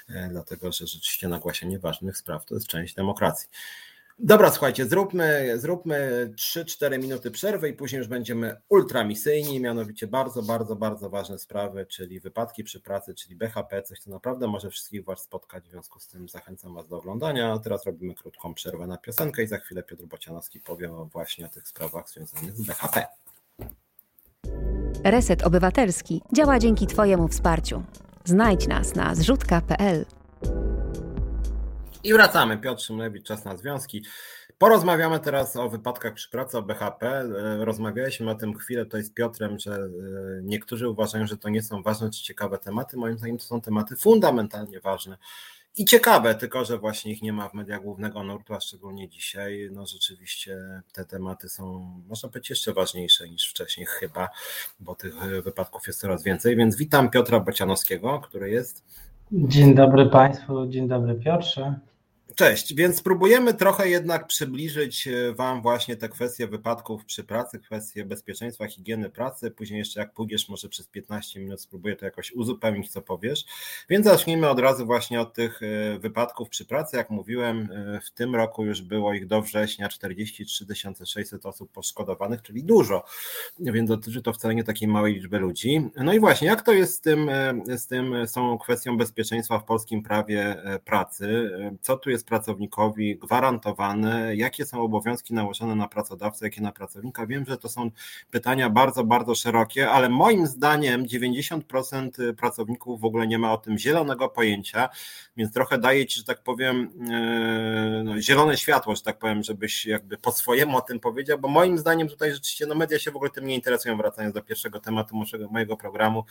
e, 0.08 0.28
dlatego 0.28 0.72
że 0.72 0.86
rzeczywiście 0.86 1.28
nagłaśnianie 1.28 1.78
ważnych 1.78 2.16
spraw 2.16 2.44
to 2.44 2.54
jest 2.54 2.66
część 2.66 2.94
demokracji. 2.94 3.48
Dobra, 4.20 4.50
słuchajcie, 4.50 4.86
zróbmy, 4.86 5.58
zróbmy 5.58 6.30
3-4 6.36 6.98
minuty 6.98 7.30
przerwy 7.30 7.68
i 7.68 7.72
później 7.72 7.98
już 7.98 8.08
będziemy 8.08 8.56
ultramisyjni, 8.68 9.60
mianowicie 9.60 10.06
bardzo, 10.06 10.42
bardzo, 10.42 10.76
bardzo 10.76 11.10
ważne 11.10 11.38
sprawy, 11.38 11.86
czyli 11.86 12.20
wypadki 12.20 12.64
przy 12.64 12.80
pracy, 12.80 13.14
czyli 13.14 13.36
BHP, 13.36 13.82
coś 13.82 14.00
co 14.00 14.10
naprawdę 14.10 14.46
może 14.46 14.70
wszystkich 14.70 15.04
Was 15.04 15.22
spotkać, 15.22 15.64
w 15.64 15.70
związku 15.70 16.00
z 16.00 16.08
tym 16.08 16.28
zachęcam 16.28 16.74
Was 16.74 16.88
do 16.88 16.96
oglądania. 16.96 17.58
Teraz 17.58 17.86
robimy 17.86 18.14
krótką 18.14 18.54
przerwę 18.54 18.86
na 18.86 18.98
piosenkę 18.98 19.42
i 19.42 19.46
za 19.46 19.58
chwilę 19.58 19.82
Piotr 19.82 20.06
Bocianowski 20.06 20.60
powie 20.60 20.90
właśnie 21.12 21.46
o 21.46 21.48
tych 21.48 21.68
sprawach 21.68 22.08
związanych 22.08 22.56
z 22.56 22.66
BHP. 22.66 23.06
Reset 25.04 25.42
Obywatelski 25.42 26.22
działa 26.32 26.58
dzięki 26.58 26.86
Twojemu 26.86 27.28
wsparciu. 27.28 27.82
Znajdź 28.24 28.66
nas 28.66 28.94
na 28.94 29.14
zrzutka.pl. 29.14 30.04
I 32.04 32.12
wracamy. 32.12 32.58
Piotr 32.58 32.82
Szymlewicz, 32.82 33.26
czas 33.26 33.44
na 33.44 33.56
związki. 33.56 34.04
Porozmawiamy 34.58 35.20
teraz 35.20 35.56
o 35.56 35.68
wypadkach 35.68 36.14
przy 36.14 36.30
pracy, 36.30 36.58
o 36.58 36.62
BHP. 36.62 37.06
E, 37.06 37.64
rozmawialiśmy 37.64 38.30
o 38.30 38.34
tym 38.34 38.58
chwilę 38.58 38.84
tutaj 38.84 39.02
z 39.02 39.10
Piotrem, 39.10 39.58
że 39.58 39.74
e, 39.74 39.88
niektórzy 40.42 40.88
uważają, 40.88 41.26
że 41.26 41.36
to 41.36 41.48
nie 41.48 41.62
są 41.62 41.82
ważne 41.82 42.10
czy 42.10 42.22
ciekawe 42.22 42.58
tematy. 42.58 42.96
Moim 42.96 43.18
zdaniem 43.18 43.38
to 43.38 43.44
są 43.44 43.60
tematy 43.60 43.96
fundamentalnie 43.96 44.80
ważne 44.80 45.18
i 45.78 45.84
ciekawe, 45.84 46.34
tylko 46.34 46.64
że 46.64 46.78
właśnie 46.78 47.12
ich 47.12 47.22
nie 47.22 47.32
ma 47.32 47.48
w 47.48 47.54
mediach 47.54 47.82
głównego 47.82 48.22
nurtu, 48.22 48.54
a 48.54 48.60
szczególnie 48.60 49.08
dzisiaj. 49.08 49.68
No 49.72 49.86
rzeczywiście 49.86 50.82
te 50.92 51.04
tematy 51.04 51.48
są, 51.48 51.94
można 52.08 52.28
powiedzieć, 52.28 52.50
jeszcze 52.50 52.72
ważniejsze 52.72 53.28
niż 53.28 53.50
wcześniej 53.50 53.86
chyba, 53.86 54.28
bo 54.80 54.94
tych 54.94 55.14
wypadków 55.16 55.86
jest 55.86 56.00
coraz 56.00 56.22
więcej. 56.22 56.56
Więc 56.56 56.76
witam 56.76 57.10
Piotra 57.10 57.40
Bocianowskiego, 57.40 58.20
który 58.20 58.50
jest. 58.50 58.84
Dzień 59.32 59.74
dobry 59.74 60.06
Państwu, 60.06 60.66
dzień 60.66 60.88
dobry 60.88 61.14
Piotrze. 61.14 61.74
Cześć, 62.38 62.74
więc 62.74 62.96
spróbujemy 62.96 63.54
trochę 63.54 63.88
jednak 63.88 64.26
przybliżyć 64.26 65.08
e, 65.08 65.32
Wam 65.32 65.62
właśnie 65.62 65.96
te 65.96 66.08
kwestie 66.08 66.46
wypadków 66.46 67.04
przy 67.04 67.24
pracy, 67.24 67.58
kwestie 67.58 68.04
bezpieczeństwa, 68.04 68.66
higieny 68.66 69.10
pracy. 69.10 69.50
Później 69.50 69.78
jeszcze 69.78 70.00
jak 70.00 70.12
pójdziesz, 70.12 70.48
może 70.48 70.68
przez 70.68 70.86
15 70.86 71.40
minut 71.40 71.60
spróbuję 71.60 71.96
to 71.96 72.04
jakoś 72.04 72.32
uzupełnić, 72.32 72.90
co 72.90 73.02
powiesz. 73.02 73.44
Więc 73.88 74.06
zacznijmy 74.06 74.48
od 74.48 74.58
razu 74.58 74.86
właśnie 74.86 75.20
od 75.20 75.34
tych 75.34 75.60
e, 75.62 75.98
wypadków 75.98 76.48
przy 76.48 76.64
pracy. 76.64 76.96
Jak 76.96 77.10
mówiłem, 77.10 77.68
e, 77.72 78.00
w 78.00 78.10
tym 78.10 78.34
roku 78.34 78.64
już 78.64 78.82
było 78.82 79.14
ich 79.14 79.26
do 79.26 79.42
września 79.42 79.88
43 79.88 80.66
600 81.06 81.46
osób 81.46 81.72
poszkodowanych, 81.72 82.42
czyli 82.42 82.64
dużo, 82.64 83.04
więc 83.58 83.88
dotyczy 83.88 84.22
to 84.22 84.32
wcale 84.32 84.54
nie 84.54 84.64
takiej 84.64 84.88
małej 84.88 85.14
liczby 85.14 85.38
ludzi. 85.38 85.90
No 85.96 86.12
i 86.12 86.20
właśnie, 86.20 86.48
jak 86.48 86.62
to 86.62 86.72
jest 86.72 86.94
z 86.94 87.00
tym, 87.00 87.30
z 87.76 87.86
tym 87.86 88.26
są 88.26 88.58
kwestią 88.58 88.96
bezpieczeństwa 88.96 89.58
w 89.58 89.64
polskim 89.64 90.02
prawie 90.02 90.62
pracy? 90.84 91.50
Co 91.80 91.96
tu 91.96 92.10
jest 92.10 92.27
pracownikowi 92.28 93.16
gwarantowane, 93.16 94.36
jakie 94.36 94.66
są 94.66 94.82
obowiązki 94.82 95.34
nałożone 95.34 95.74
na 95.74 95.88
pracodawcę, 95.88 96.46
jakie 96.46 96.60
na 96.60 96.72
pracownika. 96.72 97.26
Wiem, 97.26 97.44
że 97.48 97.58
to 97.58 97.68
są 97.68 97.90
pytania 98.30 98.70
bardzo, 98.70 99.04
bardzo 99.04 99.34
szerokie, 99.34 99.90
ale 99.90 100.08
moim 100.08 100.46
zdaniem 100.46 101.04
90% 101.04 102.34
pracowników 102.34 103.00
w 103.00 103.04
ogóle 103.04 103.26
nie 103.26 103.38
ma 103.38 103.52
o 103.52 103.58
tym 103.58 103.78
zielonego 103.78 104.28
pojęcia, 104.28 104.88
więc 105.36 105.52
trochę 105.52 105.78
daje 105.78 106.06
ci, 106.06 106.18
że 106.20 106.24
tak 106.24 106.42
powiem, 106.42 106.90
e, 107.10 108.02
no, 108.04 108.20
zielone 108.20 108.56
światło, 108.56 108.96
że 108.96 109.02
tak 109.02 109.18
powiem, 109.18 109.42
żebyś 109.42 109.86
jakby 109.86 110.18
po 110.18 110.32
swojemu 110.32 110.76
o 110.76 110.80
tym 110.80 111.00
powiedział, 111.00 111.38
bo 111.38 111.48
moim 111.48 111.78
zdaniem 111.78 112.08
tutaj 112.08 112.32
rzeczywiście 112.32 112.66
no, 112.66 112.74
media 112.74 112.98
się 112.98 113.10
w 113.10 113.16
ogóle 113.16 113.30
tym 113.30 113.46
nie 113.46 113.54
interesują, 113.54 113.96
wracając 113.96 114.34
do 114.34 114.42
pierwszego 114.42 114.80
tematu 114.80 115.16
mojego 115.50 115.76
programu, 115.76 116.24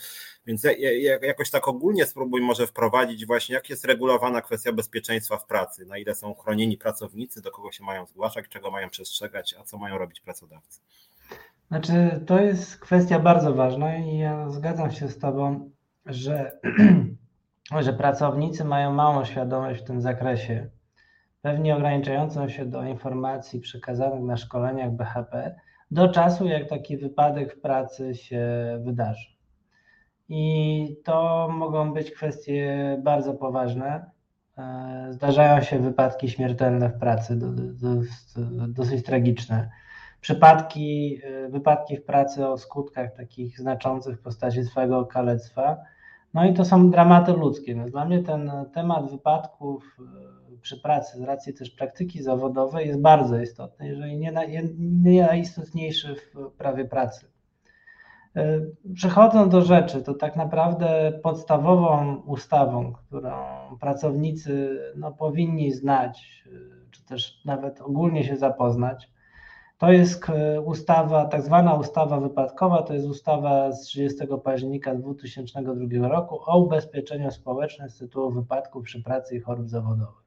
więc 0.46 0.64
ja, 0.64 0.72
ja, 0.72 1.20
jakoś 1.22 1.50
tak 1.50 1.68
ogólnie 1.68 2.06
spróbuj 2.06 2.42
może 2.42 2.68
wprowadzić 2.68 3.26
właśnie, 3.26 3.56
jak 3.56 3.70
jest 3.70 3.86
regulowana 3.86 4.42
kwestia 4.42 4.74
bezpieczeństwa 4.74 5.38
w 5.38 5.46
pracy 5.46 5.86
na 5.88 5.98
ile 5.98 6.16
są 6.16 6.34
chronieni 6.34 6.78
pracownicy, 6.78 7.42
do 7.42 7.52
kogo 7.52 7.72
się 7.72 7.84
mają 7.84 8.06
zgłaszać, 8.06 8.46
czego 8.50 8.72
mają 8.72 8.90
przestrzegać, 8.90 9.56
a 9.60 9.64
co 9.64 9.78
mają 9.78 9.98
robić 9.98 10.22
pracodawcy. 10.22 10.82
Znaczy, 11.68 12.24
to 12.28 12.42
jest 12.42 12.80
kwestia 12.80 13.20
bardzo 13.20 13.54
ważna 13.54 13.98
i 13.98 14.18
ja 14.18 14.50
zgadzam 14.50 14.92
się 14.92 15.08
z 15.08 15.20
Tobą, 15.20 15.72
że, 16.06 16.60
że 17.86 17.94
pracownicy 17.94 18.66
mają 18.66 18.94
małą 18.94 19.26
świadomość 19.26 19.82
w 19.82 19.86
tym 19.88 20.02
zakresie, 20.02 20.70
pewnie 21.42 21.76
ograniczającą 21.76 22.50
się 22.50 22.66
do 22.66 22.84
informacji 22.84 23.60
przekazanych 23.60 24.24
na 24.24 24.38
szkoleniach 24.38 24.92
BHP, 24.92 25.56
do 25.92 26.10
czasu, 26.10 26.48
jak 26.48 26.70
taki 26.70 26.98
wypadek 26.98 27.56
w 27.56 27.62
pracy 27.62 28.16
się 28.16 28.46
wydarzy. 28.84 29.28
I 30.30 30.96
to 31.04 31.48
mogą 31.52 31.94
być 31.94 32.12
kwestie 32.12 32.98
bardzo 33.04 33.34
poważne, 33.34 34.12
Zdarzają 35.10 35.62
się 35.62 35.80
wypadki 35.80 36.30
śmiertelne 36.30 36.90
w 36.90 37.00
pracy, 37.00 37.40
dosyć 38.68 39.06
tragiczne. 39.06 39.70
przypadki, 40.22 41.22
wypadki 41.50 41.98
w 41.98 42.04
pracy 42.04 42.48
o 42.48 42.58
skutkach 42.58 43.16
takich 43.16 43.60
znaczących 43.60 44.18
w 44.18 44.22
postaci 44.22 44.64
swojego 44.64 45.06
kalectwa. 45.06 45.78
No 46.34 46.46
i 46.46 46.54
to 46.54 46.66
są 46.66 46.90
dramaty 46.90 47.34
ludzkie. 47.34 47.76
Więc 47.76 47.92
dla 47.92 48.06
mnie 48.06 48.24
ten 48.24 48.52
temat 48.74 49.12
wypadków 49.12 49.98
przy 50.62 50.82
pracy 50.82 51.18
z 51.18 51.22
racji 51.22 51.54
też 51.54 51.70
praktyki 51.70 52.24
zawodowej 52.24 52.88
jest 52.88 53.02
bardzo 53.02 53.42
istotny, 53.42 53.88
jeżeli 53.88 54.18
nie, 54.18 54.34
nie 54.80 55.22
najistotniejszy 55.22 56.16
w 56.16 56.52
prawie 56.58 56.86
pracy. 56.86 57.26
E, 58.38 58.62
przechodząc 58.94 59.52
do 59.52 59.62
rzeczy, 59.62 60.02
to 60.02 60.14
tak 60.14 60.36
naprawdę 60.36 61.20
podstawową 61.24 62.16
ustawą, 62.16 62.94
którą 62.94 63.32
pracownicy 63.80 64.80
no, 64.96 65.12
powinni 65.12 65.72
znać, 65.72 66.44
e, 66.48 66.50
czy 66.92 67.06
też 67.06 67.42
nawet 67.46 67.82
ogólnie 67.82 68.24
się 68.24 68.38
zapoznać, 68.38 69.10
to 69.78 69.92
jest 69.92 70.30
e, 70.30 70.62
ustawa, 70.62 71.26
tak 71.26 71.42
zwana 71.42 71.74
ustawa 71.74 72.20
wypadkowa, 72.20 72.84
to 72.84 72.94
jest 72.94 73.08
ustawa 73.08 73.72
z 73.72 73.82
30 73.82 74.20
października 74.44 74.96
2002 74.96 76.08
roku 76.08 76.40
o 76.46 76.60
ubezpieczeniu 76.60 77.32
społecznym 77.32 77.90
z 77.90 77.98
tytułu 77.98 78.32
wypadków 78.32 78.84
przy 78.84 79.04
pracy 79.04 79.36
i 79.36 79.40
chorób 79.40 79.70
zawodowych. 79.70 80.24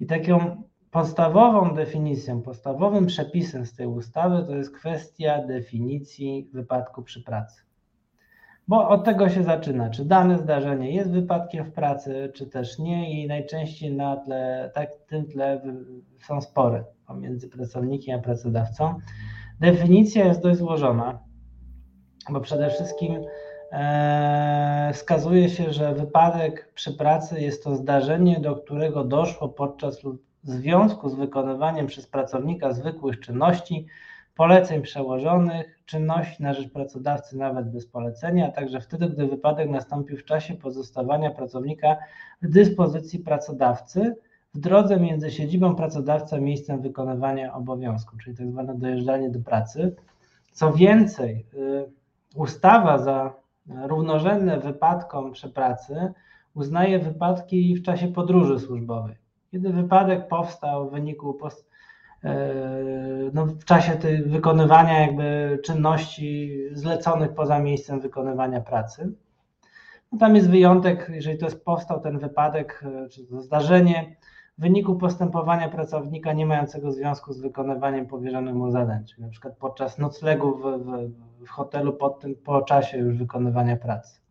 I 0.00 0.06
taką 0.06 0.62
podstawową 0.94 1.74
definicją, 1.74 2.42
podstawowym 2.42 3.06
przepisem 3.06 3.66
z 3.66 3.76
tej 3.76 3.86
ustawy 3.86 4.44
to 4.46 4.56
jest 4.56 4.76
kwestia 4.76 5.46
definicji 5.46 6.50
wypadku 6.52 7.02
przy 7.02 7.22
pracy. 7.22 7.62
Bo 8.68 8.88
od 8.88 9.04
tego 9.04 9.28
się 9.28 9.42
zaczyna, 9.42 9.90
czy 9.90 10.04
dane 10.04 10.38
zdarzenie 10.38 10.94
jest 10.94 11.10
wypadkiem 11.10 11.64
w 11.64 11.72
pracy, 11.72 12.32
czy 12.34 12.46
też 12.46 12.78
nie, 12.78 13.22
i 13.22 13.26
najczęściej 13.26 13.92
na 13.92 14.16
tle, 14.16 14.70
tak, 14.74 14.90
tym 15.08 15.26
tle 15.26 15.62
są 16.26 16.40
spory 16.40 16.84
pomiędzy 17.06 17.48
pracownikiem 17.48 18.20
a 18.20 18.22
pracodawcą. 18.22 18.94
Definicja 19.60 20.24
jest 20.24 20.42
dość 20.42 20.58
złożona, 20.58 21.18
bo 22.30 22.40
przede 22.40 22.70
wszystkim 22.70 23.24
e, 23.72 24.90
wskazuje 24.94 25.48
się, 25.48 25.72
że 25.72 25.94
wypadek 25.94 26.72
przy 26.74 26.92
pracy 26.92 27.40
jest 27.40 27.64
to 27.64 27.76
zdarzenie, 27.76 28.40
do 28.40 28.56
którego 28.56 29.04
doszło 29.04 29.48
podczas 29.48 30.04
lub 30.04 30.33
w 30.44 30.50
związku 30.50 31.08
z 31.08 31.14
wykonywaniem 31.14 31.86
przez 31.86 32.06
pracownika 32.06 32.72
zwykłych 32.72 33.20
czynności, 33.20 33.86
poleceń 34.34 34.82
przełożonych, 34.82 35.80
czynności 35.86 36.42
na 36.42 36.54
rzecz 36.54 36.72
pracodawcy 36.72 37.36
nawet 37.36 37.70
bez 37.70 37.86
polecenia, 37.86 38.48
a 38.48 38.52
także 38.52 38.80
wtedy, 38.80 39.08
gdy 39.08 39.26
wypadek 39.26 39.70
nastąpił 39.70 40.16
w 40.16 40.24
czasie 40.24 40.54
pozostawania 40.54 41.30
pracownika 41.30 41.96
w 42.42 42.48
dyspozycji 42.48 43.18
pracodawcy 43.18 44.16
w 44.54 44.58
drodze 44.58 45.00
między 45.00 45.30
siedzibą 45.30 45.74
pracodawcy 45.74 46.36
a 46.36 46.40
miejscem 46.40 46.80
wykonywania 46.82 47.54
obowiązku, 47.54 48.16
czyli 48.16 48.36
tak 48.36 48.50
zwane 48.50 48.74
dojeżdżanie 48.78 49.30
do 49.30 49.40
pracy. 49.40 49.96
Co 50.52 50.72
więcej, 50.72 51.46
y, 51.54 51.90
ustawa 52.36 52.98
za 52.98 53.34
równorzędne 53.86 54.60
wypadkom 54.60 55.32
przy 55.32 55.48
pracy 55.48 56.12
uznaje 56.54 56.98
wypadki 56.98 57.74
w 57.74 57.82
czasie 57.82 58.08
podróży 58.08 58.58
służbowej. 58.58 59.23
Kiedy 59.54 59.72
wypadek 59.72 60.28
powstał 60.28 60.88
w 60.88 60.92
wyniku 60.92 61.34
post, 61.34 61.70
e, 62.24 62.46
no, 63.32 63.46
w 63.46 63.64
czasie 63.64 63.92
tej 63.92 64.22
wykonywania 64.22 65.00
jakby 65.00 65.58
czynności 65.64 66.58
zleconych 66.72 67.34
poza 67.34 67.58
miejscem 67.58 68.00
wykonywania 68.00 68.60
pracy. 68.60 69.12
No, 70.12 70.18
tam 70.18 70.36
jest 70.36 70.50
wyjątek, 70.50 71.10
jeżeli 71.14 71.38
to 71.38 71.46
jest 71.46 71.64
powstał 71.64 72.00
ten 72.00 72.18
wypadek, 72.18 72.84
e, 73.04 73.08
czy 73.08 73.26
to 73.26 73.40
zdarzenie 73.40 74.16
w 74.58 74.60
wyniku 74.60 74.96
postępowania 74.96 75.68
pracownika 75.68 76.32
nie 76.32 76.46
mającego 76.46 76.92
związku 76.92 77.32
z 77.32 77.40
wykonywaniem 77.40 78.06
powierzonych 78.06 78.54
mu 78.54 78.70
zadań, 78.70 79.04
czyli 79.04 79.22
na 79.22 79.28
przykład 79.28 79.56
podczas 79.56 79.98
noclegu 79.98 80.56
w, 80.56 80.62
w, 80.62 81.10
w 81.44 81.48
hotelu 81.48 81.92
pod 81.92 82.20
tym, 82.20 82.34
po 82.34 82.62
czasie 82.62 82.98
już 82.98 83.16
wykonywania 83.16 83.76
pracy. 83.76 84.23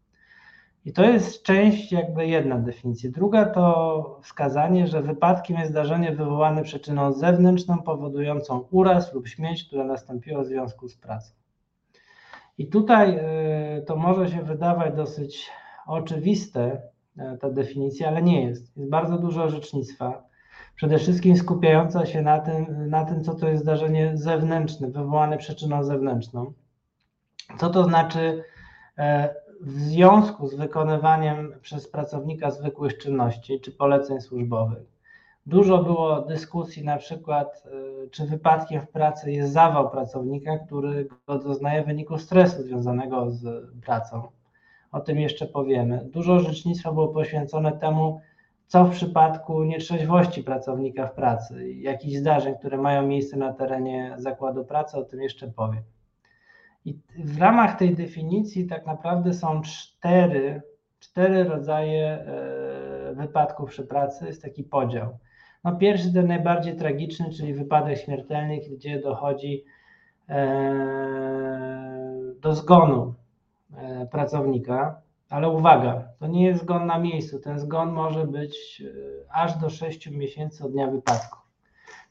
I 0.85 0.93
to 0.93 1.03
jest 1.03 1.43
część 1.43 1.91
jakby 1.91 2.27
jedna 2.27 2.60
definicja. 2.60 3.11
Druga 3.11 3.45
to 3.45 4.19
wskazanie, 4.23 4.88
że 4.88 5.01
wypadkiem 5.01 5.57
jest 5.57 5.72
zdarzenie 5.72 6.11
wywołane 6.11 6.64
przyczyną 6.64 7.14
zewnętrzną 7.14 7.84
powodującą 7.84 8.65
uraz 8.72 9.14
lub 9.14 9.27
śmierć, 9.27 9.64
która 9.64 9.84
nastąpiła 9.84 10.43
w 10.43 10.47
związku 10.47 10.88
z 10.88 10.97
pracą. 10.97 11.34
I 12.57 12.68
tutaj 12.68 13.18
y, 13.18 13.81
to 13.81 13.95
może 13.95 14.30
się 14.30 14.43
wydawać 14.43 14.95
dosyć 14.95 15.49
oczywiste, 15.88 16.81
y, 17.18 17.38
ta 17.38 17.49
definicja, 17.49 18.07
ale 18.07 18.22
nie 18.22 18.43
jest. 18.43 18.77
Jest 18.77 18.89
bardzo 18.89 19.18
dużo 19.18 19.43
orzecznictwa, 19.43 20.23
przede 20.76 20.97
wszystkim 20.97 21.38
skupiająca 21.38 22.05
się 22.05 22.22
na 22.22 22.39
tym, 22.39 22.89
na 22.89 23.05
tym, 23.05 23.23
co 23.23 23.34
to 23.34 23.47
jest 23.47 23.64
zdarzenie 23.64 24.11
zewnętrzne, 24.18 24.88
wywołane 24.88 25.38
przyczyną 25.38 25.84
zewnętrzną. 25.84 26.53
Co 27.57 27.69
to 27.69 27.84
znaczy 27.84 28.43
e, 28.97 29.35
w 29.65 29.72
związku 29.72 30.48
z 30.48 30.56
wykonywaniem 30.56 31.53
przez 31.61 31.88
pracownika 31.88 32.52
zwykłych 32.52 32.98
czynności 32.98 33.60
czy 33.60 33.72
poleceń 33.72 34.22
służbowych. 34.22 34.84
Dużo 35.45 35.84
było 35.84 36.22
dyskusji 36.22 36.84
na 36.84 36.98
przykład, 36.98 37.64
y, 38.06 38.10
czy 38.10 38.26
wypadkiem 38.26 38.81
w 38.81 38.90
pracy 38.90 39.31
jest 39.31 39.53
zawał 39.53 39.90
pracownika, 39.90 40.57
który 40.57 41.07
go 41.27 41.40
doznaje 41.40 41.84
w 41.84 41.85
wyniku 41.85 42.18
stresu 42.18 42.64
związanego 42.64 43.31
z 43.31 43.72
pracą. 43.81 44.27
O 44.91 44.99
tym 44.99 45.19
jeszcze 45.19 45.45
powiemy. 45.45 46.10
Dużo 46.11 46.40
rzecznictwa 46.40 46.91
było 46.91 47.07
poświęcone 47.07 47.72
temu, 47.72 48.22
co 48.68 48.85
w 48.85 48.91
przypadku 48.91 49.64
nietrzeźwości 49.64 50.44
pracownika 50.44 51.07
w 51.07 51.14
pracy, 51.14 51.73
jakichś 51.73 52.18
zdarzeń, 52.18 52.56
które 52.60 52.77
mają 52.77 53.07
miejsce 53.07 53.38
na 53.38 53.53
terenie 53.53 54.15
zakładu 54.18 54.65
pracy, 54.65 54.98
o 54.98 55.03
tym 55.03 55.22
jeszcze 55.22 55.48
powiem. 55.48 55.84
I 56.85 56.99
w 57.18 57.39
ramach 57.39 57.77
tej 57.77 57.95
definicji 57.95 58.68
tak 58.68 58.85
naprawdę 58.85 59.34
są 59.34 59.61
cztery, 59.61 60.61
cztery 60.99 61.43
rodzaje 61.43 62.05
e, 62.07 63.14
wypadków 63.15 63.69
przy 63.69 63.84
pracy, 63.84 64.26
jest 64.26 64.41
taki 64.41 64.64
podział. 64.64 65.18
No 65.64 65.76
pierwszy, 65.76 66.14
ten 66.14 66.27
najbardziej 66.27 66.76
tragiczny, 66.76 67.30
czyli 67.30 67.53
wypadek 67.53 67.97
śmiertelny, 67.97 68.60
gdzie 68.77 68.99
dochodzi 68.99 69.64
e, 70.30 70.43
do 72.41 72.55
zgonu 72.55 73.14
e, 73.77 74.07
pracownika, 74.11 75.01
ale 75.30 75.49
uwaga, 75.49 76.07
to 76.19 76.27
nie 76.27 76.45
jest 76.45 76.61
zgon 76.61 76.85
na 76.85 76.99
miejscu, 76.99 77.39
ten 77.39 77.60
zgon 77.60 77.91
może 77.91 78.27
być 78.27 78.84
aż 79.31 79.57
do 79.57 79.69
6 79.69 80.10
miesięcy 80.10 80.65
od 80.65 80.72
dnia 80.72 80.88
wypadku. 80.88 81.42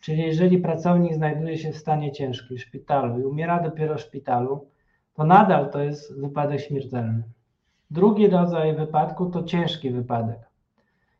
Czyli 0.02 0.22
jeżeli 0.22 0.58
pracownik 0.58 1.14
znajduje 1.14 1.58
się 1.58 1.72
w 1.72 1.78
stanie 1.78 2.12
ciężkim 2.12 2.56
w 2.56 2.60
szpitalu 2.60 3.20
i 3.20 3.24
umiera 3.24 3.62
dopiero 3.62 3.96
w 3.96 4.00
szpitalu, 4.00 4.66
to 5.14 5.24
nadal 5.24 5.70
to 5.70 5.82
jest 5.82 6.20
wypadek 6.20 6.60
śmiertelny. 6.60 7.22
Drugi 7.90 8.28
rodzaj 8.28 8.76
wypadku 8.76 9.26
to 9.26 9.42
ciężki 9.42 9.90
wypadek. 9.90 10.38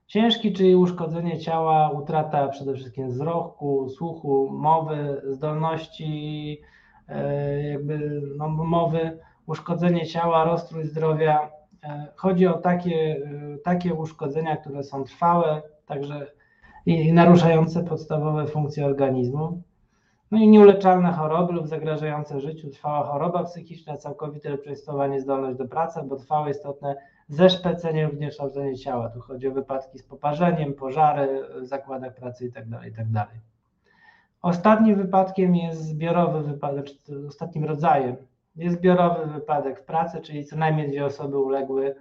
Ciężki, 0.07 0.53
czyli 0.53 0.77
uszkodzenie 0.77 1.39
ciała, 1.39 1.91
utrata 1.91 2.49
przede 2.49 2.75
wszystkim 2.75 3.09
wzroku, 3.09 3.89
słuchu, 3.89 4.51
mowy, 4.53 5.23
zdolności 5.25 6.61
e, 7.09 7.63
jakby 7.63 8.23
no, 8.37 8.49
mowy, 8.49 9.19
uszkodzenie 9.47 10.07
ciała, 10.07 10.45
rozstrój 10.45 10.85
zdrowia. 10.85 11.51
E, 11.85 12.07
chodzi 12.17 12.47
o 12.47 12.59
takie, 12.59 12.97
e, 12.97 13.59
takie 13.65 13.95
uszkodzenia, 13.95 14.57
które 14.57 14.83
są 14.83 15.05
trwałe, 15.05 15.63
także 15.87 16.27
i 16.87 17.13
naruszające 17.13 17.85
podstawowe 17.85 18.47
funkcje 18.47 18.87
organizmu. 18.87 19.63
No 20.31 20.39
i 20.39 20.49
nieuleczalne 20.49 21.13
choroby 21.13 21.53
lub 21.53 21.69
zagrażające 21.69 22.41
życiu, 22.41 22.71
trwała 22.71 23.07
choroba 23.07 23.45
psychiczna, 23.45 23.97
całkowite 23.97 24.51
lub 24.51 24.61
niezdolność 25.11 25.59
do 25.59 25.69
pracy, 25.69 26.01
bo 26.05 26.17
trwałe 26.17 26.51
istotne 26.51 26.97
zeszpecenie 27.29 28.05
lub 28.05 28.17
zniekształcenie 28.17 28.77
ciała. 28.77 29.09
Tu 29.09 29.21
chodzi 29.21 29.49
o 29.49 29.53
wypadki 29.53 29.99
z 29.99 30.03
poparzeniem, 30.03 30.75
pożary 30.75 31.43
w 31.61 31.67
zakładach 31.67 32.15
pracy 32.15 32.45
itd. 32.45 32.77
Tak 32.77 32.85
itd. 32.85 33.11
Tak 33.15 33.29
ostatnim 34.43 34.97
wypadkiem 34.97 35.57
jest 35.57 35.85
zbiorowy 35.85 36.43
wypadek, 36.43 36.87
ostatnim 37.29 37.65
rodzajem 37.65 38.17
jest 38.57 38.77
zbiorowy 38.77 39.27
wypadek 39.27 39.81
w 39.81 39.85
pracy, 39.85 40.21
czyli 40.21 40.45
co 40.45 40.57
najmniej 40.57 40.89
dwie 40.89 41.05
osoby 41.05 41.39
uległy 41.39 41.95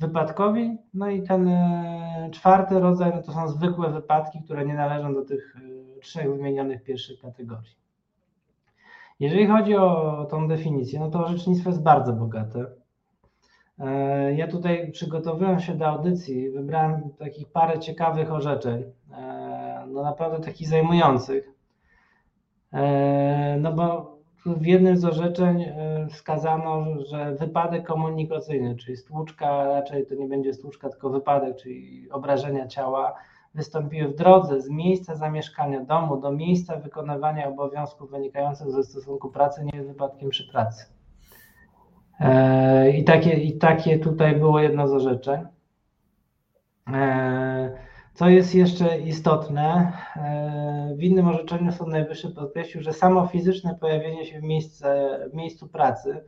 wypadkowi. 0.00 0.76
No 0.94 1.10
i 1.10 1.22
ten 1.22 1.48
e, 1.48 2.28
czwarty 2.32 2.80
rodzaj 2.80 3.12
no 3.14 3.22
to 3.22 3.32
są 3.32 3.48
zwykłe 3.48 3.90
wypadki, 3.90 4.42
które 4.44 4.66
nie 4.66 4.74
należą 4.74 5.14
do 5.14 5.24
tych 5.24 5.56
e, 5.56 6.00
trzech 6.00 6.30
wymienionych 6.30 6.82
pierwszych 6.82 7.20
kategorii. 7.20 7.76
Jeżeli 9.20 9.46
chodzi 9.46 9.76
o 9.76 10.26
tą 10.30 10.48
definicję, 10.48 11.00
no 11.00 11.10
to 11.10 11.24
orzecznictwo 11.24 11.70
jest 11.70 11.82
bardzo 11.82 12.12
bogate. 12.12 12.66
E, 13.78 14.34
ja 14.34 14.48
tutaj 14.48 14.92
przygotowując 14.92 15.62
się 15.62 15.74
do 15.74 15.86
audycji, 15.86 16.50
wybrałem 16.50 17.10
takich 17.18 17.48
parę 17.48 17.78
ciekawych 17.78 18.32
orzeczeń, 18.32 18.84
no 19.86 20.02
naprawdę 20.02 20.40
takich 20.44 20.68
zajmujących. 20.68 21.50
No 23.60 23.72
bo 23.72 24.13
w 24.46 24.66
jednym 24.66 24.96
z 24.96 25.04
orzeczeń 25.04 25.62
e, 25.62 26.06
wskazano, 26.10 26.86
że 27.06 27.34
wypadek 27.34 27.86
komunikacyjny, 27.86 28.76
czyli 28.76 28.96
stłuczka, 28.96 29.64
raczej 29.64 30.06
to 30.06 30.14
nie 30.14 30.28
będzie 30.28 30.54
stłuczka, 30.54 30.88
tylko 30.88 31.10
wypadek, 31.10 31.56
czyli 31.56 32.10
obrażenia 32.10 32.66
ciała, 32.66 33.14
wystąpiły 33.54 34.08
w 34.08 34.14
drodze 34.14 34.60
z 34.60 34.70
miejsca 34.70 35.14
zamieszkania 35.14 35.80
domu 35.80 36.16
do 36.16 36.32
miejsca 36.32 36.76
wykonywania 36.76 37.48
obowiązków 37.48 38.10
wynikających 38.10 38.70
ze 38.70 38.82
stosunku 38.82 39.30
pracy 39.30 39.64
nie 39.64 39.82
wypadkiem 39.82 40.30
przy 40.30 40.48
pracy. 40.52 40.84
E, 42.20 42.90
I 42.90 43.04
takie, 43.04 43.32
I 43.32 43.58
takie 43.58 43.98
tutaj 43.98 44.36
było 44.36 44.60
jedno 44.60 44.88
z 44.88 44.92
orzeczeń. 44.92 45.40
E, 48.14 48.18
co 48.18 48.28
jest 48.28 48.54
jeszcze 48.54 48.98
istotne, 49.00 49.92
w 50.96 51.02
innym 51.02 51.28
orzeczeniu 51.28 51.72
Sąd 51.72 51.90
Najwyższy 51.90 52.30
podkreślił, 52.30 52.82
że 52.82 52.92
samo 52.92 53.26
fizyczne 53.26 53.78
pojawienie 53.80 54.26
się 54.26 54.40
w, 54.40 54.42
miejsce, 54.42 55.18
w 55.32 55.34
miejscu 55.34 55.68
pracy 55.68 56.24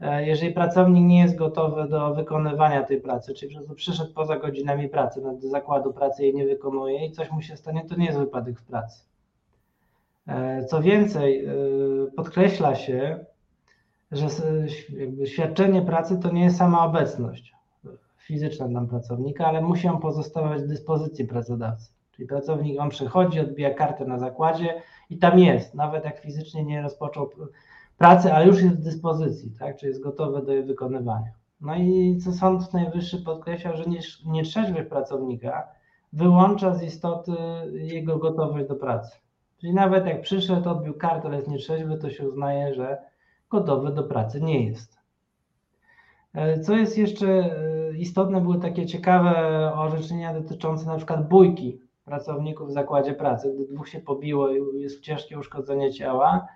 E, 0.00 0.26
jeżeli 0.26 0.52
pracownik 0.52 1.04
nie 1.04 1.20
jest 1.20 1.36
gotowy 1.36 1.88
do 1.88 2.14
wykonywania 2.14 2.82
tej 2.82 3.00
pracy, 3.00 3.34
czyli 3.34 3.58
po 3.68 3.74
przyszedł 3.74 4.12
poza 4.12 4.36
godzinami 4.36 4.88
pracy, 4.88 5.20
no, 5.22 5.32
do 5.32 5.48
zakładu 5.48 5.92
pracy 5.92 6.22
jej 6.22 6.34
nie 6.34 6.46
wykonuje 6.46 7.06
i 7.06 7.12
coś 7.12 7.30
mu 7.30 7.42
się 7.42 7.56
stanie, 7.56 7.84
to 7.88 7.96
nie 7.96 8.06
jest 8.06 8.18
wypadek 8.18 8.60
w 8.60 8.64
pracy. 8.64 9.04
E, 10.26 10.64
co 10.64 10.82
więcej, 10.82 11.44
e, 11.46 11.50
podkreśla 12.16 12.74
się, 12.74 13.24
że 14.12 14.26
świadczenie 15.26 15.82
pracy 15.82 16.18
to 16.18 16.32
nie 16.32 16.44
jest 16.44 16.56
sama 16.56 16.84
obecność 16.84 17.55
fizyczna 18.26 18.68
dla 18.68 18.80
pracownika, 18.80 19.46
ale 19.46 19.60
musi 19.60 19.88
on 19.88 19.98
pozostawać 19.98 20.62
w 20.62 20.66
dyspozycji 20.66 21.24
pracodawcy. 21.24 21.92
Czyli 22.12 22.28
pracownik 22.28 22.80
on 22.80 22.90
przychodzi, 22.90 23.40
odbija 23.40 23.74
kartę 23.74 24.04
na 24.04 24.18
zakładzie 24.18 24.82
i 25.10 25.18
tam 25.18 25.38
jest, 25.38 25.74
nawet 25.74 26.04
jak 26.04 26.18
fizycznie 26.18 26.64
nie 26.64 26.82
rozpoczął 26.82 27.30
pracy, 27.98 28.32
ale 28.32 28.46
już 28.46 28.62
jest 28.62 28.76
w 28.76 28.82
dyspozycji, 28.82 29.50
tak? 29.58 29.76
czy 29.76 29.86
jest 29.86 30.02
gotowe 30.02 30.42
do 30.42 30.52
jej 30.52 30.64
wykonywania. 30.64 31.32
No 31.60 31.76
i 31.76 32.18
co 32.24 32.32
Sąd 32.32 32.72
Najwyższy 32.72 33.18
podkreślał, 33.22 33.76
że 33.76 33.84
nietrzeźwość 34.26 34.88
pracownika 34.88 35.68
wyłącza 36.12 36.74
z 36.74 36.82
istoty 36.82 37.32
jego 37.72 38.18
gotowość 38.18 38.68
do 38.68 38.74
pracy. 38.74 39.18
Czyli 39.60 39.74
nawet 39.74 40.06
jak 40.06 40.20
przyszedł, 40.20 40.68
odbił 40.68 40.94
kartę, 40.94 41.28
ale 41.28 41.36
jest 41.36 41.48
nietrzeźwy, 41.48 41.98
to 41.98 42.10
się 42.10 42.28
uznaje, 42.28 42.74
że 42.74 42.98
gotowy 43.50 43.92
do 43.92 44.02
pracy 44.02 44.40
nie 44.40 44.66
jest. 44.66 44.95
E, 46.36 46.60
co 46.60 46.76
jest 46.76 46.98
jeszcze 46.98 47.28
e, 47.28 47.96
istotne, 47.96 48.40
były 48.40 48.60
takie 48.60 48.86
ciekawe 48.86 49.32
orzeczenia 49.74 50.34
dotyczące 50.34 50.86
na 50.86 50.96
przykład 50.96 51.28
bójki 51.28 51.80
pracowników 52.04 52.68
w 52.68 52.72
zakładzie 52.72 53.14
pracy, 53.14 53.54
gdy 53.54 53.74
dwóch 53.74 53.88
się 53.88 54.00
pobiło 54.00 54.50
i 54.50 54.80
jest 54.80 55.00
ciężkie 55.00 55.38
uszkodzenie 55.38 55.92
ciała, 55.92 56.48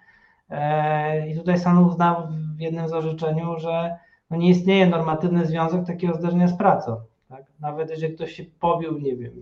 E, 0.51 1.29
I 1.29 1.37
tutaj 1.37 1.59
sąd 1.59 1.89
uznał 1.89 2.29
w 2.57 2.61
jednym 2.61 2.89
z 2.89 2.93
orzeczeniu, 2.93 3.59
że 3.59 3.97
no 4.31 4.37
nie 4.37 4.49
istnieje 4.51 4.87
normatywny 4.87 5.47
związek 5.47 5.87
takiego 5.87 6.15
zdarzenia 6.15 6.49
z 6.49 6.57
pracą. 6.57 6.97
Tak? 7.29 7.45
Nawet 7.61 7.91
jeżeli 7.91 8.15
ktoś 8.15 8.33
się 8.33 8.45
pobił, 8.61 8.99
nie 8.99 9.17
wiem, 9.17 9.33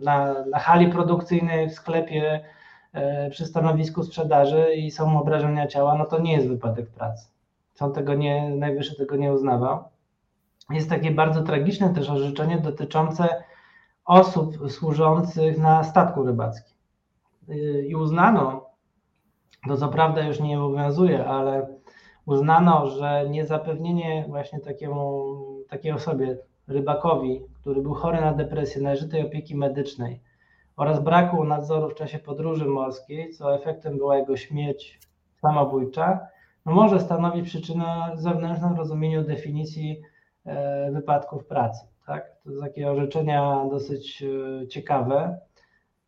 na, 0.00 0.44
na 0.50 0.58
hali 0.58 0.88
produkcyjnej 0.88 1.68
w 1.68 1.74
sklepie 1.74 2.40
przy 3.30 3.46
stanowisku 3.46 4.02
sprzedaży 4.02 4.74
i 4.74 4.90
są 4.90 5.20
obrażenia 5.20 5.66
ciała, 5.66 5.94
no 5.98 6.04
to 6.04 6.20
nie 6.20 6.32
jest 6.32 6.48
wypadek 6.48 6.90
pracy. 6.90 7.28
Sąd 7.76 7.94
tego 7.94 8.14
nie, 8.14 8.50
najwyższy 8.50 8.96
tego 8.96 9.16
nie 9.16 9.32
uznawał. 9.32 9.84
Jest 10.70 10.90
takie 10.90 11.10
bardzo 11.10 11.42
tragiczne 11.42 11.94
też 11.94 12.10
orzeczenie 12.10 12.58
dotyczące 12.58 13.44
osób 14.04 14.70
służących 14.70 15.58
na 15.58 15.84
statku 15.84 16.24
rybackim. 16.24 16.76
I 17.88 17.94
uznano, 17.94 18.66
to 19.68 19.76
co 19.76 19.88
prawda 19.88 20.26
już 20.26 20.40
nie 20.40 20.60
obowiązuje, 20.60 21.26
ale 21.26 21.66
uznano, 22.26 22.86
że 22.86 23.28
niezapewnienie 23.30 24.24
właśnie 24.28 24.60
takiemu, 24.60 25.34
takiej 25.68 25.92
osobie, 25.92 26.38
rybakowi, 26.68 27.42
który 27.60 27.82
był 27.82 27.94
chory 27.94 28.20
na 28.20 28.32
depresję, 28.32 28.82
należytej 28.82 29.26
opieki 29.26 29.56
medycznej 29.56 30.20
oraz 30.76 31.00
braku 31.00 31.44
nadzoru 31.44 31.90
w 31.90 31.94
czasie 31.94 32.18
podróży 32.18 32.66
morskiej, 32.66 33.30
co 33.30 33.54
efektem 33.54 33.98
była 33.98 34.16
jego 34.16 34.36
śmierć 34.36 35.00
samobójcza, 35.40 36.20
może 36.72 37.00
stanowić 37.00 37.46
przyczynę 37.48 38.12
zewnętrzną 38.14 38.74
w 38.74 38.78
rozumieniu 38.78 39.24
definicji 39.24 40.00
e, 40.44 40.90
wypadków 40.92 41.46
pracy. 41.46 41.86
Tak? 42.06 42.36
To 42.44 42.50
są 42.50 42.60
takie 42.60 42.90
orzeczenia 42.90 43.64
dosyć 43.70 44.22
e, 44.62 44.68
ciekawe. 44.68 45.38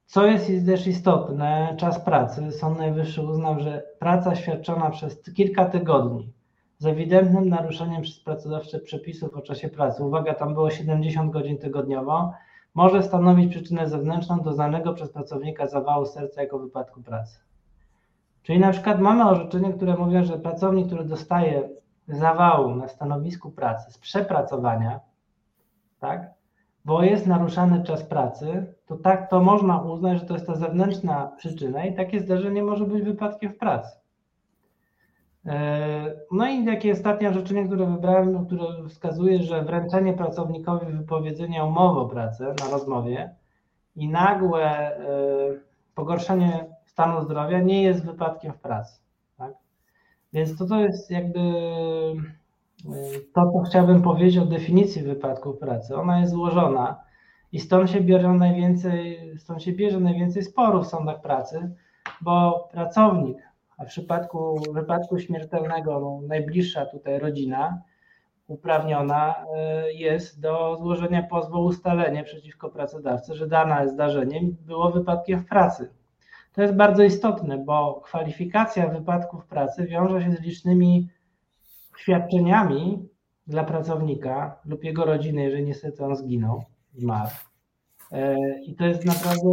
Co 0.07 0.27
jest 0.27 0.51
też 0.67 0.87
istotne, 0.87 1.75
czas 1.79 2.01
pracy. 2.01 2.53
Sąd 2.53 2.79
Najwyższy 2.79 3.23
uznał, 3.23 3.61
że 3.61 3.83
praca 3.99 4.35
świadczona 4.35 4.91
przez 4.91 5.23
kilka 5.23 5.65
tygodni 5.65 6.33
z 6.79 6.87
ewidentnym 6.87 7.49
naruszeniem 7.49 8.03
przez 8.03 8.21
pracodawcę 8.21 8.81
przepisów 8.81 9.35
o 9.35 9.43
czasie 9.43 9.69
pracy, 9.69 10.05
uwaga, 10.05 10.35
tam 10.35 10.55
było 10.55 10.71
70 10.71 11.33
godzin 11.33 11.59
tygodniowo, 11.59 12.33
może 12.75 13.03
stanowić 13.03 13.51
przyczynę 13.51 13.89
zewnętrzną 13.89 14.41
doznanego 14.41 14.95
przez 14.95 15.13
pracownika 15.13 15.67
zawału 15.67 16.07
serca 16.07 16.43
jako 16.43 16.59
wypadku 16.59 17.03
pracy. 17.03 17.39
Czyli 18.49 18.61
na 18.61 18.73
przykład 18.73 19.01
mamy 19.01 19.29
orzeczenie, 19.29 19.73
które 19.73 19.97
mówią, 19.97 20.25
że 20.25 20.39
pracownik, 20.39 20.87
który 20.87 21.05
dostaje 21.05 21.69
zawału 22.09 22.75
na 22.75 22.89
stanowisku 22.89 23.51
pracy 23.51 23.93
z 23.93 23.99
przepracowania, 23.99 25.01
tak, 26.01 26.31
bo 26.85 27.03
jest 27.03 27.27
naruszany 27.27 27.85
czas 27.85 28.03
pracy, 28.03 28.75
to 28.87 28.97
tak 28.97 29.31
to 29.31 29.41
można 29.41 29.83
uznać, 29.83 30.19
że 30.19 30.27
to 30.27 30.35
jest 30.35 30.47
ta 30.47 30.55
zewnętrzna 30.55 31.33
przyczyna 31.37 31.85
i 31.85 31.95
takie 31.95 32.21
zdarzenie 32.21 32.63
może 32.63 32.85
być 32.85 33.05
wypadkiem 33.05 33.53
w 33.53 33.59
pracy. 33.59 33.99
E, 35.47 36.15
no 36.33 36.49
i 36.49 36.67
takie 36.67 36.93
ostatnie 36.93 37.29
orzeczenie, 37.29 37.67
które 37.67 37.87
wybrałem, 37.87 38.47
które 38.47 38.65
wskazuje, 38.89 39.43
że 39.43 39.65
wręczenie 39.65 40.13
pracownikowi 40.13 40.93
wypowiedzenia 40.93 41.65
umowy 41.65 42.01
o 42.01 42.07
pracę 42.09 42.55
na 42.65 42.71
rozmowie 42.71 43.35
i 43.97 44.09
nagłe 44.09 44.65
e, 44.65 44.99
pogorszenie 45.95 46.78
stanu 46.99 47.23
zdrowia 47.23 47.61
nie 47.61 47.83
jest 47.83 48.07
wypadkiem 48.07 48.53
w 48.53 48.61
pracy. 48.61 49.01
Tak? 49.37 49.53
Więc 50.33 50.59
to, 50.59 50.67
to 50.67 50.81
jest 50.81 51.11
jakby 51.11 51.41
to, 53.35 53.53
co 53.53 53.63
chciałbym 53.69 54.03
powiedzieć 54.03 54.39
o 54.39 54.47
definicji 54.47 55.03
wypadku 55.03 55.55
pracy. 55.55 55.97
Ona 55.97 56.21
jest 56.21 56.33
złożona 56.33 57.01
i 57.53 57.61
stąd 57.61 57.91
się 57.91 58.01
bierze 58.01 58.29
najwięcej, 58.29 59.19
stąd 59.39 59.63
się 59.63 59.73
bierze 59.73 60.01
najwięcej 60.01 60.43
sporów 60.43 60.87
w 60.87 60.89
sądach 60.89 61.21
pracy, 61.21 61.75
bo 62.21 62.69
pracownik, 62.73 63.39
a 63.79 63.85
w 63.85 63.89
przypadku 63.89 64.61
wypadku 64.73 65.19
śmiertelnego 65.19 66.01
no, 66.01 66.21
najbliższa 66.29 66.87
tutaj 66.87 67.19
rodzina 67.19 67.83
uprawniona 68.47 69.35
e, 69.57 69.93
jest 69.93 70.41
do 70.41 70.77
złożenia 70.77 71.23
pozwu 71.23 71.65
ustalenie 71.65 72.25
przeciwko 72.25 72.71
pracodawcy, 72.71 73.35
że 73.35 73.47
dane 73.47 73.89
zdarzenie 73.89 74.41
było 74.67 74.91
wypadkiem 74.91 75.41
w 75.41 75.49
pracy. 75.49 75.98
To 76.53 76.63
jest 76.63 76.75
bardzo 76.75 77.03
istotne, 77.03 77.59
bo 77.59 78.01
kwalifikacja 78.05 78.89
wypadków 78.89 79.47
pracy 79.47 79.87
wiąże 79.87 80.23
się 80.23 80.33
z 80.33 80.41
licznymi 80.41 81.09
świadczeniami 81.97 83.09
dla 83.47 83.65
pracownika 83.65 84.61
lub 84.65 84.85
jego 84.85 85.05
rodziny, 85.05 85.43
jeżeli 85.43 85.65
niestety 85.65 86.05
on 86.05 86.17
zginął, 86.17 86.65
zmarł. 86.95 87.31
E, 88.13 88.37
I 88.61 88.75
to 88.75 88.85
jest 88.85 89.05
naprawdę 89.05 89.49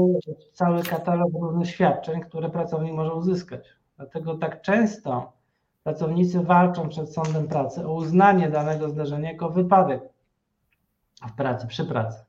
cały 0.53 0.84
katalog 0.84 1.34
różnych 1.41 1.69
świadczeń, 1.69 2.22
które 2.22 2.49
pracownik 2.49 2.93
może 2.93 3.13
uzyskać. 3.13 3.67
Dlatego 3.97 4.38
tak 4.38 4.61
często 4.61 5.34
pracownicy 5.84 6.39
walczą 6.43 6.89
przed 6.89 7.13
sądem 7.13 7.47
pracy 7.47 7.88
o 7.88 7.93
uznanie 7.93 8.49
danego 8.49 8.89
zdarzenia 8.89 9.31
jako 9.31 9.49
wypadek 9.49 10.01
w 11.27 11.35
pracy, 11.35 11.67
przy 11.67 11.85
pracy. 11.85 12.26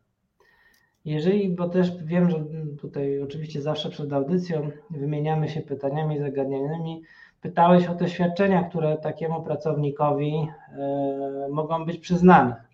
Jeżeli, 1.07 1.49
bo 1.49 1.69
też 1.69 2.05
wiem, 2.05 2.31
że 2.31 2.45
tutaj 2.81 3.23
oczywiście 3.23 3.63
zawsze 3.63 3.91
przed 3.91 4.13
audycją 4.13 4.71
wymieniamy 4.91 5.49
się 5.49 5.61
pytaniami 5.61 6.19
zagadnionymi, 6.19 7.03
Pytałeś 7.47 7.87
o 7.87 7.95
te 7.95 8.09
świadczenia, 8.09 8.63
które 8.63 8.97
takiemu 8.97 9.43
pracownikowi 9.43 10.49
e, 10.79 11.49
mogą 11.51 11.85
być 11.85 11.99
przyznane. 11.99 12.65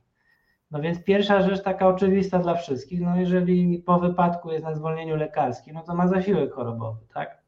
No 0.71 0.81
więc 0.81 1.05
pierwsza 1.05 1.43
rzecz 1.43 1.63
taka 1.63 1.89
oczywista 1.89 2.39
dla 2.39 2.55
wszystkich, 2.55 3.01
no 3.01 3.17
jeżeli 3.17 3.79
po 3.79 3.99
wypadku 3.99 4.53
jest 4.53 4.65
na 4.65 4.75
zwolnieniu 4.75 5.17
lekarskim, 5.17 5.75
no 5.75 5.83
to 5.83 5.95
ma 5.95 6.09
zasiłek 6.09 6.53
chorobowy, 6.53 6.99
tak? 7.15 7.43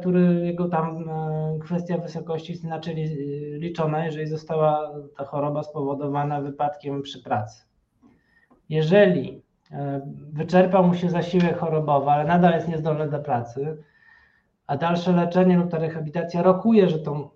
Który 0.00 0.46
jego 0.46 0.68
tam 0.68 1.08
e, 1.08 1.58
kwestia 1.58 1.98
wysokości 1.98 2.52
jest 2.52 2.64
inaczej 2.64 2.94
liczona, 3.58 4.04
jeżeli 4.04 4.26
została 4.26 4.92
ta 5.16 5.24
choroba 5.24 5.62
spowodowana 5.62 6.40
wypadkiem 6.40 7.02
przy 7.02 7.22
pracy. 7.22 7.65
Jeżeli 8.68 9.42
e, 9.72 10.00
wyczerpał 10.32 10.86
mu 10.86 10.94
się 10.94 11.10
zasiłek 11.10 11.58
chorobowy, 11.58 12.10
ale 12.10 12.24
nadal 12.24 12.52
jest 12.52 12.68
niezdolny 12.68 13.10
do 13.10 13.18
pracy, 13.18 13.82
a 14.66 14.76
dalsze 14.76 15.12
leczenie 15.12 15.56
lub 15.56 15.70
ta 15.70 15.78
rehabilitacja 15.78 16.42
rokuje, 16.42 16.88
że 16.88 16.98
to, 16.98 17.30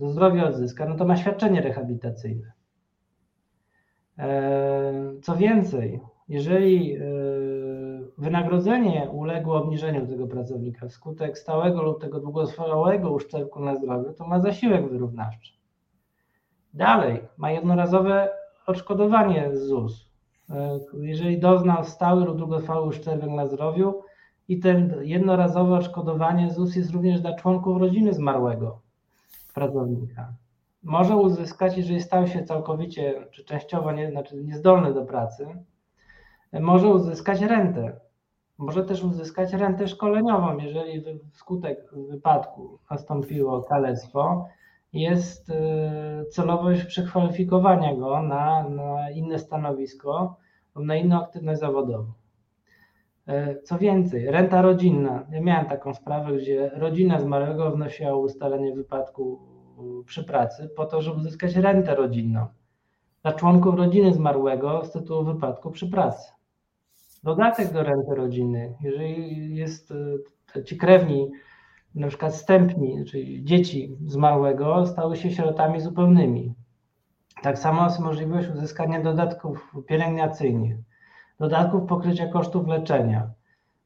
zdrowie 0.00 0.46
odzyska, 0.46 0.86
no 0.86 0.96
to 0.96 1.04
ma 1.04 1.16
świadczenie 1.16 1.60
rehabilitacyjne. 1.60 2.52
E, 4.18 4.92
co 5.22 5.36
więcej, 5.36 6.00
jeżeli 6.28 6.96
e, 6.96 7.00
wynagrodzenie 8.18 9.10
uległo 9.12 9.56
obniżeniu 9.56 10.06
tego 10.06 10.26
pracownika 10.26 10.88
wskutek 10.88 11.38
stałego 11.38 11.82
lub 11.82 12.00
tego 12.00 12.20
długotrwałego 12.20 13.10
uszczerbku 13.10 13.60
na 13.60 13.76
zdrowiu, 13.76 14.12
to 14.12 14.26
ma 14.26 14.40
zasiłek 14.40 14.88
wyrównawczy. 14.88 15.52
Dalej, 16.74 17.20
ma 17.36 17.50
jednorazowe 17.50 18.28
odszkodowanie 18.66 19.56
z 19.56 19.60
ZUS 19.60 20.09
jeżeli 21.00 21.40
doznał 21.40 21.84
stały 21.84 22.24
lub 22.24 22.38
długotrwały 22.38 22.86
uszczerbek 22.86 23.30
na 23.30 23.46
zdrowiu 23.46 24.02
i 24.48 24.58
ten 24.58 24.94
jednorazowe 25.02 25.74
odszkodowanie 25.74 26.50
ZUS 26.50 26.76
jest 26.76 26.90
również 26.90 27.20
dla 27.20 27.34
członków 27.34 27.80
rodziny 27.80 28.14
zmarłego 28.14 28.80
pracownika. 29.54 30.34
Może 30.82 31.16
uzyskać, 31.16 31.76
jeżeli 31.76 32.00
stał 32.00 32.26
się 32.26 32.44
całkowicie 32.44 33.26
czy 33.30 33.44
częściowo 33.44 33.92
nie, 33.92 34.10
znaczy 34.10 34.36
niezdolny 34.36 34.94
do 34.94 35.04
pracy, 35.04 35.46
może 36.52 36.88
uzyskać 36.88 37.40
rentę. 37.40 38.00
Może 38.58 38.84
też 38.84 39.04
uzyskać 39.04 39.52
rentę 39.52 39.88
szkoleniową, 39.88 40.58
jeżeli 40.58 41.04
wskutek 41.32 41.94
wypadku 41.94 42.78
nastąpiło 42.90 43.62
kalectwo, 43.62 44.48
jest 44.92 45.50
e, 45.50 46.24
celowość 46.30 46.84
przekwalifikowania 46.84 47.94
go 47.94 48.22
na, 48.22 48.68
na 48.68 49.10
inne 49.10 49.38
stanowisko 49.38 50.36
na 50.76 50.96
inną 50.96 51.22
aktywność 51.22 51.60
zawodową. 51.60 52.12
E, 53.26 53.62
co 53.62 53.78
więcej, 53.78 54.30
renta 54.30 54.62
rodzinna. 54.62 55.26
Ja 55.30 55.40
miałem 55.40 55.66
taką 55.66 55.94
sprawę, 55.94 56.36
gdzie 56.36 56.70
rodzina 56.74 57.20
zmarłego 57.20 57.70
wnosiła 57.70 58.16
ustalenie 58.16 58.74
wypadku 58.74 59.38
przy 60.06 60.24
pracy 60.24 60.70
po 60.76 60.86
to, 60.86 61.02
żeby 61.02 61.18
uzyskać 61.20 61.56
rentę 61.56 61.94
rodzinną 61.94 62.46
dla 63.22 63.32
członków 63.32 63.74
rodziny 63.74 64.14
zmarłego 64.14 64.84
z 64.84 64.92
tytułu 64.92 65.24
wypadku 65.24 65.70
przy 65.70 65.90
pracy. 65.90 66.32
Dodatek 67.22 67.72
do 67.72 67.82
renty 67.82 68.14
rodziny, 68.14 68.74
jeżeli 68.80 69.56
jest 69.56 69.92
e, 70.56 70.64
ci 70.64 70.76
krewni, 70.76 71.30
na 71.94 72.08
przykład 72.08 72.34
stępni, 72.34 73.04
czyli 73.04 73.44
dzieci 73.44 73.96
zmarłego, 74.06 74.86
stały 74.86 75.16
się 75.16 75.30
sierotami 75.30 75.80
zupełnymi. 75.80 76.54
Tak 77.42 77.58
samo 77.58 77.84
jest 77.84 77.98
możliwość 77.98 78.48
uzyskania 78.48 79.02
dodatków 79.02 79.72
pielęgnacyjnych, 79.86 80.78
dodatków 81.38 81.88
pokrycia 81.88 82.26
kosztów 82.26 82.68
leczenia. 82.68 83.30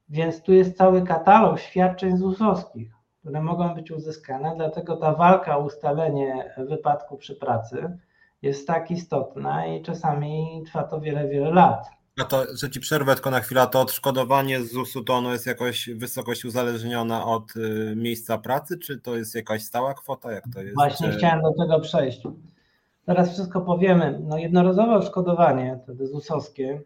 Więc 0.09 0.43
tu 0.43 0.52
jest 0.52 0.76
cały 0.76 1.02
katalog 1.02 1.60
świadczeń 1.60 2.16
ZUS-owskich 2.16 2.94
które 3.24 3.43
mogą 3.43 3.74
być 3.74 3.90
uzyskane, 3.90 4.55
dlatego 4.56 4.97
ta 4.97 5.14
walka 5.14 5.59
o 5.59 5.64
ustalenie 5.64 6.55
wypadku 6.59 7.16
przy 7.16 7.36
pracy 7.36 7.98
jest 8.43 8.66
tak 8.66 8.90
istotna 8.90 9.66
i 9.66 9.82
czasami 9.82 10.62
trwa 10.66 10.82
to 10.82 11.01
wiele, 11.01 11.28
wiele 11.28 11.51
lat. 11.51 11.90
A 12.20 12.24
to, 12.24 12.45
że 12.57 12.70
ci 12.70 12.81
przerwę 12.81 13.15
tylko 13.15 13.31
na 13.31 13.41
chwilę, 13.41 13.66
to 13.66 13.81
odszkodowanie 13.81 14.62
z 14.62 14.73
ZUS-u 14.73 15.05
to 15.05 15.15
ono 15.15 15.32
jest 15.32 15.47
jakoś 15.47 15.91
wysokość 15.91 16.45
uzależniona 16.45 17.27
od 17.27 17.57
y, 17.57 17.95
miejsca 17.97 18.39
pracy, 18.39 18.78
czy 18.78 19.01
to 19.01 19.16
jest 19.16 19.35
jakaś 19.35 19.62
stała 19.62 19.95
kwota? 19.95 20.32
Jak 20.32 20.45
to 20.55 20.62
jest? 20.62 20.74
Właśnie 20.74 21.09
czy... 21.09 21.19
chciałem 21.19 21.43
do 21.43 21.53
tego 21.53 21.81
przejść. 21.81 22.23
Teraz 23.07 23.32
wszystko 23.32 23.61
powiemy. 23.61 24.20
No 24.28 24.39
jednorazowe 24.39 24.95
odszkodowanie, 24.95 25.81
to 25.86 26.07
ZUS-owskie, 26.07 26.81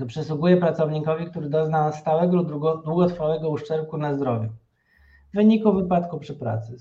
to 0.00 0.06
przysługuje 0.06 0.56
pracownikowi, 0.56 1.26
który 1.30 1.48
doznał 1.48 1.92
stałego 1.92 2.36
lub 2.36 2.48
długotrwałego 2.84 3.50
uszczerbku 3.50 3.96
na 3.98 4.14
zdrowiu 4.14 4.48
w 5.32 5.36
wyniku 5.36 5.72
wypadku 5.72 6.18
przy 6.18 6.34
pracy. 6.34 6.76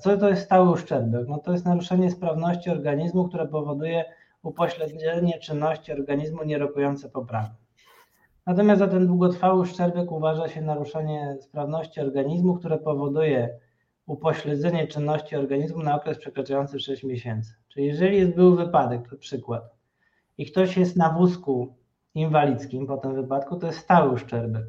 Co 0.00 0.16
to 0.16 0.28
jest 0.28 0.44
stały 0.44 0.70
uszczerbek? 0.70 1.28
No 1.28 1.38
to 1.38 1.52
jest 1.52 1.64
naruszenie 1.64 2.10
sprawności 2.10 2.70
organizmu, 2.70 3.28
które 3.28 3.48
powoduje 3.48 4.04
upośledzenie 4.46 5.38
czynności 5.38 5.92
organizmu 5.92 6.44
nierokujące 6.44 7.08
poprawy. 7.08 7.54
Natomiast 8.46 8.78
za 8.78 8.88
ten 8.88 9.06
długotrwały 9.06 9.60
uszczerbek 9.60 10.12
uważa 10.12 10.48
się 10.48 10.62
naruszenie 10.62 11.36
sprawności 11.40 12.00
organizmu, 12.00 12.54
które 12.54 12.78
powoduje 12.78 13.58
upośledzenie 14.06 14.86
czynności 14.86 15.36
organizmu 15.36 15.82
na 15.82 15.96
okres 15.96 16.18
przekraczający 16.18 16.80
6 16.80 17.04
miesięcy. 17.04 17.54
Czyli 17.68 17.86
jeżeli 17.86 18.16
jest 18.16 18.34
był 18.34 18.56
wypadek, 18.56 19.08
to 19.10 19.16
przykład, 19.16 19.74
i 20.38 20.46
ktoś 20.46 20.76
jest 20.76 20.96
na 20.96 21.10
wózku 21.10 21.74
inwalidzkim 22.14 22.86
po 22.86 22.96
tym 22.96 23.14
wypadku, 23.14 23.56
to 23.56 23.66
jest 23.66 23.78
stały 23.78 24.10
uszczerbek. 24.10 24.64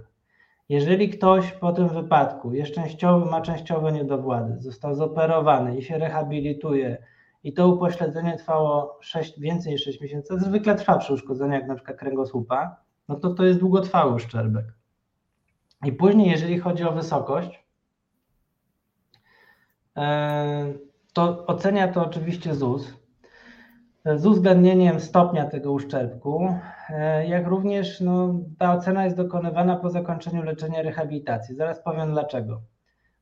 Jeżeli 0.69 1.09
ktoś 1.09 1.51
po 1.51 1.71
tym 1.71 1.89
wypadku 1.89 2.53
jest 2.53 2.73
częściowy, 2.73 3.31
ma 3.31 3.41
częściowe 3.41 3.91
niedowłady, 3.91 4.61
został 4.61 4.95
zoperowany 4.95 5.77
i 5.77 5.83
się 5.83 5.97
rehabilituje 5.97 6.97
i 7.47 7.53
to 7.53 7.67
upośledzenie 7.67 8.37
trwało 8.37 8.97
6, 9.01 9.39
więcej 9.39 9.71
niż 9.71 9.83
6 9.83 10.01
miesięcy, 10.01 10.39
zwykle 10.39 10.75
trwa 10.75 10.97
przy 10.97 11.13
na 11.67 11.75
przykład 11.75 11.97
kręgosłupa, 11.97 12.75
no 13.07 13.15
to 13.15 13.33
to 13.33 13.45
jest 13.45 13.59
długotrwały 13.59 14.13
uszczerbek. 14.13 14.65
I 15.85 15.91
później, 15.91 16.29
jeżeli 16.29 16.59
chodzi 16.59 16.83
o 16.83 16.91
wysokość, 16.91 17.65
e, 19.97 20.73
to 21.13 21.45
ocenia 21.45 21.87
to 21.87 22.05
oczywiście 22.05 22.55
ZUS 22.55 22.93
z 24.15 24.25
uwzględnieniem 24.25 24.99
stopnia 24.99 25.45
tego 25.45 25.71
uszczerbku, 25.71 26.53
e, 26.89 27.27
jak 27.27 27.47
również 27.47 28.01
no, 28.01 28.39
ta 28.59 28.73
ocena 28.73 29.05
jest 29.05 29.17
dokonywana 29.17 29.75
po 29.75 29.89
zakończeniu 29.89 30.43
leczenia 30.43 30.81
rehabilitacji. 30.81 31.55
Zaraz 31.55 31.83
powiem 31.83 32.11
dlaczego. 32.11 32.61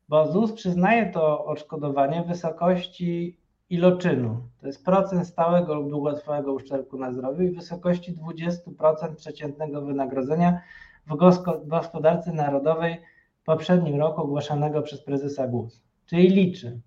Bo 0.10 0.32
ZUS 0.32 0.54
przyznaje 0.54 1.12
to 1.12 1.46
odszkodowanie 1.46 2.24
w 2.24 2.28
wysokości 2.28 3.45
iloczynu. 3.70 4.50
To 4.62 4.68
jest 4.68 4.86
procent 4.86 5.28
stałego 5.28 5.74
lub 5.74 5.90
długotrwałego 5.90 6.54
uszczerbku 6.54 6.98
na 6.98 7.12
zdrowiu 7.12 7.44
i 7.44 7.52
wysokości 7.52 8.16
20% 8.16 9.16
przeciętnego 9.16 9.82
wynagrodzenia 9.82 10.62
w 11.08 11.16
gospodarce 11.66 12.34
narodowej 12.34 13.02
w 13.42 13.44
poprzednim 13.44 14.00
roku 14.00 14.22
ogłaszanego 14.22 14.82
przez 14.82 15.04
prezesa 15.04 15.48
GUS. 15.48 15.84
Czyli 16.06 16.30
liczy. 16.30 16.82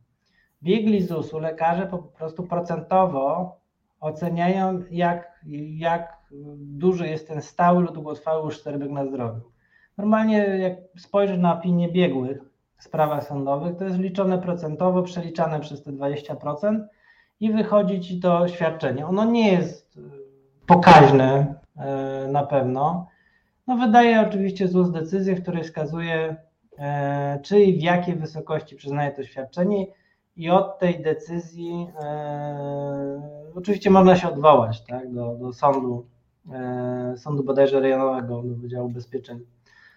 Biegli 0.62 1.02
ZUS-u 1.02 1.38
lekarze 1.38 1.86
po 1.86 1.98
prostu 1.98 2.42
procentowo 2.42 3.56
oceniają, 4.00 4.82
jak, 4.90 5.44
jak 5.76 6.18
duży 6.56 7.08
jest 7.08 7.28
ten 7.28 7.42
stały 7.42 7.82
lub 7.82 7.94
długotrwały 7.94 8.46
uszczerbek 8.46 8.90
na 8.90 9.06
zdrowiu. 9.06 9.40
Normalnie, 9.96 10.36
jak 10.38 10.74
spojrzysz 10.96 11.38
na 11.38 11.58
opinię 11.58 11.92
biegłych 11.92 12.47
w 12.78 12.82
sprawach 12.82 13.24
sądowych, 13.24 13.76
to 13.76 13.84
jest 13.84 13.98
liczone 13.98 14.38
procentowo, 14.38 15.02
przeliczane 15.02 15.60
przez 15.60 15.82
te 15.82 15.92
20% 15.92 16.84
i 17.40 17.52
wychodzi 17.52 18.00
ci 18.00 18.20
to 18.20 18.48
świadczenie. 18.48 19.06
Ono 19.06 19.24
nie 19.24 19.52
jest 19.52 19.98
e, 19.98 20.00
pokaźne 20.66 21.54
e, 21.76 22.28
na 22.32 22.42
pewno. 22.42 23.08
No 23.66 23.76
wydaje 23.76 24.20
oczywiście 24.20 24.68
ZUS 24.68 24.90
decyzję, 24.90 25.36
w 25.36 25.42
której 25.42 25.64
wskazuje, 25.64 26.36
e, 26.78 27.38
czy 27.42 27.60
i 27.60 27.78
w 27.78 27.82
jakiej 27.82 28.14
wysokości 28.14 28.76
przyznaje 28.76 29.10
to 29.10 29.24
świadczenie 29.24 29.86
i 30.36 30.50
od 30.50 30.78
tej 30.78 31.02
decyzji 31.02 31.86
Oczywiście 33.54 33.90
można 33.90 34.16
się 34.16 34.28
odwołać 34.28 34.84
tak, 34.84 35.12
do, 35.12 35.34
do 35.34 35.52
sądu, 35.52 36.06
sądu 37.16 37.44
bodajże 37.44 37.80
rejonowego, 37.80 38.42
do 38.42 38.54
Wydziału 38.54 38.86
Ubezpieczeń 38.86 39.40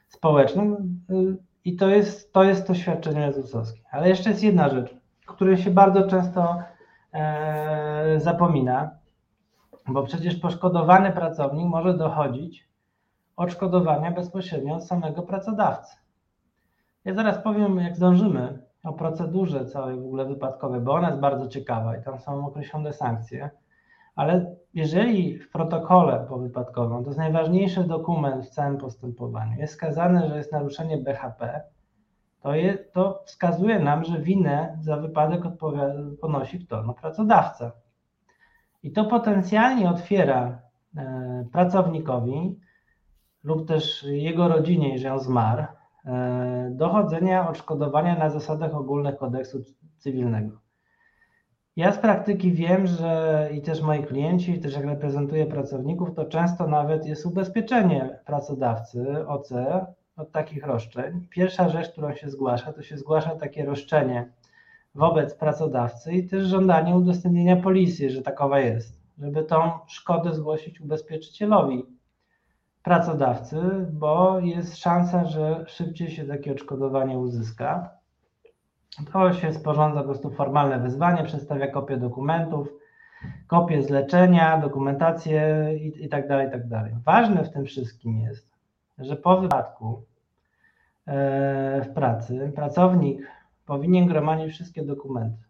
Społecznych 0.08 0.80
i 1.66 1.76
to 1.76 1.90
jest 1.90 2.34
to, 2.34 2.44
jest 2.44 2.68
to 2.68 2.74
świadczenie 2.74 3.34
ZUS-owskie. 3.34 3.82
Ale 3.92 4.10
jeszcze 4.10 4.30
jest 4.30 4.44
jedna 4.44 4.70
rzecz, 4.70 4.96
której 5.26 5.58
się 5.58 5.72
bardzo 5.72 6.08
często 6.08 6.60
e, 7.14 8.20
zapomina, 8.20 8.92
bo 9.88 10.04
przecież 10.04 10.36
poszkodowany 10.36 11.12
pracownik 11.12 11.68
może 11.68 11.98
dochodzić 11.98 12.70
odszkodowania 13.36 14.12
bezpośrednio 14.12 14.76
od 14.76 14.88
samego 14.88 15.22
pracodawcy. 15.22 15.98
Ja 17.06 17.14
zaraz 17.14 17.44
powiem, 17.44 17.78
jak 17.78 17.96
zdążymy, 17.96 18.60
o 18.84 18.94
procedurze 18.94 19.66
całej 19.66 19.96
w 19.96 20.06
ogóle 20.06 20.26
wypadkowej, 20.26 20.82
bo 20.82 20.94
ona 20.94 21.08
jest 21.08 21.22
bardzo 21.22 21.48
ciekawa 21.48 21.98
i 21.98 22.04
tam 22.04 22.20
są 22.20 22.46
określone 22.46 22.94
sankcje, 22.94 23.50
ale 24.22 24.56
jeżeli 24.74 25.40
w 25.40 25.50
protokole 25.50 26.26
powypadkowym, 26.30 27.04
to 27.04 27.10
jest 27.10 27.20
najważniejszy 27.20 27.84
dokument 27.84 28.46
w 28.46 28.50
całym 28.50 28.78
postępowaniu, 28.78 29.60
jest 29.60 29.74
wskazane, 29.74 30.30
że 30.30 30.38
jest 30.38 30.52
naruszenie 30.52 30.98
BHP, 30.98 31.62
to, 32.42 32.56
je, 32.56 32.78
to 32.78 33.24
wskazuje 33.26 33.80
nam, 33.80 34.04
że 34.04 34.20
winę 34.20 34.78
za 34.82 34.98
wypadek 34.98 35.42
ponosi 36.22 36.66
kto? 36.66 36.84
No 36.84 36.94
pracodawca. 36.94 37.72
I 38.84 38.92
to 38.92 39.06
potencjalnie 39.06 39.90
otwiera 39.90 40.62
e, 40.98 41.46
pracownikowi 41.52 42.60
lub 43.44 43.68
też 43.68 44.04
jego 44.04 44.48
rodzinie, 44.48 44.90
jeżeli 44.94 45.14
on 45.14 45.20
zmarł, 45.20 45.64
E, 46.06 46.70
dochodzenia 46.72 47.50
odszkodowania 47.50 48.16
na 48.16 48.30
zasadach 48.30 48.76
ogólnych 48.76 49.18
kodeksu 49.18 49.64
cywilnego. 49.98 50.61
Ja 51.76 51.92
z 51.92 51.98
praktyki 51.98 52.52
wiem, 52.52 52.88
że 52.88 53.50
i 53.54 53.62
też 53.62 53.82
moi 53.82 54.04
klienci, 54.04 54.60
też 54.60 54.76
jak 54.76 54.86
reprezentuję 54.86 55.46
pracowników, 55.46 56.16
to 56.16 56.26
często 56.26 56.68
nawet 56.68 57.06
jest 57.06 57.26
ubezpieczenie 57.26 58.20
pracodawcy 58.26 59.28
OC 59.28 59.50
od 60.16 60.32
takich 60.32 60.66
roszczeń. 60.66 61.28
Pierwsza 61.30 61.70
rzecz, 61.70 61.92
którą 61.92 62.16
się 62.16 62.30
zgłasza, 62.30 62.74
to 62.74 62.82
się 62.82 62.98
zgłasza 62.98 63.36
takie 63.36 63.66
roszczenie 63.66 64.32
wobec 64.96 65.36
pracodawcy 65.36 66.14
i 66.14 66.28
też 66.28 66.48
żądanie 66.48 66.96
udostępnienia 66.96 67.56
policji, 67.56 68.10
że 68.10 68.22
takowa 68.22 68.60
jest, 68.60 69.02
żeby 69.18 69.44
tą 69.44 69.72
szkodę 69.88 70.34
zgłosić 70.34 70.82
ubezpieczycielowi 70.82 71.84
pracodawcy, 72.84 73.58
bo 73.92 74.40
jest 74.40 74.78
szansa, 74.78 75.26
że 75.26 75.66
szybciej 75.68 76.12
się 76.12 76.26
takie 76.26 76.52
odszkodowanie 76.52 77.20
uzyska. 77.20 78.01
To 79.14 79.34
się 79.34 79.54
sporządza 79.54 80.00
po 80.00 80.06
prostu 80.06 80.30
formalne 80.30 80.80
wezwanie, 80.80 81.24
przedstawia 81.24 81.68
kopię 81.68 81.98
dokumentów, 81.98 82.68
kopie 83.48 83.84
zleczenia, 83.84 84.58
dokumentację 84.58 85.70
i, 85.80 86.06
i 86.06 86.10
tak 86.10 86.28
dalej, 86.28 86.48
i 86.48 86.52
tak 86.52 86.68
dalej. 86.68 86.94
Ważne 87.06 87.44
w 87.44 87.54
tym 87.54 87.66
wszystkim 87.66 88.20
jest, 88.20 88.52
że 88.98 89.16
po 89.16 89.42
wypadku 89.42 90.04
e, 91.06 91.82
w 91.82 91.94
pracy 91.94 92.52
pracownik 92.56 93.28
powinien 93.66 94.08
gromadzić 94.08 94.54
wszystkie 94.54 94.84
dokumenty. 94.84 95.44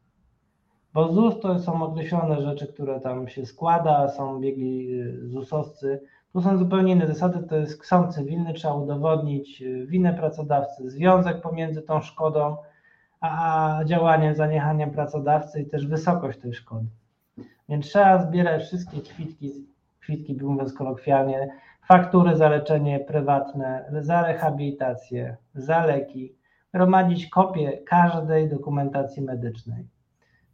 Bo 0.93 1.13
ZUS 1.13 1.39
to 1.39 1.59
są 1.59 1.84
określone 1.84 2.41
rzeczy, 2.41 2.68
które 2.68 2.99
tam 2.99 3.27
się 3.27 3.45
składa, 3.45 4.09
są 4.09 4.39
biegli 4.39 4.99
e, 4.99 5.27
ZUS-owscy. 5.27 6.01
Tu 6.34 6.41
są 6.41 6.57
zupełnie 6.57 6.93
inne 6.93 7.07
zasady, 7.07 7.47
to 7.47 7.55
jest 7.55 7.85
sąd 7.85 8.13
cywilny, 8.13 8.53
trzeba 8.53 8.73
udowodnić 8.73 9.61
e, 9.61 9.85
winę 9.85 10.13
pracodawcy, 10.13 10.89
związek 10.89 11.41
pomiędzy 11.41 11.81
tą 11.81 12.01
szkodą 12.01 12.57
a 13.22 13.80
działaniem, 13.85 14.35
zaniechaniem 14.35 14.91
pracodawcy 14.91 15.61
i 15.61 15.65
też 15.65 15.88
wysokość 15.88 16.39
tej 16.39 16.53
szkody. 16.53 16.88
Więc 17.69 17.85
trzeba 17.85 18.23
zbierać 18.23 18.64
wszystkie 18.64 19.02
kwitki, 19.02 19.68
kwitki 19.99 20.38
mówiąc 20.43 20.73
kolokwialnie, 20.73 21.49
faktury 21.88 22.35
za 22.35 22.49
leczenie 22.49 22.99
prywatne, 22.99 23.85
za 23.99 24.27
rehabilitację, 24.27 25.38
za 25.56 25.85
leki, 25.85 26.35
gromadzić 26.73 27.30
kopie 27.30 27.77
każdej 27.77 28.49
dokumentacji 28.49 29.22
medycznej. 29.22 29.88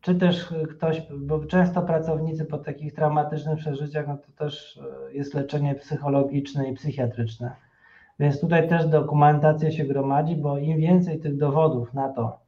Czy 0.01 0.15
też 0.15 0.53
ktoś, 0.69 1.01
bo 1.17 1.45
często 1.45 1.81
pracownicy 1.81 2.45
po 2.45 2.57
takich 2.57 2.93
traumatycznych 2.93 3.59
przeżyciach, 3.59 4.07
no 4.07 4.17
to 4.17 4.31
też 4.37 4.79
e, 5.09 5.13
jest 5.13 5.33
leczenie 5.33 5.75
psychologiczne 5.75 6.69
i 6.69 6.73
psychiatryczne. 6.73 7.51
Więc 8.19 8.41
tutaj 8.41 8.69
też 8.69 8.87
dokumentacja 8.87 9.71
się 9.71 9.85
gromadzi, 9.85 10.35
bo 10.35 10.57
im 10.57 10.77
więcej 10.77 11.19
tych 11.19 11.37
dowodów 11.37 11.93
na 11.93 12.09
to, 12.09 12.39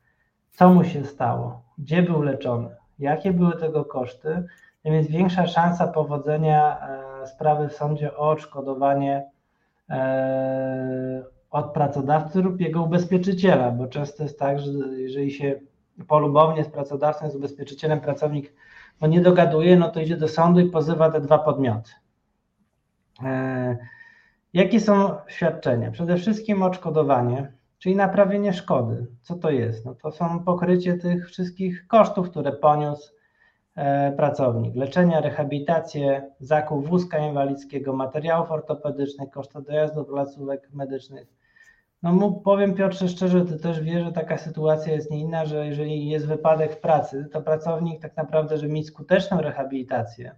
co 0.52 0.70
mu 0.70 0.84
się 0.84 1.06
stało, 1.06 1.62
gdzie 1.78 2.04
był 2.04 2.22
leczony, 2.22 2.76
jakie 3.00 3.34
były 3.34 3.58
tego 3.58 3.86
koszty, 3.86 4.44
tym 4.84 4.94
jest 4.94 5.10
większa 5.10 5.48
szansa 5.48 5.88
powodzenia 5.88 6.80
e, 7.22 7.28
sprawy 7.28 7.70
w 7.70 7.74
sądzie 7.74 8.18
o 8.18 8.30
odszkodowanie 8.30 9.30
e, 9.90 11.24
od 11.52 11.74
pracodawcy 11.74 12.42
lub 12.42 12.62
jego 12.62 12.84
ubezpieczyciela, 12.84 13.72
bo 13.72 13.88
często 13.88 14.24
jest 14.24 14.40
tak, 14.40 14.60
że 14.60 14.72
jeżeli 14.98 15.32
się 15.32 15.60
polubownie 16.08 16.64
z 16.64 16.70
pracodawcą, 16.70 17.30
z 17.30 17.36
ubezpieczycielem 17.36 18.02
pracownik 18.02 18.54
no 19.02 19.08
nie 19.08 19.22
dogaduje, 19.22 19.76
no 19.76 19.90
to 19.90 20.00
idzie 20.00 20.18
do 20.18 20.28
sądu 20.28 20.60
i 20.60 20.70
pozywa 20.70 21.12
te 21.12 21.22
dwa 21.22 21.38
podmioty. 21.38 21.92
E, 23.24 23.78
jakie 24.54 24.80
są 24.80 25.16
świadczenia? 25.28 25.92
Przede 25.92 26.18
wszystkim 26.18 26.64
odszkodowanie 26.64 27.52
czyli 27.80 27.96
naprawienie 27.96 28.54
szkody. 28.54 29.08
Co 29.22 29.36
to 29.36 29.50
jest? 29.50 29.86
No 29.86 29.96
to 29.96 30.12
są 30.12 30.44
pokrycie 30.44 30.98
tych 30.98 31.28
wszystkich 31.28 31.88
kosztów, 31.88 32.30
które 32.30 32.52
poniósł 32.52 33.14
e, 33.76 34.12
pracownik. 34.12 34.76
Leczenia, 34.76 35.22
rehabilitację, 35.22 36.32
zakup 36.40 36.88
wózka 36.88 37.18
inwalidzkiego, 37.18 37.94
materiałów 37.94 38.52
ortopedycznych, 38.52 39.30
koszty 39.30 39.62
dojazdu 39.62 40.06
placówek 40.06 40.70
medycznych. 40.74 41.28
No 42.04 42.32
powiem 42.32 42.76
Piotrze 42.76 43.08
szczerze, 43.08 43.46
ty 43.46 43.60
też 43.60 43.82
wiesz, 43.82 44.04
że 44.04 44.12
taka 44.12 44.38
sytuacja 44.38 44.94
jest 44.94 45.12
nie 45.12 45.20
inna, 45.20 45.46
że 45.46 45.68
jeżeli 45.68 46.10
jest 46.10 46.28
wypadek 46.28 46.74
w 46.74 46.80
pracy, 46.80 47.30
to 47.32 47.42
pracownik 47.42 48.02
tak 48.02 48.18
naprawdę, 48.18 48.58
żeby 48.58 48.74
mieć 48.74 48.88
skuteczną 48.88 49.42
rehabilitację 49.42 50.36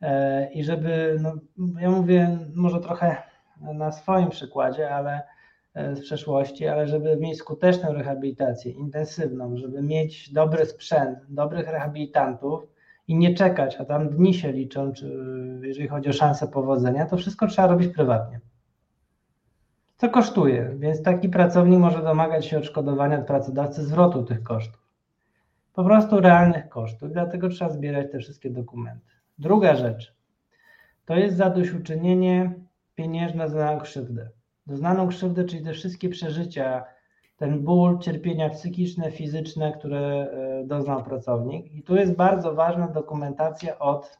e, 0.00 0.52
i 0.52 0.64
żeby, 0.64 1.16
no 1.20 1.34
ja 1.80 1.90
mówię 1.90 2.38
może 2.54 2.80
trochę 2.80 3.22
na 3.60 3.92
swoim 3.92 4.28
przykładzie, 4.30 4.94
ale 4.94 5.22
z 5.74 6.00
przeszłości, 6.00 6.66
ale 6.66 6.88
żeby 6.88 7.16
mieć 7.16 7.38
skuteczną 7.38 7.92
rehabilitację, 7.92 8.72
intensywną, 8.72 9.56
żeby 9.56 9.82
mieć 9.82 10.32
dobry 10.32 10.66
sprzęt, 10.66 11.18
dobrych 11.28 11.68
rehabilitantów 11.68 12.66
i 13.08 13.16
nie 13.16 13.34
czekać, 13.34 13.76
a 13.76 13.84
tam 13.84 14.08
dni 14.08 14.34
się 14.34 14.52
liczą, 14.52 14.92
czy, 14.92 15.18
jeżeli 15.62 15.88
chodzi 15.88 16.08
o 16.08 16.12
szansę 16.12 16.48
powodzenia, 16.48 17.06
to 17.06 17.16
wszystko 17.16 17.46
trzeba 17.46 17.68
robić 17.68 17.94
prywatnie. 17.94 18.40
Co 19.96 20.08
kosztuje, 20.08 20.74
więc 20.78 21.02
taki 21.02 21.28
pracownik 21.28 21.78
może 21.78 22.02
domagać 22.02 22.46
się 22.46 22.58
odszkodowania 22.58 23.18
od 23.18 23.26
pracodawcy 23.26 23.84
zwrotu 23.84 24.24
tych 24.24 24.42
kosztów. 24.42 24.82
Po 25.72 25.84
prostu 25.84 26.20
realnych 26.20 26.68
kosztów, 26.68 27.12
dlatego 27.12 27.48
trzeba 27.48 27.70
zbierać 27.70 28.12
te 28.12 28.18
wszystkie 28.18 28.50
dokumenty. 28.50 29.10
Druga 29.38 29.76
rzecz 29.76 30.14
to 31.04 31.16
jest 31.16 31.36
zadośćuczynienie 31.36 32.54
pieniężne 32.94 33.48
za 33.48 33.80
krzywdę 33.80 34.28
doznaną 34.66 35.08
krzywdę, 35.08 35.44
czyli 35.44 35.64
te 35.64 35.72
wszystkie 35.72 36.08
przeżycia, 36.08 36.84
ten 37.36 37.64
ból, 37.64 37.98
cierpienia 37.98 38.50
psychiczne, 38.50 39.10
fizyczne, 39.10 39.72
które 39.72 40.00
e, 40.00 40.64
doznał 40.66 41.04
pracownik. 41.04 41.74
I 41.74 41.82
tu 41.82 41.96
jest 41.96 42.14
bardzo 42.14 42.54
ważna 42.54 42.88
dokumentacja 42.88 43.78
od 43.78 44.18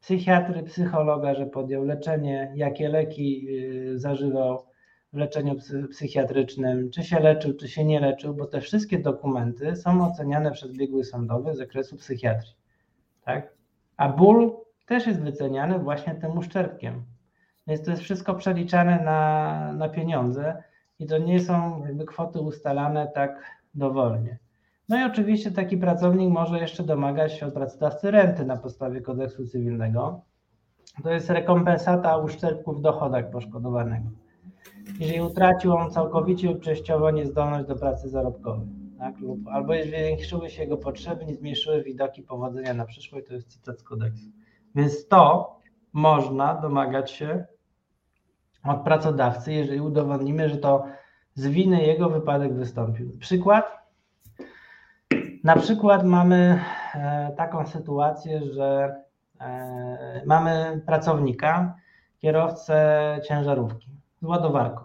psychiatry, 0.00 0.62
psychologa, 0.62 1.34
że 1.34 1.46
podjął 1.46 1.84
leczenie, 1.84 2.52
jakie 2.56 2.88
leki 2.88 3.46
e, 3.94 3.98
zażywał 3.98 4.66
w 5.12 5.16
leczeniu 5.16 5.56
psychiatrycznym, 5.90 6.90
czy 6.90 7.02
się 7.02 7.20
leczył, 7.20 7.54
czy 7.54 7.68
się 7.68 7.84
nie 7.84 8.00
leczył, 8.00 8.34
bo 8.34 8.46
te 8.46 8.60
wszystkie 8.60 8.98
dokumenty 8.98 9.76
są 9.76 10.06
oceniane 10.06 10.50
przez 10.50 10.72
biegły 10.72 11.04
sądowy 11.04 11.54
z 11.54 11.58
zakresu 11.58 11.96
psychiatrii. 11.96 12.54
Tak? 13.24 13.54
A 13.96 14.08
ból 14.08 14.56
też 14.86 15.06
jest 15.06 15.20
wyceniany 15.20 15.78
właśnie 15.78 16.14
tym 16.14 16.38
uszczerbkiem. 16.38 17.04
Więc 17.66 17.82
to 17.82 17.90
jest 17.90 18.02
wszystko 18.02 18.34
przeliczane 18.34 19.04
na, 19.04 19.72
na 19.72 19.88
pieniądze 19.88 20.62
i 20.98 21.06
to 21.06 21.18
nie 21.18 21.40
są 21.40 21.84
jakby 21.84 22.04
kwoty 22.04 22.40
ustalane 22.40 23.12
tak 23.14 23.60
dowolnie. 23.74 24.38
No 24.88 25.00
i 25.00 25.02
oczywiście 25.02 25.50
taki 25.50 25.76
pracownik 25.76 26.30
może 26.30 26.58
jeszcze 26.58 26.82
domagać 26.82 27.32
się 27.32 27.46
od 27.46 27.54
pracodawcy 27.54 28.10
renty 28.10 28.44
na 28.44 28.56
podstawie 28.56 29.00
kodeksu 29.00 29.46
cywilnego. 29.46 30.20
To 31.02 31.10
jest 31.10 31.30
rekompensata 31.30 32.16
uszczerbku 32.16 32.72
w 32.72 32.80
dochodach 32.80 33.30
poszkodowanego. 33.30 34.10
Jeżeli 35.00 35.20
utracił 35.20 35.72
on 35.72 35.90
całkowicie 35.90 36.48
lub 36.48 36.60
częściowo 36.60 37.10
niezdolność 37.10 37.68
do 37.68 37.76
pracy 37.76 38.08
zarobkowej, 38.08 38.68
tak? 38.98 39.18
lub 39.20 39.48
albo 39.48 39.74
jeżeli 39.74 40.04
zwiększyły 40.04 40.50
się 40.50 40.62
jego 40.62 40.76
potrzeby, 40.76 41.24
nie 41.26 41.34
zmniejszyły 41.34 41.82
widoki 41.82 42.22
powodzenia 42.22 42.74
na 42.74 42.84
przyszłość, 42.84 43.26
to 43.26 43.34
jest 43.34 43.48
cytat 43.48 43.80
z 43.80 43.82
kodeksu. 43.82 44.26
Więc 44.74 45.08
to 45.08 45.59
można 45.92 46.54
domagać 46.54 47.10
się 47.10 47.44
od 48.64 48.80
pracodawcy, 48.80 49.52
jeżeli 49.52 49.80
udowodnimy, 49.80 50.48
że 50.48 50.56
to 50.56 50.84
z 51.34 51.46
winy 51.46 51.82
jego 51.82 52.08
wypadek 52.08 52.54
wystąpił. 52.54 53.18
Przykład? 53.18 53.80
Na 55.44 55.56
przykład 55.56 56.04
mamy 56.04 56.60
e, 56.94 57.32
taką 57.36 57.66
sytuację, 57.66 58.42
że 58.42 58.96
e, 59.40 60.22
mamy 60.26 60.82
pracownika, 60.86 61.74
kierowcę 62.18 63.18
ciężarówki 63.28 63.90
z 64.22 64.24
ładowarką. 64.24 64.84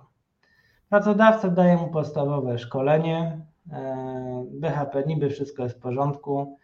Pracodawca 0.90 1.50
daje 1.50 1.78
mu 1.78 1.88
podstawowe 1.88 2.58
szkolenie, 2.58 3.42
e, 3.72 4.46
BHP 4.52 5.04
niby 5.08 5.30
wszystko 5.30 5.64
jest 5.64 5.78
w 5.78 5.82
porządku. 5.82 6.60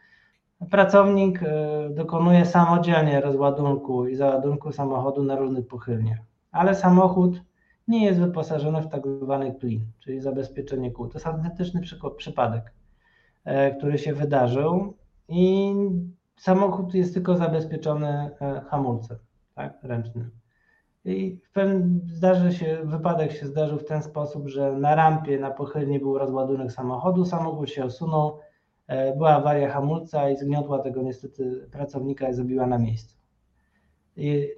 Pracownik 0.70 1.40
dokonuje 1.90 2.46
samodzielnie 2.46 3.22
rozładunku 3.22 4.08
i 4.08 4.16
załadunku 4.16 4.72
samochodu 4.72 5.24
na 5.24 5.36
różnych 5.36 5.68
pochylniach 5.68 6.20
ale 6.52 6.76
samochód 6.76 7.42
nie 7.88 8.06
jest 8.06 8.20
wyposażony 8.20 8.82
w 8.82 8.88
tak 8.88 9.04
zwany 9.22 9.56
clean, 9.60 9.86
czyli 10.00 10.22
zabezpieczenie 10.22 10.92
kół. 10.92 11.08
To 11.08 11.14
jest 11.14 11.28
autentyczny 11.28 11.82
przypadek, 12.18 12.74
e, 13.44 13.76
który 13.76 13.98
się 13.98 14.14
wydarzył 14.14 14.98
i 15.28 15.74
samochód 16.38 16.94
jest 16.94 17.14
tylko 17.14 17.38
zabezpieczony 17.38 18.08
e, 18.42 18.62
hamulcem 18.70 19.18
tak, 19.56 19.80
ręcznym. 19.84 20.32
I 21.06 21.40
w 21.44 21.52
zdarzy 22.06 22.54
się, 22.54 22.78
wypadek 22.84 23.32
się 23.32 23.48
zdarzył 23.48 23.80
w 23.80 23.86
ten 23.86 24.04
sposób, 24.04 24.48
że 24.48 24.72
na 24.72 24.96
rampie 24.96 25.40
na 25.40 25.52
pochylni 25.52 26.00
był 26.00 26.18
rozładunek 26.18 26.72
samochodu, 26.72 27.26
samochód 27.26 27.70
się 27.70 27.86
osunął, 27.86 28.40
była 29.18 29.30
awaria 29.30 29.70
hamulca 29.70 30.30
i 30.30 30.38
zgniotła 30.38 30.80
tego 30.80 31.02
niestety 31.02 31.68
pracownika 31.72 32.30
i 32.30 32.34
zabiła 32.34 32.68
na 32.68 32.78
miejscu. 32.78 33.16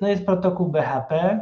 No 0.02 0.08
jest 0.08 0.26
protokół 0.26 0.68
BHP, 0.68 1.40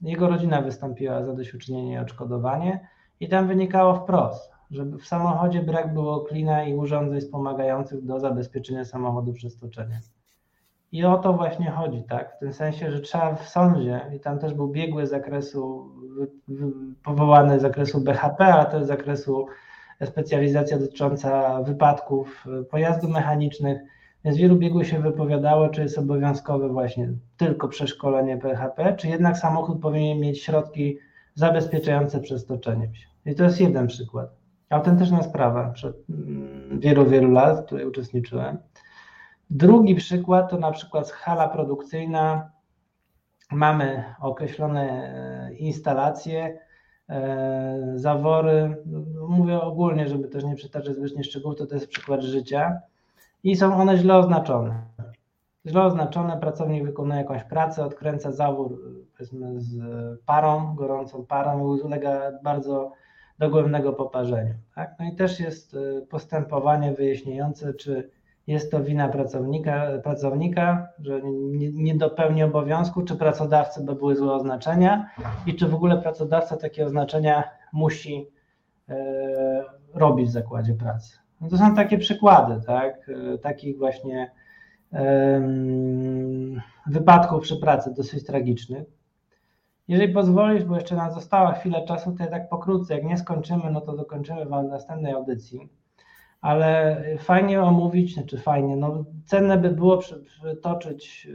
jego 0.00 0.28
rodzina 0.28 0.62
wystąpiła 0.62 1.24
za 1.24 1.34
doświadczenie 1.34 1.92
i 1.92 1.98
odszkodowanie 1.98 2.88
i 3.20 3.28
tam 3.28 3.48
wynikało 3.48 3.94
wprost, 3.94 4.52
że 4.70 4.84
w 4.84 5.06
samochodzie 5.06 5.62
brak 5.62 5.94
było 5.94 6.20
klina 6.20 6.64
i 6.64 6.74
urządzeń 6.74 7.20
wspomagających 7.20 8.04
do 8.04 8.20
zabezpieczenia 8.20 8.84
samochodu 8.84 9.32
przed 9.32 9.52
stoczeniem. 9.52 10.00
I 10.92 11.04
o 11.04 11.18
to 11.18 11.32
właśnie 11.32 11.70
chodzi, 11.70 12.04
tak? 12.08 12.36
W 12.36 12.38
tym 12.38 12.52
sensie, 12.52 12.90
że 12.90 13.00
trzeba 13.00 13.34
w 13.34 13.48
sądzie, 13.48 14.00
i 14.16 14.20
tam 14.20 14.38
też 14.38 14.54
był 14.54 14.68
biegły 14.68 15.06
z 15.06 15.10
zakresu, 15.10 15.90
powołany 17.04 17.58
z 17.58 17.62
zakresu 17.62 18.00
BHP, 18.00 18.44
ale 18.44 18.66
też 18.66 18.84
z 18.84 18.86
zakresu 18.86 19.46
specjalizacja 20.06 20.78
dotycząca 20.78 21.62
wypadków 21.62 22.44
pojazdów 22.70 23.10
mechanicznych, 23.10 23.78
więc 24.24 24.36
wielu 24.36 24.56
biegłych 24.56 24.88
się 24.88 25.00
wypowiadało, 25.00 25.68
czy 25.68 25.82
jest 25.82 25.98
obowiązkowe 25.98 26.68
właśnie 26.68 27.12
tylko 27.36 27.68
przeszkolenie 27.68 28.36
PHP, 28.36 28.96
czy 28.96 29.08
jednak 29.08 29.38
samochód 29.38 29.80
powinien 29.80 30.20
mieć 30.20 30.42
środki 30.42 30.98
zabezpieczające 31.34 32.20
przestoczeniem 32.20 32.94
się. 32.94 33.06
I 33.26 33.34
to 33.34 33.44
jest 33.44 33.60
jeden 33.60 33.86
przykład. 33.86 34.30
Autentyczna 34.70 35.22
sprawa 35.22 35.70
przed 35.70 35.96
mm, 36.10 36.80
wielu, 36.80 37.06
wielu 37.06 37.30
lat, 37.30 37.60
w 37.60 37.66
której 37.66 37.86
uczestniczyłem. 37.86 38.58
Drugi 39.50 39.94
przykład 39.94 40.50
to 40.50 40.58
na 40.58 40.70
przykład 40.70 41.10
hala 41.10 41.48
produkcyjna. 41.48 42.50
Mamy 43.52 44.04
określone 44.20 45.50
instalacje, 45.58 46.58
zawory. 47.94 48.76
Mówię 49.28 49.60
ogólnie, 49.60 50.08
żeby 50.08 50.28
też 50.28 50.44
nie 50.44 50.54
przytaczać 50.54 50.96
zbytnie 50.96 51.24
szczegółów, 51.24 51.58
to 51.58 51.66
to 51.66 51.74
jest 51.74 51.88
przykład 51.88 52.22
życia. 52.22 52.80
I 53.42 53.56
są 53.56 53.76
one 53.76 53.96
źle 53.96 54.16
oznaczone 54.16 54.82
źle 55.68 55.82
oznaczone, 55.82 56.40
pracownik 56.40 56.84
wykonuje 56.84 57.20
jakąś 57.20 57.44
pracę, 57.44 57.84
odkręca 57.84 58.32
zawór 58.32 58.82
powiedzmy 59.12 59.60
z 59.60 59.76
parą, 60.26 60.74
gorącą 60.74 61.26
parą 61.26 61.76
i 61.76 61.80
ulega 61.80 62.32
bardzo 62.42 62.92
dogłębnego 63.38 63.92
poparzeniu. 63.92 64.54
Tak? 64.74 64.94
No 64.98 65.04
i 65.06 65.16
też 65.16 65.40
jest 65.40 65.74
y, 65.74 66.06
postępowanie 66.10 66.92
wyjaśniające, 66.92 67.74
czy 67.74 68.10
jest 68.48 68.70
to 68.70 68.84
wina 68.84 69.08
pracownika, 69.08 69.86
pracownika, 70.02 70.88
że 70.98 71.20
nie, 71.22 71.72
nie 71.72 71.94
dopełni 71.94 72.42
obowiązku, 72.42 73.02
czy 73.02 73.16
pracodawcy, 73.16 73.84
bo 73.84 73.94
były 73.94 74.16
złe 74.16 74.32
oznaczenia 74.32 75.10
i 75.46 75.54
czy 75.54 75.68
w 75.68 75.74
ogóle 75.74 76.02
pracodawca 76.02 76.56
takie 76.56 76.86
oznaczenia 76.86 77.44
musi 77.72 78.28
e, 78.88 78.96
robić 79.94 80.28
w 80.28 80.32
zakładzie 80.32 80.74
pracy. 80.74 81.18
No 81.40 81.48
to 81.48 81.58
są 81.58 81.74
takie 81.74 81.98
przykłady, 81.98 82.66
tak? 82.66 83.10
E, 83.34 83.38
takich 83.38 83.78
właśnie 83.78 84.30
wypadków 86.86 87.42
przy 87.42 87.56
pracy 87.56 87.94
dosyć 87.94 88.26
tragicznych. 88.26 88.84
Jeżeli 89.88 90.12
pozwolisz, 90.12 90.64
bo 90.64 90.74
jeszcze 90.74 90.96
nam 90.96 91.12
została 91.12 91.52
chwilę 91.52 91.84
czasu, 91.84 92.12
to 92.12 92.24
ja 92.24 92.30
tak 92.30 92.48
pokrótce, 92.48 92.94
jak 92.94 93.04
nie 93.04 93.18
skończymy, 93.18 93.70
no 93.70 93.80
to 93.80 93.96
dokończymy 93.96 94.44
Wam 94.44 94.66
w 94.66 94.70
następnej 94.70 95.12
audycji. 95.12 95.68
Ale 96.40 97.02
fajnie 97.18 97.62
omówić, 97.62 98.14
znaczy 98.14 98.38
fajnie, 98.38 98.76
no 98.76 99.04
cenne 99.24 99.58
by 99.58 99.70
było 99.70 99.98
przytoczyć 99.98 101.28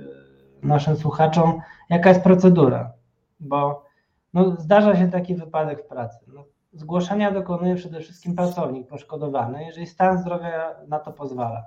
e, 0.64 0.68
naszym 0.68 0.96
słuchaczom, 0.96 1.60
jaka 1.90 2.10
jest 2.10 2.24
procedura, 2.24 2.94
bo 3.40 3.86
no, 4.34 4.56
zdarza 4.60 4.96
się 4.96 5.08
taki 5.08 5.36
wypadek 5.36 5.84
w 5.84 5.88
pracy. 5.88 6.18
No, 6.34 6.46
zgłoszenia 6.74 7.32
dokonuje 7.32 7.76
przede 7.76 8.00
wszystkim 8.00 8.36
pracownik 8.36 8.88
poszkodowany, 8.88 9.66
jeżeli 9.66 9.88
stan 9.88 10.18
zdrowia 10.18 10.76
na 10.88 11.00
to 11.00 11.14
pozwala. 11.14 11.66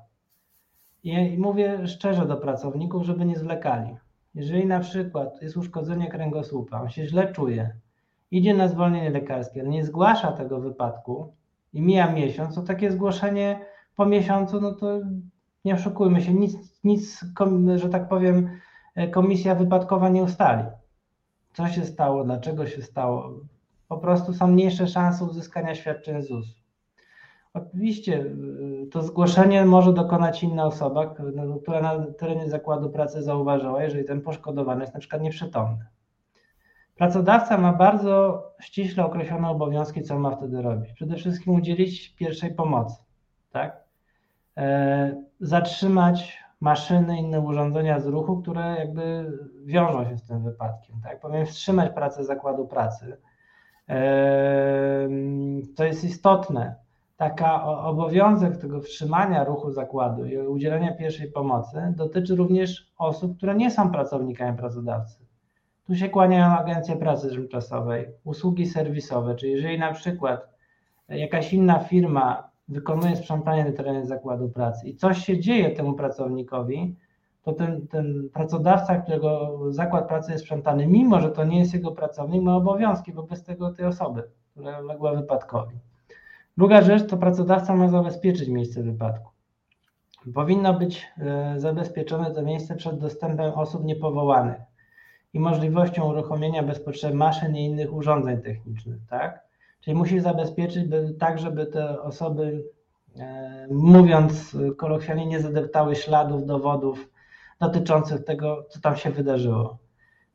I 1.03 1.39
mówię 1.39 1.87
szczerze 1.87 2.27
do 2.27 2.37
pracowników, 2.37 3.03
żeby 3.03 3.25
nie 3.25 3.37
zwlekali. 3.37 3.97
Jeżeli 4.35 4.67
na 4.67 4.81
przykład 4.81 5.43
jest 5.43 5.57
uszkodzenie 5.57 6.09
kręgosłupa, 6.09 6.81
on 6.81 6.89
się 6.89 7.07
źle 7.07 7.33
czuje, 7.33 7.77
idzie 8.31 8.55
na 8.55 8.69
zwolnienie 8.69 9.11
lekarskie, 9.11 9.63
nie 9.63 9.85
zgłasza 9.85 10.33
tego 10.33 10.61
wypadku 10.61 11.35
i 11.73 11.83
mija 11.83 12.13
miesiąc, 12.13 12.55
to 12.55 12.63
takie 12.63 12.93
zgłoszenie 12.93 13.61
po 13.97 14.07
miesiącu, 14.07 14.61
no 14.61 14.73
to 14.73 15.01
nie 15.65 15.75
oszukujmy 15.75 16.23
się, 16.23 16.35
nic, 16.35 16.57
nic 16.85 17.25
że 17.77 17.89
tak 17.89 18.09
powiem, 18.09 18.51
komisja 19.13 19.55
wypadkowa 19.55 20.09
nie 20.09 20.23
ustali. 20.23 20.65
Co 21.53 21.69
się 21.69 21.85
stało, 21.85 22.25
dlaczego 22.25 22.67
się 22.67 22.83
stało? 22.83 23.41
Po 23.89 23.99
prostu 23.99 24.35
są 24.35 24.47
mniejsze 24.47 24.87
szanse 24.87 25.25
uzyskania 25.25 25.75
świadczeń 25.75 26.23
ZUS. 26.23 26.47
Oczywiście 27.55 28.21
y, 28.21 28.87
to 28.93 29.03
zgłoszenie 29.03 29.65
może 29.65 29.93
dokonać 29.93 30.43
inna 30.43 30.67
osoba, 30.67 31.15
która 31.63 31.83
na 31.83 32.07
terenie 32.07 32.51
zakładu 32.51 32.91
pracy 32.91 33.23
zauważyła, 33.23 33.83
jeżeli 33.83 34.05
ten 34.05 34.21
poszkodowany 34.21 34.81
jest 34.81 34.95
na 34.95 35.01
przykład 35.01 35.23
nieprzytomny. 35.23 35.87
Pracodawca 36.97 37.59
ma 37.59 37.73
bardzo 37.73 38.43
ściśle 38.61 39.05
określone 39.05 39.49
obowiązki, 39.49 40.03
co 40.03 40.19
ma 40.19 40.31
wtedy 40.31 40.63
robić. 40.63 40.93
Przede 40.93 41.17
wszystkim 41.17 41.55
udzielić 41.55 42.15
pierwszej 42.15 42.55
pomocy, 42.55 43.03
tak? 43.53 43.85
E, 44.57 45.17
zatrzymać 45.41 46.39
maszyny, 46.61 47.19
inne 47.19 47.41
urządzenia 47.41 48.01
z 48.01 48.07
ruchu, 48.07 48.37
które 48.43 48.77
jakby 48.79 49.33
wiążą 49.65 50.09
się 50.09 50.17
z 50.17 50.27
tym 50.27 50.43
wypadkiem, 50.43 50.97
tak? 51.03 51.21
Powinien 51.21 51.47
wstrzymać 51.47 51.93
pracę 51.93 52.25
zakładu 52.25 52.67
pracy. 52.67 53.17
E, 53.89 55.09
to 55.77 55.85
jest 55.85 56.05
istotne 56.05 56.75
taka 57.17 57.65
obowiązek 57.65 58.57
tego 58.57 58.81
wstrzymania 58.81 59.45
ruchu 59.45 59.71
zakładu 59.71 60.25
i 60.25 60.39
udzielenia 60.39 60.95
pierwszej 60.95 61.31
pomocy 61.31 61.93
dotyczy 61.97 62.37
również 62.37 62.93
osób, 62.99 63.37
które 63.37 63.55
nie 63.55 63.71
są 63.71 63.91
pracownikami 63.91 64.59
pracodawcy. 64.59 65.26
Tu 65.87 65.95
się 65.95 66.09
kłaniają 66.09 66.59
agencje 66.59 66.97
pracy 66.97 67.29
tymczasowej, 67.29 68.07
usługi 68.25 68.67
serwisowe, 68.67 69.35
czyli 69.35 69.53
jeżeli 69.53 69.79
na 69.79 69.93
przykład 69.93 70.49
jakaś 71.09 71.53
inna 71.53 71.79
firma 71.79 72.51
wykonuje 72.69 73.17
sprzątanie 73.17 73.65
na 73.65 73.73
terenie 73.73 74.07
zakładu 74.07 74.49
pracy 74.49 74.89
i 74.89 74.97
coś 74.97 75.25
się 75.25 75.41
dzieje 75.41 75.71
temu 75.71 75.95
pracownikowi, 75.95 76.97
to 77.43 77.53
ten, 77.53 77.87
ten 77.89 78.29
pracodawca, 78.33 78.97
którego 78.97 79.59
zakład 79.69 80.09
pracy 80.09 80.33
jest 80.33 80.45
sprzątany, 80.45 80.87
mimo 80.87 81.21
że 81.21 81.31
to 81.31 81.45
nie 81.45 81.59
jest 81.59 81.75
jego 81.75 81.93
pracownik, 81.93 82.43
ma 82.43 82.57
obowiązki 82.57 83.13
wobec 83.13 83.45
tego 83.45 83.73
tej 83.73 83.87
osoby, 83.87 84.23
która 84.51 84.81
uległa 84.81 85.15
wypadkowi. 85.15 85.77
Druga 86.57 86.83
rzecz 86.83 87.07
to 87.07 87.17
pracodawca 87.17 87.77
ma 87.77 87.89
zabezpieczyć 87.89 88.49
miejsce 88.49 88.83
wypadku. 88.83 89.31
Powinno 90.35 90.75
być 90.75 91.07
e, 91.19 91.55
zabezpieczone 91.61 92.31
to 92.31 92.43
miejsce 92.43 92.77
przed 92.77 92.99
dostępem 92.99 93.53
osób 93.53 93.85
niepowołanych 93.85 94.61
i 95.37 95.39
możliwością 95.39 96.11
uruchomienia 96.11 96.63
bez 96.63 96.81
potrzeby 96.81 97.15
maszyn 97.15 97.57
i 97.57 97.65
innych 97.65 97.95
urządzeń 97.95 98.43
technicznych, 98.43 99.01
tak? 99.11 99.47
Czyli 99.81 99.97
musi 99.97 100.21
zabezpieczyć 100.21 100.85
by, 100.85 101.15
tak, 101.19 101.39
żeby 101.39 101.67
te 101.67 102.03
osoby, 102.03 102.65
e, 103.19 103.67
mówiąc 103.71 104.57
kolokwialnie, 104.77 105.27
nie 105.27 105.41
zadeptały 105.41 105.97
śladów, 105.97 106.47
dowodów 106.47 107.09
dotyczących 107.61 108.25
tego, 108.25 108.67
co 108.71 108.81
tam 108.81 108.97
się 108.97 109.11
wydarzyło. 109.11 109.79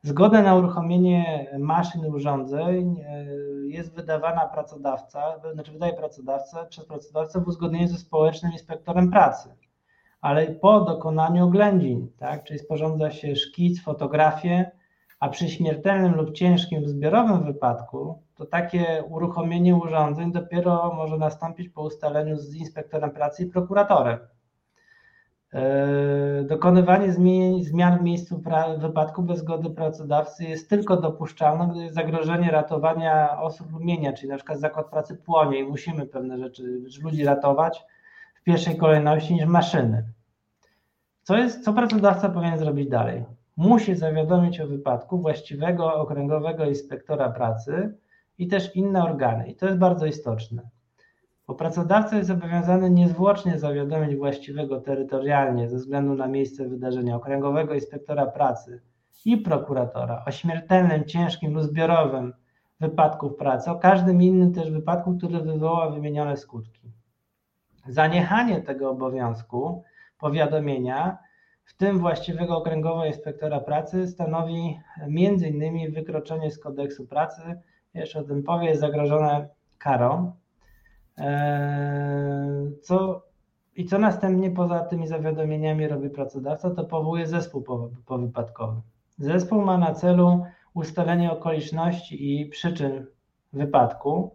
Zgodę 0.02 0.42
na 0.42 0.54
uruchomienie 0.54 1.50
maszyn 1.58 2.06
i 2.06 2.08
urządzeń 2.08 3.00
e, 3.00 3.24
jest 3.66 3.94
wydawana 3.94 4.46
pracodawca, 4.46 5.20
znaczy 5.54 5.72
wydaje 5.72 5.92
pracodawca 5.92 6.64
przez 6.64 6.86
pracodawcę 6.86 7.40
w 7.40 7.48
uzgodnieniu 7.48 7.88
ze 7.88 7.98
społecznym 7.98 8.52
inspektorem 8.52 9.10
pracy, 9.10 9.48
ale 10.20 10.46
po 10.46 10.80
dokonaniu 10.80 11.44
oględzin, 11.44 12.08
tak, 12.18 12.44
czyli 12.44 12.58
sporządza 12.58 13.10
się 13.10 13.36
szkic, 13.36 13.82
fotografię, 13.82 14.70
a 15.22 15.28
przy 15.28 15.48
śmiertelnym 15.48 16.14
lub 16.14 16.32
ciężkim 16.32 16.88
zbiorowym 16.88 17.44
wypadku, 17.44 18.22
to 18.34 18.46
takie 18.46 19.04
uruchomienie 19.08 19.76
urządzeń 19.76 20.32
dopiero 20.32 20.94
może 20.96 21.18
nastąpić 21.18 21.68
po 21.68 21.82
ustaleniu 21.82 22.38
z 22.38 22.54
inspektorem 22.54 23.10
pracy 23.10 23.42
i 23.42 23.46
prokuratorem. 23.46 24.18
E, 25.52 26.44
dokonywanie 26.44 27.12
zmian 27.62 27.98
w 27.98 28.02
miejscu 28.02 28.42
wypadku 28.78 29.22
bez 29.22 29.38
zgody 29.38 29.70
pracodawcy 29.70 30.44
jest 30.44 30.70
tylko 30.70 30.96
dopuszczalne, 30.96 31.68
gdy 31.68 31.82
jest 31.82 31.94
zagrożenie 31.94 32.50
ratowania 32.50 33.40
osób 33.40 33.72
lub 33.72 33.82
czyli 34.12 34.28
na 34.28 34.36
przykład 34.36 34.60
zakład 34.60 34.90
pracy 34.90 35.16
płonie 35.16 35.58
i 35.60 35.64
musimy 35.64 36.06
pewne 36.06 36.38
rzeczy, 36.38 36.80
ludzi 37.02 37.24
ratować 37.24 37.84
w 38.34 38.42
pierwszej 38.42 38.76
kolejności 38.76 39.34
niż 39.34 39.46
maszyny. 39.46 40.04
Co, 41.22 41.36
jest, 41.36 41.64
co 41.64 41.72
pracodawca 41.72 42.28
powinien 42.28 42.58
zrobić 42.58 42.88
dalej? 42.88 43.24
Musi 43.56 43.94
zawiadomić 43.94 44.60
o 44.60 44.66
wypadku 44.66 45.18
właściwego 45.18 45.94
okręgowego 45.94 46.64
inspektora 46.64 47.30
pracy 47.30 47.98
i 48.38 48.48
też 48.48 48.76
inne 48.76 49.04
organy. 49.04 49.48
I 49.48 49.56
to 49.56 49.66
jest 49.66 49.78
bardzo 49.78 50.06
istotne 50.06 50.62
bo 51.46 51.54
pracodawca 51.56 52.16
jest 52.16 52.28
zobowiązany 52.28 52.90
niezwłocznie 52.90 53.58
zawiadomić 53.58 54.16
właściwego 54.16 54.80
terytorialnie 54.80 55.68
ze 55.68 55.76
względu 55.76 56.14
na 56.14 56.28
miejsce 56.28 56.68
wydarzenia 56.68 57.16
okręgowego 57.16 57.74
inspektora 57.74 58.26
pracy 58.26 58.82
i 59.24 59.36
prokuratora 59.36 60.24
o 60.26 60.30
śmiertelnym, 60.30 61.04
ciężkim 61.04 61.54
lub 61.54 61.62
zbiorowym 61.62 62.32
wypadku 62.80 63.30
pracy, 63.30 63.70
o 63.70 63.78
każdym 63.78 64.22
innym 64.22 64.54
też 64.54 64.70
wypadku, 64.70 65.16
który 65.18 65.40
wywoła 65.40 65.90
wymienione 65.90 66.36
skutki. 66.36 66.92
Zaniechanie 67.88 68.62
tego 68.62 68.90
obowiązku 68.90 69.82
powiadomienia, 70.18 71.18
w 71.74 71.76
tym 71.76 71.98
właściwego 71.98 72.56
okręgowego 72.56 73.04
inspektora 73.04 73.60
pracy, 73.60 74.08
stanowi 74.08 74.78
m.in. 75.00 75.92
wykroczenie 75.92 76.50
z 76.50 76.58
kodeksu 76.58 77.06
pracy, 77.06 77.42
jeszcze 77.94 78.20
o 78.20 78.24
tym 78.24 78.42
powie, 78.42 78.68
jest 78.68 78.80
zagrożone 78.80 79.48
karą. 79.78 80.32
Eee, 81.16 82.72
co, 82.82 83.22
I 83.76 83.84
co 83.84 83.98
następnie 83.98 84.50
poza 84.50 84.80
tymi 84.80 85.06
zawiadomieniami 85.06 85.88
robi 85.88 86.10
pracodawca, 86.10 86.70
to 86.70 86.84
powołuje 86.84 87.26
zespół 87.26 87.64
powypadkowy. 88.06 88.80
Zespół 89.18 89.62
ma 89.62 89.78
na 89.78 89.94
celu 89.94 90.44
ustalenie 90.74 91.32
okoliczności 91.32 92.40
i 92.40 92.46
przyczyn 92.46 93.06
wypadku. 93.52 94.34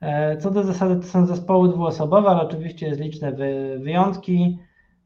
Eee, 0.00 0.38
co 0.38 0.50
do 0.50 0.62
zasady 0.64 0.96
to 0.96 1.02
są 1.02 1.26
zespoły 1.26 1.68
dwuosobowe, 1.68 2.28
ale 2.28 2.42
oczywiście 2.42 2.86
jest 2.86 3.00
liczne 3.00 3.32
wyjątki, 3.78 4.58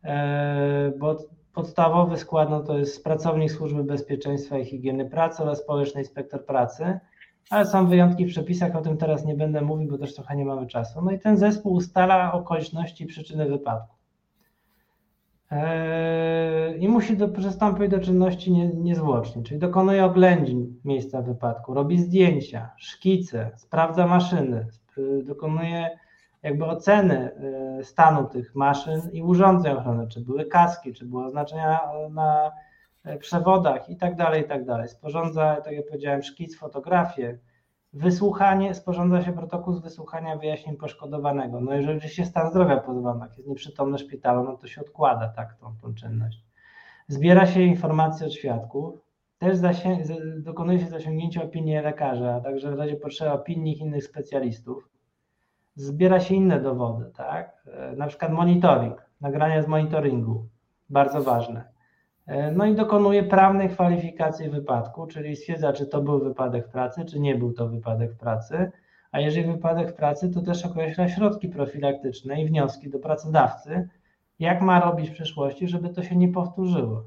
eee, 0.03 0.93
bo 0.99 1.17
podstawowy 1.55 2.17
skład 2.17 2.51
no 2.51 2.61
to 2.61 2.79
jest 2.79 3.05
pracownik 3.05 3.53
Służby 3.53 3.85
Bezpieczeństwa 3.85 4.59
i 4.59 4.65
Higieny 4.65 5.11
Pracy 5.11 5.43
oraz 5.43 5.59
społeczny 5.59 6.01
inspektor 6.01 6.47
pracy 6.47 7.01
ale 7.51 7.67
są 7.67 7.87
wyjątki 7.87 8.27
w 8.27 8.29
przepisach, 8.29 8.77
o 8.77 8.81
tym 8.81 8.97
teraz 8.97 9.25
nie 9.25 9.35
będę 9.35 9.61
mówił, 9.61 9.91
bo 9.91 9.99
też 9.99 10.15
trochę 10.15 10.37
nie 10.37 10.45
mamy 10.45 10.67
czasu. 10.67 11.03
No 11.03 11.11
i 11.11 11.19
ten 11.19 11.37
zespół 11.37 11.73
ustala 11.73 12.33
okoliczności 12.33 13.05
i 13.05 13.07
przyczyny 13.07 13.47
wypadku. 13.47 13.97
e, 15.51 16.77
i 16.77 16.89
musi 16.89 17.17
do, 17.17 17.29
przystąpić 17.29 17.91
do 17.91 18.01
czynności 18.01 18.53
nie, 18.53 18.69
niezwłocznie, 18.69 19.43
czyli 19.43 19.61
dokonuje 19.61 20.05
oględzin 20.05 20.81
miejsca 20.85 21.23
wypadku, 21.23 21.75
robi 21.75 21.99
zdjęcia, 21.99 22.71
szkice, 22.77 23.51
sprawdza 23.57 24.07
maszyny, 24.07 24.67
dokonuje 25.25 25.91
jakby 26.43 26.65
oceny 26.65 27.31
e, 27.79 27.85
stanu 27.85 28.25
tych 28.25 28.55
maszyn 28.55 29.01
i 29.13 29.23
urządzeń 29.23 29.73
ochrony, 29.73 30.09
czy 30.09 30.21
były 30.21 30.45
kaski, 30.45 30.93
czy 30.93 31.07
były 31.07 31.25
oznaczenia 31.25 31.81
na 32.11 32.53
przewodach 33.19 33.89
i 33.89 33.97
tak 33.97 34.17
dalej, 34.17 34.43
i 34.43 34.49
tak 34.49 34.65
dalej. 34.65 34.89
Sporządza, 34.89 35.57
tak 35.65 35.73
jak 35.73 35.87
powiedziałem, 35.87 36.23
szkic, 36.23 36.59
fotografię, 36.59 37.39
Wysłuchanie, 37.95 38.75
sporządza 38.75 39.23
się 39.23 39.33
protokół 39.33 39.75
z 39.75 39.81
wysłuchania 39.81 40.37
wyjaśnień 40.37 40.77
poszkodowanego. 40.77 41.61
No 41.61 41.75
jeżeli 41.75 42.09
się 42.09 42.25
stan 42.25 42.51
zdrowia 42.51 42.77
pozbawiony, 42.77 43.27
jest 43.37 43.49
nieprzytomny 43.49 43.99
szpitalu, 43.99 44.45
no 44.45 44.57
to 44.57 44.67
się 44.67 44.81
odkłada 44.81 45.29
tak 45.29 45.55
tą, 45.55 45.77
tą 45.83 45.95
czynność. 45.95 46.45
Zbiera 47.09 47.47
się 47.47 47.61
informacje 47.61 48.27
od 48.27 48.33
świadków, 48.33 49.01
też 49.39 49.59
dokonuje 50.39 50.81
się 50.81 50.87
zasięgnięcia 50.87 51.43
opinii 51.43 51.75
lekarza, 51.75 52.35
a 52.35 52.41
także 52.41 52.71
w 52.71 52.79
razie 52.79 52.97
potrzeby 52.97 53.31
opinii 53.33 53.79
innych 53.79 54.05
specjalistów. 54.05 54.89
Zbiera 55.75 56.21
się 56.21 56.35
inne 56.35 56.61
dowody, 56.61 57.11
tak? 57.17 57.67
E, 57.67 57.97
na 57.97 58.07
przykład 58.07 58.33
monitoring, 58.33 59.07
nagrania 59.21 59.63
z 59.63 59.67
monitoringu, 59.67 60.49
bardzo 60.91 61.23
ważne. 61.23 61.65
E, 62.27 62.51
no 62.51 62.67
i 62.67 62.75
dokonuje 62.75 63.23
prawnej 63.23 63.69
kwalifikacji 63.69 64.51
wypadku, 64.51 65.07
czyli 65.07 65.37
stwierdza, 65.37 65.73
czy 65.73 65.87
to 65.87 66.03
był 66.03 66.19
wypadek 66.19 66.69
pracy, 66.69 67.05
czy 67.05 67.21
nie 67.21 67.35
był 67.35 67.53
to 67.53 67.69
wypadek 67.69 68.17
pracy. 68.17 68.73
A 69.13 69.21
jeżeli 69.21 69.53
wypadek 69.53 69.97
pracy, 69.97 70.31
to 70.31 70.43
też 70.43 70.65
określa 70.65 71.09
środki 71.09 71.49
profilaktyczne 71.49 72.43
i 72.43 72.47
wnioski 72.47 72.91
do 72.91 72.99
pracodawcy, 72.99 73.89
jak 74.39 74.63
ma 74.63 74.81
robić 74.81 75.11
w 75.11 75.13
przyszłości, 75.13 75.69
żeby 75.69 75.89
to 75.89 76.03
się 76.03 76.17
nie 76.17 76.29
powtórzyło. 76.29 77.05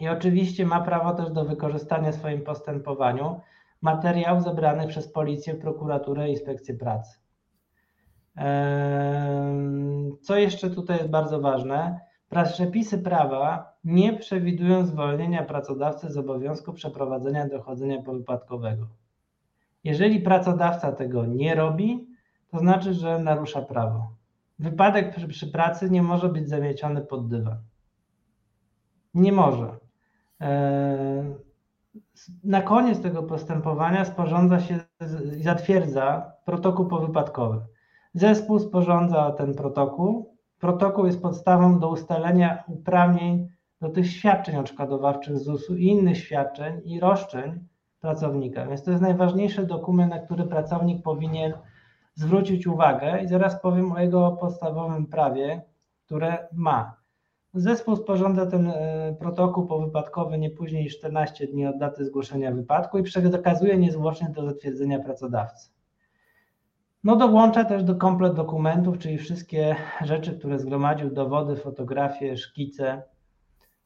I 0.00 0.08
oczywiście 0.08 0.66
ma 0.66 0.80
prawo 0.80 1.14
też 1.14 1.30
do 1.30 1.44
wykorzystania 1.44 2.12
w 2.12 2.14
swoim 2.14 2.42
postępowaniu 2.42 3.40
materiałów 3.82 4.44
zebranych 4.44 4.88
przez 4.88 5.12
policję, 5.12 5.54
prokuraturę 5.54 6.28
i 6.28 6.32
inspekcję 6.32 6.74
pracy. 6.74 7.25
Co 10.20 10.36
jeszcze 10.36 10.70
tutaj 10.70 10.96
jest 10.96 11.10
bardzo 11.10 11.40
ważne? 11.40 12.00
Przepisy 12.44 12.98
prawa 12.98 13.72
nie 13.84 14.12
przewidują 14.12 14.86
zwolnienia 14.86 15.42
pracodawcy 15.42 16.10
z 16.10 16.16
obowiązku 16.16 16.72
przeprowadzenia 16.72 17.48
dochodzenia 17.48 18.02
powypadkowego. 18.02 18.86
Jeżeli 19.84 20.20
pracodawca 20.20 20.92
tego 20.92 21.26
nie 21.26 21.54
robi, 21.54 22.08
to 22.48 22.58
znaczy, 22.58 22.94
że 22.94 23.18
narusza 23.18 23.62
prawo. 23.62 24.10
Wypadek 24.58 25.16
przy, 25.16 25.28
przy 25.28 25.46
pracy 25.46 25.90
nie 25.90 26.02
może 26.02 26.28
być 26.28 26.48
zamieciony 26.48 27.00
pod 27.00 27.28
dywan. 27.28 27.58
Nie 29.14 29.32
może. 29.32 29.76
Na 32.44 32.62
koniec 32.62 33.00
tego 33.02 33.22
postępowania 33.22 34.04
sporządza 34.04 34.60
się 34.60 34.78
i 35.38 35.42
zatwierdza 35.42 36.32
protokół 36.44 36.86
powypadkowy. 36.86 37.60
Zespół 38.16 38.58
sporządza 38.58 39.30
ten 39.30 39.54
protokół, 39.54 40.36
Protokół 40.58 41.06
jest 41.06 41.22
podstawą 41.22 41.78
do 41.78 41.88
ustalenia 41.88 42.64
uprawnień 42.68 43.48
do 43.80 43.88
tych 43.88 44.10
świadczeń 44.10 44.56
odszkodowawczych 44.56 45.38
ZUS-u 45.38 45.76
i 45.76 45.86
innych 45.86 46.18
świadczeń 46.18 46.80
i 46.84 47.00
roszczeń 47.00 47.66
pracownika. 48.00 48.66
Więc 48.66 48.82
to 48.82 48.90
jest 48.90 49.02
najważniejszy 49.02 49.66
dokument, 49.66 50.10
na 50.10 50.18
który 50.18 50.44
pracownik 50.44 51.02
powinien 51.02 51.52
zwrócić 52.14 52.66
uwagę 52.66 53.22
i 53.22 53.28
zaraz 53.28 53.60
powiem 53.62 53.92
o 53.92 54.00
jego 54.00 54.30
podstawowym 54.30 55.06
prawie, 55.06 55.62
które 56.06 56.48
ma. 56.52 56.96
Zespół 57.54 57.96
sporządza 57.96 58.46
ten 58.46 58.66
e, 58.66 59.16
protokół 59.18 59.66
powypadkowy 59.66 60.38
nie 60.38 60.50
później 60.50 60.82
niż 60.82 60.98
14 60.98 61.46
dni 61.46 61.66
od 61.66 61.78
daty 61.78 62.04
zgłoszenia 62.04 62.52
wypadku 62.52 62.98
i 62.98 63.02
przekazuje 63.02 63.76
niezwłocznie 63.78 64.28
do 64.28 64.46
zatwierdzenia 64.46 64.98
pracodawcy. 64.98 65.75
No 67.04 67.16
dołącza 67.16 67.64
też 67.64 67.84
do 67.84 67.94
komplet 67.94 68.34
dokumentów, 68.34 68.98
czyli 68.98 69.18
wszystkie 69.18 69.76
rzeczy, 70.04 70.38
które 70.38 70.58
zgromadził, 70.58 71.10
dowody, 71.10 71.56
fotografie, 71.56 72.36
szkice. 72.36 73.02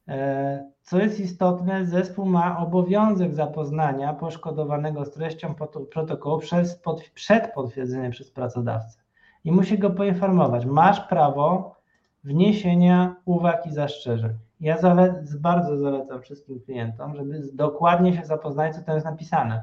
E, 0.09 0.71
co 0.83 0.99
jest 0.99 1.21
istotne, 1.21 1.87
zespół 1.87 2.27
ma 2.27 2.59
obowiązek 2.59 3.35
zapoznania 3.35 4.13
poszkodowanego 4.13 5.05
z 5.05 5.11
treścią 5.11 5.55
protokołu 5.93 6.39
przez, 6.39 6.83
przed 7.15 7.53
potwierdzeniem 7.55 8.13
przez 8.13 8.31
pracodawcę 8.31 8.99
i 9.45 9.53
musi 9.53 9.79
go 9.79 9.91
poinformować. 9.91 10.67
Masz 10.67 11.01
prawo 11.01 11.77
wniesienia 12.25 13.17
uwag 13.25 13.67
i 13.67 13.73
zastrzeżeń. 13.73 14.33
Ja 14.61 14.79
zale 14.79 15.25
bardzo 15.41 15.79
zalecam 15.79 16.23
wszystkim 16.23 16.61
klientom, 16.61 17.17
żeby 17.17 17.43
dokładnie 17.53 18.17
się 18.17 18.25
zapoznać, 18.25 18.77
co 18.77 18.83
tam 18.83 18.95
jest 18.95 19.07
napisane 19.07 19.63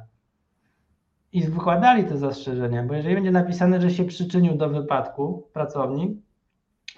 i 1.38 1.42
wykładali 1.42 2.06
te 2.06 2.18
zastrzeżenia, 2.18 2.84
bo 2.84 2.94
jeżeli 2.94 3.16
będzie 3.16 3.32
napisane, 3.32 3.82
że 3.82 3.92
się 3.92 4.06
przyczynił 4.06 4.58
do 4.58 4.70
wypadku 4.70 5.50
pracownik, 5.54 6.18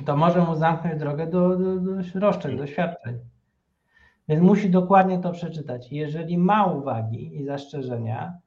to 0.05 0.17
może 0.17 0.41
mu 0.41 0.55
zamknąć 0.55 0.99
drogę 0.99 1.27
do, 1.27 1.57
do, 1.57 1.75
do 1.75 1.91
roszczeń, 2.15 2.57
do 2.57 2.67
świadczeń. 2.67 3.19
Więc 4.27 4.41
musi 4.41 4.69
dokładnie 4.69 5.19
to 5.19 5.31
przeczytać. 5.31 5.91
Jeżeli 5.91 6.37
ma 6.37 6.65
uwagi 6.65 7.37
i 7.37 7.45
zastrzeżenia, 7.45 8.37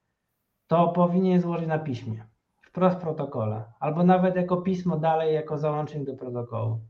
to 0.66 0.88
powinien 0.88 1.40
złożyć 1.40 1.68
na 1.68 1.78
piśmie, 1.78 2.24
wprost 2.62 2.96
protokole, 2.96 3.64
albo 3.80 4.04
nawet 4.04 4.36
jako 4.36 4.56
pismo 4.56 4.96
dalej, 4.96 5.34
jako 5.34 5.58
załącznik 5.58 6.04
do 6.04 6.14
protokołu. 6.14 6.80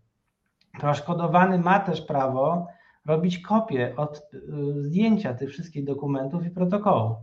Poszkodowany 0.81 1.59
ma 1.59 1.81
też 1.81 2.01
prawo 2.01 2.67
robić 3.07 3.39
kopię 3.39 3.95
od 3.97 4.23
y, 4.35 4.83
zdjęcia 4.83 5.35
tych 5.35 5.51
wszystkich 5.51 5.85
dokumentów 5.85 6.47
i 6.47 6.51
protokołu. 6.51 7.17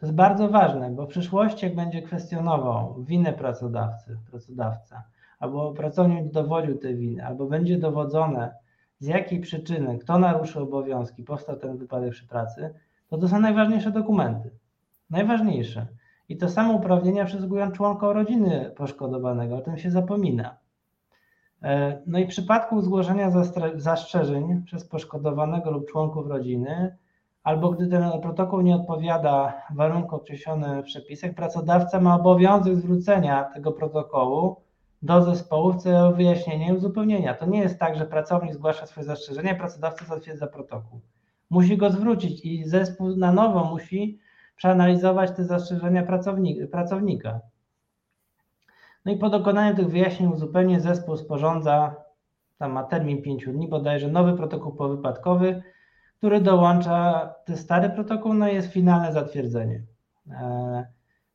To 0.00 0.06
jest 0.06 0.16
bardzo 0.16 0.48
ważne, 0.48 0.90
bo 0.90 1.06
w 1.06 1.08
przyszłości, 1.08 1.66
jak 1.66 1.74
będzie 1.74 2.02
kwestionował 2.02 2.94
winę 2.98 3.32
pracodawcy, 3.32 4.18
pracodawca, 4.30 5.02
albo 5.38 5.72
pracownik 5.72 6.32
dowodził 6.32 6.78
tej 6.78 6.96
winy, 6.96 7.26
albo 7.26 7.46
będzie 7.46 7.78
dowodzone, 7.78 8.54
z 8.98 9.06
jakiej 9.06 9.40
przyczyny, 9.40 9.98
kto 9.98 10.18
naruszył 10.18 10.62
obowiązki, 10.62 11.22
powstał 11.22 11.56
ten 11.56 11.76
wypadek 11.76 12.12
przy 12.12 12.26
pracy, 12.26 12.74
to 13.08 13.18
to 13.18 13.28
są 13.28 13.40
najważniejsze 13.40 13.90
dokumenty. 13.90 14.50
Najważniejsze. 15.10 15.86
I 16.28 16.36
to 16.36 16.48
samo 16.48 16.72
uprawnienia 16.72 17.24
przysługują 17.24 17.72
członkom 17.72 18.10
rodziny 18.10 18.72
poszkodowanego, 18.76 19.56
o 19.56 19.60
tym 19.60 19.78
się 19.78 19.90
zapomina. 19.90 20.56
E, 21.62 21.98
no 22.06 22.18
i 22.18 22.24
w 22.24 22.28
przypadku 22.28 22.82
zgłoszenia 22.82 23.30
zastrzeżeń 23.74 24.62
przez 24.64 24.84
poszkodowanego 24.84 25.70
lub 25.70 25.90
członków 25.90 26.26
rodziny, 26.26 26.96
albo 27.42 27.70
gdy 27.70 27.86
ten 27.86 28.20
protokół 28.22 28.60
nie 28.60 28.74
odpowiada 28.74 29.62
warunkom 29.74 30.20
określonym 30.20 30.82
w 30.82 30.84
przepisach, 30.84 31.34
pracodawca 31.34 32.00
ma 32.00 32.14
obowiązek 32.14 32.76
zwrócenia 32.76 33.44
tego 33.44 33.72
protokołu 33.72 34.56
do 35.02 35.22
zespołu 35.22 35.72
w 35.72 35.76
celu 35.76 36.16
wyjaśnienia 36.16 36.68
i 36.68 36.76
uzupełnienia. 36.76 37.34
To 37.34 37.46
nie 37.46 37.60
jest 37.60 37.78
tak, 37.78 37.96
że 37.96 38.06
pracownik 38.06 38.54
zgłasza 38.54 38.86
swoje 38.86 39.06
zastrzeżenia, 39.06 39.54
pracodawca 39.54 40.04
zatwierdza 40.04 40.46
protokół. 40.46 41.00
Musi 41.50 41.76
go 41.76 41.90
zwrócić 41.90 42.44
i 42.44 42.64
zespół 42.64 43.16
na 43.16 43.32
nowo 43.32 43.64
musi 43.64 44.18
przeanalizować 44.56 45.30
te 45.30 45.44
zastrzeżenia 45.44 46.06
pracownika. 46.70 47.40
No 49.04 49.12
i 49.12 49.16
po 49.16 49.30
dokonaniu 49.30 49.76
tych 49.76 49.88
wyjaśnień 49.88 50.32
uzupełnień 50.32 50.80
zespół 50.80 51.16
sporządza, 51.16 51.94
tam 52.58 52.72
ma 52.72 52.84
termin 52.84 53.22
5 53.22 53.46
dni 53.46 53.68
bodajże, 53.68 54.08
nowy 54.08 54.36
protokół 54.36 54.72
powypadkowy, 54.72 55.62
który 56.20 56.40
dołącza 56.40 57.34
ten 57.44 57.56
stary 57.56 57.90
protokół, 57.90 58.34
no 58.34 58.48
jest 58.48 58.72
finalne 58.72 59.12
zatwierdzenie. 59.12 59.82
E, 60.30 60.86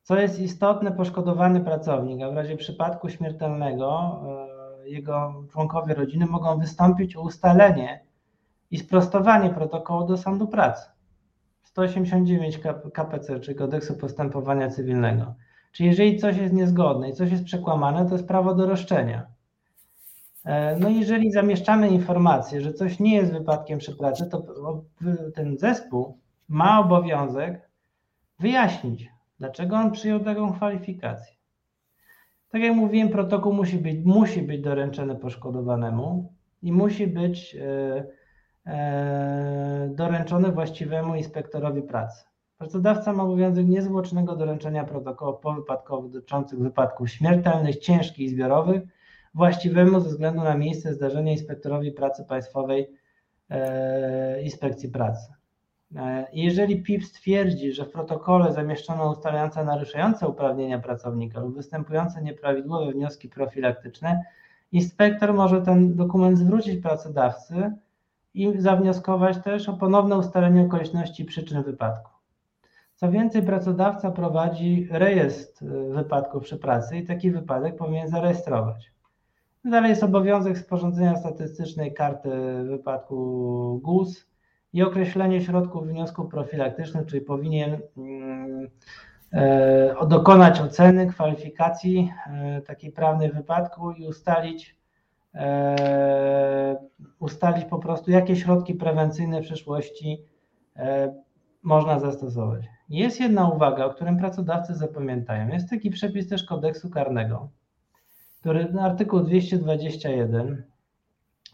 co 0.02 0.18
jest 0.18 0.40
istotne, 0.40 0.92
poszkodowany 0.92 1.60
pracownik, 1.60 2.22
a 2.22 2.30
w 2.30 2.34
razie 2.34 2.56
przypadku 2.56 3.08
śmiertelnego 3.08 4.20
e, 4.82 4.88
jego 4.88 5.44
członkowie 5.52 5.94
rodziny 5.94 6.26
mogą 6.26 6.58
wystąpić 6.58 7.16
o 7.16 7.20
ustalenie 7.20 8.04
i 8.70 8.78
sprostowanie 8.78 9.50
protokołu 9.50 10.06
do 10.06 10.16
sądu 10.16 10.48
pracy. 10.48 10.88
189 11.62 12.58
KPC, 12.94 13.40
czyli 13.40 13.58
Kodeksu 13.58 13.94
Postępowania 13.94 14.70
Cywilnego. 14.70 15.34
Czyli 15.72 15.88
jeżeli 15.88 16.18
coś 16.18 16.36
jest 16.36 16.54
niezgodne 16.54 17.10
i 17.10 17.12
coś 17.12 17.30
jest 17.30 17.44
przekłamane, 17.44 18.06
to 18.06 18.12
jest 18.12 18.28
prawo 18.28 18.54
do 18.54 18.66
roszczenia. 18.66 19.26
E, 20.46 20.76
no 20.76 20.88
jeżeli 20.88 21.32
zamieszczamy 21.32 21.88
informację, 21.88 22.60
że 22.60 22.72
coś 22.72 23.00
nie 23.00 23.14
jest 23.14 23.32
wypadkiem 23.32 23.78
przy 23.78 23.96
pracy, 23.96 24.26
to 24.26 24.44
ten 25.34 25.58
zespół 25.58 26.18
ma 26.48 26.80
obowiązek 26.80 27.70
wyjaśnić, 28.38 29.08
dlaczego 29.38 29.76
on 29.76 29.90
przyjął 29.90 30.20
taką 30.20 30.52
kwalifikację. 30.52 31.36
Tak 32.48 32.62
jak 32.62 32.74
mówiłem, 32.74 33.08
protokół 33.08 33.52
musi 33.52 33.78
być, 33.78 34.04
musi 34.04 34.42
być 34.42 34.60
doręczony 34.60 35.16
poszkodowanemu 35.16 36.32
i 36.62 36.72
musi 36.72 37.06
być 37.06 37.56
e, 37.56 38.06
e, 38.66 39.90
doręczony 39.94 40.52
właściwemu 40.52 41.14
inspektorowi 41.14 41.82
pracy. 41.82 42.24
Pracodawca 42.58 43.12
ma 43.12 43.22
obowiązek 43.22 43.66
niezwłocznego 43.66 44.36
doręczenia 44.36 44.84
protokołów 44.84 45.40
powypadkowych 45.40 46.10
dotyczących 46.10 46.58
wypadków 46.58 47.10
śmiertelnych, 47.10 47.76
ciężkich 47.76 48.26
i 48.26 48.28
zbiorowych 48.28 48.82
właściwemu 49.36 50.00
ze 50.00 50.08
względu 50.08 50.42
na 50.42 50.56
miejsce 50.56 50.94
zdarzenia 50.94 51.32
inspektorowi 51.32 51.92
pracy 51.92 52.24
państwowej 52.24 52.90
e, 53.50 54.42
inspekcji 54.42 54.88
pracy. 54.88 55.32
E, 55.96 56.26
jeżeli 56.32 56.82
PIP 56.82 57.04
stwierdzi, 57.04 57.72
że 57.72 57.84
w 57.84 57.90
protokole 57.90 58.52
zamieszczono 58.52 59.10
ustalające 59.10 59.64
naruszające 59.64 60.28
uprawnienia 60.28 60.78
pracownika 60.78 61.40
lub 61.40 61.54
występujące 61.54 62.22
nieprawidłowe 62.22 62.92
wnioski 62.92 63.28
profilaktyczne, 63.28 64.24
inspektor 64.72 65.34
może 65.34 65.62
ten 65.62 65.96
dokument 65.96 66.38
zwrócić 66.38 66.82
pracodawcy 66.82 67.72
i 68.34 68.60
zawnioskować 68.60 69.38
też 69.44 69.68
o 69.68 69.72
ponowne 69.72 70.16
ustalenie 70.16 70.62
okoliczności 70.62 71.24
przyczyn 71.24 71.62
wypadku. 71.62 72.10
Co 72.94 73.10
więcej, 73.10 73.42
pracodawca 73.42 74.10
prowadzi 74.10 74.88
rejestr 74.90 75.64
wypadków 75.90 76.42
przy 76.42 76.56
pracy 76.56 76.96
i 76.96 77.06
taki 77.06 77.30
wypadek 77.30 77.76
powinien 77.76 78.08
zarejestrować. 78.08 78.95
Dalej 79.70 79.90
jest 79.90 80.02
obowiązek 80.02 80.58
sporządzenia 80.58 81.16
statystycznej 81.16 81.94
karty 81.94 82.30
wypadku 82.64 83.80
GUS 83.84 84.26
i 84.72 84.82
określenie 84.82 85.40
środków 85.40 85.86
wniosku 85.86 86.24
profilaktycznych, 86.24 87.06
czyli 87.06 87.20
powinien 87.20 87.78
mm, 87.96 88.68
e, 89.32 90.06
dokonać 90.08 90.60
oceny 90.60 91.06
kwalifikacji 91.06 92.12
e, 92.26 92.60
takiej 92.60 92.92
prawnej 92.92 93.32
wypadku 93.32 93.92
i 93.92 94.06
ustalić, 94.06 94.76
e, 95.34 96.76
ustalić 97.18 97.64
po 97.64 97.78
prostu, 97.78 98.10
jakie 98.10 98.36
środki 98.36 98.74
prewencyjne 98.74 99.40
w 99.40 99.44
przyszłości 99.44 100.22
można 101.62 102.00
zastosować. 102.00 102.64
Jest 102.88 103.20
jedna 103.20 103.48
uwaga, 103.48 103.84
o 103.84 103.90
którym 103.90 104.18
pracodawcy 104.18 104.74
zapamiętają. 104.74 105.48
Jest 105.48 105.70
taki 105.70 105.90
przepis 105.90 106.28
też 106.28 106.44
kodeksu 106.44 106.90
karnego, 106.90 107.48
który 108.46 108.68
artykuł 108.80 109.20
221, 109.20 110.62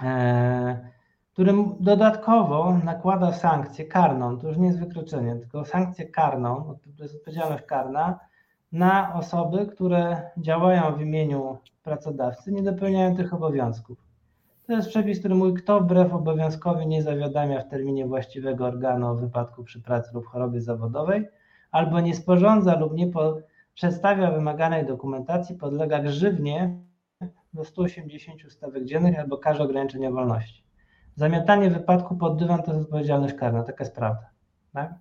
e, 0.02 0.90
którym 1.32 1.74
dodatkowo 1.80 2.78
nakłada 2.84 3.32
sankcję 3.32 3.84
karną, 3.84 4.38
to 4.38 4.48
już 4.48 4.56
nie 4.56 4.66
jest 4.66 4.80
wykroczenie, 4.80 5.36
tylko 5.36 5.64
sankcję 5.64 6.08
karną, 6.08 6.74
to 6.96 7.02
jest 7.02 7.14
odpowiedzialność 7.14 7.64
karna, 7.64 8.18
na 8.72 9.14
osoby, 9.14 9.66
które 9.66 10.30
działają 10.36 10.96
w 10.96 11.00
imieniu 11.00 11.58
pracodawcy, 11.82 12.52
nie 12.52 12.62
dopełniają 12.62 13.16
tych 13.16 13.34
obowiązków. 13.34 13.98
To 14.66 14.72
jest 14.72 14.88
przepis, 14.88 15.18
który 15.18 15.34
mówi, 15.34 15.54
kto 15.54 15.80
wbrew 15.80 16.14
obowiązkowi 16.14 16.86
nie 16.86 17.02
zawiadamia 17.02 17.60
w 17.60 17.68
terminie 17.68 18.06
właściwego 18.06 18.66
organu 18.66 19.06
o 19.06 19.14
wypadku 19.14 19.64
przy 19.64 19.82
pracy 19.82 20.10
lub 20.14 20.26
chorobie 20.26 20.60
zawodowej, 20.60 21.28
albo 21.70 22.00
nie 22.00 22.14
sporządza 22.14 22.78
lub 22.78 22.94
nie 22.94 23.06
po, 23.06 23.38
przedstawia 23.74 24.30
wymaganej 24.30 24.86
dokumentacji, 24.86 25.56
podlega 25.56 25.98
grzywnie 25.98 26.78
do 27.52 27.64
180 27.64 28.52
stawek 28.52 28.84
dziennych 28.84 29.18
albo 29.18 29.38
karze 29.38 29.62
ograniczenia 29.62 30.10
wolności. 30.10 30.64
Zamiatanie 31.14 31.70
wypadku 31.70 32.16
pod 32.16 32.38
dywan 32.38 32.62
to 32.62 32.72
jest 32.72 32.84
odpowiedzialność 32.84 33.34
karna, 33.34 33.62
taka 33.62 33.84
jest 33.84 33.96
prawda. 33.96 34.30
Tak? 34.72 34.94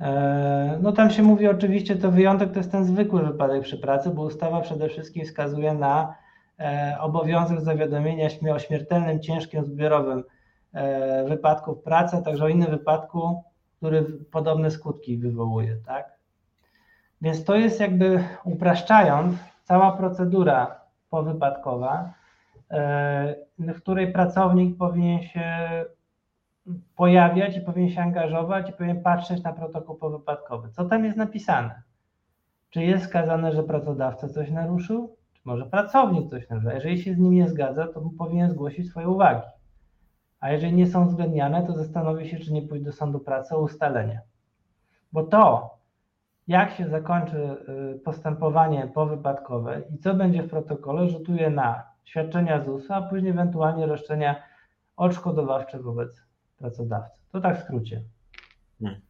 E, 0.00 0.78
no 0.82 0.92
tam 0.92 1.10
się 1.10 1.22
mówi 1.22 1.48
oczywiście, 1.48 1.96
to 1.96 2.10
wyjątek 2.10 2.52
to 2.52 2.58
jest 2.58 2.72
ten 2.72 2.84
zwykły 2.84 3.26
wypadek 3.26 3.62
przy 3.62 3.78
pracy, 3.78 4.10
bo 4.10 4.22
ustawa 4.22 4.60
przede 4.60 4.88
wszystkim 4.88 5.24
wskazuje 5.24 5.74
na 5.74 6.14
E, 6.62 6.96
obowiązek 7.00 7.60
zawiadomienia 7.60 8.28
o 8.54 8.58
śmiertelnym, 8.58 9.20
ciężkim, 9.20 9.64
zbiorowym 9.64 10.24
e, 10.72 11.24
wypadku 11.28 11.74
w 11.74 11.82
pracy, 11.82 12.16
a 12.16 12.22
także 12.22 12.44
o 12.44 12.48
innym 12.48 12.70
wypadku, 12.70 13.42
który 13.76 14.02
podobne 14.30 14.70
skutki 14.70 15.18
wywołuje, 15.18 15.76
tak? 15.86 16.18
Więc 17.22 17.44
to 17.44 17.56
jest 17.56 17.80
jakby 17.80 18.24
upraszczając 18.44 19.34
cała 19.64 19.92
procedura 19.92 20.80
powypadkowa, 21.10 22.14
e, 22.70 23.34
w 23.58 23.76
której 23.82 24.12
pracownik 24.12 24.78
powinien 24.78 25.22
się 25.22 25.44
pojawiać 26.96 27.56
i 27.56 27.60
powinien 27.60 27.90
się 27.90 28.00
angażować 28.02 28.70
i 28.70 28.72
powinien 28.72 29.02
patrzeć 29.02 29.42
na 29.42 29.52
protokół 29.52 29.96
powypadkowy. 29.96 30.68
Co 30.70 30.84
tam 30.84 31.04
jest 31.04 31.16
napisane? 31.16 31.82
Czy 32.70 32.82
jest 32.82 33.04
wskazane, 33.04 33.52
że 33.52 33.62
pracodawca 33.62 34.28
coś 34.28 34.50
naruszył? 34.50 35.16
może 35.44 35.66
pracownik 35.66 36.30
coś 36.30 36.48
nazywa. 36.48 36.74
Jeżeli 36.74 37.02
się 37.02 37.14
z 37.14 37.18
nim 37.18 37.32
nie 37.32 37.48
zgadza, 37.48 37.86
to 37.86 38.10
powinien 38.18 38.50
zgłosić 38.50 38.90
swoje 38.90 39.08
uwagi. 39.08 39.42
A 40.40 40.50
jeżeli 40.50 40.72
nie 40.72 40.86
są 40.86 41.04
uwzględniane, 41.04 41.66
to 41.66 41.72
zastanowi 41.72 42.28
się, 42.28 42.38
czy 42.38 42.52
nie 42.52 42.62
pójść 42.62 42.84
do 42.84 42.92
sądu 42.92 43.20
pracy 43.20 43.54
o 43.54 43.60
ustalenie. 43.60 44.20
Bo 45.12 45.22
to, 45.22 45.74
jak 46.48 46.72
się 46.72 46.88
zakończy 46.88 47.36
y, 47.94 47.98
postępowanie 47.98 48.90
powypadkowe 48.94 49.82
i 49.94 49.98
co 49.98 50.14
będzie 50.14 50.42
w 50.42 50.50
protokole, 50.50 51.08
rzutuje 51.08 51.50
na 51.50 51.82
świadczenia 52.04 52.64
ZUS-u, 52.64 52.92
a 52.92 53.02
później 53.02 53.30
ewentualnie 53.30 53.86
roszczenia 53.86 54.42
odszkodowawcze 54.96 55.78
wobec 55.78 56.22
pracodawcy. 56.58 57.20
To 57.32 57.40
tak 57.40 57.60
w 57.60 57.64
skrócie. 57.64 58.02
Hmm. 58.80 59.00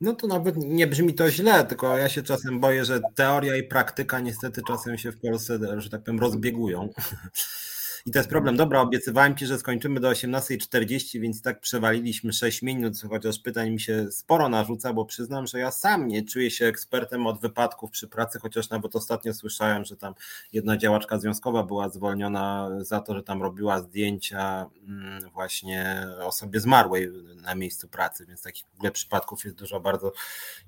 No 0.00 0.14
to 0.14 0.26
nawet 0.26 0.56
nie 0.56 0.86
brzmi 0.86 1.14
to 1.14 1.30
źle, 1.30 1.64
tylko 1.64 1.98
ja 1.98 2.08
się 2.08 2.22
czasem 2.22 2.60
boję, 2.60 2.84
że 2.84 3.00
teoria 3.14 3.56
i 3.56 3.62
praktyka 3.62 4.20
niestety 4.20 4.62
czasem 4.68 4.98
się 4.98 5.12
w 5.12 5.20
Polsce, 5.20 5.80
że 5.80 5.90
tak 5.90 6.02
powiem, 6.02 6.20
rozbiegują. 6.20 6.88
I 8.06 8.10
to 8.10 8.18
jest 8.18 8.30
problem. 8.30 8.56
Dobra, 8.56 8.80
obiecywałem 8.80 9.36
Ci, 9.36 9.46
że 9.46 9.58
skończymy 9.58 10.00
do 10.00 10.10
18.40, 10.10 11.20
więc 11.20 11.42
tak 11.42 11.60
przewaliliśmy 11.60 12.32
6 12.32 12.62
minut, 12.62 12.94
chociaż 13.08 13.38
pytań 13.38 13.70
mi 13.70 13.80
się 13.80 14.12
sporo 14.12 14.48
narzuca, 14.48 14.92
bo 14.92 15.04
przyznam, 15.04 15.46
że 15.46 15.58
ja 15.58 15.70
sam 15.70 16.08
nie 16.08 16.22
czuję 16.22 16.50
się 16.50 16.66
ekspertem 16.66 17.26
od 17.26 17.40
wypadków 17.40 17.90
przy 17.90 18.08
pracy, 18.08 18.38
chociaż 18.38 18.70
nawet 18.70 18.96
ostatnio 18.96 19.34
słyszałem, 19.34 19.84
że 19.84 19.96
tam 19.96 20.14
jedna 20.52 20.76
działaczka 20.76 21.18
związkowa 21.18 21.62
była 21.62 21.88
zwolniona 21.88 22.70
za 22.80 23.00
to, 23.00 23.14
że 23.14 23.22
tam 23.22 23.42
robiła 23.42 23.80
zdjęcia 23.80 24.66
mm, 24.88 25.30
właśnie 25.30 26.06
osobie 26.24 26.60
zmarłej 26.60 27.08
na 27.42 27.54
miejscu 27.54 27.88
pracy, 27.88 28.26
więc 28.26 28.42
takich 28.42 28.64
w 28.72 28.76
ogóle 28.76 28.92
przypadków 28.92 29.44
jest 29.44 29.56
dużo 29.56 29.80
bardzo 29.80 30.12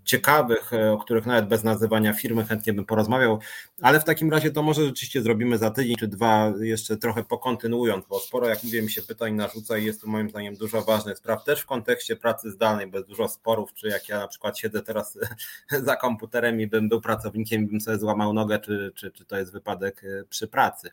ciekawych, 0.05 0.71
o 0.93 0.99
których 0.99 1.27
nawet 1.27 1.49
bez 1.49 1.65
nazywania 1.65 2.13
firmy 2.13 2.45
chętnie 2.45 2.73
bym 2.73 2.85
porozmawiał, 2.85 3.39
ale 3.83 4.01
w 4.01 4.05
takim 4.05 4.31
razie 4.31 4.51
to 4.51 4.63
może 4.63 4.85
rzeczywiście 4.85 5.23
zrobimy 5.23 5.59
za 5.59 5.71
tydzień 5.71 5.97
czy 5.97 6.09
dwa 6.09 6.53
jeszcze 6.61 6.97
trochę 6.97 7.20
pokontynuując, 7.25 8.07
bo 8.07 8.21
sporo, 8.21 8.49
jak 8.49 8.65
mówię, 8.65 8.83
mi 8.83 8.91
się 8.91 9.03
pytań 9.03 9.35
narzuca 9.35 9.79
i 9.79 9.85
jest 9.85 10.01
tu 10.01 10.09
moim 10.09 10.31
zdaniem 10.31 10.55
dużo 10.55 10.83
ważnych 10.83 11.19
spraw, 11.19 11.45
też 11.45 11.61
w 11.61 11.67
kontekście 11.67 12.17
pracy 12.17 12.51
zdalnej, 12.51 12.87
bez 12.87 13.07
dużo 13.07 13.29
sporów, 13.29 13.75
czy 13.75 13.89
jak 13.89 14.09
ja 14.09 14.19
na 14.19 14.29
przykład 14.29 14.59
siedzę 14.59 14.83
teraz 14.83 15.19
za 15.87 15.97
komputerem 15.97 16.61
i 16.61 16.67
bym 16.67 16.89
był 16.89 17.01
pracownikiem 17.01 17.67
bym 17.67 17.81
sobie 17.81 17.99
złamał 17.99 18.33
nogę, 18.33 18.59
czy, 18.59 18.93
czy, 18.95 19.11
czy 19.11 19.25
to 19.25 19.37
jest 19.37 19.53
wypadek 19.53 20.05
e, 20.05 20.25
przy 20.25 20.49
pracy. 20.49 20.91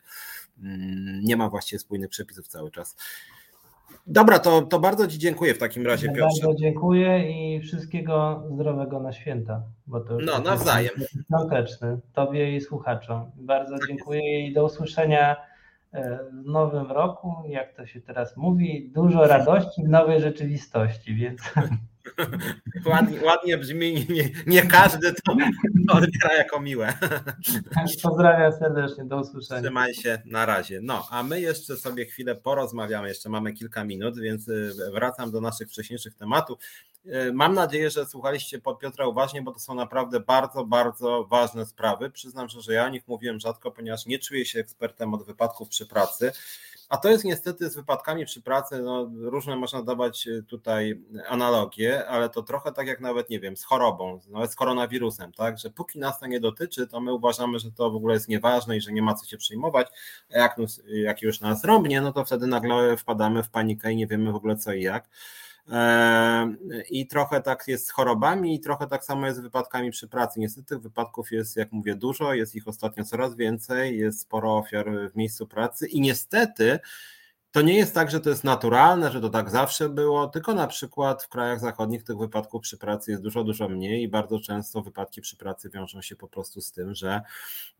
Mm, 0.62 1.20
nie 1.24 1.36
ma 1.36 1.48
właściwie 1.48 1.80
spójnych 1.80 2.10
przepisów 2.10 2.48
cały 2.48 2.70
czas. 2.70 2.96
Dobra, 4.06 4.38
to, 4.38 4.62
to 4.62 4.78
bardzo 4.78 5.06
Ci 5.06 5.18
dziękuję 5.18 5.54
w 5.54 5.58
takim 5.58 5.86
razie, 5.86 6.06
Piotrze. 6.06 6.46
Bardzo 6.46 6.54
dziękuję 6.54 7.30
i 7.30 7.60
wszystkiego 7.60 8.42
zdrowego 8.54 9.00
na 9.00 9.12
święta. 9.12 9.62
Bo 9.86 10.00
to 10.00 10.18
no, 10.20 10.38
nawzajem. 10.38 10.94
Świąteczny, 11.26 11.98
Tobie 12.12 12.56
i 12.56 12.60
słuchaczom. 12.60 13.30
Bardzo 13.36 13.78
tak 13.78 13.88
dziękuję 13.88 14.48
i 14.48 14.52
do 14.52 14.64
usłyszenia 14.64 15.36
w 15.92 16.44
nowym 16.44 16.92
roku, 16.92 17.34
jak 17.48 17.76
to 17.76 17.86
się 17.86 18.00
teraz 18.00 18.36
mówi, 18.36 18.90
dużo 18.94 19.26
radości 19.26 19.82
w 19.84 19.88
nowej 19.88 20.20
rzeczywistości, 20.20 21.14
więc. 21.14 21.40
Ładnie, 22.86 23.20
ładnie 23.24 23.58
brzmi, 23.58 24.06
nie, 24.08 24.30
nie 24.46 24.62
każdy 24.62 25.12
to 25.12 25.32
odbiera 25.96 26.36
jako 26.36 26.60
miłe. 26.60 26.92
Pozdrawiam 28.02 28.52
serdecznie, 28.52 29.04
do 29.04 29.20
usłyszenia. 29.20 29.62
Trzymaj 29.62 29.94
się, 29.94 30.22
na 30.26 30.46
razie. 30.46 30.80
No, 30.82 31.06
a 31.10 31.22
my 31.22 31.40
jeszcze 31.40 31.76
sobie 31.76 32.06
chwilę 32.06 32.34
porozmawiamy, 32.34 33.08
jeszcze 33.08 33.28
mamy 33.28 33.52
kilka 33.52 33.84
minut, 33.84 34.20
więc 34.20 34.48
y, 34.48 34.72
wracam 34.92 35.30
do 35.30 35.40
naszych 35.40 35.68
wcześniejszych 35.68 36.14
tematów. 36.14 36.58
Y, 37.06 37.32
mam 37.32 37.54
nadzieję, 37.54 37.90
że 37.90 38.06
słuchaliście 38.06 38.58
pod 38.58 38.78
Piotra 38.78 39.06
uważnie, 39.06 39.42
bo 39.42 39.52
to 39.52 39.58
są 39.58 39.74
naprawdę 39.74 40.20
bardzo, 40.20 40.64
bardzo 40.64 41.24
ważne 41.24 41.66
sprawy. 41.66 42.10
Przyznam, 42.10 42.48
że 42.48 42.72
ja 42.72 42.84
o 42.84 42.88
nich 42.88 43.08
mówiłem 43.08 43.40
rzadko, 43.40 43.70
ponieważ 43.70 44.06
nie 44.06 44.18
czuję 44.18 44.46
się 44.46 44.60
ekspertem 44.60 45.14
od 45.14 45.26
wypadków 45.26 45.68
przy 45.68 45.86
pracy. 45.86 46.32
A 46.88 46.96
to 46.96 47.08
jest 47.10 47.24
niestety 47.24 47.70
z 47.70 47.76
wypadkami 47.76 48.24
przy 48.24 48.42
pracy, 48.42 48.82
no, 48.82 49.10
różne 49.14 49.56
można 49.56 49.82
dawać 49.82 50.28
e, 50.28 50.42
tutaj 50.42 51.02
analogie, 51.28 52.06
ale 52.06 52.28
to 52.28 52.42
trochę 52.42 52.72
tak 52.72 52.86
jak 52.86 53.00
nawet, 53.00 53.30
nie 53.30 53.40
wiem, 53.40 53.56
z 53.56 53.64
chorobą, 53.64 54.20
nawet 54.28 54.52
z 54.52 54.54
koronawirusem, 54.54 55.32
tak, 55.32 55.58
że 55.58 55.70
póki 55.70 55.98
nas 55.98 56.20
to 56.20 56.26
nie 56.26 56.40
dotyczy, 56.40 56.86
to 56.86 57.00
my 57.00 57.14
uważamy, 57.14 57.58
że 57.58 57.72
to 57.72 57.90
w 57.90 57.96
ogóle 57.96 58.14
jest 58.14 58.28
nieważne 58.28 58.76
i 58.76 58.80
że 58.80 58.92
nie 58.92 59.02
ma 59.02 59.14
co 59.14 59.26
się 59.26 59.36
przejmować, 59.36 59.88
jak, 60.30 60.56
jak 60.86 61.22
już 61.22 61.40
nas 61.40 61.64
rąbnie, 61.64 62.00
no 62.00 62.12
to 62.12 62.24
wtedy 62.24 62.46
nagle 62.46 62.96
wpadamy 62.96 63.42
w 63.42 63.50
panikę 63.50 63.92
i 63.92 63.96
nie 63.96 64.06
wiemy 64.06 64.32
w 64.32 64.36
ogóle 64.36 64.56
co 64.56 64.72
i 64.72 64.82
jak. 64.82 65.08
I 66.90 67.06
trochę 67.06 67.40
tak 67.40 67.68
jest 67.68 67.86
z 67.86 67.90
chorobami, 67.90 68.54
i 68.54 68.60
trochę 68.60 68.86
tak 68.86 69.04
samo 69.04 69.26
jest 69.26 69.38
z 69.38 69.42
wypadkami 69.42 69.90
przy 69.90 70.08
pracy. 70.08 70.40
Niestety 70.40 70.68
tych 70.68 70.80
wypadków 70.80 71.32
jest, 71.32 71.56
jak 71.56 71.72
mówię, 71.72 71.94
dużo, 71.94 72.34
jest 72.34 72.54
ich 72.54 72.68
ostatnio 72.68 73.04
coraz 73.04 73.36
więcej, 73.36 73.98
jest 73.98 74.20
sporo 74.20 74.56
ofiar 74.56 74.90
w 75.12 75.16
miejscu 75.16 75.46
pracy 75.46 75.86
i 75.86 76.00
niestety 76.00 76.78
to 77.52 77.62
nie 77.62 77.76
jest 77.76 77.94
tak, 77.94 78.10
że 78.10 78.20
to 78.20 78.30
jest 78.30 78.44
naturalne, 78.44 79.10
że 79.10 79.20
to 79.20 79.30
tak 79.30 79.50
zawsze 79.50 79.88
było, 79.88 80.26
tylko 80.26 80.54
na 80.54 80.66
przykład 80.66 81.22
w 81.22 81.28
krajach 81.28 81.60
zachodnich 81.60 82.04
tych 82.04 82.18
wypadków 82.18 82.62
przy 82.62 82.78
pracy 82.78 83.10
jest 83.10 83.22
dużo, 83.22 83.44
dużo 83.44 83.68
mniej 83.68 84.02
i 84.02 84.08
bardzo 84.08 84.40
często 84.40 84.82
wypadki 84.82 85.20
przy 85.20 85.36
pracy 85.36 85.70
wiążą 85.70 86.02
się 86.02 86.16
po 86.16 86.28
prostu 86.28 86.60
z 86.60 86.72
tym, 86.72 86.94
że 86.94 87.20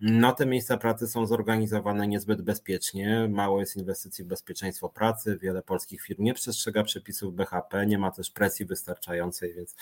no, 0.00 0.32
te 0.32 0.46
miejsca 0.46 0.76
pracy 0.76 1.08
są 1.08 1.26
zorganizowane 1.26 2.08
niezbyt 2.08 2.42
bezpiecznie, 2.42 3.28
mało 3.30 3.60
jest 3.60 3.76
inwestycji 3.76 4.24
w 4.24 4.26
bezpieczeństwo 4.26 4.88
pracy, 4.88 5.38
wiele 5.42 5.62
polskich 5.62 6.02
firm 6.02 6.24
nie 6.24 6.34
przestrzega 6.34 6.84
przepisów 6.84 7.34
BHP, 7.34 7.86
nie 7.86 7.98
ma 7.98 8.10
też 8.10 8.30
presji 8.30 8.66
wystarczającej, 8.66 9.54
więc 9.54 9.76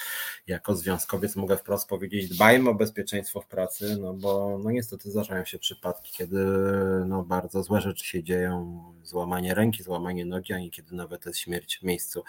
jako 0.46 0.74
związkowiec 0.74 1.36
mogę 1.36 1.56
wprost 1.56 1.88
powiedzieć, 1.88 2.28
dbajmy 2.28 2.70
o 2.70 2.74
bezpieczeństwo 2.74 3.40
w 3.40 3.46
pracy, 3.46 3.96
no 4.00 4.14
bo 4.14 4.58
no 4.64 4.70
niestety 4.70 5.10
zdarzają 5.10 5.44
się 5.44 5.58
przypadki, 5.58 6.12
kiedy 6.12 6.46
no, 7.06 7.22
bardzo 7.22 7.62
złe 7.62 7.80
rzeczy 7.80 8.06
się 8.06 8.22
dzieją, 8.22 8.82
złamanie 9.02 9.54
ręki, 9.54 9.75
złamanie 9.82 10.24
nogi, 10.24 10.52
a 10.52 10.58
niekiedy 10.58 10.94
nawet 10.94 11.26
jest 11.26 11.38
śmierć 11.38 11.78
w 11.78 11.82
miejscu 11.82 12.24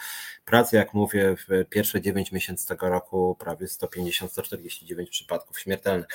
pracy. 0.46 0.76
Jak 0.76 0.94
mówię, 0.94 1.36
w 1.48 1.66
pierwsze 1.70 2.02
9 2.02 2.32
miesięcy 2.32 2.68
tego 2.68 2.90
roku 2.90 3.36
prawie 3.40 3.66
150-149 3.68 5.10
przypadków 5.10 5.60
śmiertelnych. 5.60 6.08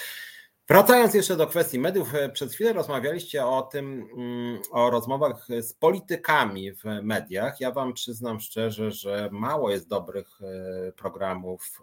Wracając 0.69 1.15
jeszcze 1.15 1.37
do 1.37 1.47
kwestii 1.47 1.79
mediów, 1.79 2.13
przed 2.33 2.53
chwilą 2.53 2.73
rozmawialiście 2.73 3.47
o 3.47 3.63
tym, 3.63 4.09
mm, 4.17 4.63
o 4.71 4.91
rozmowach 4.91 5.47
z 5.61 5.73
politykami 5.73 6.73
w 6.73 6.85
mediach. 7.03 7.61
Ja 7.61 7.71
Wam 7.71 7.93
przyznam 7.93 8.41
szczerze, 8.41 8.91
że 8.91 9.29
mało 9.33 9.71
jest 9.71 9.89
dobrych 9.89 10.29
e, 10.43 10.93
programów 10.93 11.83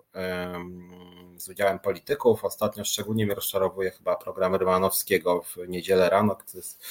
z 1.36 1.50
udziałem 1.50 1.80
polityków. 1.80 2.46
Ostatnio 2.46 2.86
szczególnie 2.86 3.26
mnie 3.26 3.36
rozczarowuje 3.36 3.92
chyba 3.92 4.16
program 4.16 4.56
Rymanowskiego 4.56 5.42
w 5.42 5.58
niedzielę 5.68 6.10
rano, 6.10 6.36
który 6.36 6.58
jest 6.58 6.86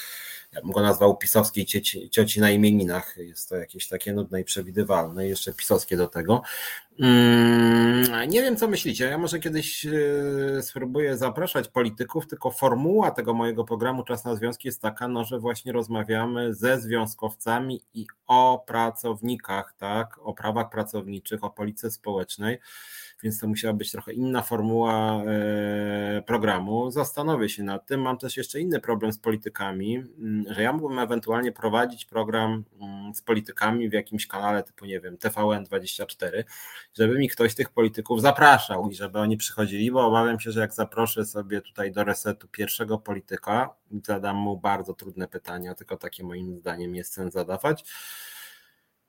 ja 0.53 0.61
bym 0.61 0.71
go 0.71 0.83
nazwał 0.83 1.17
pisowskiej 1.17 1.67
cioci, 1.67 2.11
cioci 2.11 2.41
na 2.41 2.51
imieninach. 2.51 3.17
Jest 3.17 3.49
to 3.49 3.57
jakieś 3.57 3.89
takie 3.89 4.13
nudne 4.13 4.41
i 4.41 4.45
przewidywalne, 4.45 5.29
jeszcze 5.29 5.53
pisowskie 5.53 5.97
do 5.97 6.09
tego. 6.09 6.43
Mm, 7.01 8.31
nie 8.31 8.43
wiem, 8.43 8.57
co 8.57 8.69
myślicie. 8.69 9.05
Ja 9.05 9.19
może 9.19 9.39
kiedyś 9.39 9.87
e, 9.87 10.63
spróbuję 10.63 11.17
zapraszać 11.17 11.69
polityków, 11.69 12.27
tylko 12.27 12.51
formuła 12.51 13.11
tego 13.11 13.35
mojego 13.35 13.65
programu 13.65 14.05
Czas 14.05 14.25
na 14.25 14.37
Związki 14.37 14.69
jest 14.69 14.83
taka, 14.83 15.09
no, 15.09 15.25
że 15.25 15.39
właśnie 15.39 15.73
rozmawiamy 15.73 16.55
ze 16.55 16.81
związkowcami 16.81 17.81
i 17.95 18.07
o 18.27 18.65
pracownikach, 18.67 19.75
tak, 19.79 20.19
o 20.23 20.35
prawach 20.35 20.71
pracowniczych, 20.71 21.45
o 21.45 21.51
polityce 21.51 21.91
społecznej 21.91 22.59
więc 23.23 23.41
to 23.41 23.49
musiała 23.49 23.75
być 23.75 23.93
trochę 23.93 24.13
inna 24.13 24.43
formuła 24.43 25.23
e, 25.25 26.23
programu. 26.23 26.91
Zastanowię 26.91 27.49
się 27.49 27.63
nad 27.63 27.87
tym. 27.87 28.01
Mam 28.01 28.19
też 28.19 28.37
jeszcze 28.37 28.61
inny 28.61 28.81
problem 28.81 29.13
z 29.13 29.19
politykami, 29.19 29.97
mm, 29.97 30.45
że 30.55 30.63
ja 30.63 30.73
mógłbym 30.73 30.99
ewentualnie 30.99 31.53
prowadzić 31.53 32.05
program 32.05 32.65
mm, 32.81 33.15
z 33.15 33.23
politykami 33.23 33.89
w 33.89 33.93
jakimś 33.93 34.27
kanale 34.27 34.63
typu, 34.63 34.85
nie 34.85 35.01
wiem, 35.01 35.17
TVN24, 35.17 36.45
żeby 36.99 37.19
mi 37.19 37.29
ktoś 37.29 37.55
tych 37.55 37.71
polityków 37.71 38.23
zapraszał 38.23 38.91
i 38.91 38.95
żeby 38.95 39.19
oni 39.19 39.37
przychodzili, 39.37 39.91
bo 39.91 40.07
obawiam 40.07 40.41
się, 40.41 40.51
że 40.51 40.61
jak 40.61 40.75
zaproszę 40.75 41.25
sobie 41.25 41.61
tutaj 41.61 41.93
do 41.93 42.05
resetu 42.05 42.49
pierwszego 42.49 42.99
polityka, 42.99 43.75
zadam 44.05 44.37
mu 44.37 44.57
bardzo 44.57 44.95
trudne 44.95 45.29
pytania, 45.29 45.75
tylko 45.75 45.97
takie 45.97 46.25
moim 46.25 46.59
zdaniem 46.59 46.95
jest 46.95 47.13
sens 47.13 47.35
zadawać 47.35 47.85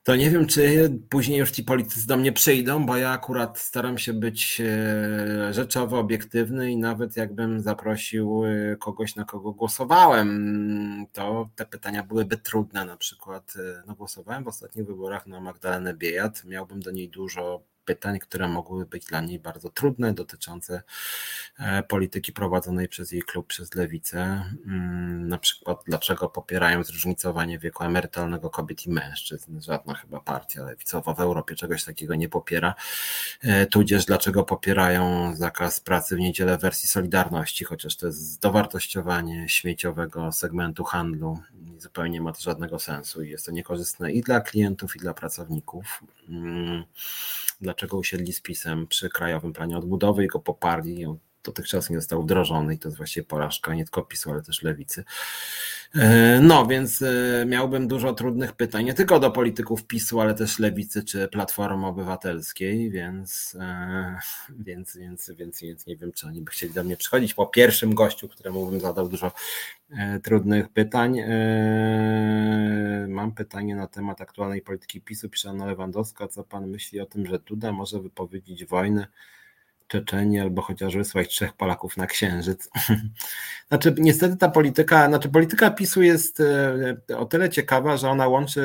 to 0.09 0.15
nie 0.15 0.29
wiem, 0.29 0.47
czy 0.47 0.91
później 1.09 1.39
już 1.39 1.51
ci 1.51 1.63
politycy 1.63 2.07
do 2.07 2.17
mnie 2.17 2.31
przyjdą, 2.31 2.85
bo 2.85 2.97
ja 2.97 3.11
akurat 3.11 3.59
staram 3.59 3.97
się 3.97 4.13
być 4.13 4.61
e, 4.61 5.53
rzeczowo 5.53 5.99
obiektywny 5.99 6.71
i 6.71 6.77
nawet 6.77 7.17
jakbym 7.17 7.61
zaprosił 7.61 8.43
e, 8.45 8.75
kogoś, 8.75 9.15
na 9.15 9.25
kogo 9.25 9.51
głosowałem, 9.51 11.05
to 11.13 11.49
te 11.55 11.65
pytania 11.65 12.03
byłyby 12.03 12.37
trudne. 12.37 12.85
Na 12.85 12.97
przykład 12.97 13.53
e, 13.55 13.83
no, 13.87 13.95
głosowałem 13.95 14.43
w 14.43 14.47
ostatnich 14.47 14.85
wyborach 14.85 15.27
na 15.27 15.39
Magdalenę 15.39 15.93
Biejat, 15.93 16.45
miałbym 16.45 16.79
do 16.79 16.91
niej 16.91 17.09
dużo 17.09 17.61
pytań, 17.89 18.19
które 18.19 18.47
mogły 18.47 18.85
być 18.85 19.05
dla 19.05 19.21
niej 19.21 19.39
bardzo 19.39 19.69
trudne, 19.69 20.13
dotyczące 20.13 20.83
e, 21.59 21.83
polityki 21.83 22.33
prowadzonej 22.33 22.87
przez 22.87 23.11
jej 23.11 23.21
klub, 23.21 23.47
przez 23.47 23.75
lewicę. 23.75 24.45
Mm, 24.65 25.27
na 25.27 25.37
przykład, 25.37 25.81
dlaczego 25.85 26.29
popierają 26.29 26.83
zróżnicowanie 26.83 27.59
wieku 27.59 27.83
emerytalnego 27.83 28.49
kobiet 28.49 28.85
i 28.85 28.89
mężczyzn. 28.89 29.61
Żadna 29.61 29.93
chyba 29.93 30.19
partia 30.19 30.63
lewicowa 30.63 31.13
w 31.13 31.19
Europie 31.19 31.55
czegoś 31.55 31.83
takiego 31.83 32.15
nie 32.15 32.29
popiera. 32.29 32.75
E, 33.41 33.65
tudzież, 33.65 34.05
dlaczego 34.05 34.43
popierają 34.43 35.35
zakaz 35.35 35.79
pracy 35.79 36.15
w 36.15 36.19
niedzielę 36.19 36.57
w 36.57 36.61
wersji 36.61 36.89
Solidarności, 36.89 37.65
chociaż 37.65 37.95
to 37.95 38.07
jest 38.07 38.41
dowartościowanie 38.41 39.49
śmieciowego 39.49 40.31
segmentu 40.31 40.83
handlu 40.83 41.39
zupełnie 41.81 42.09
nie 42.09 42.21
ma 42.21 42.33
to 42.33 42.41
żadnego 42.41 42.79
sensu 42.79 43.23
i 43.23 43.29
jest 43.29 43.45
to 43.45 43.51
niekorzystne 43.51 44.11
i 44.11 44.21
dla 44.21 44.41
klientów, 44.41 44.95
i 44.95 44.99
dla 44.99 45.13
pracowników. 45.13 46.03
Mm, 46.29 46.83
dlaczego 47.79 47.97
usiedli 47.97 48.33
z 48.33 48.41
PiSem 48.41 48.87
przy 48.87 49.09
Krajowym 49.09 49.53
Planie 49.53 49.77
Odbudowy 49.77 50.23
i 50.23 50.27
go 50.27 50.39
poparli. 50.39 51.05
Dotychczas 51.43 51.89
nie 51.89 51.95
został 51.95 52.23
wdrożony 52.23 52.73
i 52.73 52.79
to 52.79 52.87
jest 52.87 52.97
właściwie 52.97 53.25
porażka 53.25 53.73
nie 53.73 53.83
tylko 53.83 54.01
PiSu, 54.01 54.31
ale 54.31 54.41
też 54.41 54.63
lewicy. 54.63 55.03
E, 55.95 56.39
no, 56.41 56.65
więc 56.65 57.01
e, 57.01 57.45
miałbym 57.47 57.87
dużo 57.87 58.13
trudnych 58.13 58.53
pytań, 58.53 58.85
nie 58.85 58.93
tylko 58.93 59.19
do 59.19 59.31
polityków 59.31 59.87
PiSu, 59.87 60.21
ale 60.21 60.33
też 60.33 60.59
lewicy 60.59 61.03
czy 61.03 61.27
Platformy 61.27 61.87
Obywatelskiej, 61.87 62.91
więc, 62.91 63.57
e, 63.59 64.19
więc, 64.49 64.97
więc, 64.97 65.31
więc, 65.37 65.61
więc 65.61 65.85
nie 65.85 65.97
wiem, 65.97 66.11
czy 66.11 66.27
oni 66.27 66.41
by 66.41 66.51
chcieli 66.51 66.73
do 66.73 66.83
mnie 66.83 66.97
przychodzić. 66.97 67.33
Po 67.33 67.47
pierwszym 67.47 67.95
gościu, 67.95 68.29
któremu 68.29 68.65
bym 68.65 68.79
zadał 68.79 69.09
dużo 69.09 69.31
trudnych 70.23 70.69
pytań. 70.69 71.21
Mam 73.07 73.31
pytanie 73.31 73.75
na 73.75 73.87
temat 73.87 74.21
aktualnej 74.21 74.61
polityki 74.61 75.01
PiSu, 75.01 75.29
pisze 75.29 75.49
Anna 75.49 75.65
Lewandowska. 75.65 76.27
Co 76.27 76.43
pan 76.43 76.67
myśli 76.67 76.99
o 76.99 77.05
tym, 77.05 77.25
że 77.25 77.39
Duda 77.39 77.71
może 77.71 77.99
wypowiedzieć 77.99 78.65
wojnę 78.65 79.07
Czeczeni 79.89 80.39
albo 80.39 80.61
chociaż 80.61 80.97
wysłać 80.97 81.27
trzech 81.29 81.53
Polaków 81.53 81.97
na 81.97 82.07
księżyc. 82.07 82.69
Znaczy, 83.69 83.95
niestety 83.97 84.37
ta 84.37 84.49
polityka, 84.49 85.07
znaczy 85.07 85.29
polityka 85.29 85.71
PiSu 85.71 86.01
jest 86.01 86.39
e, 87.09 87.17
o 87.17 87.25
tyle 87.25 87.49
ciekawa, 87.49 87.97
że 87.97 88.09
ona 88.09 88.27
łączy 88.27 88.61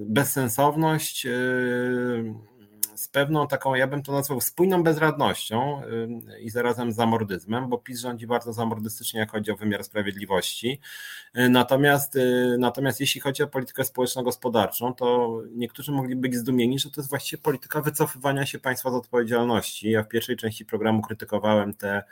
bezsensowność 0.00 1.26
e, 1.26 1.30
z 3.02 3.08
pewną 3.08 3.48
taką, 3.48 3.74
ja 3.74 3.86
bym 3.86 4.02
to 4.02 4.12
nazwał 4.12 4.40
spójną 4.40 4.82
bezradnością 4.82 5.82
y, 6.34 6.40
i 6.40 6.50
zarazem 6.50 6.92
zamordyzmem, 6.92 7.68
bo 7.68 7.78
PiS 7.78 8.00
rządzi 8.00 8.26
bardzo 8.26 8.52
zamordystycznie, 8.52 9.20
jak 9.20 9.30
chodzi 9.30 9.50
o 9.50 9.56
wymiar 9.56 9.84
sprawiedliwości. 9.84 10.80
Y, 11.38 11.48
natomiast, 11.48 12.16
y, 12.16 12.56
natomiast 12.58 13.00
jeśli 13.00 13.20
chodzi 13.20 13.42
o 13.42 13.46
politykę 13.46 13.84
społeczno-gospodarczą, 13.84 14.94
to 14.94 15.38
niektórzy 15.54 15.92
mogliby 15.92 16.20
być 16.20 16.36
zdumieni, 16.36 16.78
że 16.78 16.90
to 16.90 17.00
jest 17.00 17.10
właściwie 17.10 17.42
polityka 17.42 17.80
wycofywania 17.80 18.46
się 18.46 18.58
państwa 18.58 18.90
z 18.90 18.94
odpowiedzialności. 18.94 19.90
Ja 19.90 20.02
w 20.02 20.08
pierwszej 20.08 20.36
części 20.36 20.64
programu 20.64 21.02
krytykowałem 21.02 21.74
tę 21.74 22.02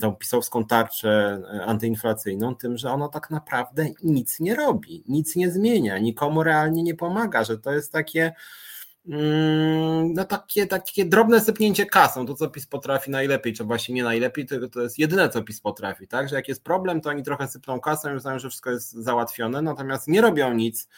tą 0.00 0.14
pisowską 0.14 0.64
tarczę 0.64 1.42
antyinflacyjną, 1.66 2.54
tym, 2.54 2.78
że 2.78 2.90
ona 2.90 3.08
tak 3.08 3.30
naprawdę 3.30 3.88
nic 4.02 4.40
nie 4.40 4.54
robi, 4.54 5.04
nic 5.08 5.36
nie 5.36 5.50
zmienia, 5.50 5.98
nikomu 5.98 6.42
realnie 6.42 6.82
nie 6.82 6.94
pomaga, 6.94 7.44
że 7.44 7.58
to 7.58 7.72
jest 7.72 7.92
takie 7.92 8.32
no 10.14 10.24
takie, 10.24 10.66
takie 10.66 11.04
drobne 11.04 11.40
sypnięcie 11.40 11.86
kasą, 11.86 12.26
to 12.26 12.34
co 12.34 12.50
PiS 12.50 12.66
potrafi 12.66 13.10
najlepiej, 13.10 13.52
czy 13.52 13.64
właśnie 13.64 13.94
nie 13.94 14.04
najlepiej, 14.04 14.46
to, 14.46 14.68
to 14.68 14.80
jest 14.80 14.98
jedyne 14.98 15.28
co 15.28 15.42
PiS 15.42 15.60
potrafi, 15.60 16.08
tak, 16.08 16.28
że 16.28 16.36
jak 16.36 16.48
jest 16.48 16.64
problem, 16.64 17.00
to 17.00 17.10
oni 17.10 17.22
trochę 17.22 17.48
sypną 17.48 17.80
kasą 17.80 18.12
i 18.12 18.16
uznają, 18.16 18.38
że 18.38 18.48
wszystko 18.48 18.70
jest 18.70 18.92
załatwione, 18.92 19.62
natomiast 19.62 20.08
nie 20.08 20.20
robią 20.20 20.54
nic, 20.54 20.88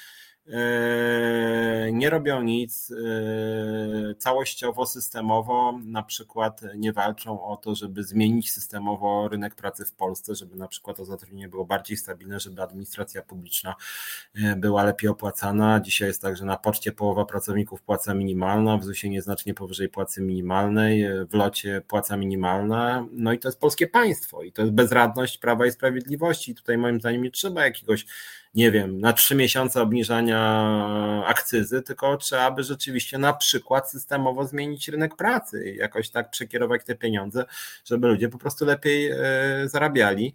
nie 1.92 2.10
robią 2.10 2.42
nic 2.42 2.90
yy, 2.90 4.14
całościowo, 4.18 4.86
systemowo, 4.86 5.78
na 5.84 6.02
przykład 6.02 6.60
nie 6.76 6.92
walczą 6.92 7.44
o 7.44 7.56
to, 7.56 7.74
żeby 7.74 8.04
zmienić 8.04 8.52
systemowo 8.52 9.28
rynek 9.28 9.54
pracy 9.54 9.84
w 9.84 9.92
Polsce, 9.92 10.34
żeby 10.34 10.56
na 10.56 10.68
przykład 10.68 10.96
to 10.96 11.04
zatrudnienie 11.04 11.48
było 11.48 11.64
bardziej 11.64 11.96
stabilne, 11.96 12.40
żeby 12.40 12.62
administracja 12.62 13.22
publiczna 13.22 13.74
yy, 14.34 14.56
była 14.56 14.84
lepiej 14.84 15.10
opłacana. 15.10 15.80
Dzisiaj 15.80 16.08
jest 16.08 16.22
tak, 16.22 16.36
że 16.36 16.44
na 16.44 16.56
poczcie 16.56 16.92
połowa 16.92 17.24
pracowników 17.24 17.82
płaca 17.82 18.14
minimalna, 18.14 18.78
w 18.78 18.84
ZUS-ie 18.84 19.10
nieznacznie 19.10 19.54
powyżej 19.54 19.88
płacy 19.88 20.22
minimalnej, 20.22 21.06
w 21.30 21.34
locie 21.34 21.82
płaca 21.88 22.16
minimalna, 22.16 23.06
no 23.12 23.32
i 23.32 23.38
to 23.38 23.48
jest 23.48 23.60
polskie 23.60 23.86
państwo 23.86 24.42
i 24.42 24.52
to 24.52 24.62
jest 24.62 24.74
bezradność 24.74 25.38
Prawa 25.38 25.66
i 25.66 25.70
Sprawiedliwości. 25.70 26.54
Tutaj 26.54 26.78
moim 26.78 27.00
zdaniem 27.00 27.22
nie 27.22 27.30
trzeba 27.30 27.64
jakiegoś 27.64 28.06
nie 28.54 28.70
wiem, 28.70 29.00
na 29.00 29.12
trzy 29.12 29.34
miesiące 29.34 29.82
obniżania 29.82 30.38
akcyzy, 31.26 31.82
tylko 31.82 32.16
trzeba 32.16 32.50
by 32.50 32.62
rzeczywiście 32.62 33.18
na 33.18 33.32
przykład 33.32 33.90
systemowo 33.90 34.46
zmienić 34.46 34.88
rynek 34.88 35.16
pracy 35.16 35.70
i 35.70 35.76
jakoś 35.76 36.10
tak 36.10 36.30
przekierować 36.30 36.84
te 36.84 36.94
pieniądze, 36.94 37.44
żeby 37.84 38.08
ludzie 38.08 38.28
po 38.28 38.38
prostu 38.38 38.64
lepiej 38.64 39.10
e, 39.10 39.18
zarabiali. 39.64 40.34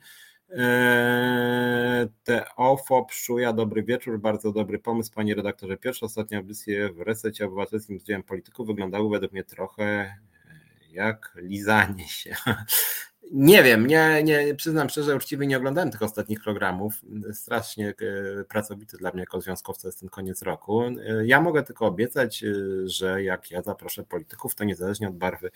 E, 0.50 2.08
te 2.24 2.56
OFO 2.56 3.06
Pszuja, 3.06 3.54
dobry 3.54 3.84
wieczór, 3.84 4.20
bardzo 4.20 4.52
dobry 4.52 4.80
pomysł, 4.80 5.12
panie 5.14 5.36
redaktorze. 5.36 5.78
Pierwsze 5.78 6.06
ostatnie 6.06 6.38
audycje 6.38 6.94
w 6.94 7.02
resecie 7.02 7.46
obywatelskim 7.46 8.00
z 8.00 8.04
udziałem 8.04 8.24
polityków 8.24 8.68
wyglądały 8.68 9.10
według 9.10 9.32
mnie 9.32 9.44
trochę 9.44 10.16
jak 10.92 11.34
lizanie 11.36 12.08
się. 12.08 12.36
Nie 13.32 13.64
wiem, 13.64 13.88
nie, 13.88 14.24
nie, 14.24 14.56
przyznam 14.56 14.90
szczerze, 14.90 15.16
uczciwie 15.16 15.48
nie 15.48 15.58
oglądałem 15.58 15.92
tych 15.92 16.02
ostatnich 16.02 16.44
programów. 16.44 17.02
Strasznie 17.34 17.90
e, 17.90 18.44
pracowity 18.44 18.98
dla 18.98 19.12
mnie 19.12 19.20
jako 19.20 19.42
związkowca 19.42 19.88
jest 19.88 20.00
ten 20.00 20.10
koniec 20.10 20.42
roku. 20.42 20.84
E, 20.84 20.96
ja 21.26 21.42
mogę 21.42 21.64
tylko 21.64 21.86
obiecać, 21.86 22.44
e, 22.44 22.54
że 22.86 23.24
jak 23.24 23.52
ja 23.52 23.62
zaproszę 23.62 24.04
polityków, 24.04 24.56
to 24.56 24.64
niezależnie 24.64 25.08
od 25.08 25.18
barwy 25.18 25.52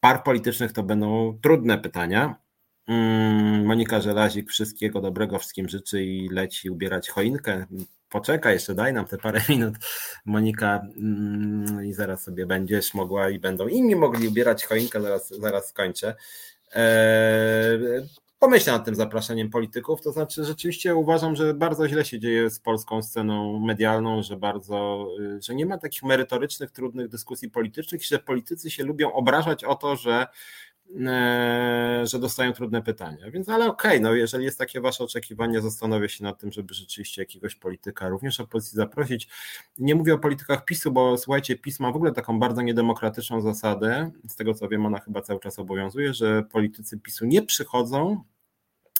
par 0.00 0.22
politycznych, 0.22 0.72
to 0.72 0.82
będą 0.82 1.38
trudne 1.42 1.78
pytania. 1.78 2.36
Mm, 2.86 3.66
Monika 3.66 4.00
Żelazik 4.00 4.50
wszystkiego 4.50 5.00
dobrego 5.00 5.38
wszystkim 5.38 5.68
życzy 5.68 6.04
i 6.04 6.28
leci 6.28 6.70
ubierać 6.70 7.08
choinkę. 7.10 7.66
Poczekaj, 8.08 8.54
jeszcze 8.54 8.74
daj 8.74 8.92
nam 8.92 9.04
te 9.04 9.18
parę 9.18 9.40
minut, 9.48 9.74
Monika, 10.24 10.80
mm, 10.96 11.86
i 11.86 11.92
zaraz 11.92 12.22
sobie 12.22 12.46
będziesz 12.46 12.94
mogła 12.94 13.30
i 13.30 13.38
będą 13.38 13.68
inni 13.68 13.96
mogli 13.96 14.28
ubierać 14.28 14.64
choinkę, 14.64 15.02
zaraz, 15.02 15.28
zaraz 15.28 15.68
skończę. 15.68 16.14
Eee, 16.74 18.06
pomyślę 18.38 18.72
nad 18.72 18.84
tym 18.84 18.94
zapraszaniem 18.94 19.50
polityków. 19.50 20.00
To 20.02 20.12
znaczy, 20.12 20.44
rzeczywiście 20.44 20.94
uważam, 20.94 21.36
że 21.36 21.54
bardzo 21.54 21.88
źle 21.88 22.04
się 22.04 22.18
dzieje 22.18 22.50
z 22.50 22.60
polską 22.60 23.02
sceną 23.02 23.60
medialną, 23.60 24.22
że 24.22 24.36
bardzo, 24.36 25.08
y, 25.20 25.42
że 25.42 25.54
nie 25.54 25.66
ma 25.66 25.78
takich 25.78 26.02
merytorycznych, 26.02 26.70
trudnych 26.70 27.08
dyskusji 27.08 27.50
politycznych 27.50 28.04
że 28.04 28.18
politycy 28.18 28.70
się 28.70 28.84
lubią 28.84 29.12
obrażać 29.12 29.64
o 29.64 29.74
to, 29.74 29.96
że 29.96 30.26
że 32.04 32.18
dostają 32.18 32.52
trudne 32.52 32.82
pytania. 32.82 33.30
Więc 33.30 33.48
ale 33.48 33.66
okej, 33.66 33.90
okay, 33.90 34.00
no 34.00 34.14
jeżeli 34.14 34.44
jest 34.44 34.58
takie 34.58 34.80
wasze 34.80 35.04
oczekiwanie, 35.04 35.60
zastanowię 35.60 36.08
się 36.08 36.24
nad 36.24 36.38
tym, 36.38 36.52
żeby 36.52 36.74
rzeczywiście 36.74 37.22
jakiegoś 37.22 37.54
polityka 37.54 38.08
również 38.08 38.40
opozycji 38.40 38.76
zaprosić. 38.76 39.28
Nie 39.78 39.94
mówię 39.94 40.14
o 40.14 40.18
politykach 40.18 40.64
PiSu, 40.64 40.92
bo 40.92 41.18
słuchajcie, 41.18 41.56
PiS 41.56 41.80
ma 41.80 41.92
w 41.92 41.96
ogóle 41.96 42.12
taką 42.12 42.38
bardzo 42.38 42.62
niedemokratyczną 42.62 43.40
zasadę, 43.40 44.10
z 44.28 44.36
tego 44.36 44.54
co 44.54 44.68
wiem, 44.68 44.86
ona 44.86 44.98
chyba 44.98 45.22
cały 45.22 45.40
czas 45.40 45.58
obowiązuje, 45.58 46.14
że 46.14 46.42
politycy 46.42 46.98
PiSu 46.98 47.26
nie 47.26 47.42
przychodzą 47.42 48.24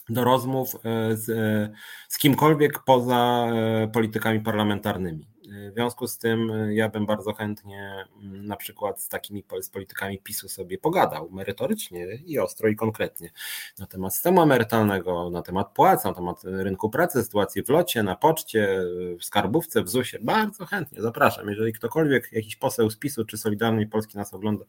do 0.08 0.24
rozmów 0.24 0.74
e, 0.74 1.16
z, 1.16 1.28
e, 1.28 1.72
z 2.08 2.18
kimkolwiek 2.18 2.78
poza 2.78 3.46
e, 3.52 3.88
politykami 3.88 4.40
parlamentarnymi. 4.40 5.26
W 5.70 5.74
związku 5.74 6.06
z 6.06 6.18
tym 6.18 6.52
ja 6.70 6.88
bym 6.88 7.06
bardzo 7.06 7.32
chętnie 7.32 8.04
mm, 8.22 8.46
na 8.46 8.56
przykład 8.56 9.02
z 9.02 9.08
takimi 9.08 9.44
politykami 9.72 10.18
PiSu 10.18 10.48
sobie 10.48 10.78
pogadał 10.78 11.30
merytorycznie 11.30 12.06
i 12.24 12.38
ostro 12.38 12.68
i 12.68 12.76
konkretnie 12.76 13.30
na 13.78 13.86
temat 13.86 14.14
systemu 14.14 14.42
emerytalnego, 14.42 15.30
na 15.30 15.42
temat 15.42 15.72
płac, 15.74 16.04
na 16.04 16.14
temat 16.14 16.40
rynku 16.44 16.90
pracy, 16.90 17.24
sytuacji 17.24 17.62
w 17.64 17.68
locie, 17.68 18.02
na 18.02 18.16
poczcie, 18.16 18.80
w 19.20 19.24
skarbówce, 19.24 19.82
w 19.82 19.88
ZUS-ie. 19.88 20.22
Bardzo 20.24 20.66
chętnie 20.66 21.02
zapraszam. 21.02 21.48
Jeżeli 21.48 21.72
ktokolwiek, 21.72 22.32
jakiś 22.32 22.56
poseł 22.56 22.90
z 22.90 22.96
PiSu 22.96 23.24
czy 23.24 23.38
Solidarnej 23.38 23.86
Polski 23.86 24.18
nas 24.18 24.34
ogląda, 24.34 24.64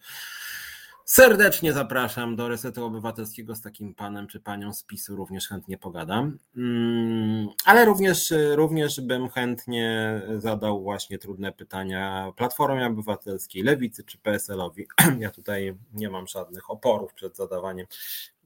Serdecznie 1.10 1.74
zapraszam 1.74 2.36
do 2.36 2.48
Resetu 2.48 2.86
Obywatelskiego 2.86 3.56
z 3.56 3.62
takim 3.62 3.94
panem 3.94 4.28
czy 4.28 4.40
panią 4.40 4.74
z 4.74 4.84
PiSu, 4.84 5.16
również 5.16 5.48
chętnie 5.48 5.78
pogadam. 5.78 6.38
Mm, 6.58 7.48
ale 7.66 7.86
również, 7.86 8.34
również 8.56 9.02
bym 9.02 9.30
chętnie 9.30 10.22
zadał 10.38 10.84
właśnie 10.84 11.18
trudne 11.18 11.52
pytania 11.52 12.32
Platformie 12.36 12.88
Obywatelskiej, 12.88 13.64
Lewicy 13.64 14.04
czy 14.04 14.18
PSL-owi. 14.18 14.88
Ja 15.20 15.32
tutaj 15.32 15.78
nie 15.94 16.10
mam 16.10 16.28
żadnych 16.28 16.70
oporów 16.70 17.14
przed 17.14 17.38
zadawaniem 17.38 17.88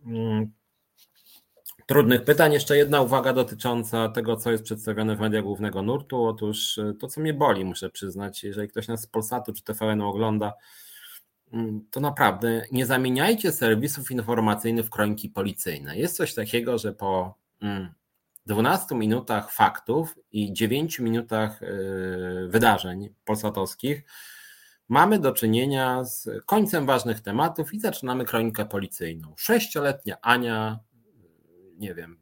mm, 0.05 0.51
trudnych 1.85 2.23
pytań. 2.23 2.53
Jeszcze 2.53 2.77
jedna 2.77 3.01
uwaga 3.01 3.33
dotycząca 3.33 4.09
tego, 4.09 4.35
co 4.35 4.51
jest 4.51 4.63
przedstawione 4.63 5.15
w 5.15 5.19
mediach 5.19 5.43
głównego 5.43 5.81
nurtu. 5.81 6.25
Otóż 6.25 6.79
to, 6.99 7.07
co 7.07 7.21
mnie 7.21 7.33
boli, 7.33 7.65
muszę 7.65 7.89
przyznać, 7.89 8.43
jeżeli 8.43 8.67
ktoś 8.67 8.87
nas 8.87 9.01
z 9.01 9.07
Polsatu 9.07 9.53
czy 9.53 9.63
TVN 9.63 10.01
ogląda, 10.01 10.53
to 11.91 11.99
naprawdę 11.99 12.65
nie 12.71 12.85
zamieniajcie 12.85 13.51
serwisów 13.51 14.11
informacyjnych 14.11 14.85
w 14.85 14.89
kroniki 14.89 15.29
policyjne. 15.29 15.97
Jest 15.97 16.17
coś 16.17 16.33
takiego, 16.33 16.77
że 16.77 16.93
po 16.93 17.37
12 18.45 18.85
mm, 18.91 18.99
minutach 18.99 19.51
faktów 19.51 20.15
i 20.31 20.53
9 20.53 20.99
minutach 20.99 21.61
y, 21.61 22.47
wydarzeń 22.49 23.09
polsatowskich 23.25 24.03
mamy 24.89 25.19
do 25.19 25.31
czynienia 25.31 26.03
z 26.03 26.29
końcem 26.45 26.85
ważnych 26.85 27.21
tematów 27.21 27.73
i 27.73 27.79
zaczynamy 27.79 28.25
kronikę 28.25 28.65
policyjną. 28.65 29.33
Sześcioletnia 29.37 30.21
Ania, 30.21 30.79
nie 31.77 31.95
wiem, 31.95 32.19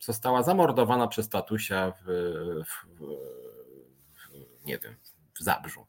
została 0.00 0.42
zamordowana 0.42 1.08
przez 1.08 1.28
tatusia 1.28 1.92
w, 1.92 2.04
w, 2.64 2.86
w 4.14 4.64
nie 4.64 4.78
wiem, 4.78 4.96
w 5.34 5.42
Zabrzu. 5.42 5.86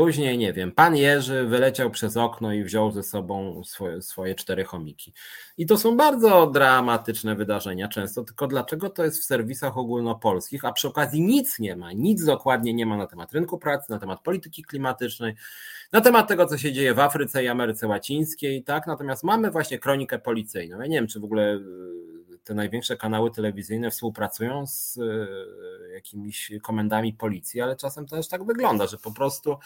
Później, 0.00 0.38
nie 0.38 0.52
wiem, 0.52 0.72
pan 0.72 0.96
Jerzy 0.96 1.44
wyleciał 1.44 1.90
przez 1.90 2.16
okno 2.16 2.52
i 2.52 2.64
wziął 2.64 2.90
ze 2.90 3.02
sobą 3.02 3.64
swoje, 3.64 4.02
swoje 4.02 4.34
cztery 4.34 4.64
chomiki. 4.64 5.12
I 5.58 5.66
to 5.66 5.78
są 5.78 5.96
bardzo 5.96 6.46
dramatyczne 6.46 7.36
wydarzenia 7.36 7.88
często, 7.88 8.24
tylko 8.24 8.46
dlaczego 8.46 8.90
to 8.90 9.04
jest 9.04 9.20
w 9.20 9.24
serwisach 9.24 9.78
ogólnopolskich, 9.78 10.64
a 10.64 10.72
przy 10.72 10.88
okazji 10.88 11.22
nic 11.22 11.58
nie 11.58 11.76
ma, 11.76 11.92
nic 11.92 12.24
dokładnie 12.24 12.74
nie 12.74 12.86
ma 12.86 12.96
na 12.96 13.06
temat 13.06 13.32
rynku 13.32 13.58
pracy, 13.58 13.92
na 13.92 13.98
temat 13.98 14.20
polityki 14.22 14.62
klimatycznej, 14.62 15.34
na 15.92 16.00
temat 16.00 16.28
tego, 16.28 16.46
co 16.46 16.58
się 16.58 16.72
dzieje 16.72 16.94
w 16.94 16.98
Afryce 16.98 17.44
i 17.44 17.48
Ameryce 17.48 17.88
Łacińskiej, 17.88 18.64
tak? 18.64 18.86
Natomiast 18.86 19.24
mamy 19.24 19.50
właśnie 19.50 19.78
kronikę 19.78 20.18
policyjną. 20.18 20.80
Ja 20.80 20.86
nie 20.86 20.96
wiem, 20.96 21.06
czy 21.06 21.20
w 21.20 21.24
ogóle 21.24 21.60
te 22.44 22.54
największe 22.54 22.96
kanały 22.96 23.30
telewizyjne 23.30 23.90
współpracują 23.90 24.66
z 24.66 24.98
e, 24.98 25.92
jakimiś 25.94 26.52
komendami 26.62 27.12
policji, 27.12 27.60
ale 27.60 27.76
czasem 27.76 28.06
też 28.06 28.28
tak 28.28 28.44
wygląda, 28.44 28.86
że 28.86 28.98
po 28.98 29.12
prostu 29.12 29.56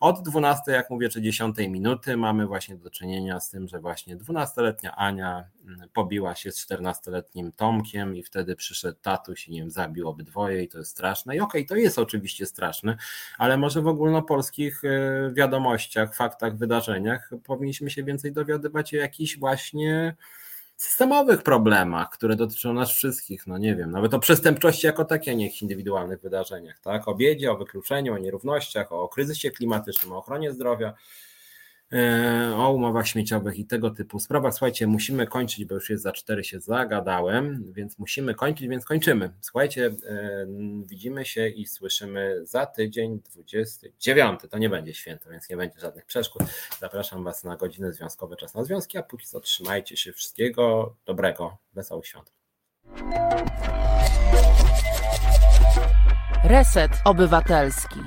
od 0.00 0.22
12, 0.22 0.72
jak 0.72 0.90
mówię, 0.90 1.08
czy 1.08 1.22
10 1.22 1.56
minuty 1.58 2.16
mamy 2.16 2.46
właśnie 2.46 2.76
do 2.76 2.90
czynienia 2.90 3.40
z 3.40 3.50
tym, 3.50 3.68
że 3.68 3.80
właśnie 3.80 4.16
12-letnia 4.16 4.96
Ania 4.96 5.44
mm, 5.66 5.88
pobiła 5.92 6.34
się 6.34 6.52
z 6.52 6.66
14-letnim 6.66 7.52
Tomkiem 7.56 8.16
i 8.16 8.22
wtedy 8.22 8.56
przyszedł 8.56 8.98
tatuś 9.02 9.48
i 9.48 9.52
nie 9.52 9.60
wiem, 9.60 9.70
zabił 9.70 10.08
obydwoje 10.08 10.62
i 10.62 10.68
to 10.68 10.78
jest 10.78 10.90
straszne. 10.90 11.36
I 11.36 11.40
okej, 11.40 11.60
okay, 11.60 11.68
to 11.68 11.76
jest 11.76 11.98
oczywiście 11.98 12.46
straszne, 12.46 12.96
ale 13.38 13.56
może 13.56 13.82
w 13.82 13.86
ogólnopolskich 13.86 14.84
e, 14.84 15.30
wiadomościach, 15.34 16.14
faktach, 16.14 16.56
wydarzeniach 16.56 17.30
powinniśmy 17.44 17.90
się 17.90 18.04
więcej 18.04 18.32
dowiadywać 18.32 18.94
o 18.94 18.96
jakichś 18.96 19.38
właśnie 19.38 20.16
systemowych 20.80 21.42
problemach, 21.42 22.10
które 22.10 22.36
dotyczą 22.36 22.72
nas 22.72 22.90
wszystkich, 22.90 23.46
no 23.46 23.58
nie 23.58 23.76
wiem, 23.76 23.90
nawet 23.90 24.14
o 24.14 24.18
przestępczości 24.18 24.86
jako 24.86 25.04
takiej, 25.04 25.34
a 25.34 25.36
nie 25.36 25.48
indywidualnych 25.62 26.20
wydarzeniach, 26.20 26.80
tak? 26.80 27.08
O 27.08 27.14
biedzie, 27.14 27.52
o 27.52 27.56
wykluczeniu, 27.56 28.14
o 28.14 28.18
nierównościach, 28.18 28.92
o 28.92 29.08
kryzysie 29.08 29.50
klimatycznym, 29.50 30.12
o 30.12 30.18
ochronie 30.18 30.52
zdrowia. 30.52 30.94
E, 31.92 32.54
o 32.56 32.72
umowach 32.72 33.08
śmieciowych 33.08 33.58
i 33.58 33.66
tego 33.66 33.90
typu 33.90 34.20
sprawach. 34.20 34.52
Słuchajcie, 34.54 34.86
musimy 34.86 35.26
kończyć, 35.26 35.64
bo 35.64 35.74
już 35.74 35.90
jest 35.90 36.02
za 36.02 36.12
cztery 36.12 36.44
się 36.44 36.60
zagadałem, 36.60 37.72
więc 37.72 37.98
musimy 37.98 38.34
kończyć, 38.34 38.68
więc 38.68 38.84
kończymy. 38.84 39.30
Słuchajcie, 39.40 39.86
e, 40.06 40.46
widzimy 40.84 41.24
się 41.24 41.48
i 41.48 41.66
słyszymy 41.66 42.46
za 42.46 42.66
tydzień 42.66 43.20
29. 43.32 44.40
To 44.50 44.58
nie 44.58 44.68
będzie 44.68 44.94
święto, 44.94 45.30
więc 45.30 45.50
nie 45.50 45.56
będzie 45.56 45.80
żadnych 45.80 46.06
przeszkód. 46.06 46.42
Zapraszam 46.80 47.24
Was 47.24 47.44
na 47.44 47.56
godziny 47.56 47.92
związkowe 47.92 48.36
Czas 48.36 48.54
na 48.54 48.64
Związki, 48.64 48.98
a 48.98 49.02
póki 49.02 49.26
co 49.26 49.40
trzymajcie 49.40 49.96
się 49.96 50.12
wszystkiego 50.12 50.96
dobrego. 51.06 51.58
Wesołych 51.72 52.06
świąt. 52.06 52.32
Reset 56.44 56.90
Obywatelski. 57.04 58.00